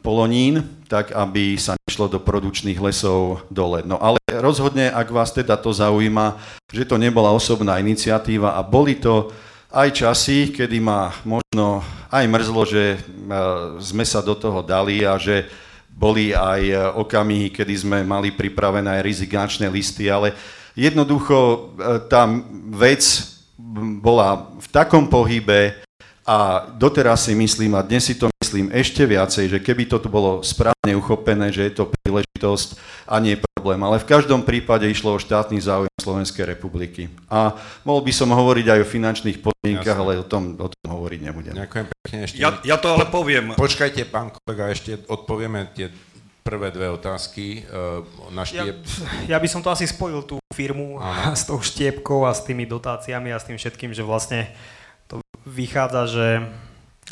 polonín, 0.00 0.62
tak 0.86 1.12
aby 1.12 1.58
sa 1.58 1.76
nešlo 1.86 2.06
do 2.06 2.18
produkčných 2.22 2.78
lesov 2.78 3.44
dole. 3.50 3.82
No 3.82 4.00
ale 4.00 4.18
rozhodne, 4.40 4.90
ak 4.90 5.08
vás 5.10 5.34
teda 5.34 5.58
to 5.58 5.74
zaujíma, 5.74 6.38
že 6.70 6.86
to 6.86 6.96
nebola 7.00 7.34
osobná 7.34 7.78
iniciatíva 7.82 8.54
a 8.54 8.60
boli 8.62 8.96
to 8.98 9.30
aj 9.70 9.88
časy, 9.94 10.50
kedy 10.50 10.82
ma 10.82 11.14
možno 11.22 11.82
aj 12.10 12.24
mrzlo, 12.26 12.62
že 12.66 12.98
sme 13.78 14.02
sa 14.02 14.18
do 14.18 14.34
toho 14.34 14.66
dali 14.66 15.06
a 15.06 15.14
že 15.14 15.46
boli 15.90 16.34
aj 16.34 16.94
okamihy, 16.96 17.52
kedy 17.54 17.74
sme 17.86 17.98
mali 18.02 18.34
pripravené 18.34 18.98
aj 18.98 19.04
rizikačné 19.04 19.66
listy, 19.68 20.10
ale 20.10 20.34
jednoducho 20.74 21.72
tá 22.08 22.26
vec 22.74 23.02
bola 24.00 24.50
v 24.58 24.66
takom 24.72 25.06
pohybe 25.06 25.78
a 26.26 26.68
doteraz 26.78 27.26
si 27.26 27.34
myslím, 27.34 27.74
a 27.74 27.82
dnes 27.82 28.06
si 28.06 28.14
to 28.14 28.30
myslím 28.38 28.70
ešte 28.70 29.02
viacej, 29.02 29.50
že 29.50 29.58
keby 29.58 29.90
to 29.90 29.98
bolo 30.06 30.46
správne 30.46 30.94
uchopené, 30.94 31.50
že 31.50 31.66
je 31.66 31.72
to 31.74 31.90
príležitosť 31.90 32.78
a 33.10 33.18
nie 33.18 33.34
problém. 33.34 33.82
Ale 33.82 33.98
v 33.98 34.08
každom 34.08 34.46
prípade 34.46 34.86
išlo 34.86 35.18
o 35.18 35.22
štátny 35.22 35.58
záujem 35.58 35.90
Slovenskej 35.98 36.48
republiky. 36.56 37.10
A 37.26 37.52
mohol 37.84 38.06
by 38.06 38.12
som 38.14 38.30
hovoriť 38.30 38.66
aj 38.72 38.78
o 38.80 38.88
finančných 38.88 39.38
podmienkach, 39.42 39.98
ale 39.98 40.22
o 40.22 40.26
tom, 40.26 40.56
o 40.56 40.68
tom 40.70 40.86
hovoriť 40.88 41.20
nebudem. 41.20 41.54
Ďakujem 41.56 41.86
pekne 41.90 42.18
ešte. 42.24 42.38
Ja, 42.40 42.56
ja 42.64 42.76
to 42.80 42.96
ale 42.96 43.10
poviem. 43.10 43.52
Počkajte, 43.58 44.08
pán 44.08 44.32
kolega, 44.32 44.72
ešte 44.72 45.02
odpovieme 45.10 45.68
tie 45.76 45.92
prvé 46.40 46.72
dve 46.72 46.88
otázky 46.88 47.68
uh, 47.68 48.00
na 48.32 48.48
štiep. 48.48 48.80
Ja, 49.28 49.36
ja 49.36 49.38
by 49.38 49.48
som 49.50 49.60
to 49.60 49.68
asi 49.68 49.84
spojil 49.84 50.24
tú 50.24 50.39
firmu 50.50 50.98
Aha. 50.98 51.32
s 51.38 51.46
tou 51.46 51.62
štiepkou 51.62 52.26
a 52.26 52.34
s 52.34 52.42
tými 52.42 52.66
dotáciami 52.66 53.30
a 53.30 53.38
s 53.38 53.46
tým 53.46 53.54
všetkým, 53.54 53.94
že 53.94 54.02
vlastne 54.02 54.50
to 55.06 55.22
vychádza, 55.46 56.02
že 56.10 56.26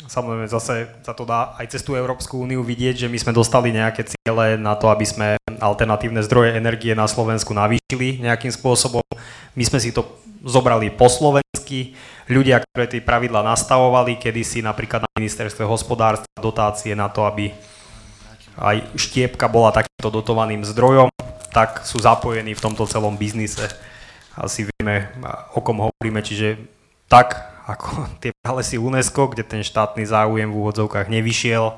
samozrejme 0.07 0.47
zase 0.51 0.91
sa 1.03 1.11
to 1.15 1.23
dá 1.23 1.55
aj 1.55 1.75
cez 1.75 1.81
tú 1.83 1.95
Európsku 1.95 2.39
úniu 2.39 2.63
vidieť, 2.63 3.07
že 3.07 3.11
my 3.11 3.17
sme 3.19 3.31
dostali 3.35 3.71
nejaké 3.71 4.07
ciele 4.07 4.59
na 4.59 4.75
to, 4.75 4.91
aby 4.91 5.03
sme 5.07 5.27
alternatívne 5.59 6.23
zdroje 6.23 6.55
energie 6.55 6.91
na 6.95 7.07
Slovensku 7.07 7.55
navýšili 7.55 8.23
nejakým 8.23 8.51
spôsobom. 8.51 9.03
My 9.55 9.63
sme 9.63 9.79
si 9.79 9.95
to 9.95 10.03
zobrali 10.43 10.91
po 10.91 11.11
slovensky. 11.11 11.95
Ľudia, 12.29 12.61
ktoré 12.61 12.85
tie 12.85 13.01
pravidla 13.01 13.41
nastavovali, 13.41 14.21
kedy 14.21 14.41
si 14.45 14.59
napríklad 14.61 15.03
na 15.03 15.11
ministerstve 15.17 15.65
hospodárstva 15.65 16.29
dotácie 16.37 16.93
na 16.93 17.09
to, 17.09 17.25
aby 17.25 17.51
aj 18.59 18.83
štiepka 18.99 19.47
bola 19.47 19.71
takýmto 19.73 20.11
dotovaným 20.11 20.61
zdrojom, 20.67 21.09
tak 21.49 21.85
sú 21.85 21.99
zapojení 21.99 22.53
v 22.53 22.63
tomto 22.63 22.85
celom 22.85 23.17
biznise. 23.17 23.69
Asi 24.37 24.65
vieme, 24.65 25.11
o 25.53 25.59
kom 25.59 25.83
hovoríme, 25.83 26.21
čiže 26.23 26.61
tak 27.09 27.35
ako 27.67 27.87
tie 28.21 28.31
pralesy 28.41 28.77
UNESCO, 28.77 29.33
kde 29.33 29.43
ten 29.45 29.61
štátny 29.65 30.05
záujem 30.05 30.49
v 30.49 30.57
úvodzovkách 30.57 31.09
nevyšiel, 31.09 31.77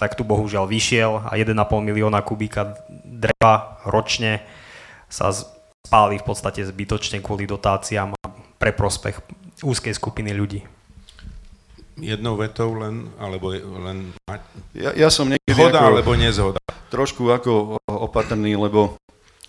tak 0.00 0.16
tu 0.16 0.24
bohužiaľ 0.24 0.64
vyšiel 0.64 1.28
a 1.28 1.36
1,5 1.36 1.52
milióna 1.84 2.24
kubíka 2.24 2.72
dreva 3.04 3.76
ročne 3.84 4.40
sa 5.12 5.28
spáli 5.28 6.16
v 6.16 6.24
podstate 6.24 6.64
zbytočne 6.64 7.20
kvôli 7.20 7.44
dotáciám 7.44 8.16
a 8.16 8.32
pre 8.56 8.72
prospech 8.72 9.20
úzkej 9.60 9.92
skupiny 9.92 10.32
ľudí 10.32 10.64
jednou 12.00 12.34
vetou 12.40 12.74
len, 12.80 13.12
alebo 13.20 13.52
len... 13.52 14.16
Ja, 14.72 14.96
ja 14.96 15.08
som 15.12 15.28
niekedy 15.28 15.52
Hoda 15.52 15.84
ako, 15.84 15.88
alebo 15.92 16.10
nezhoda. 16.16 16.60
Trošku 16.88 17.28
ako 17.28 17.76
opatrný, 17.86 18.56
lebo 18.56 18.96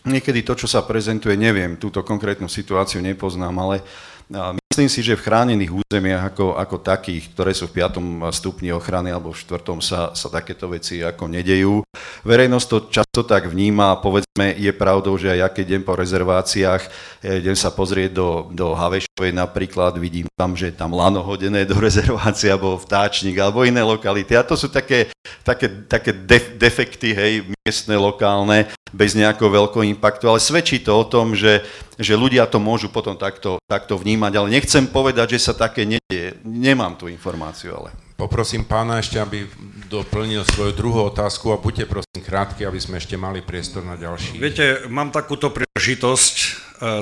niekedy 0.05 0.41
to, 0.45 0.53
čo 0.57 0.67
sa 0.69 0.85
prezentuje, 0.85 1.37
neviem, 1.37 1.77
túto 1.77 2.01
konkrétnu 2.01 2.49
situáciu 2.49 3.01
nepoznám, 3.01 3.55
ale 3.59 3.75
Myslím 4.71 4.87
si, 4.87 5.03
že 5.03 5.19
v 5.19 5.27
chránených 5.27 5.83
územiach 5.83 6.31
ako, 6.31 6.55
ako 6.55 6.79
takých, 6.79 7.35
ktoré 7.35 7.51
sú 7.51 7.67
v 7.67 7.83
5. 7.83 8.31
stupni 8.31 8.71
ochrany 8.71 9.11
alebo 9.11 9.35
v 9.35 9.43
4. 9.43 9.67
sa, 9.83 10.15
sa 10.15 10.31
takéto 10.31 10.71
veci 10.71 11.03
ako 11.03 11.27
nedejú. 11.27 11.83
Verejnosť 12.23 12.67
to 12.71 12.77
často 12.87 13.27
tak 13.27 13.51
vníma, 13.51 13.99
povedzme, 13.99 14.55
je 14.55 14.71
pravdou, 14.71 15.19
že 15.19 15.27
aj 15.27 15.39
ja 15.43 15.47
keď 15.51 15.63
idem 15.75 15.83
po 15.83 15.99
rezerváciách, 15.99 16.87
idem 17.19 17.51
sa 17.51 17.67
pozrieť 17.75 18.15
do, 18.15 18.47
do 18.55 18.71
Havešovej 18.71 19.35
napríklad, 19.35 19.99
vidím 19.99 20.31
tam, 20.39 20.55
že 20.55 20.71
je 20.71 20.79
tam 20.79 20.95
lano 20.95 21.19
hodené 21.19 21.67
do 21.67 21.75
rezervácie, 21.75 22.47
alebo 22.47 22.79
vtáčnik, 22.79 23.35
alebo 23.43 23.67
iné 23.67 23.83
lokality. 23.83 24.39
A 24.39 24.47
to 24.47 24.55
sú 24.55 24.71
také, 24.71 25.11
také, 25.43 25.67
také 25.83 26.15
def, 26.15 26.55
defekty, 26.55 27.11
hej, 27.11 27.43
miestne, 27.67 27.99
lokálne, 27.99 28.71
bez 28.95 29.15
nejakého 29.19 29.51
veľkého 29.51 29.83
impaktu, 29.83 30.31
ale 30.31 30.39
svedčí 30.39 30.79
to 30.79 30.95
o 30.95 31.03
tom, 31.03 31.35
že 31.35 31.63
že 32.01 32.17
ľudia 32.17 32.49
to 32.49 32.57
môžu 32.57 32.89
potom 32.89 33.13
takto, 33.15 33.61
takto 33.69 33.95
vnímať, 33.95 34.31
ale 34.35 34.47
nechcem 34.49 34.89
povedať, 34.89 35.37
že 35.37 35.49
sa 35.49 35.53
také 35.53 35.85
nedie. 35.85 36.35
Nemám 36.41 36.97
tú 36.97 37.07
informáciu, 37.07 37.77
ale... 37.77 37.93
Poprosím 38.17 38.69
pána 38.69 39.01
ešte, 39.01 39.17
aby 39.17 39.49
doplnil 39.89 40.45
svoju 40.45 40.77
druhú 40.77 41.09
otázku 41.09 41.49
a 41.49 41.57
buďte 41.57 41.89
prosím 41.89 42.21
krátky, 42.21 42.69
aby 42.69 42.77
sme 42.77 43.01
ešte 43.01 43.17
mali 43.17 43.41
priestor 43.41 43.81
na 43.81 43.97
ďalší. 43.97 44.37
Viete, 44.37 44.85
mám 44.93 45.09
takúto 45.09 45.49
príležitosť, 45.49 46.35
e, 46.37 46.47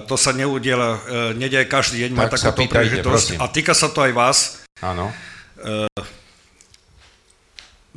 to 0.07 0.15
sa 0.15 0.31
neudiela, 0.31 0.95
e, 0.95 0.99
nedie 1.35 1.59
každý 1.67 2.07
deň, 2.07 2.11
má 2.15 2.31
takúto 2.31 2.63
pýtajte, 2.63 3.03
príležitosť 3.03 3.27
prosím. 3.35 3.39
a 3.43 3.45
týka 3.51 3.73
sa 3.75 3.91
to 3.91 3.99
aj 3.99 4.11
vás. 4.15 4.37
Áno. 4.79 5.11
E, 5.59 5.75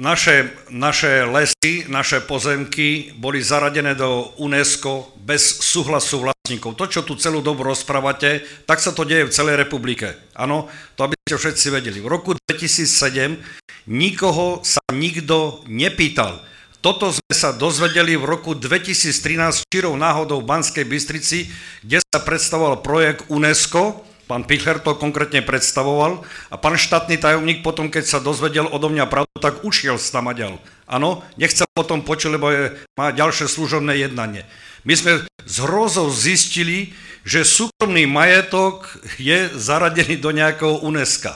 naše, 0.02 0.50
naše 0.74 1.22
lesy, 1.22 1.86
naše 1.86 2.26
pozemky 2.26 3.14
boli 3.22 3.38
zaradené 3.38 3.94
do 3.94 4.34
UNESCO 4.42 5.14
bez 5.20 5.62
súhlasu 5.62 6.31
vlastníkov. 6.42 6.74
To, 6.74 6.90
čo 6.90 7.06
tu 7.06 7.14
celú 7.14 7.38
dobu 7.38 7.62
rozprávate, 7.62 8.42
tak 8.66 8.82
sa 8.82 8.90
to 8.90 9.06
deje 9.06 9.30
v 9.30 9.34
celej 9.34 9.62
republike. 9.62 10.18
Áno, 10.34 10.66
to 10.98 11.06
aby 11.06 11.14
ste 11.22 11.38
všetci 11.38 11.70
vedeli. 11.70 12.02
V 12.02 12.10
roku 12.10 12.34
2007 12.34 13.38
nikoho 13.86 14.58
sa 14.66 14.82
nikto 14.90 15.62
nepýtal. 15.70 16.42
Toto 16.82 17.14
sme 17.14 17.30
sa 17.30 17.54
dozvedeli 17.54 18.18
v 18.18 18.26
roku 18.26 18.58
2013 18.58 19.70
čirou 19.70 19.94
náhodou 19.94 20.42
v 20.42 20.50
Banskej 20.50 20.82
Bystrici, 20.82 21.46
kde 21.86 22.02
sa 22.02 22.18
predstavoval 22.18 22.82
projekt 22.82 23.30
UNESCO, 23.30 24.02
Pán 24.26 24.48
Pichler 24.48 24.80
to 24.80 24.96
konkrétne 24.96 25.44
predstavoval 25.44 26.24
a 26.48 26.56
pán 26.56 26.80
štátny 26.80 27.20
tajomník 27.20 27.60
potom, 27.60 27.92
keď 27.92 28.16
sa 28.16 28.18
dozvedel 28.22 28.64
odo 28.64 28.88
mňa 28.88 29.04
pravdu, 29.04 29.28
tak 29.36 29.60
ušiel 29.60 30.00
ďal. 30.00 30.56
Áno, 30.88 31.20
nechcel 31.36 31.68
potom 31.76 32.00
počuť, 32.00 32.40
lebo 32.40 32.48
je, 32.48 32.72
má 32.96 33.12
ďalšie 33.12 33.44
služobné 33.44 33.98
jednanie. 34.00 34.48
My 34.82 34.98
sme 34.98 35.22
z 35.46 35.56
hrozou 35.62 36.10
zistili, 36.10 36.90
že 37.22 37.46
súkromný 37.46 38.02
majetok 38.10 38.90
je 39.14 39.46
zaradený 39.54 40.18
do 40.18 40.34
nejakého 40.34 40.82
UNESCO. 40.82 41.30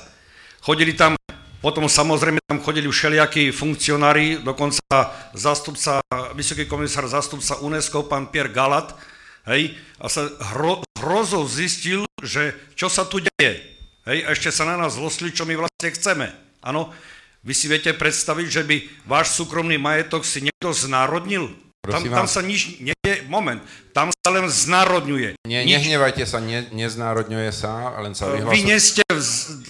Chodili 0.58 0.98
tam, 0.98 1.14
potom 1.62 1.86
samozrejme 1.86 2.42
tam 2.50 2.58
chodili 2.58 2.90
všelijakí 2.90 3.54
funkcionári, 3.54 4.42
dokonca 4.42 4.82
zástupca, 5.30 6.02
vysoký 6.34 6.66
komisár 6.66 7.06
zástupca 7.06 7.62
UNESCO, 7.62 8.10
pán 8.10 8.26
Pierre 8.34 8.50
Galat, 8.50 8.98
hej, 9.46 9.78
a 10.02 10.10
sa 10.10 10.26
hro, 10.50 10.82
hrozou 10.98 11.46
zistil, 11.46 12.02
že 12.18 12.50
čo 12.74 12.90
sa 12.90 13.06
tu 13.06 13.22
deje. 13.22 13.62
Hej, 14.10 14.18
a 14.26 14.28
ešte 14.34 14.50
sa 14.50 14.66
na 14.66 14.74
nás 14.74 14.98
zlostili, 14.98 15.30
čo 15.30 15.46
my 15.46 15.54
vlastne 15.54 15.94
chceme. 15.94 16.34
Áno, 16.66 16.90
vy 17.46 17.54
si 17.54 17.70
viete 17.70 17.94
predstaviť, 17.94 18.46
že 18.50 18.62
by 18.66 18.76
váš 19.06 19.38
súkromný 19.38 19.78
majetok 19.78 20.26
si 20.26 20.42
niekto 20.42 20.74
znárodnil? 20.74 21.65
Tam, 21.90 22.02
tam 22.02 22.26
sa 22.26 22.40
nič 22.42 22.82
nie, 22.82 22.94
moment, 23.30 23.62
tam 23.94 24.10
sa 24.10 24.30
len 24.34 24.50
znárodňuje. 24.50 25.38
Nie, 25.46 25.62
nič. 25.62 25.78
nehnevajte 25.78 26.26
sa, 26.26 26.42
ne, 26.42 26.66
neznárodňuje 26.74 27.50
sa, 27.54 27.94
len 28.02 28.12
sa 28.12 28.30
vyhlásu... 28.30 28.52
Vy, 28.52 28.60
nie 28.66 28.78
ste, 28.82 29.04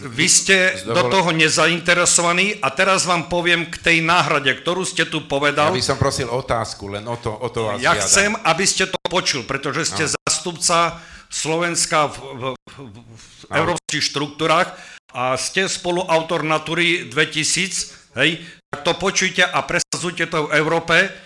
vy 0.02 0.26
ste 0.26 0.56
do 0.84 1.02
toho 1.12 1.30
nezainteresovaní 1.36 2.58
a 2.64 2.72
teraz 2.72 3.04
vám 3.04 3.28
poviem 3.28 3.68
k 3.68 3.76
tej 3.76 3.98
náhrade, 4.00 4.50
ktorú 4.60 4.82
ste 4.88 5.04
tu 5.04 5.24
povedal. 5.28 5.70
Ja 5.70 5.76
by 5.76 5.84
som 5.84 5.98
prosil 6.00 6.28
otázku, 6.32 6.88
len 6.88 7.04
o 7.04 7.16
to, 7.20 7.32
o 7.32 7.48
to 7.52 7.68
vás 7.68 7.78
Ja 7.80 7.92
žiadam. 7.94 8.06
chcem, 8.08 8.30
aby 8.44 8.64
ste 8.64 8.84
to 8.88 8.98
počul, 9.06 9.42
pretože 9.44 9.92
ste 9.92 10.04
no. 10.08 10.12
zástupca 10.12 11.00
Slovenska 11.28 12.08
v, 12.08 12.16
v, 12.16 12.42
v, 12.54 12.96
v 13.02 13.24
európskych 13.50 14.04
štruktúrách 14.04 14.72
a 15.16 15.34
ste 15.40 15.66
spoluautor 15.66 16.44
Natury 16.44 17.08
2000, 17.08 18.16
hej, 18.20 18.40
tak 18.70 18.80
to 18.84 18.92
počujte 18.98 19.42
a 19.42 19.58
presadzujte 19.64 20.28
to 20.28 20.48
v 20.48 20.52
Európe 20.56 21.25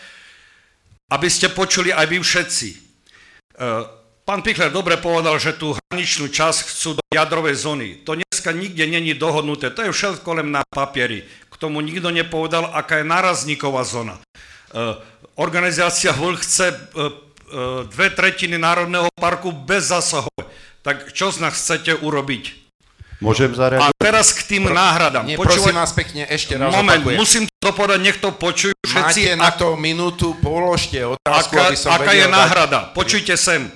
aby 1.11 1.28
ste 1.28 1.51
počuli 1.51 1.91
aj 1.91 2.07
vy 2.07 2.19
všetci. 2.23 2.69
E, 2.70 2.78
pán 4.23 4.41
Pichler 4.47 4.70
dobre 4.70 4.95
povedal, 4.97 5.37
že 5.43 5.59
tú 5.59 5.74
hraničnú 5.74 6.31
časť 6.31 6.59
chcú 6.70 6.89
do 6.97 7.05
jadrovej 7.11 7.59
zóny. 7.59 7.89
To 8.07 8.15
dneska 8.15 8.55
nikde 8.55 8.87
není 8.87 9.12
dohodnuté, 9.19 9.74
to 9.74 9.82
je 9.82 9.91
všetko 9.91 10.39
len 10.39 10.55
na 10.55 10.62
papieri. 10.70 11.27
K 11.51 11.55
tomu 11.59 11.82
nikto 11.82 12.15
nepovedal, 12.15 12.70
aká 12.70 13.03
je 13.03 13.11
nárazníková 13.11 13.82
zóna. 13.82 14.16
E, 14.16 14.23
organizácia 15.35 16.15
VLK 16.15 16.39
chce 16.39 16.66
e, 16.70 16.77
dve 17.91 18.15
tretiny 18.15 18.55
Národného 18.55 19.11
parku 19.19 19.51
bez 19.51 19.91
zásahov. 19.91 20.31
Tak 20.87 21.12
čo 21.12 21.35
z 21.35 21.43
nás 21.43 21.59
chcete 21.59 21.99
urobiť? 21.99 22.70
Môžem 23.21 23.53
zareagovať? 23.53 23.93
A 23.93 24.01
teraz 24.01 24.33
k 24.33 24.41
tým 24.49 24.65
Pro, 24.65 24.75
náhradám. 24.75 25.25
Nie, 25.29 25.37
Počúvaj, 25.37 25.61
prosím 25.61 25.77
vás 25.77 25.93
pekne, 25.93 26.23
ešte 26.25 26.57
raz 26.57 26.73
Moment, 26.73 27.05
opakujem. 27.05 27.17
musím 27.21 27.45
to 27.47 27.71
povedať, 27.77 28.01
nech 28.01 28.19
to 28.19 28.31
počujú 28.33 28.75
všetci. 28.81 29.21
Máte 29.29 29.33
na 29.37 29.51
to 29.53 29.77
minútu, 29.77 30.33
položte 30.41 30.97
otázku, 31.05 31.53
aká, 31.53 31.69
aby 31.69 31.77
som 31.77 31.93
Aká 31.93 32.13
je 32.17 32.27
náhrada? 32.27 32.79
Dať. 32.89 32.97
Počujte 32.97 33.35
sem. 33.37 33.69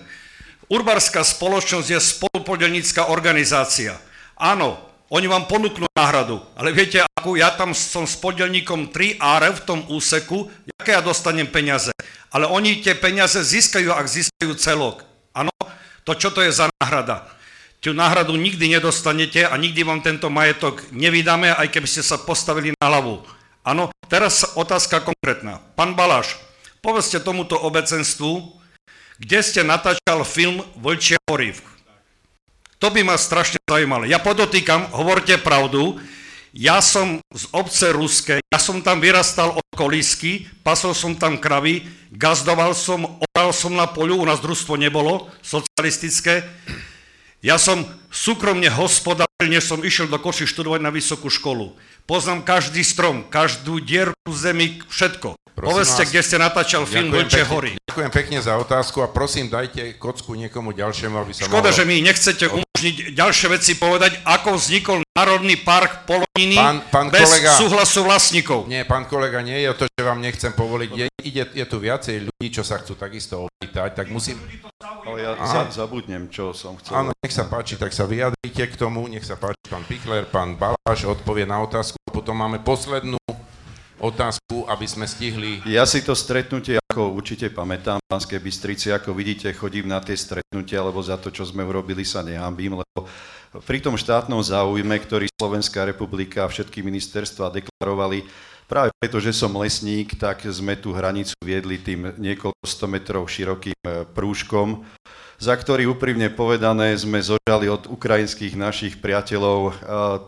Urbarská 0.73 1.21
spoločnosť 1.21 1.89
je 1.93 2.01
spolupodielnícka 2.01 3.13
organizácia. 3.13 4.01
Áno, 4.41 4.81
oni 5.13 5.29
vám 5.29 5.45
ponúknú 5.45 5.85
náhradu. 5.93 6.41
Ale 6.57 6.73
viete, 6.73 7.05
ako 7.05 7.37
ja 7.37 7.53
tam 7.53 7.77
som 7.77 8.09
s 8.09 8.17
podelníkom 8.17 8.89
3R 8.89 9.45
v 9.53 9.61
tom 9.69 9.81
úseku, 9.93 10.49
aké 10.81 10.97
ja 10.97 11.05
dostanem 11.05 11.47
peniaze. 11.47 11.93
Ale 12.33 12.49
oni 12.49 12.81
tie 12.81 12.97
peniaze 12.97 13.39
získajú, 13.45 13.93
ak 13.93 14.09
získajú 14.09 14.57
celok. 14.57 15.05
Áno, 15.37 15.53
to 16.09 16.17
čo 16.17 16.33
to 16.33 16.41
je 16.41 16.51
za 16.51 16.73
náhrada? 16.81 17.29
Tú 17.85 17.93
náhradu 17.93 18.33
nikdy 18.41 18.73
nedostanete 18.73 19.45
a 19.45 19.53
nikdy 19.61 19.85
vám 19.85 20.01
tento 20.01 20.33
majetok 20.33 20.89
nevydáme, 20.89 21.53
aj 21.53 21.69
keby 21.69 21.85
ste 21.85 22.01
sa 22.01 22.17
postavili 22.17 22.73
na 22.73 22.89
hlavu. 22.89 23.21
Áno, 23.61 23.93
teraz 24.09 24.57
otázka 24.57 25.05
konkrétna. 25.05 25.61
Pán 25.77 25.93
Baláš, 25.93 26.41
povedzte 26.81 27.21
tomuto 27.21 27.61
obecenstvu, 27.61 28.57
kde 29.21 29.39
ste 29.45 29.61
natáčal 29.61 30.25
film 30.25 30.65
Vlčie 30.81 31.21
hory. 31.29 31.53
To 32.81 32.89
by 32.89 33.05
ma 33.05 33.21
strašne 33.21 33.61
zaujímalo. 33.69 34.09
Ja 34.09 34.17
podotýkam, 34.17 34.89
hovorte 34.97 35.37
pravdu, 35.37 36.01
ja 36.57 36.81
som 36.81 37.21
z 37.37 37.45
obce 37.53 37.93
Ruské, 37.93 38.41
ja 38.49 38.57
som 38.57 38.81
tam 38.81 38.97
vyrastal 38.97 39.53
od 39.53 39.67
kolísky, 39.77 40.49
pasol 40.65 40.97
som 40.97 41.13
tam 41.21 41.37
kravy, 41.37 41.85
gazdoval 42.17 42.73
som, 42.73 43.21
oral 43.29 43.53
som 43.53 43.77
na 43.77 43.85
poľu, 43.85 44.25
u 44.25 44.25
nás 44.25 44.41
družstvo 44.41 44.81
nebolo, 44.81 45.29
socialistické. 45.45 46.49
Ja 47.45 47.61
som 47.61 47.85
súkromne 48.09 48.73
hospodáril, 48.73 49.53
než 49.53 49.69
som 49.69 49.85
išiel 49.85 50.09
do 50.09 50.17
Koši 50.17 50.49
študovať 50.49 50.81
na 50.81 50.89
vysokú 50.89 51.29
školu. 51.29 51.77
Poznám 52.09 52.41
každý 52.41 52.81
strom, 52.81 53.21
každú 53.29 53.85
dieru 53.85 54.17
zemi, 54.33 54.81
všetko. 54.89 55.37
Prosím 55.55 55.71
Povedzte, 55.71 56.03
vás, 56.03 56.11
kde 56.11 56.23
ste 56.27 56.37
natáčal 56.43 56.83
film 56.83 57.15
Vlčie 57.15 57.47
hory. 57.47 57.79
Ďakujem 57.87 58.11
pekne 58.11 58.39
za 58.43 58.59
otázku 58.59 59.07
a 59.07 59.09
prosím, 59.09 59.47
dajte 59.47 59.95
kocku 60.03 60.35
niekomu 60.35 60.75
ďalšiemu, 60.75 61.15
aby 61.15 61.31
sa 61.31 61.47
Škoda, 61.47 61.71
mohlo... 61.71 61.79
že 61.79 61.87
mi 61.87 62.03
nechcete 62.03 62.51
umožniť 62.51 63.15
ďalšie 63.15 63.47
veci 63.55 63.79
povedať, 63.79 64.19
ako 64.27 64.59
vznikol 64.59 65.07
Národný 65.15 65.55
park 65.63 66.11
Poloniny 66.11 66.59
pán, 66.59 66.83
pán 66.91 67.07
bez 67.07 67.23
kolega, 67.23 67.55
súhlasu 67.55 68.03
vlastníkov. 68.03 68.67
Nie, 68.67 68.83
pán 68.83 69.07
kolega, 69.07 69.47
nie 69.47 69.63
je 69.63 69.71
to, 69.79 69.87
že 69.87 70.03
vám 70.03 70.19
nechcem 70.19 70.51
povoliť. 70.51 70.91
Je, 70.91 71.07
ide, 71.23 71.47
je 71.47 71.65
tu 71.71 71.77
viacej 71.79 72.27
ľudí, 72.27 72.49
čo 72.51 72.67
sa 72.67 72.83
chcú 72.83 72.99
takisto 72.99 73.47
opýtať, 73.47 73.95
tak 73.95 74.11
musím... 74.11 74.35
Ale 75.07 75.23
ja 75.23 75.39
za, 75.39 75.87
zabudnem, 75.87 76.35
čo 76.35 76.51
som 76.51 76.75
chcel. 76.83 76.99
Áno, 76.99 77.11
nech 77.23 77.31
sa 77.31 77.47
páči, 77.47 77.79
tak 77.79 77.95
sa 77.95 78.11
vyjadrite 78.11 78.65
k 78.67 78.75
tomu. 78.75 79.07
Nech 79.07 79.23
sa 79.23 79.39
páči 79.39 79.71
pán 79.71 79.87
Pichler, 79.87 80.27
pán 80.27 80.59
Baláš 80.59 81.07
odpovie 81.07 81.47
na 81.47 81.63
otázku. 81.63 81.95
Potom 82.11 82.35
máme 82.35 82.59
poslednú 82.59 83.23
otázku, 84.05 84.69
aby 84.69 84.85
sme 84.85 85.09
stihli... 85.09 85.65
Ja 85.65 85.89
si 85.89 86.05
to 86.05 86.13
stretnutie 86.13 86.77
ako 86.77 87.17
určite 87.17 87.49
pamätám, 87.49 87.97
v 88.05 88.11
Banskej 88.13 88.41
Bystrici, 88.45 88.93
ako 88.93 89.17
vidíte, 89.17 89.49
chodím 89.57 89.89
na 89.89 89.99
tie 90.05 90.15
stretnutia, 90.15 90.85
lebo 90.85 91.01
za 91.01 91.17
to, 91.17 91.33
čo 91.33 91.49
sme 91.49 91.65
urobili, 91.65 92.05
sa 92.05 92.21
nehambím, 92.21 92.79
lebo 92.85 93.09
pri 93.65 93.81
tom 93.81 93.97
štátnom 93.97 94.45
záujme, 94.45 94.95
ktorý 95.01 95.27
Slovenská 95.41 95.89
republika 95.89 96.45
a 96.45 96.53
všetky 96.53 96.85
ministerstva 96.85 97.51
deklarovali, 97.51 98.29
práve 98.69 98.93
preto, 99.01 99.19
že 99.19 99.33
som 99.33 99.57
lesník, 99.57 100.21
tak 100.21 100.45
sme 100.45 100.77
tú 100.77 100.93
hranicu 100.93 101.35
viedli 101.41 101.81
tým 101.81 102.13
niekoľko 102.21 102.63
sto 102.63 102.87
metrov 102.87 103.25
širokým 103.25 103.81
e, 103.81 104.05
prúžkom, 104.13 104.85
za 105.39 105.55
ktorý 105.55 105.91
úprimne 105.91 106.31
povedané 106.31 106.95
sme 106.95 107.19
zožali 107.19 107.67
od 107.67 107.91
ukrajinských 107.91 108.55
našich 108.55 108.95
priateľov 109.03 109.61
uh, 109.65 109.73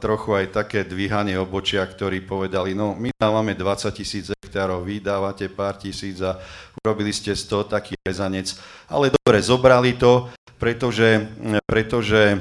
trochu 0.02 0.30
aj 0.34 0.46
také 0.54 0.82
dvíhanie 0.82 1.38
obočia, 1.38 1.86
ktorí 1.86 2.24
povedali, 2.24 2.74
no 2.74 2.96
my 2.96 3.14
dávame 3.14 3.54
20 3.54 3.92
tisíc 3.94 4.26
hektárov, 4.30 4.82
vy 4.82 4.98
dávate 5.02 5.46
pár 5.46 5.78
tisíc 5.78 6.18
a 6.22 6.38
urobili 6.82 7.14
ste 7.14 7.34
z 7.34 7.44
toho 7.46 7.64
taký 7.66 7.94
rezanec. 8.02 8.54
Ale 8.90 9.12
dobre, 9.12 9.38
zobrali 9.42 9.94
to, 9.98 10.30
pretože, 10.56 11.28
pretože 11.68 12.40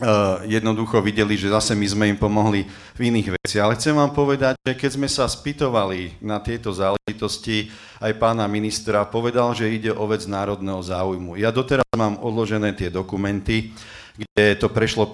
Uh, 0.00 0.40
jednoducho 0.48 0.96
videli, 1.04 1.36
že 1.36 1.52
zase 1.52 1.76
my 1.76 1.84
sme 1.84 2.04
im 2.08 2.16
pomohli 2.16 2.64
v 2.96 3.00
iných 3.12 3.36
veciach. 3.36 3.68
Ale 3.68 3.76
chcem 3.76 3.92
vám 3.92 4.16
povedať, 4.16 4.56
že 4.64 4.72
keď 4.72 4.90
sme 4.96 5.04
sa 5.04 5.28
spýtovali 5.28 6.16
na 6.24 6.40
tieto 6.40 6.72
záležitosti, 6.72 7.68
aj 8.00 8.16
pána 8.16 8.48
ministra 8.48 9.04
povedal, 9.04 9.52
že 9.52 9.68
ide 9.68 9.92
o 9.92 10.08
vec 10.08 10.24
národného 10.24 10.80
záujmu. 10.80 11.36
Ja 11.36 11.52
doteraz 11.52 11.84
mám 11.92 12.16
odložené 12.16 12.72
tie 12.72 12.88
dokumenty, 12.88 13.76
kde 14.16 14.56
to 14.56 14.72
prešlo 14.72 15.04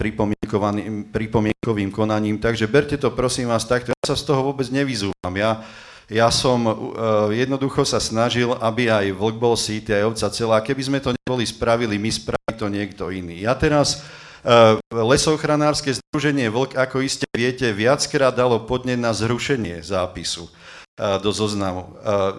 pripomienkovým 1.11 1.91
konaním, 1.91 2.39
takže 2.39 2.71
berte 2.71 2.95
to 2.95 3.11
prosím 3.11 3.51
vás 3.51 3.67
takto. 3.67 3.91
Ja 3.91 4.15
sa 4.15 4.15
z 4.15 4.23
toho 4.23 4.55
vôbec 4.55 4.71
nevyzúvam. 4.71 5.35
Ja, 5.35 5.67
ja 6.07 6.31
som 6.31 6.63
uh, 6.63 7.35
jednoducho 7.35 7.83
sa 7.83 7.99
snažil, 7.99 8.55
aby 8.63 8.87
aj 8.87 9.11
vlk 9.19 9.35
bol 9.35 9.59
síty, 9.59 9.91
aj 9.91 10.15
ovca 10.15 10.31
celá. 10.31 10.63
Keby 10.63 10.83
sme 10.87 10.99
to 11.03 11.11
neboli 11.11 11.43
spravili, 11.43 11.99
my 11.99 12.11
spraví 12.15 12.55
to 12.55 12.71
niekto 12.71 13.11
iný. 13.11 13.43
Ja 13.43 13.59
teraz 13.59 14.07
Eh, 14.47 14.79
Lesochranárske 14.95 15.91
združenie 15.91 16.47
Vlk, 16.55 16.79
ako 16.79 17.03
iste 17.03 17.27
viete, 17.35 17.67
viackrát 17.75 18.31
dalo 18.31 18.63
podnet 18.63 18.95
na 18.95 19.11
zrušenie 19.11 19.83
zápisu 19.83 20.47
eh, 20.47 21.19
do 21.19 21.35
zoznamu. 21.35 21.83
Eh, 21.83 21.91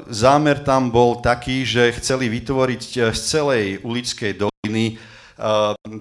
zámer 0.07 0.63
tam 0.63 0.87
bol 0.87 1.19
taký, 1.19 1.67
že 1.67 1.91
chceli 1.99 2.31
vytvoriť 2.31 3.11
z 3.11 3.19
celej 3.19 3.83
ulickej 3.83 4.39
doliny 4.39 4.95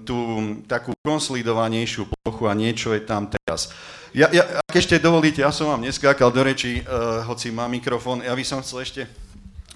tú 0.01 0.17
takú 0.65 0.97
konsolidovanejšiu 1.05 2.09
plochu 2.09 2.49
a 2.49 2.57
niečo 2.57 2.89
je 2.97 3.05
tam 3.05 3.29
teraz. 3.29 3.69
Ja, 4.09 4.33
ja, 4.33 4.65
ak 4.65 4.73
ešte 4.73 4.97
dovolíte, 4.97 5.45
ja 5.45 5.53
som 5.53 5.69
vám 5.69 5.85
neskákal 5.85 6.33
do 6.33 6.41
reči, 6.41 6.81
hoci 7.29 7.53
má 7.53 7.69
mikrofón, 7.69 8.25
ja 8.25 8.33
by 8.33 8.41
som 8.41 8.65
chcel 8.65 8.81
ešte 8.81 9.01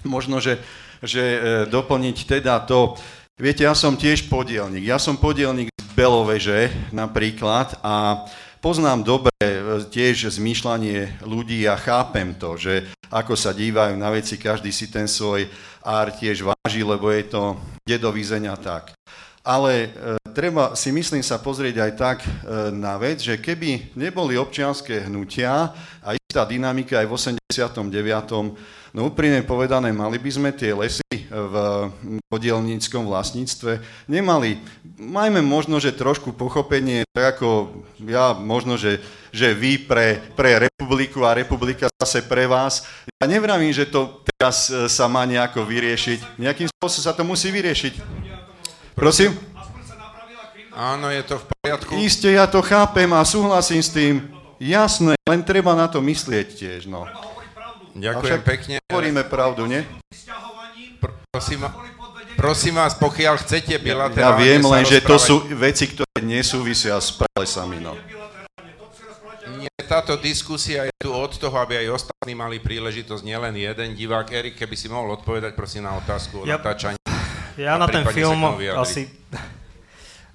možno, 0.02 0.42
že, 0.42 0.58
že 0.98 1.22
doplniť 1.70 2.26
teda 2.26 2.58
to, 2.66 2.98
viete, 3.38 3.62
ja 3.62 3.70
som 3.70 3.94
tiež 3.94 4.26
podielnik, 4.26 4.82
ja 4.82 4.98
som 4.98 5.14
podielnik 5.14 5.71
Beloveže 5.92 6.72
napríklad 6.88 7.76
a 7.84 8.24
poznám 8.64 9.04
dobre 9.04 9.44
e, 9.44 9.84
tiež 9.92 10.32
zmýšľanie 10.32 11.20
ľudí 11.20 11.68
a 11.68 11.76
chápem 11.76 12.32
to, 12.32 12.56
že 12.56 12.88
ako 13.12 13.36
sa 13.36 13.52
dívajú 13.52 14.00
na 14.00 14.08
veci, 14.08 14.40
každý 14.40 14.72
si 14.72 14.88
ten 14.88 15.04
svoj 15.04 15.44
ár 15.84 16.16
tiež 16.16 16.48
váži, 16.48 16.80
lebo 16.80 17.12
je 17.12 17.28
to 17.28 17.60
dedovizeň 17.84 18.48
a 18.48 18.56
tak. 18.56 18.96
Ale 19.44 19.92
e, 19.92 20.16
treba 20.32 20.72
si 20.72 20.88
myslím 20.94 21.20
sa 21.20 21.36
pozrieť 21.36 21.76
aj 21.84 21.92
tak 22.00 22.18
e, 22.24 22.28
na 22.72 22.96
vec, 22.96 23.20
že 23.20 23.36
keby 23.36 23.92
neboli 23.92 24.40
občianské 24.40 25.12
hnutia 25.12 25.76
a 26.00 26.16
istá 26.32 26.48
dynamika 26.48 26.96
aj 26.96 27.12
v 27.12 27.12
89 27.12 28.72
No 28.92 29.08
úprimne 29.08 29.40
povedané, 29.44 29.88
mali 29.88 30.20
by 30.20 30.30
sme 30.32 30.50
tie 30.52 30.72
lesy 30.72 31.00
v 31.32 31.54
podielníckom 32.28 33.08
vlastníctve 33.08 33.80
nemali. 34.04 34.60
Majme 35.00 35.40
možno, 35.40 35.80
že 35.80 35.96
trošku 35.96 36.36
pochopenie, 36.36 37.04
tak 37.12 37.36
ako 37.36 37.72
ja 38.04 38.36
možno, 38.36 38.76
že, 38.76 39.00
že 39.32 39.56
vy 39.56 39.80
pre, 39.80 40.20
pre 40.36 40.68
republiku 40.68 41.24
a 41.24 41.32
republika 41.32 41.88
zase 42.00 42.20
pre 42.20 42.44
vás. 42.44 42.84
Ja 43.16 43.24
nevravím, 43.24 43.72
že 43.72 43.88
to 43.88 44.20
teraz 44.28 44.68
e, 44.68 44.88
sa 44.92 45.08
má 45.08 45.24
nejako 45.24 45.64
vyriešiť. 45.64 46.36
Nejakým 46.36 46.68
spôsobom 46.68 47.04
sa 47.08 47.16
to 47.16 47.24
musí 47.24 47.48
vyriešiť. 47.48 47.96
Prosím? 48.92 49.32
Áno, 50.76 51.08
je 51.08 51.24
to 51.24 51.40
v 51.40 51.44
poriadku. 51.48 51.96
Isté, 51.96 52.36
ja 52.36 52.44
to 52.44 52.60
chápem 52.60 53.08
a 53.16 53.24
súhlasím 53.24 53.80
s 53.80 53.88
tým. 53.88 54.41
Jasné, 54.62 55.18
len 55.26 55.42
treba 55.42 55.74
na 55.74 55.90
to 55.90 55.98
myslieť 55.98 56.46
tiež, 56.54 56.80
no. 56.86 57.02
Ďakujem 57.98 58.40
pekne. 58.46 58.74
Hovoríme 58.86 59.26
pravdu, 59.26 59.66
nie? 59.66 59.82
Prosím, 61.34 61.66
prosím 62.38 62.78
vás, 62.78 62.94
pokiaľ 62.94 63.42
chcete 63.42 63.74
bilaterálne 63.82 64.22
Ja 64.22 64.38
viem 64.38 64.62
len, 64.62 64.86
že 64.86 65.02
to 65.02 65.18
sú 65.18 65.42
veci, 65.58 65.90
ktoré 65.90 66.22
nesúvisia 66.22 66.94
s 66.94 67.10
pralesami, 67.10 67.82
no. 67.82 67.98
Nie, 69.58 69.74
táto 69.82 70.14
diskusia 70.14 70.86
je 70.86 70.94
tu 70.94 71.10
od 71.10 71.34
toho, 71.34 71.58
aby 71.58 71.82
aj 71.82 71.98
ostatní 71.98 72.38
mali 72.38 72.62
príležitosť, 72.62 73.26
nielen 73.26 73.58
jeden 73.58 73.98
divák. 73.98 74.30
Erik, 74.30 74.54
keby 74.62 74.78
si 74.78 74.86
mohol 74.86 75.18
odpovedať 75.18 75.58
prosím 75.58 75.90
na 75.90 75.98
otázku 75.98 76.42
o 76.42 76.46
ja, 76.46 76.62
natáčaní. 76.62 77.02
Ja 77.58 77.74
na 77.82 77.90
ten 77.90 78.06
film 78.14 78.38
asi... 78.78 79.10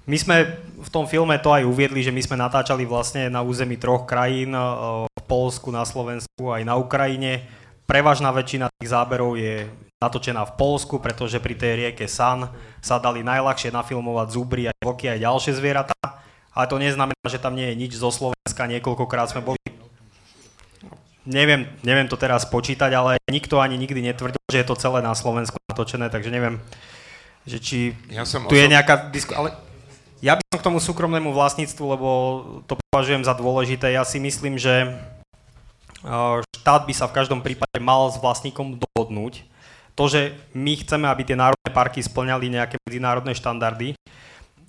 My 0.08 0.16
sme 0.16 0.36
v 0.80 0.88
tom 0.88 1.04
filme 1.04 1.36
to 1.36 1.52
aj 1.52 1.68
uviedli, 1.68 2.00
že 2.00 2.08
my 2.08 2.24
sme 2.24 2.40
natáčali 2.40 2.88
vlastne 2.88 3.28
na 3.28 3.44
území 3.44 3.76
troch 3.76 4.08
krajín, 4.08 4.56
v 5.04 5.22
Polsku, 5.28 5.68
na 5.68 5.84
Slovensku 5.84 6.48
aj 6.48 6.64
na 6.64 6.80
Ukrajine. 6.80 7.44
Prevažná 7.84 8.32
väčšina 8.32 8.72
tých 8.80 8.88
záberov 8.88 9.36
je 9.36 9.68
natočená 10.00 10.48
v 10.48 10.56
Polsku, 10.56 10.96
pretože 10.96 11.36
pri 11.44 11.60
tej 11.60 11.72
rieke 11.76 12.08
San 12.08 12.48
sa 12.80 12.96
dali 12.96 13.20
najľahšie 13.20 13.68
nafilmovať 13.68 14.28
zubry 14.32 14.72
aj 14.72 14.80
vlky 14.80 15.12
aj 15.12 15.28
ďalšie 15.28 15.52
zvieratá. 15.60 16.00
Ale 16.56 16.64
to 16.72 16.80
neznamená, 16.80 17.26
že 17.28 17.36
tam 17.36 17.52
nie 17.52 17.68
je 17.68 17.76
nič 17.76 17.92
zo 18.00 18.08
Slovenska. 18.08 18.64
Niekoľkokrát 18.64 19.28
sme 19.28 19.44
boli 19.44 19.60
neviem, 21.28 21.68
neviem 21.84 22.08
to 22.08 22.16
teraz 22.16 22.48
počítať, 22.48 22.88
ale 22.96 23.20
nikto 23.28 23.60
ani 23.60 23.76
nikdy 23.76 24.00
netvrdil, 24.00 24.40
že 24.48 24.64
je 24.64 24.68
to 24.72 24.80
celé 24.80 25.04
na 25.04 25.12
Slovensku 25.12 25.60
natočené, 25.68 26.08
takže 26.08 26.32
neviem, 26.32 26.56
že 27.44 27.60
či 27.60 27.78
ja 28.08 28.24
som 28.24 28.48
tu 28.48 28.56
osob... 28.56 28.64
je 28.64 28.72
nejaká 28.72 29.12
diskusia. 29.12 29.36
Ale 29.44 29.67
ja 30.18 30.34
by 30.34 30.42
som 30.50 30.58
k 30.58 30.66
tomu 30.66 30.78
súkromnému 30.82 31.30
vlastníctvu, 31.30 31.84
lebo 31.94 32.08
to 32.66 32.74
považujem 32.90 33.22
za 33.22 33.34
dôležité. 33.34 33.94
Ja 33.94 34.02
si 34.02 34.18
myslím, 34.18 34.58
že 34.58 34.98
štát 36.58 36.82
by 36.86 36.94
sa 36.94 37.06
v 37.06 37.16
každom 37.16 37.40
prípade 37.42 37.78
mal 37.78 38.10
s 38.10 38.18
vlastníkom 38.18 38.78
dohodnúť. 38.78 39.46
To, 39.98 40.06
že 40.06 40.34
my 40.54 40.78
chceme, 40.78 41.10
aby 41.10 41.26
tie 41.26 41.34
národné 41.34 41.70
parky 41.74 41.98
splňali 41.98 42.54
nejaké 42.54 42.78
medzinárodné 42.86 43.34
štandardy, 43.34 43.98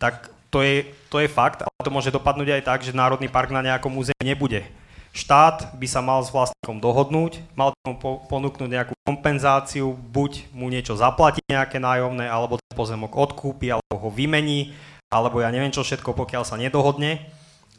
tak 0.01 0.33
to 0.49 0.65
je, 0.65 0.89
to 1.13 1.21
je 1.21 1.29
fakt, 1.29 1.61
ale 1.61 1.81
to 1.85 1.93
môže 1.93 2.09
dopadnúť 2.09 2.57
aj 2.57 2.63
tak, 2.65 2.79
že 2.81 2.97
národný 2.97 3.29
park 3.29 3.53
na 3.53 3.61
nejakom 3.61 3.93
území 3.93 4.25
nebude. 4.25 4.65
Štát 5.13 5.73
by 5.77 5.87
sa 5.89 6.01
mal 6.01 6.21
s 6.25 6.33
vlastníkom 6.33 6.81
dohodnúť, 6.81 7.41
mal 7.53 7.73
mu 7.85 7.97
po, 7.97 8.25
ponúknuť 8.25 8.69
nejakú 8.69 8.93
kompenzáciu, 9.05 9.93
buď 9.93 10.49
mu 10.53 10.69
niečo 10.69 10.97
zaplatí, 10.97 11.41
nejaké 11.49 11.77
nájomné, 11.77 12.25
alebo 12.25 12.57
ten 12.57 12.73
pozemok 12.73 13.13
odkúpi, 13.13 13.73
alebo 13.73 13.97
ho 14.01 14.09
vymení, 14.09 14.73
alebo 15.09 15.41
ja 15.41 15.49
neviem 15.49 15.73
čo 15.73 15.81
všetko, 15.81 16.13
pokiaľ 16.13 16.45
sa 16.45 16.55
nedohodne, 16.55 17.25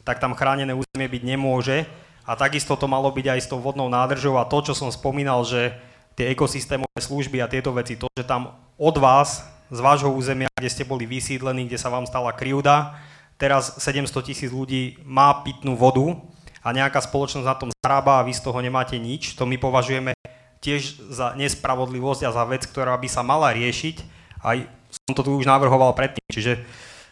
tak 0.03 0.19
tam 0.19 0.35
chránené 0.35 0.75
územie 0.75 1.07
byť 1.07 1.23
nemôže. 1.23 1.87
A 2.27 2.35
takisto 2.39 2.75
to 2.79 2.87
malo 2.87 3.11
byť 3.11 3.27
aj 3.27 3.41
s 3.43 3.51
tou 3.51 3.59
vodnou 3.59 3.91
nádržou 3.91 4.39
a 4.39 4.47
to, 4.47 4.63
čo 4.63 4.75
som 4.75 4.91
spomínal, 4.91 5.43
že 5.43 5.75
tie 6.15 6.31
ekosystémové 6.31 7.01
služby 7.01 7.43
a 7.43 7.51
tieto 7.51 7.75
veci, 7.75 7.99
to, 7.99 8.07
že 8.15 8.27
tam 8.27 8.55
od 8.77 8.97
vás, 8.99 9.47
z 9.71 9.79
vášho 9.79 10.11
územia, 10.11 10.51
kde 10.59 10.71
ste 10.71 10.83
boli 10.83 11.07
vysídlení, 11.07 11.71
kde 11.71 11.79
sa 11.79 11.91
vám 11.91 12.07
stala 12.07 12.35
krivda, 12.35 12.99
teraz 13.39 13.79
700 13.79 14.11
tisíc 14.27 14.51
ľudí 14.51 14.99
má 15.07 15.47
pitnú 15.47 15.79
vodu, 15.79 16.19
a 16.61 16.77
nejaká 16.77 17.01
spoločnosť 17.01 17.47
na 17.49 17.57
tom 17.57 17.71
zarába 17.73 18.21
a 18.21 18.27
vy 18.27 18.37
z 18.37 18.45
toho 18.45 18.61
nemáte 18.61 18.97
nič, 19.01 19.33
to 19.33 19.49
my 19.49 19.57
považujeme 19.57 20.13
tiež 20.61 21.09
za 21.09 21.33
nespravodlivosť 21.41 22.29
a 22.29 22.35
za 22.37 22.45
vec, 22.45 22.69
ktorá 22.69 22.93
by 23.01 23.09
sa 23.09 23.25
mala 23.25 23.49
riešiť. 23.57 23.97
Aj 24.45 24.61
som 24.93 25.17
to 25.17 25.25
tu 25.25 25.33
už 25.41 25.49
navrhoval 25.49 25.97
predtým, 25.97 26.27
čiže... 26.29 26.61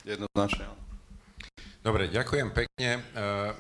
Jednoznačne. 0.06 0.66
Dobre, 1.82 2.10
ďakujem 2.10 2.50
pekne. 2.52 2.90
Eh, 3.00 3.50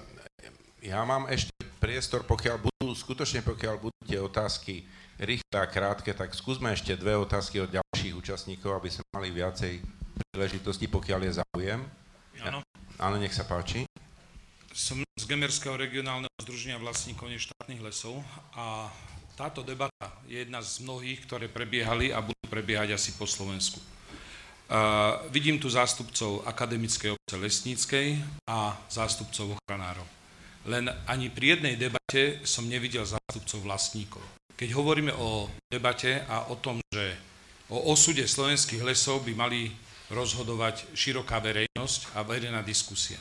ja 0.84 1.02
mám 1.02 1.26
ešte 1.30 1.54
priestor, 1.78 2.26
pokiaľ 2.26 2.56
budú, 2.60 2.94
skutočne 2.94 3.42
pokiaľ 3.42 3.74
budú 3.78 3.98
tie 4.06 4.18
otázky 4.18 4.82
rýchle 5.18 5.58
a 5.58 5.66
krátke, 5.66 6.14
tak 6.14 6.34
skúsme 6.34 6.70
ešte 6.70 6.94
dve 6.94 7.18
otázky 7.18 7.62
od 7.62 7.70
ďalších 7.74 8.14
účastníkov, 8.14 8.78
aby 8.78 8.88
sme 8.90 9.04
mali 9.14 9.28
viacej 9.34 9.82
príležitosti, 10.34 10.86
pokiaľ 10.86 11.20
je 11.26 11.32
záujem. 11.42 11.80
Áno. 12.46 12.62
Áno, 12.98 13.16
nech 13.18 13.34
sa 13.34 13.46
páči. 13.46 13.86
Som 14.74 15.02
z 15.02 15.24
Gemerského 15.26 15.74
regionálneho 15.74 16.30
združenia 16.38 16.78
vlastníkov 16.78 17.26
neštátnych 17.30 17.82
lesov 17.82 18.22
a 18.54 18.86
táto 19.34 19.66
debata 19.66 20.14
je 20.30 20.42
jedna 20.46 20.62
z 20.62 20.82
mnohých, 20.86 21.26
ktoré 21.26 21.46
prebiehali 21.50 22.14
a 22.14 22.22
budú 22.22 22.42
prebiehať 22.46 22.94
asi 22.94 23.14
po 23.18 23.26
Slovensku. 23.26 23.82
Vidím 25.32 25.56
tu 25.56 25.72
zástupcov 25.72 26.44
akademickej 26.44 27.16
obce 27.16 27.36
lesníckej 27.40 28.20
a 28.44 28.76
zástupcov 28.92 29.56
ochranárov. 29.56 30.04
Len 30.68 30.92
ani 31.08 31.32
pri 31.32 31.56
jednej 31.56 31.80
debate 31.80 32.44
som 32.44 32.68
nevidel 32.68 33.08
zástupcov 33.08 33.64
vlastníkov. 33.64 34.20
Keď 34.58 34.68
hovoríme 34.76 35.16
o 35.16 35.48
debate 35.72 36.20
a 36.28 36.52
o 36.52 36.60
tom, 36.60 36.84
že 36.92 37.16
o 37.72 37.88
osude 37.88 38.28
slovenských 38.28 38.84
lesov 38.84 39.24
by 39.24 39.32
mali 39.32 39.72
rozhodovať 40.12 40.92
široká 40.92 41.40
verejnosť 41.40 42.16
a 42.16 42.24
verejná 42.24 42.60
diskusia. 42.60 43.16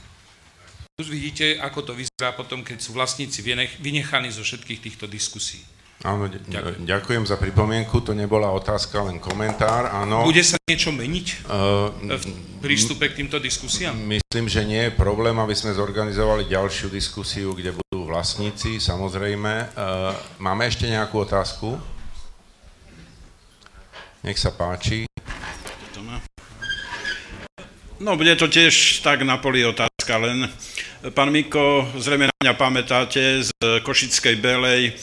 Tu 0.97 1.07
vidíte, 1.07 1.61
ako 1.61 1.79
to 1.83 1.93
vyzerá 1.93 2.33
potom, 2.33 2.65
keď 2.65 2.81
sú 2.81 2.91
vlastníci 2.91 3.45
vynechaní 3.79 4.33
zo 4.33 4.41
všetkých 4.43 4.81
týchto 4.81 5.05
diskusí. 5.05 5.61
Áno, 6.05 6.29
ďakujem. 6.29 6.85
ďakujem 6.85 7.23
za 7.25 7.41
pripomienku, 7.41 8.05
to 8.05 8.13
nebola 8.13 8.53
otázka, 8.53 9.01
len 9.01 9.17
komentár, 9.17 9.89
áno. 9.89 10.21
Bude 10.29 10.45
sa 10.45 10.53
niečo 10.69 10.93
meniť 10.93 11.49
uh, 11.49 11.89
v 11.89 12.25
prístupe 12.61 13.09
k 13.09 13.25
týmto 13.25 13.41
diskusiám? 13.41 13.97
Myslím, 13.97 14.45
že 14.45 14.61
nie 14.61 14.87
je 14.87 14.93
problém, 14.93 15.33
aby 15.41 15.57
sme 15.57 15.73
zorganizovali 15.73 16.45
ďalšiu 16.45 16.93
diskusiu, 16.93 17.57
kde 17.57 17.73
budú 17.73 18.05
vlastníci, 18.05 18.77
samozrejme. 18.77 19.73
Uh, 19.73 20.13
máme 20.37 20.69
ešte 20.69 20.85
nejakú 20.85 21.25
otázku? 21.25 21.81
Nech 24.21 24.37
sa 24.37 24.53
páči. 24.53 25.09
No, 27.97 28.13
bude 28.13 28.37
to 28.37 28.45
tiež 28.45 29.01
tak 29.01 29.25
na 29.25 29.41
poli 29.41 29.65
otázka, 29.65 30.21
len 30.21 30.45
Pán 31.17 31.33
Miko, 31.33 31.89
zrejme 31.97 32.29
na 32.29 32.37
mňa 32.45 32.53
pamätáte 32.53 33.41
z 33.41 33.49
Košickej 33.81 34.37
Belej, 34.37 34.93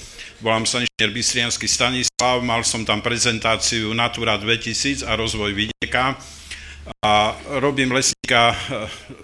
volám 0.45 0.69
sa 0.69 0.85
inžinier 0.85 1.09
Bystriansky 1.09 1.65
Stanislav, 1.65 2.45
mal 2.45 2.61
som 2.69 2.85
tam 2.85 3.01
prezentáciu 3.01 3.97
Natura 3.97 4.37
2000 4.37 5.09
a 5.09 5.17
rozvoj 5.17 5.57
vidieka 5.57 6.21
a 7.01 7.33
robím 7.65 7.97
lesníka 7.97 8.53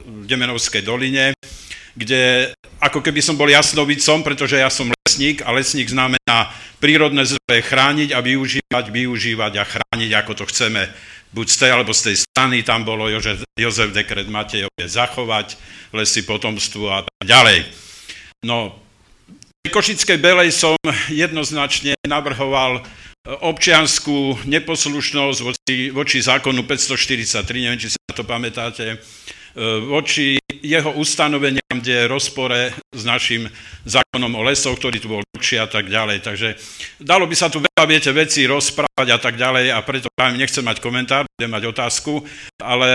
v 0.09 0.25
Demenovskej 0.25 0.81
doline, 0.81 1.37
kde 1.93 2.57
ako 2.81 3.05
keby 3.05 3.21
som 3.21 3.37
bol 3.37 3.53
jasnovicom, 3.53 4.25
pretože 4.25 4.57
ja 4.57 4.73
som 4.73 4.89
lesník 4.89 5.45
a 5.45 5.53
lesník 5.53 5.93
znamená 5.93 6.49
prírodné 6.81 7.29
zdroje 7.29 7.69
chrániť 7.69 8.17
a 8.17 8.25
využívať, 8.25 8.85
využívať 8.89 9.53
a 9.61 9.69
chrániť, 9.69 10.11
ako 10.25 10.33
to 10.41 10.45
chceme 10.49 10.89
buď 11.37 11.47
z 11.53 11.57
tej 11.61 11.71
alebo 11.77 11.93
z 11.93 12.03
tej 12.11 12.17
strany, 12.17 12.65
tam 12.65 12.89
bolo 12.89 13.13
Jozef, 13.13 13.45
Jozef 13.61 13.93
Dekret 13.93 14.33
Matejovie 14.33 14.89
zachovať 14.89 15.61
lesy 15.93 16.25
potomstvu 16.25 16.89
a 16.89 17.05
tak 17.05 17.29
ďalej. 17.29 17.69
No, 18.49 18.81
v 19.65 19.73
Košickej 19.73 20.19
Belej 20.19 20.51
som 20.57 20.77
jednoznačne 21.13 21.95
navrhoval 22.07 22.81
občianskú 23.45 24.41
neposlušnosť 24.49 25.39
voči, 25.45 25.77
voči 25.93 26.19
zákonu 26.25 26.65
543, 26.65 27.45
neviem, 27.61 27.81
či 27.81 27.93
si 27.93 27.99
na 28.09 28.15
to 28.17 28.25
pamätáte, 28.25 28.97
E, 29.51 29.83
voči 29.83 30.39
jeho 30.63 30.95
ustanoveniam, 30.95 31.75
kde 31.75 32.07
je 32.07 32.11
rozpore 32.11 32.71
s 32.95 33.03
našim 33.03 33.51
zákonom 33.83 34.31
o 34.39 34.43
lesoch, 34.47 34.79
ktorý 34.79 35.03
tu 35.03 35.11
bol 35.11 35.23
dlhší 35.35 35.59
a 35.59 35.67
tak 35.67 35.91
ďalej. 35.91 36.23
Takže 36.23 36.49
dalo 37.03 37.27
by 37.27 37.35
sa 37.35 37.51
tu 37.51 37.59
veľa, 37.59 37.85
viete, 37.91 38.15
veci 38.15 38.47
rozprávať 38.47 39.09
a 39.11 39.19
tak 39.19 39.35
ďalej 39.35 39.75
a 39.75 39.83
preto 39.83 40.07
vám 40.15 40.39
nechcem 40.39 40.63
mať 40.63 40.79
komentár, 40.79 41.27
budem 41.35 41.51
mať 41.51 41.65
otázku, 41.67 42.23
ale 42.63 42.89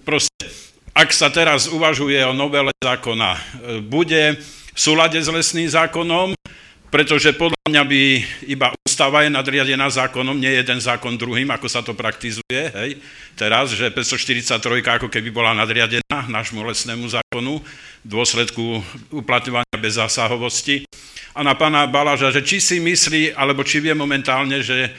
proste, 0.00 0.48
ak 0.96 1.12
sa 1.12 1.28
teraz 1.28 1.68
uvažuje 1.68 2.24
o 2.24 2.32
novele 2.32 2.72
zákona, 2.80 3.30
e, 3.36 3.40
bude 3.84 4.40
v 4.78 4.86
súlade 4.86 5.18
s 5.18 5.26
lesným 5.26 5.66
zákonom, 5.66 6.38
pretože 6.86 7.34
podľa 7.34 7.58
mňa 7.66 7.82
by 7.82 8.02
iba 8.46 8.70
ústava 8.86 9.26
je 9.26 9.34
nadriadená 9.34 9.90
zákonom, 9.90 10.38
nie 10.38 10.54
jeden 10.54 10.78
zákon 10.78 11.18
druhým, 11.18 11.50
ako 11.50 11.66
sa 11.66 11.82
to 11.82 11.98
praktizuje, 11.98 12.70
hej, 12.70 13.02
teraz, 13.34 13.74
že 13.74 13.90
543 13.90 15.02
ako 15.02 15.10
keby 15.10 15.34
bola 15.34 15.50
nadriadená 15.50 16.30
nášmu 16.30 16.62
lesnému 16.62 17.10
zákonu 17.10 17.58
v 17.58 18.06
dôsledku 18.06 18.78
uplatňovania 19.10 19.76
bez 19.82 19.98
zásahovosti. 19.98 20.86
A 21.34 21.42
na 21.42 21.58
pána 21.58 21.90
Balaža, 21.90 22.30
že 22.30 22.46
či 22.46 22.62
si 22.62 22.78
myslí, 22.78 23.34
alebo 23.34 23.66
či 23.66 23.82
vie 23.82 23.98
momentálne, 23.98 24.62
že 24.62 24.94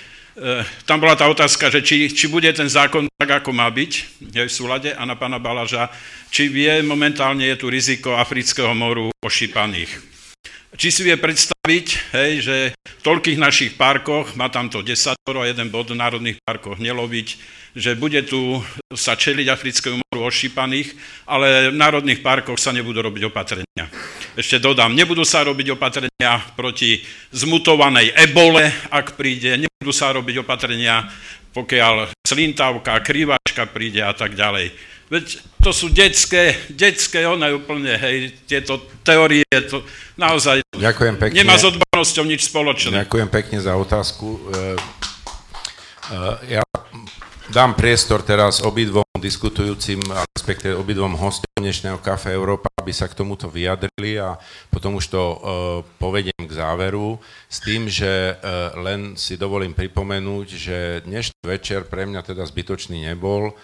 tam 0.88 0.98
bola 1.04 1.20
tá 1.20 1.28
otázka, 1.28 1.68
že 1.68 1.84
či, 1.84 2.08
či 2.12 2.26
bude 2.32 2.48
ten 2.56 2.68
zákon 2.68 3.08
tak, 3.20 3.44
ako 3.44 3.52
má 3.52 3.68
byť, 3.68 3.92
je 4.32 4.44
v 4.48 4.52
súlade, 4.52 4.90
a 4.96 5.04
na 5.04 5.20
pána 5.20 5.40
Balaža, 5.40 5.92
či 6.32 6.48
vie 6.48 6.80
momentálne 6.82 7.44
je 7.44 7.60
tu 7.60 7.68
riziko 7.68 8.16
afrického 8.16 8.72
moru 8.72 9.12
ošípaných. 9.20 10.10
Či 10.80 10.88
si 10.94 11.02
vie 11.02 11.18
predstaviť, 11.18 11.88
hej, 12.14 12.32
že 12.46 12.56
v 12.72 13.02
toľkých 13.02 13.42
našich 13.42 13.72
parkoch, 13.74 14.38
má 14.38 14.54
tam 14.54 14.70
to 14.70 14.86
10 14.86 15.18
a 15.18 15.44
jeden 15.50 15.74
bod 15.74 15.90
v 15.90 15.98
národných 15.98 16.38
parkoch 16.46 16.78
neloviť, 16.78 17.28
že 17.74 17.98
bude 17.98 18.22
tu 18.24 18.62
sa 18.94 19.18
čeliť 19.18 19.50
africkému 19.50 19.98
moru 19.98 20.30
ošípaných, 20.30 20.94
ale 21.26 21.74
v 21.74 21.78
národných 21.78 22.22
parkoch 22.22 22.62
sa 22.62 22.70
nebudú 22.70 23.02
robiť 23.02 23.28
opatrenia. 23.28 23.86
Ešte 24.40 24.64
dodám, 24.64 24.96
nebudú 24.96 25.28
sa 25.28 25.44
robiť 25.44 25.76
opatrenia 25.76 26.40
proti 26.56 27.04
zmutovanej 27.36 28.16
ebole, 28.24 28.72
ak 28.88 29.20
príde, 29.20 29.60
nebudú 29.60 29.92
sa 29.92 30.16
robiť 30.16 30.48
opatrenia, 30.48 31.12
pokiaľ 31.52 32.16
slintavka, 32.24 33.04
krývačka 33.04 33.68
príde 33.68 34.00
a 34.00 34.16
tak 34.16 34.40
ďalej. 34.40 34.72
Veď 35.12 35.44
to 35.60 35.76
sú 35.76 35.92
detské, 35.92 36.56
detské, 36.72 37.28
ona 37.28 37.52
úplne, 37.52 38.00
hej, 38.00 38.32
tieto 38.48 38.80
teórie, 39.04 39.44
to 39.68 39.84
naozaj 40.16 40.64
Ďakujem 40.72 41.20
pekne. 41.20 41.36
nemá 41.36 41.60
s 41.60 41.68
odbornosťou 41.68 42.24
nič 42.24 42.48
spoločné. 42.48 42.96
Ďakujem 42.96 43.28
pekne 43.28 43.60
za 43.60 43.76
otázku. 43.76 44.40
E, 44.40 44.40
e, 46.16 46.18
ja 46.56 46.64
dám 47.50 47.74
priestor 47.74 48.22
teraz 48.22 48.62
obidvom 48.62 49.04
diskutujúcim, 49.18 49.98
respektíve 50.38 50.78
obidvom 50.78 51.18
hostom 51.18 51.50
dnešného 51.58 51.98
Kafe 51.98 52.38
Európa, 52.38 52.70
aby 52.78 52.94
sa 52.94 53.10
k 53.10 53.18
tomuto 53.18 53.50
vyjadrili 53.50 54.22
a 54.22 54.38
potom 54.70 55.02
už 55.02 55.10
to 55.10 55.22
uh, 55.22 55.38
povediem 55.98 56.46
k 56.46 56.56
záveru. 56.56 57.18
S 57.50 57.58
tým, 57.60 57.90
že 57.90 58.38
uh, 58.38 58.78
len 58.80 59.18
si 59.18 59.34
dovolím 59.36 59.74
pripomenúť, 59.74 60.48
že 60.48 60.78
dnešný 61.10 61.42
večer 61.42 61.90
pre 61.90 62.06
mňa 62.06 62.22
teda 62.22 62.46
zbytočný 62.46 63.10
nebol, 63.10 63.58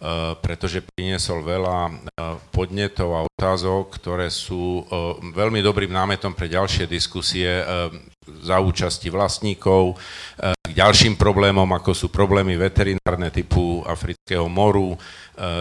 Eh, 0.00 0.32
pretože 0.40 0.80
priniesol 0.80 1.44
veľa 1.44 1.78
eh, 1.84 1.92
podnetov 2.56 3.20
a 3.20 3.28
otázok, 3.28 4.00
ktoré 4.00 4.32
sú 4.32 4.80
eh, 4.80 4.84
veľmi 5.36 5.60
dobrým 5.60 5.92
námetom 5.92 6.32
pre 6.32 6.48
ďalšie 6.48 6.88
diskusie 6.88 7.60
za 8.38 8.62
účasti 8.62 9.10
vlastníkov, 9.10 9.98
k 10.38 10.72
ďalším 10.72 11.18
problémom, 11.18 11.66
ako 11.74 11.90
sú 11.90 12.06
problémy 12.08 12.54
veterinárne 12.54 13.34
typu 13.34 13.82
afrického 13.84 14.46
moru, 14.46 14.94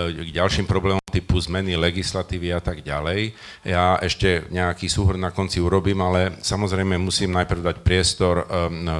k 0.09 0.29
ďalším 0.35 0.67
problémom 0.67 1.01
typu 1.09 1.41
zmeny 1.41 1.73
legislatívy 1.73 2.53
a 2.53 2.61
tak 2.61 2.85
ďalej. 2.85 3.33
Ja 3.65 3.97
ešte 3.97 4.45
nejaký 4.53 4.85
súhr 4.85 5.17
na 5.17 5.33
konci 5.33 5.57
urobím, 5.57 6.03
ale 6.05 6.37
samozrejme 6.43 6.99
musím 7.01 7.33
najprv 7.33 7.65
dať 7.65 7.77
priestor 7.81 8.45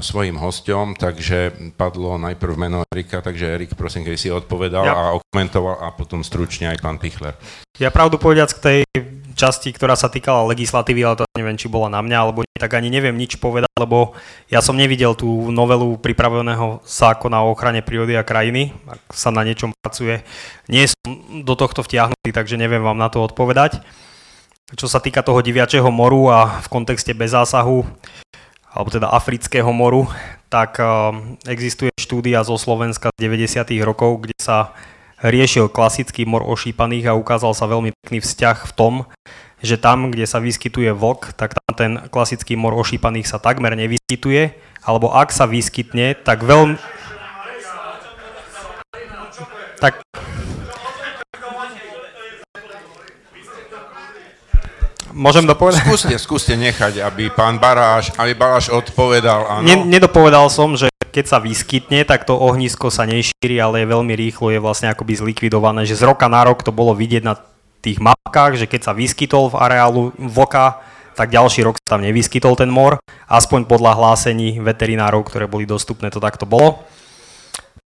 svojim 0.01 0.39
hosťom, 0.39 0.97
takže 0.97 1.53
padlo 1.77 2.17
najprv 2.17 2.53
meno 2.57 2.81
Erika, 2.89 3.21
takže 3.21 3.45
Erik, 3.59 3.77
prosím, 3.77 4.07
keď 4.07 4.15
si 4.17 4.33
odpovedal 4.33 4.85
ja. 4.87 4.95
a 4.97 5.03
okomentoval 5.19 5.85
a 5.85 5.93
potom 5.93 6.25
stručne 6.25 6.73
aj 6.73 6.81
pán 6.81 6.97
Pichler. 6.97 7.37
Ja 7.77 7.93
pravdu 7.93 8.17
povedať 8.17 8.57
k 8.57 8.59
tej 8.59 8.79
časti, 9.39 9.71
ktorá 9.71 9.95
sa 9.95 10.11
týkala 10.11 10.51
legislatívy, 10.51 11.07
ale 11.07 11.23
to 11.23 11.25
neviem, 11.39 11.55
či 11.55 11.71
bola 11.71 11.87
na 11.87 12.03
mňa, 12.03 12.17
alebo 12.19 12.43
nie, 12.43 12.59
tak 12.59 12.75
ani 12.75 12.91
neviem 12.91 13.15
nič 13.15 13.39
povedať, 13.39 13.71
lebo 13.79 14.11
ja 14.51 14.59
som 14.59 14.75
nevidel 14.75 15.15
tú 15.15 15.47
novelu 15.47 15.95
pripraveného 15.95 16.83
zákona 16.83 17.47
o 17.47 17.55
ochrane 17.55 17.79
prírody 17.79 18.19
a 18.19 18.27
krajiny, 18.27 18.75
ak 18.83 19.15
sa 19.15 19.31
na 19.31 19.47
niečom 19.47 19.71
pracuje. 19.79 20.19
Nie 20.67 20.91
som 20.91 21.15
do 21.47 21.55
tohto 21.55 21.79
vtiahnutý, 21.79 22.35
takže 22.35 22.59
neviem 22.59 22.83
vám 22.83 22.99
na 22.99 23.07
to 23.07 23.23
odpovedať. 23.23 23.79
Čo 24.75 24.91
sa 24.91 24.99
týka 24.99 25.23
toho 25.23 25.39
diviačeho 25.39 25.87
moru 25.87 26.27
a 26.27 26.59
v 26.59 26.67
kontexte 26.67 27.15
bez 27.15 27.31
zásahu, 27.31 27.87
alebo 28.69 28.89
teda 28.91 29.09
Afrického 29.09 29.71
moru, 29.71 30.05
tak 30.51 30.77
existuje 31.49 31.89
štúdia 31.97 32.45
zo 32.45 32.53
Slovenska 32.59 33.09
z 33.15 33.21
90. 33.25 33.65
rokov, 33.81 34.27
kde 34.27 34.37
sa 34.37 34.77
riešil 35.23 35.67
klasický 35.67 36.23
mor 36.23 36.43
ošípaných 36.47 37.11
a 37.11 37.17
ukázal 37.17 37.51
sa 37.51 37.67
veľmi 37.67 37.91
pekný 38.03 38.23
vzťah 38.23 38.57
v 38.67 38.71
tom, 38.75 38.93
že 39.59 39.75
tam, 39.75 40.11
kde 40.11 40.23
sa 40.23 40.39
vyskytuje 40.39 40.95
vlk, 40.95 41.35
tak 41.35 41.55
tam 41.55 41.71
ten 41.75 41.91
klasický 42.07 42.55
mor 42.55 42.71
ošípaných 42.75 43.27
sa 43.27 43.43
takmer 43.43 43.75
nevyskytuje, 43.75 44.55
alebo 44.83 45.11
ak 45.11 45.35
sa 45.35 45.43
vyskytne, 45.43 46.15
tak 46.15 46.43
veľmi... 46.47 46.79
Tak... 49.79 50.03
Môžem 55.13 55.45
dopovedať? 55.45 55.85
Skúste, 55.85 56.15
skúste 56.21 56.53
nechať, 56.53 57.01
aby 57.01 57.33
pán 57.33 57.57
Baráš, 57.57 58.13
aby 58.17 58.37
Baráš 58.37 58.69
odpovedal, 58.69 59.59
áno. 59.59 59.65
Ne, 59.65 59.75
nedopovedal 59.87 60.49
som, 60.53 60.77
že 60.77 60.89
keď 61.09 61.25
sa 61.25 61.37
vyskytne, 61.41 62.05
tak 62.05 62.29
to 62.29 62.37
ohnisko 62.37 62.93
sa 62.93 63.09
nešíri, 63.09 63.57
ale 63.57 63.81
je 63.81 63.91
veľmi 63.91 64.13
rýchlo, 64.13 64.53
je 64.53 64.61
vlastne 64.61 64.93
akoby 64.93 65.17
zlikvidované, 65.17 65.83
že 65.89 65.97
z 65.97 66.05
roka 66.05 66.29
na 66.29 66.45
rok 66.45 66.61
to 66.61 66.69
bolo 66.69 66.93
vidieť 66.93 67.23
na 67.25 67.33
tých 67.81 67.97
mapkách, 67.97 68.61
že 68.61 68.69
keď 68.69 68.91
sa 68.91 68.93
vyskytol 68.93 69.49
v 69.49 69.59
areálu 69.59 70.13
vlka, 70.19 70.83
tak 71.17 71.33
ďalší 71.33 71.65
rok 71.67 71.75
sa 71.81 71.97
tam 71.97 72.05
nevyskytol 72.05 72.55
ten 72.55 72.69
mor, 72.69 73.01
aspoň 73.27 73.67
podľa 73.67 73.97
hlásení 73.97 74.61
veterinárov, 74.61 75.25
ktoré 75.27 75.49
boli 75.49 75.67
dostupné, 75.67 76.13
to 76.13 76.23
takto 76.23 76.47
bolo. 76.47 76.85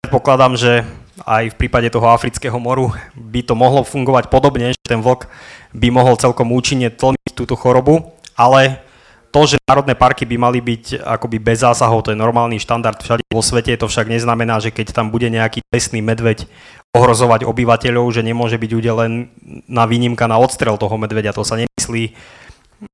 Predpokladám, 0.01 0.55
že 0.57 0.87
aj 1.25 1.55
v 1.55 1.59
prípade 1.59 1.89
toho 1.91 2.07
afrického 2.11 2.55
moru 2.59 2.95
by 3.15 3.41
to 3.43 3.55
mohlo 3.59 3.83
fungovať 3.83 4.31
podobne, 4.31 4.75
že 4.75 4.83
ten 4.85 5.01
vlk 5.03 5.27
by 5.75 5.89
mohol 5.91 6.15
celkom 6.21 6.53
účinne 6.55 6.93
tlmiť 6.93 7.33
túto 7.35 7.59
chorobu, 7.59 8.15
ale 8.39 8.83
to, 9.29 9.45
že 9.45 9.61
národné 9.69 9.93
parky 9.93 10.25
by 10.25 10.37
mali 10.41 10.59
byť 10.65 11.05
akoby 11.05 11.37
bez 11.37 11.61
zásahov, 11.61 12.01
to 12.01 12.13
je 12.13 12.19
normálny 12.19 12.57
štandard 12.57 12.97
všade 12.97 13.25
vo 13.29 13.45
svete, 13.45 13.77
to 13.77 13.85
však 13.85 14.09
neznamená, 14.09 14.57
že 14.57 14.73
keď 14.73 14.97
tam 14.97 15.13
bude 15.13 15.29
nejaký 15.29 15.61
pesný 15.69 16.01
medveď 16.01 16.49
ohrozovať 16.97 17.45
obyvateľov, 17.45 18.09
že 18.09 18.25
nemôže 18.25 18.57
byť 18.57 18.71
udelen 18.73 19.29
na 19.69 19.85
výnimka 19.85 20.25
na 20.25 20.41
odstrel 20.41 20.81
toho 20.81 20.97
medveďa. 20.97 21.37
To 21.37 21.45
sa 21.45 21.61
nemyslí 21.61 22.17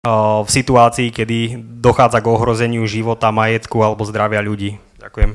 uh, 0.03 0.43
v 0.43 0.51
situácii, 0.51 1.15
kedy 1.15 1.63
dochádza 1.79 2.19
k 2.19 2.27
ohrozeniu 2.27 2.83
života, 2.91 3.31
majetku 3.31 3.79
alebo 3.87 4.03
zdravia 4.03 4.43
ľudí. 4.43 4.83
Ďakujem. 4.99 5.31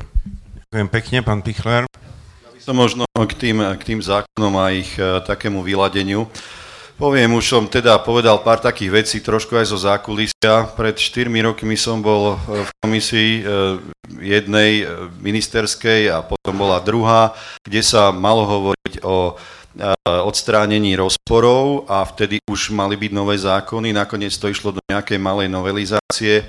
Ďakujem 0.67 0.87
pekne, 0.91 1.17
pán 1.23 1.39
Pichler. 1.39 1.87
Som 2.69 2.77
možno 2.77 3.09
k 3.17 3.33
tým, 3.33 3.65
k 3.65 3.81
tým 3.81 3.97
zákonom 3.97 4.53
a 4.61 4.69
ich 4.69 4.93
uh, 5.01 5.25
takému 5.25 5.65
vyladeniu. 5.65 6.29
Poviem, 7.01 7.33
už 7.33 7.49
som 7.49 7.65
teda 7.65 7.97
povedal 7.97 8.45
pár 8.45 8.61
takých 8.61 8.93
vecí, 8.93 9.17
trošku 9.25 9.57
aj 9.57 9.73
zo 9.73 9.81
zákulisia. 9.81 10.69
Pred 10.77 10.93
4 10.93 11.33
rokmi 11.49 11.73
som 11.73 11.97
bol 11.97 12.37
e, 12.37 12.61
v 12.61 12.71
komisii 12.85 13.31
e, 13.39 13.43
jednej 14.21 14.85
e, 14.85 15.07
ministerskej 15.17 16.13
a 16.13 16.21
potom 16.21 16.61
bola 16.61 16.77
druhá, 16.77 17.33
kde 17.65 17.81
sa 17.81 18.13
malo 18.13 18.45
hovoriť 18.45 19.01
o 19.01 19.33
odstránení 20.05 20.93
rozporov 20.93 21.89
a 21.89 22.05
vtedy 22.05 22.37
už 22.45 22.69
mali 22.69 22.93
byť 22.99 23.11
nové 23.17 23.33
zákony. 23.39 23.97
Nakoniec 23.97 24.37
to 24.37 24.51
išlo 24.51 24.77
do 24.77 24.81
nejakej 24.93 25.17
malej 25.17 25.49
novelizácie. 25.49 26.45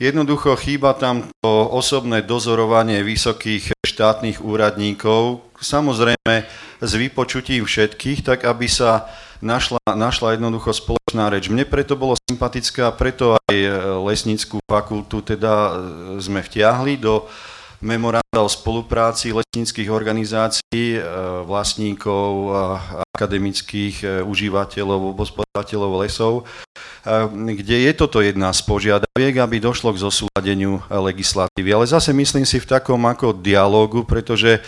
Jednoducho 0.00 0.56
chýba 0.56 0.96
tam 0.96 1.28
to 1.44 1.52
osobné 1.68 2.24
dozorovanie 2.24 3.04
vysokých 3.04 3.76
štátnych 3.84 4.40
úradníkov, 4.40 5.49
samozrejme 5.60 6.34
s 6.80 6.92
vypočutím 6.96 7.62
všetkých, 7.68 8.24
tak 8.24 8.48
aby 8.48 8.66
sa 8.66 9.06
našla, 9.44 9.80
našla 9.96 10.36
jednoducho 10.36 10.72
spoločná 10.72 11.28
reč. 11.32 11.48
Mne 11.48 11.68
preto 11.68 11.96
bolo 11.96 12.16
sympatické 12.28 12.84
a 12.84 12.96
preto 12.96 13.36
aj 13.48 13.56
e, 13.56 13.68
lesníckú 14.04 14.60
fakultu 14.64 15.24
teda 15.24 15.52
e, 15.52 15.70
sme 16.20 16.40
vtiahli 16.44 17.00
do 17.00 17.28
memoranda 17.80 18.40
o 18.40 18.48
spolupráci 18.48 19.32
lesníckých 19.32 19.88
organizácií, 19.90 20.96
e, 20.96 21.00
vlastníkov, 21.44 22.52
akademických 23.16 24.24
užívateľov, 24.24 25.12
obospodávateľov 25.12 25.92
lesov, 26.00 26.32
kde 27.28 27.76
je 27.90 27.92
toto 27.92 28.24
jedna 28.24 28.48
z 28.52 28.60
požiadaviek, 28.64 29.34
aby 29.40 29.60
došlo 29.60 29.92
k 29.92 30.02
zosúladeniu 30.08 30.80
legislatívy. 30.88 31.68
Ale 31.68 31.84
zase 31.84 32.16
myslím 32.16 32.48
si 32.48 32.56
v 32.56 32.70
takom 32.70 33.00
ako 33.04 33.36
dialógu, 33.36 34.08
pretože 34.08 34.64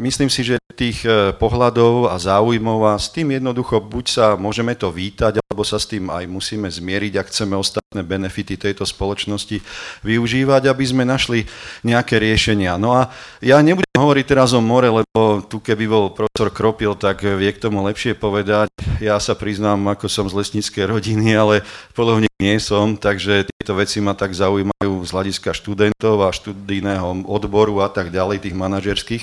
myslím 0.00 0.30
si, 0.30 0.46
že 0.46 0.62
tých 0.74 1.06
e, 1.06 1.30
pohľadov 1.36 2.10
a 2.10 2.18
záujmov 2.18 2.90
a 2.90 2.98
s 2.98 3.12
tým 3.12 3.38
jednoducho 3.38 3.78
buď 3.78 4.04
sa 4.10 4.26
môžeme 4.34 4.74
to 4.74 4.90
vítať, 4.90 5.38
alebo 5.38 5.62
sa 5.62 5.78
s 5.78 5.86
tým 5.86 6.10
aj 6.10 6.26
musíme 6.26 6.66
zmieriť, 6.66 7.22
ak 7.22 7.30
chceme 7.30 7.54
ostatné 7.54 8.02
benefity 8.02 8.58
tejto 8.58 8.82
spoločnosti 8.82 9.62
využívať, 10.02 10.66
aby 10.66 10.84
sme 10.84 11.06
našli 11.06 11.46
nejaké 11.86 12.01
riešenia. 12.08 12.74
No 12.80 12.96
a 12.96 13.12
ja 13.38 13.62
nebudem 13.62 13.94
hovoriť 13.94 14.24
teraz 14.26 14.56
o 14.56 14.60
more, 14.64 14.88
lebo 15.02 15.44
tu 15.46 15.62
keby 15.62 15.84
bol 15.86 16.04
profesor 16.10 16.50
Kropil, 16.50 16.98
tak 16.98 17.22
vie 17.22 17.50
k 17.52 17.62
tomu 17.62 17.84
lepšie 17.86 18.18
povedať. 18.18 18.72
Ja 18.98 19.20
sa 19.22 19.38
priznám, 19.38 19.78
ako 19.92 20.10
som 20.10 20.26
z 20.26 20.34
lesníckej 20.40 20.88
rodiny, 20.88 21.36
ale 21.36 21.54
polovník 21.92 22.32
nie 22.42 22.58
som, 22.58 22.98
takže 22.98 23.46
tieto 23.46 23.78
veci 23.78 24.02
ma 24.02 24.18
tak 24.18 24.34
zaujímajú 24.34 24.92
z 25.06 25.10
hľadiska 25.14 25.54
študentov 25.54 26.26
a 26.26 26.34
študijného 26.34 27.28
odboru 27.30 27.84
a 27.84 27.88
tak 27.92 28.10
ďalej, 28.10 28.42
tých 28.42 28.58
manažerských 28.58 29.22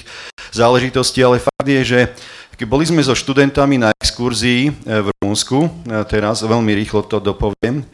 záležitostí, 0.55 1.19
ale 1.19 1.43
fakt 1.43 1.67
je, 1.67 1.81
že 1.83 1.99
boli 2.67 2.83
sme 2.83 2.99
so 2.99 3.15
študentami 3.15 3.79
na 3.79 3.95
exkurzii 4.03 4.67
e, 4.67 4.71
v 4.99 5.07
Rumunsku, 5.19 5.63
e, 5.63 5.69
teraz 6.03 6.43
veľmi 6.43 6.75
rýchlo 6.75 7.07
to 7.07 7.23
dopoviem, 7.23 7.87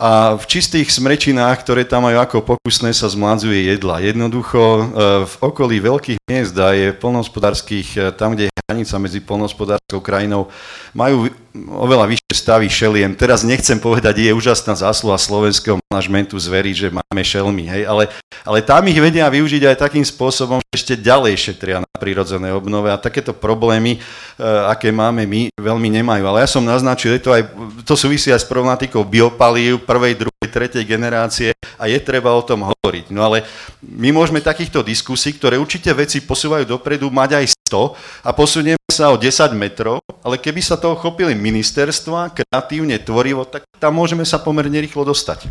a 0.00 0.34
v 0.40 0.44
čistých 0.48 0.88
smrečinách, 0.90 1.60
ktoré 1.62 1.84
tam 1.84 2.08
majú 2.08 2.18
ako 2.18 2.56
pokusné, 2.56 2.96
sa 2.96 3.06
zmladzuje 3.06 3.68
jedla. 3.68 4.00
Jednoducho 4.00 4.58
e, 4.58 4.82
v 5.28 5.34
okolí 5.44 5.76
veľkých 5.78 6.18
miest 6.26 6.56
a 6.58 6.74
je 6.74 6.96
polnohospodárských, 6.96 8.16
tam, 8.16 8.34
kde 8.34 8.49
hranica 8.70 8.94
medzi 9.02 9.18
polnohospodárskou 9.18 9.98
krajinou, 9.98 10.46
majú 10.94 11.26
oveľa 11.54 12.06
vyššie 12.06 12.34
stavy 12.38 12.66
šeliem. 12.70 13.18
Teraz 13.18 13.42
nechcem 13.42 13.82
povedať, 13.82 14.22
je 14.22 14.30
úžasná 14.30 14.78
zásluha 14.78 15.18
slovenského 15.18 15.82
manažmentu 15.90 16.38
zveriť, 16.38 16.74
že 16.86 16.94
máme 16.94 17.22
šelmy, 17.26 17.66
hej, 17.66 17.82
ale, 17.90 18.06
ale 18.46 18.62
tam 18.62 18.86
ich 18.86 18.94
vedia 19.02 19.26
využiť 19.26 19.66
aj 19.66 19.82
takým 19.82 20.06
spôsobom, 20.06 20.62
že 20.62 20.86
ešte 20.86 20.94
ďalej 20.94 21.34
šetria 21.50 21.82
na 21.82 21.96
prírodzené 21.98 22.54
obnove 22.54 22.94
a 22.94 23.02
takéto 23.02 23.34
problémy, 23.34 23.98
e, 23.98 24.00
aké 24.70 24.94
máme 24.94 25.26
my, 25.26 25.50
veľmi 25.58 25.88
nemajú. 25.98 26.22
Ale 26.30 26.46
ja 26.46 26.48
som 26.48 26.62
naznačil, 26.62 27.18
je 27.18 27.22
to, 27.26 27.34
aj, 27.34 27.42
to 27.82 27.98
súvisí 27.98 28.30
aj 28.30 28.46
s 28.46 28.50
problematikou 28.50 29.02
biopalív 29.02 29.82
prvej, 29.82 30.22
druhej, 30.22 30.46
tretej 30.46 30.86
generácie 30.86 31.50
a 31.74 31.90
je 31.90 31.98
treba 31.98 32.30
o 32.30 32.46
tom 32.46 32.70
hovoriť. 32.70 33.10
No 33.10 33.26
ale 33.26 33.42
my 33.82 34.14
môžeme 34.14 34.38
takýchto 34.38 34.86
diskusí, 34.86 35.34
ktoré 35.34 35.58
určite 35.58 35.90
veci 35.90 36.22
posúvajú 36.22 36.62
dopredu, 36.62 37.10
mať 37.10 37.42
aj 37.42 37.59
100 37.70 38.26
a 38.26 38.30
posunieme 38.34 38.82
sa 38.90 39.14
o 39.14 39.16
10 39.16 39.54
metrov, 39.54 40.02
ale 40.26 40.42
keby 40.42 40.58
sa 40.58 40.74
toho 40.74 40.98
chopili 40.98 41.38
ministerstva 41.38 42.34
kreatívne, 42.34 42.98
tvorivo, 42.98 43.46
tak 43.46 43.62
tam 43.78 43.94
môžeme 43.94 44.26
sa 44.26 44.42
pomerne 44.42 44.82
rýchlo 44.82 45.06
dostať. 45.06 45.46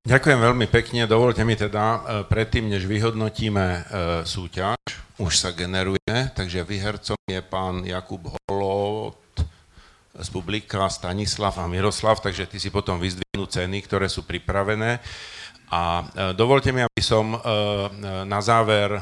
Ďakujem 0.00 0.40
veľmi 0.40 0.64
pekne. 0.72 1.04
Dovolte 1.04 1.44
mi 1.44 1.60
teda, 1.60 1.84
e, 1.84 1.98
predtým, 2.24 2.72
než 2.72 2.88
vyhodnotíme 2.88 3.66
e, 3.68 3.80
súťaž, 4.24 4.80
už 5.20 5.32
sa 5.36 5.52
generuje, 5.52 6.16
takže 6.32 6.64
vyhercom 6.64 7.20
je 7.28 7.44
pán 7.44 7.84
Jakub 7.84 8.32
Holot 8.48 9.20
z 10.16 10.28
publika 10.32 10.88
Stanislav 10.88 11.52
a 11.60 11.68
Miroslav, 11.68 12.16
takže 12.16 12.48
ty 12.48 12.56
si 12.56 12.72
potom 12.72 12.96
vyzdvihnú 12.96 13.44
ceny, 13.44 13.84
ktoré 13.84 14.08
sú 14.08 14.24
pripravené. 14.24 15.04
A 15.70 16.02
e, 16.02 16.04
dovolte 16.34 16.74
mi, 16.74 16.82
aby 16.82 17.02
som 17.02 17.38
na 18.26 18.40
záver 18.42 18.98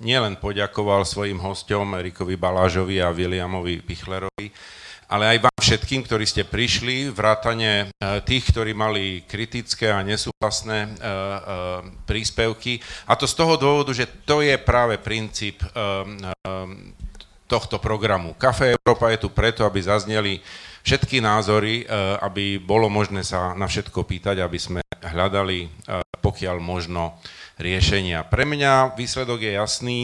nielen 0.00 0.38
poďakoval 0.38 1.02
svojim 1.02 1.38
hostom 1.42 1.98
Erikovi 1.98 2.38
Balážovi 2.38 3.02
a 3.02 3.10
Williamovi 3.10 3.82
Pichlerovi, 3.82 4.52
ale 5.08 5.24
aj 5.36 5.48
vám 5.48 5.60
všetkým, 5.64 6.04
ktorí 6.04 6.28
ste 6.28 6.44
prišli, 6.44 7.08
vrátane 7.08 7.88
e, 7.88 8.20
tých, 8.28 8.52
ktorí 8.52 8.76
mali 8.76 9.24
kritické 9.24 9.88
a 9.88 10.04
nesúhlasné 10.04 10.78
e, 10.84 10.88
e, 10.88 10.96
príspevky. 12.04 12.76
A 13.08 13.16
to 13.16 13.24
z 13.24 13.34
toho 13.34 13.56
dôvodu, 13.56 13.96
že 13.96 14.04
to 14.28 14.44
je 14.44 14.54
práve 14.60 15.00
princíp 15.00 15.64
tohto 17.48 17.80
programu. 17.80 18.36
Kafe 18.36 18.76
Európa 18.76 19.08
je 19.08 19.24
tu 19.24 19.32
preto, 19.32 19.64
aby 19.64 19.80
zazneli 19.80 20.44
všetky 20.82 21.22
názory, 21.22 21.86
aby 22.22 22.58
bolo 22.60 22.90
možné 22.92 23.22
sa 23.24 23.54
na 23.54 23.66
všetko 23.70 24.04
pýtať, 24.04 24.42
aby 24.42 24.58
sme 24.58 24.80
hľadali 24.98 25.70
pokiaľ 26.18 26.56
možno 26.58 27.16
riešenia. 27.58 28.26
Pre 28.26 28.44
mňa 28.46 28.94
výsledok 28.98 29.42
je 29.42 29.52
jasný. 29.54 29.98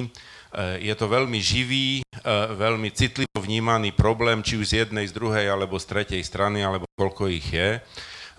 Je 0.79 0.95
to 0.95 1.11
veľmi 1.11 1.43
živý, 1.43 2.07
veľmi 2.55 2.95
citlivo 2.95 3.43
vnímaný 3.43 3.91
problém, 3.91 4.39
či 4.39 4.55
už 4.55 4.71
z 4.71 4.75
jednej, 4.87 5.11
z 5.11 5.15
druhej, 5.15 5.51
alebo 5.51 5.75
z 5.83 5.91
tretej 5.91 6.23
strany, 6.23 6.63
alebo 6.63 6.87
koľko 6.95 7.27
ich 7.27 7.51
je. 7.51 7.83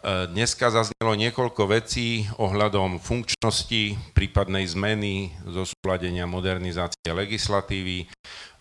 Dneska 0.05 0.69
zaznelo 0.69 1.17
niekoľko 1.17 1.65
vecí 1.65 2.29
ohľadom 2.37 3.01
funkčnosti, 3.01 3.97
prípadnej 4.13 4.69
zmeny, 4.69 5.33
zosúladenia 5.49 6.29
modernizácie 6.29 7.09
legislatívy, 7.09 8.05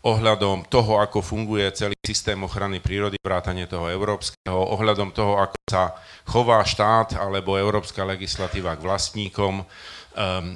ohľadom 0.09 0.65
toho, 0.73 1.05
ako 1.05 1.21
funguje 1.21 1.69
celý 1.77 2.01
systém 2.01 2.41
ochrany 2.41 2.81
prírody, 2.81 3.21
vrátane 3.21 3.69
toho 3.69 3.93
európskeho, 3.93 4.57
ohľadom 4.57 5.13
toho, 5.13 5.37
ako 5.37 5.57
sa 5.69 5.93
chová 6.25 6.65
štát 6.65 7.21
alebo 7.21 7.61
európska 7.61 8.09
legislatíva 8.09 8.81
k 8.81 8.85
vlastníkom, 8.85 9.61
um, 9.61 9.65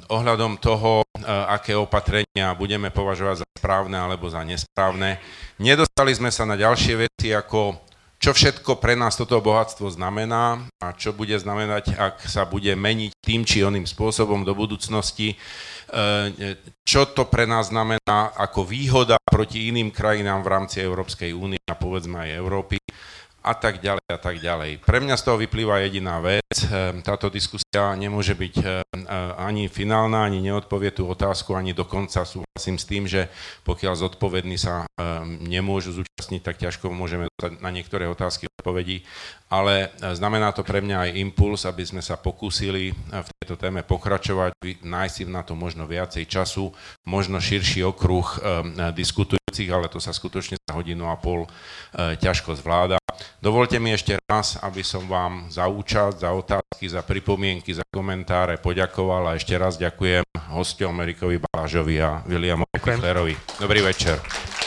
ohľadom 0.09 0.57
toho, 0.57 1.05
uh, 1.05 1.53
aké 1.53 1.77
opatrenia 1.77 2.57
budeme 2.57 2.89
považovať 2.89 3.45
za 3.45 3.47
správne 3.61 4.01
alebo 4.01 4.25
za 4.25 4.41
nesprávne. 4.41 5.21
Nedostali 5.61 6.17
sme 6.17 6.33
sa 6.33 6.49
na 6.49 6.57
ďalšie 6.57 7.09
veci 7.09 7.29
ako 7.29 7.88
čo 8.19 8.35
všetko 8.35 8.83
pre 8.83 8.99
nás 8.99 9.15
toto 9.15 9.39
bohatstvo 9.39 9.87
znamená 9.95 10.67
a 10.83 10.91
čo 10.91 11.15
bude 11.15 11.39
znamenať, 11.39 11.95
ak 11.95 12.27
sa 12.27 12.43
bude 12.43 12.75
meniť 12.75 13.15
tým 13.23 13.47
či 13.47 13.63
oným 13.63 13.87
spôsobom 13.87 14.43
do 14.43 14.51
budúcnosti, 14.51 15.35
e, 15.35 16.55
čo 16.83 17.07
to 17.15 17.31
pre 17.31 17.47
nás 17.47 17.71
znamená 17.71 18.35
ako 18.35 18.67
výhoda 18.67 19.15
proti 19.23 19.71
iným 19.71 19.95
krajinám 19.95 20.43
v 20.43 20.51
rámci 20.51 20.83
Európskej 20.83 21.31
únie 21.31 21.63
a 21.63 21.79
povedzme 21.79 22.27
aj 22.27 22.29
Európy 22.35 22.78
a 23.39 23.53
tak 23.55 23.79
ďalej 23.79 24.03
a 24.09 24.19
tak 24.19 24.43
ďalej. 24.43 24.83
Pre 24.83 24.99
mňa 24.99 25.15
z 25.15 25.23
toho 25.23 25.37
vyplýva 25.39 25.79
jediná 25.85 26.19
vec. 26.19 26.43
Ehm, 26.67 26.99
táto 26.99 27.31
diskusia 27.31 27.95
nemôže 27.95 28.35
byť 28.35 28.55
ehm, 28.59 28.83
e, 29.05 29.07
ani 29.39 29.71
finálna, 29.71 30.27
ani 30.27 30.43
neodpovie 30.43 30.91
tú 30.91 31.07
otázku, 31.07 31.55
ani 31.55 31.71
dokonca 31.71 32.27
súhlasím 32.27 32.75
s 32.75 32.85
tým, 32.85 33.07
že 33.07 33.31
pokiaľ 33.63 33.93
zodpovední 33.95 34.59
sa 34.59 34.83
ehm, 34.99 35.39
nemôžu 35.47 36.03
zúčastniť, 36.03 36.41
tak 36.43 36.59
ťažko 36.59 36.91
môžeme 36.91 37.31
dostať 37.31 37.63
na 37.63 37.71
niektoré 37.71 38.11
otázky 38.11 38.51
odpovedí. 38.59 39.07
Ale 39.47 39.87
e, 39.87 40.13
znamená 40.19 40.51
to 40.51 40.67
pre 40.67 40.83
mňa 40.83 41.09
aj 41.09 41.15
impuls, 41.15 41.63
aby 41.63 41.87
sme 41.87 42.03
sa 42.03 42.19
pokúsili 42.19 42.91
e, 42.91 42.93
v 43.23 43.29
tejto 43.39 43.55
téme 43.55 43.87
pokračovať, 43.87 44.51
nájsť 44.83 45.13
si 45.15 45.23
na 45.31 45.47
to 45.47 45.55
možno 45.55 45.87
viacej 45.87 46.27
času, 46.27 46.75
možno 47.07 47.39
širší 47.39 47.81
okruh 47.87 48.27
diskutujúcich, 48.93 49.48
ale 49.73 49.89
to 49.89 49.97
sa 49.97 50.13
skutočne 50.13 50.61
za 50.61 50.71
hodinu 50.77 51.09
a 51.09 51.17
pol 51.17 51.49
ťažko 51.95 52.53
zvláda. 52.55 53.01
Dovolte 53.41 53.81
mi 53.81 53.91
ešte 53.91 54.15
raz, 54.29 54.55
aby 54.61 54.85
som 54.85 55.03
vám 55.09 55.49
za 55.51 55.67
účasť, 55.67 56.15
za 56.23 56.29
otázky, 56.31 56.85
za 56.87 57.01
pripomienky, 57.03 57.73
za 57.75 57.83
komentáre 57.89 58.61
poďakoval 58.61 59.33
a 59.33 59.35
ešte 59.35 59.57
raz 59.57 59.75
ďakujem 59.75 60.23
hostom 60.53 60.93
Amerikovi 60.95 61.41
Balážovi 61.41 61.99
a 61.99 62.23
Williamovi 62.27 62.79
Pichlerovi. 62.79 63.35
Dobrý 63.59 63.81
večer. 63.81 64.58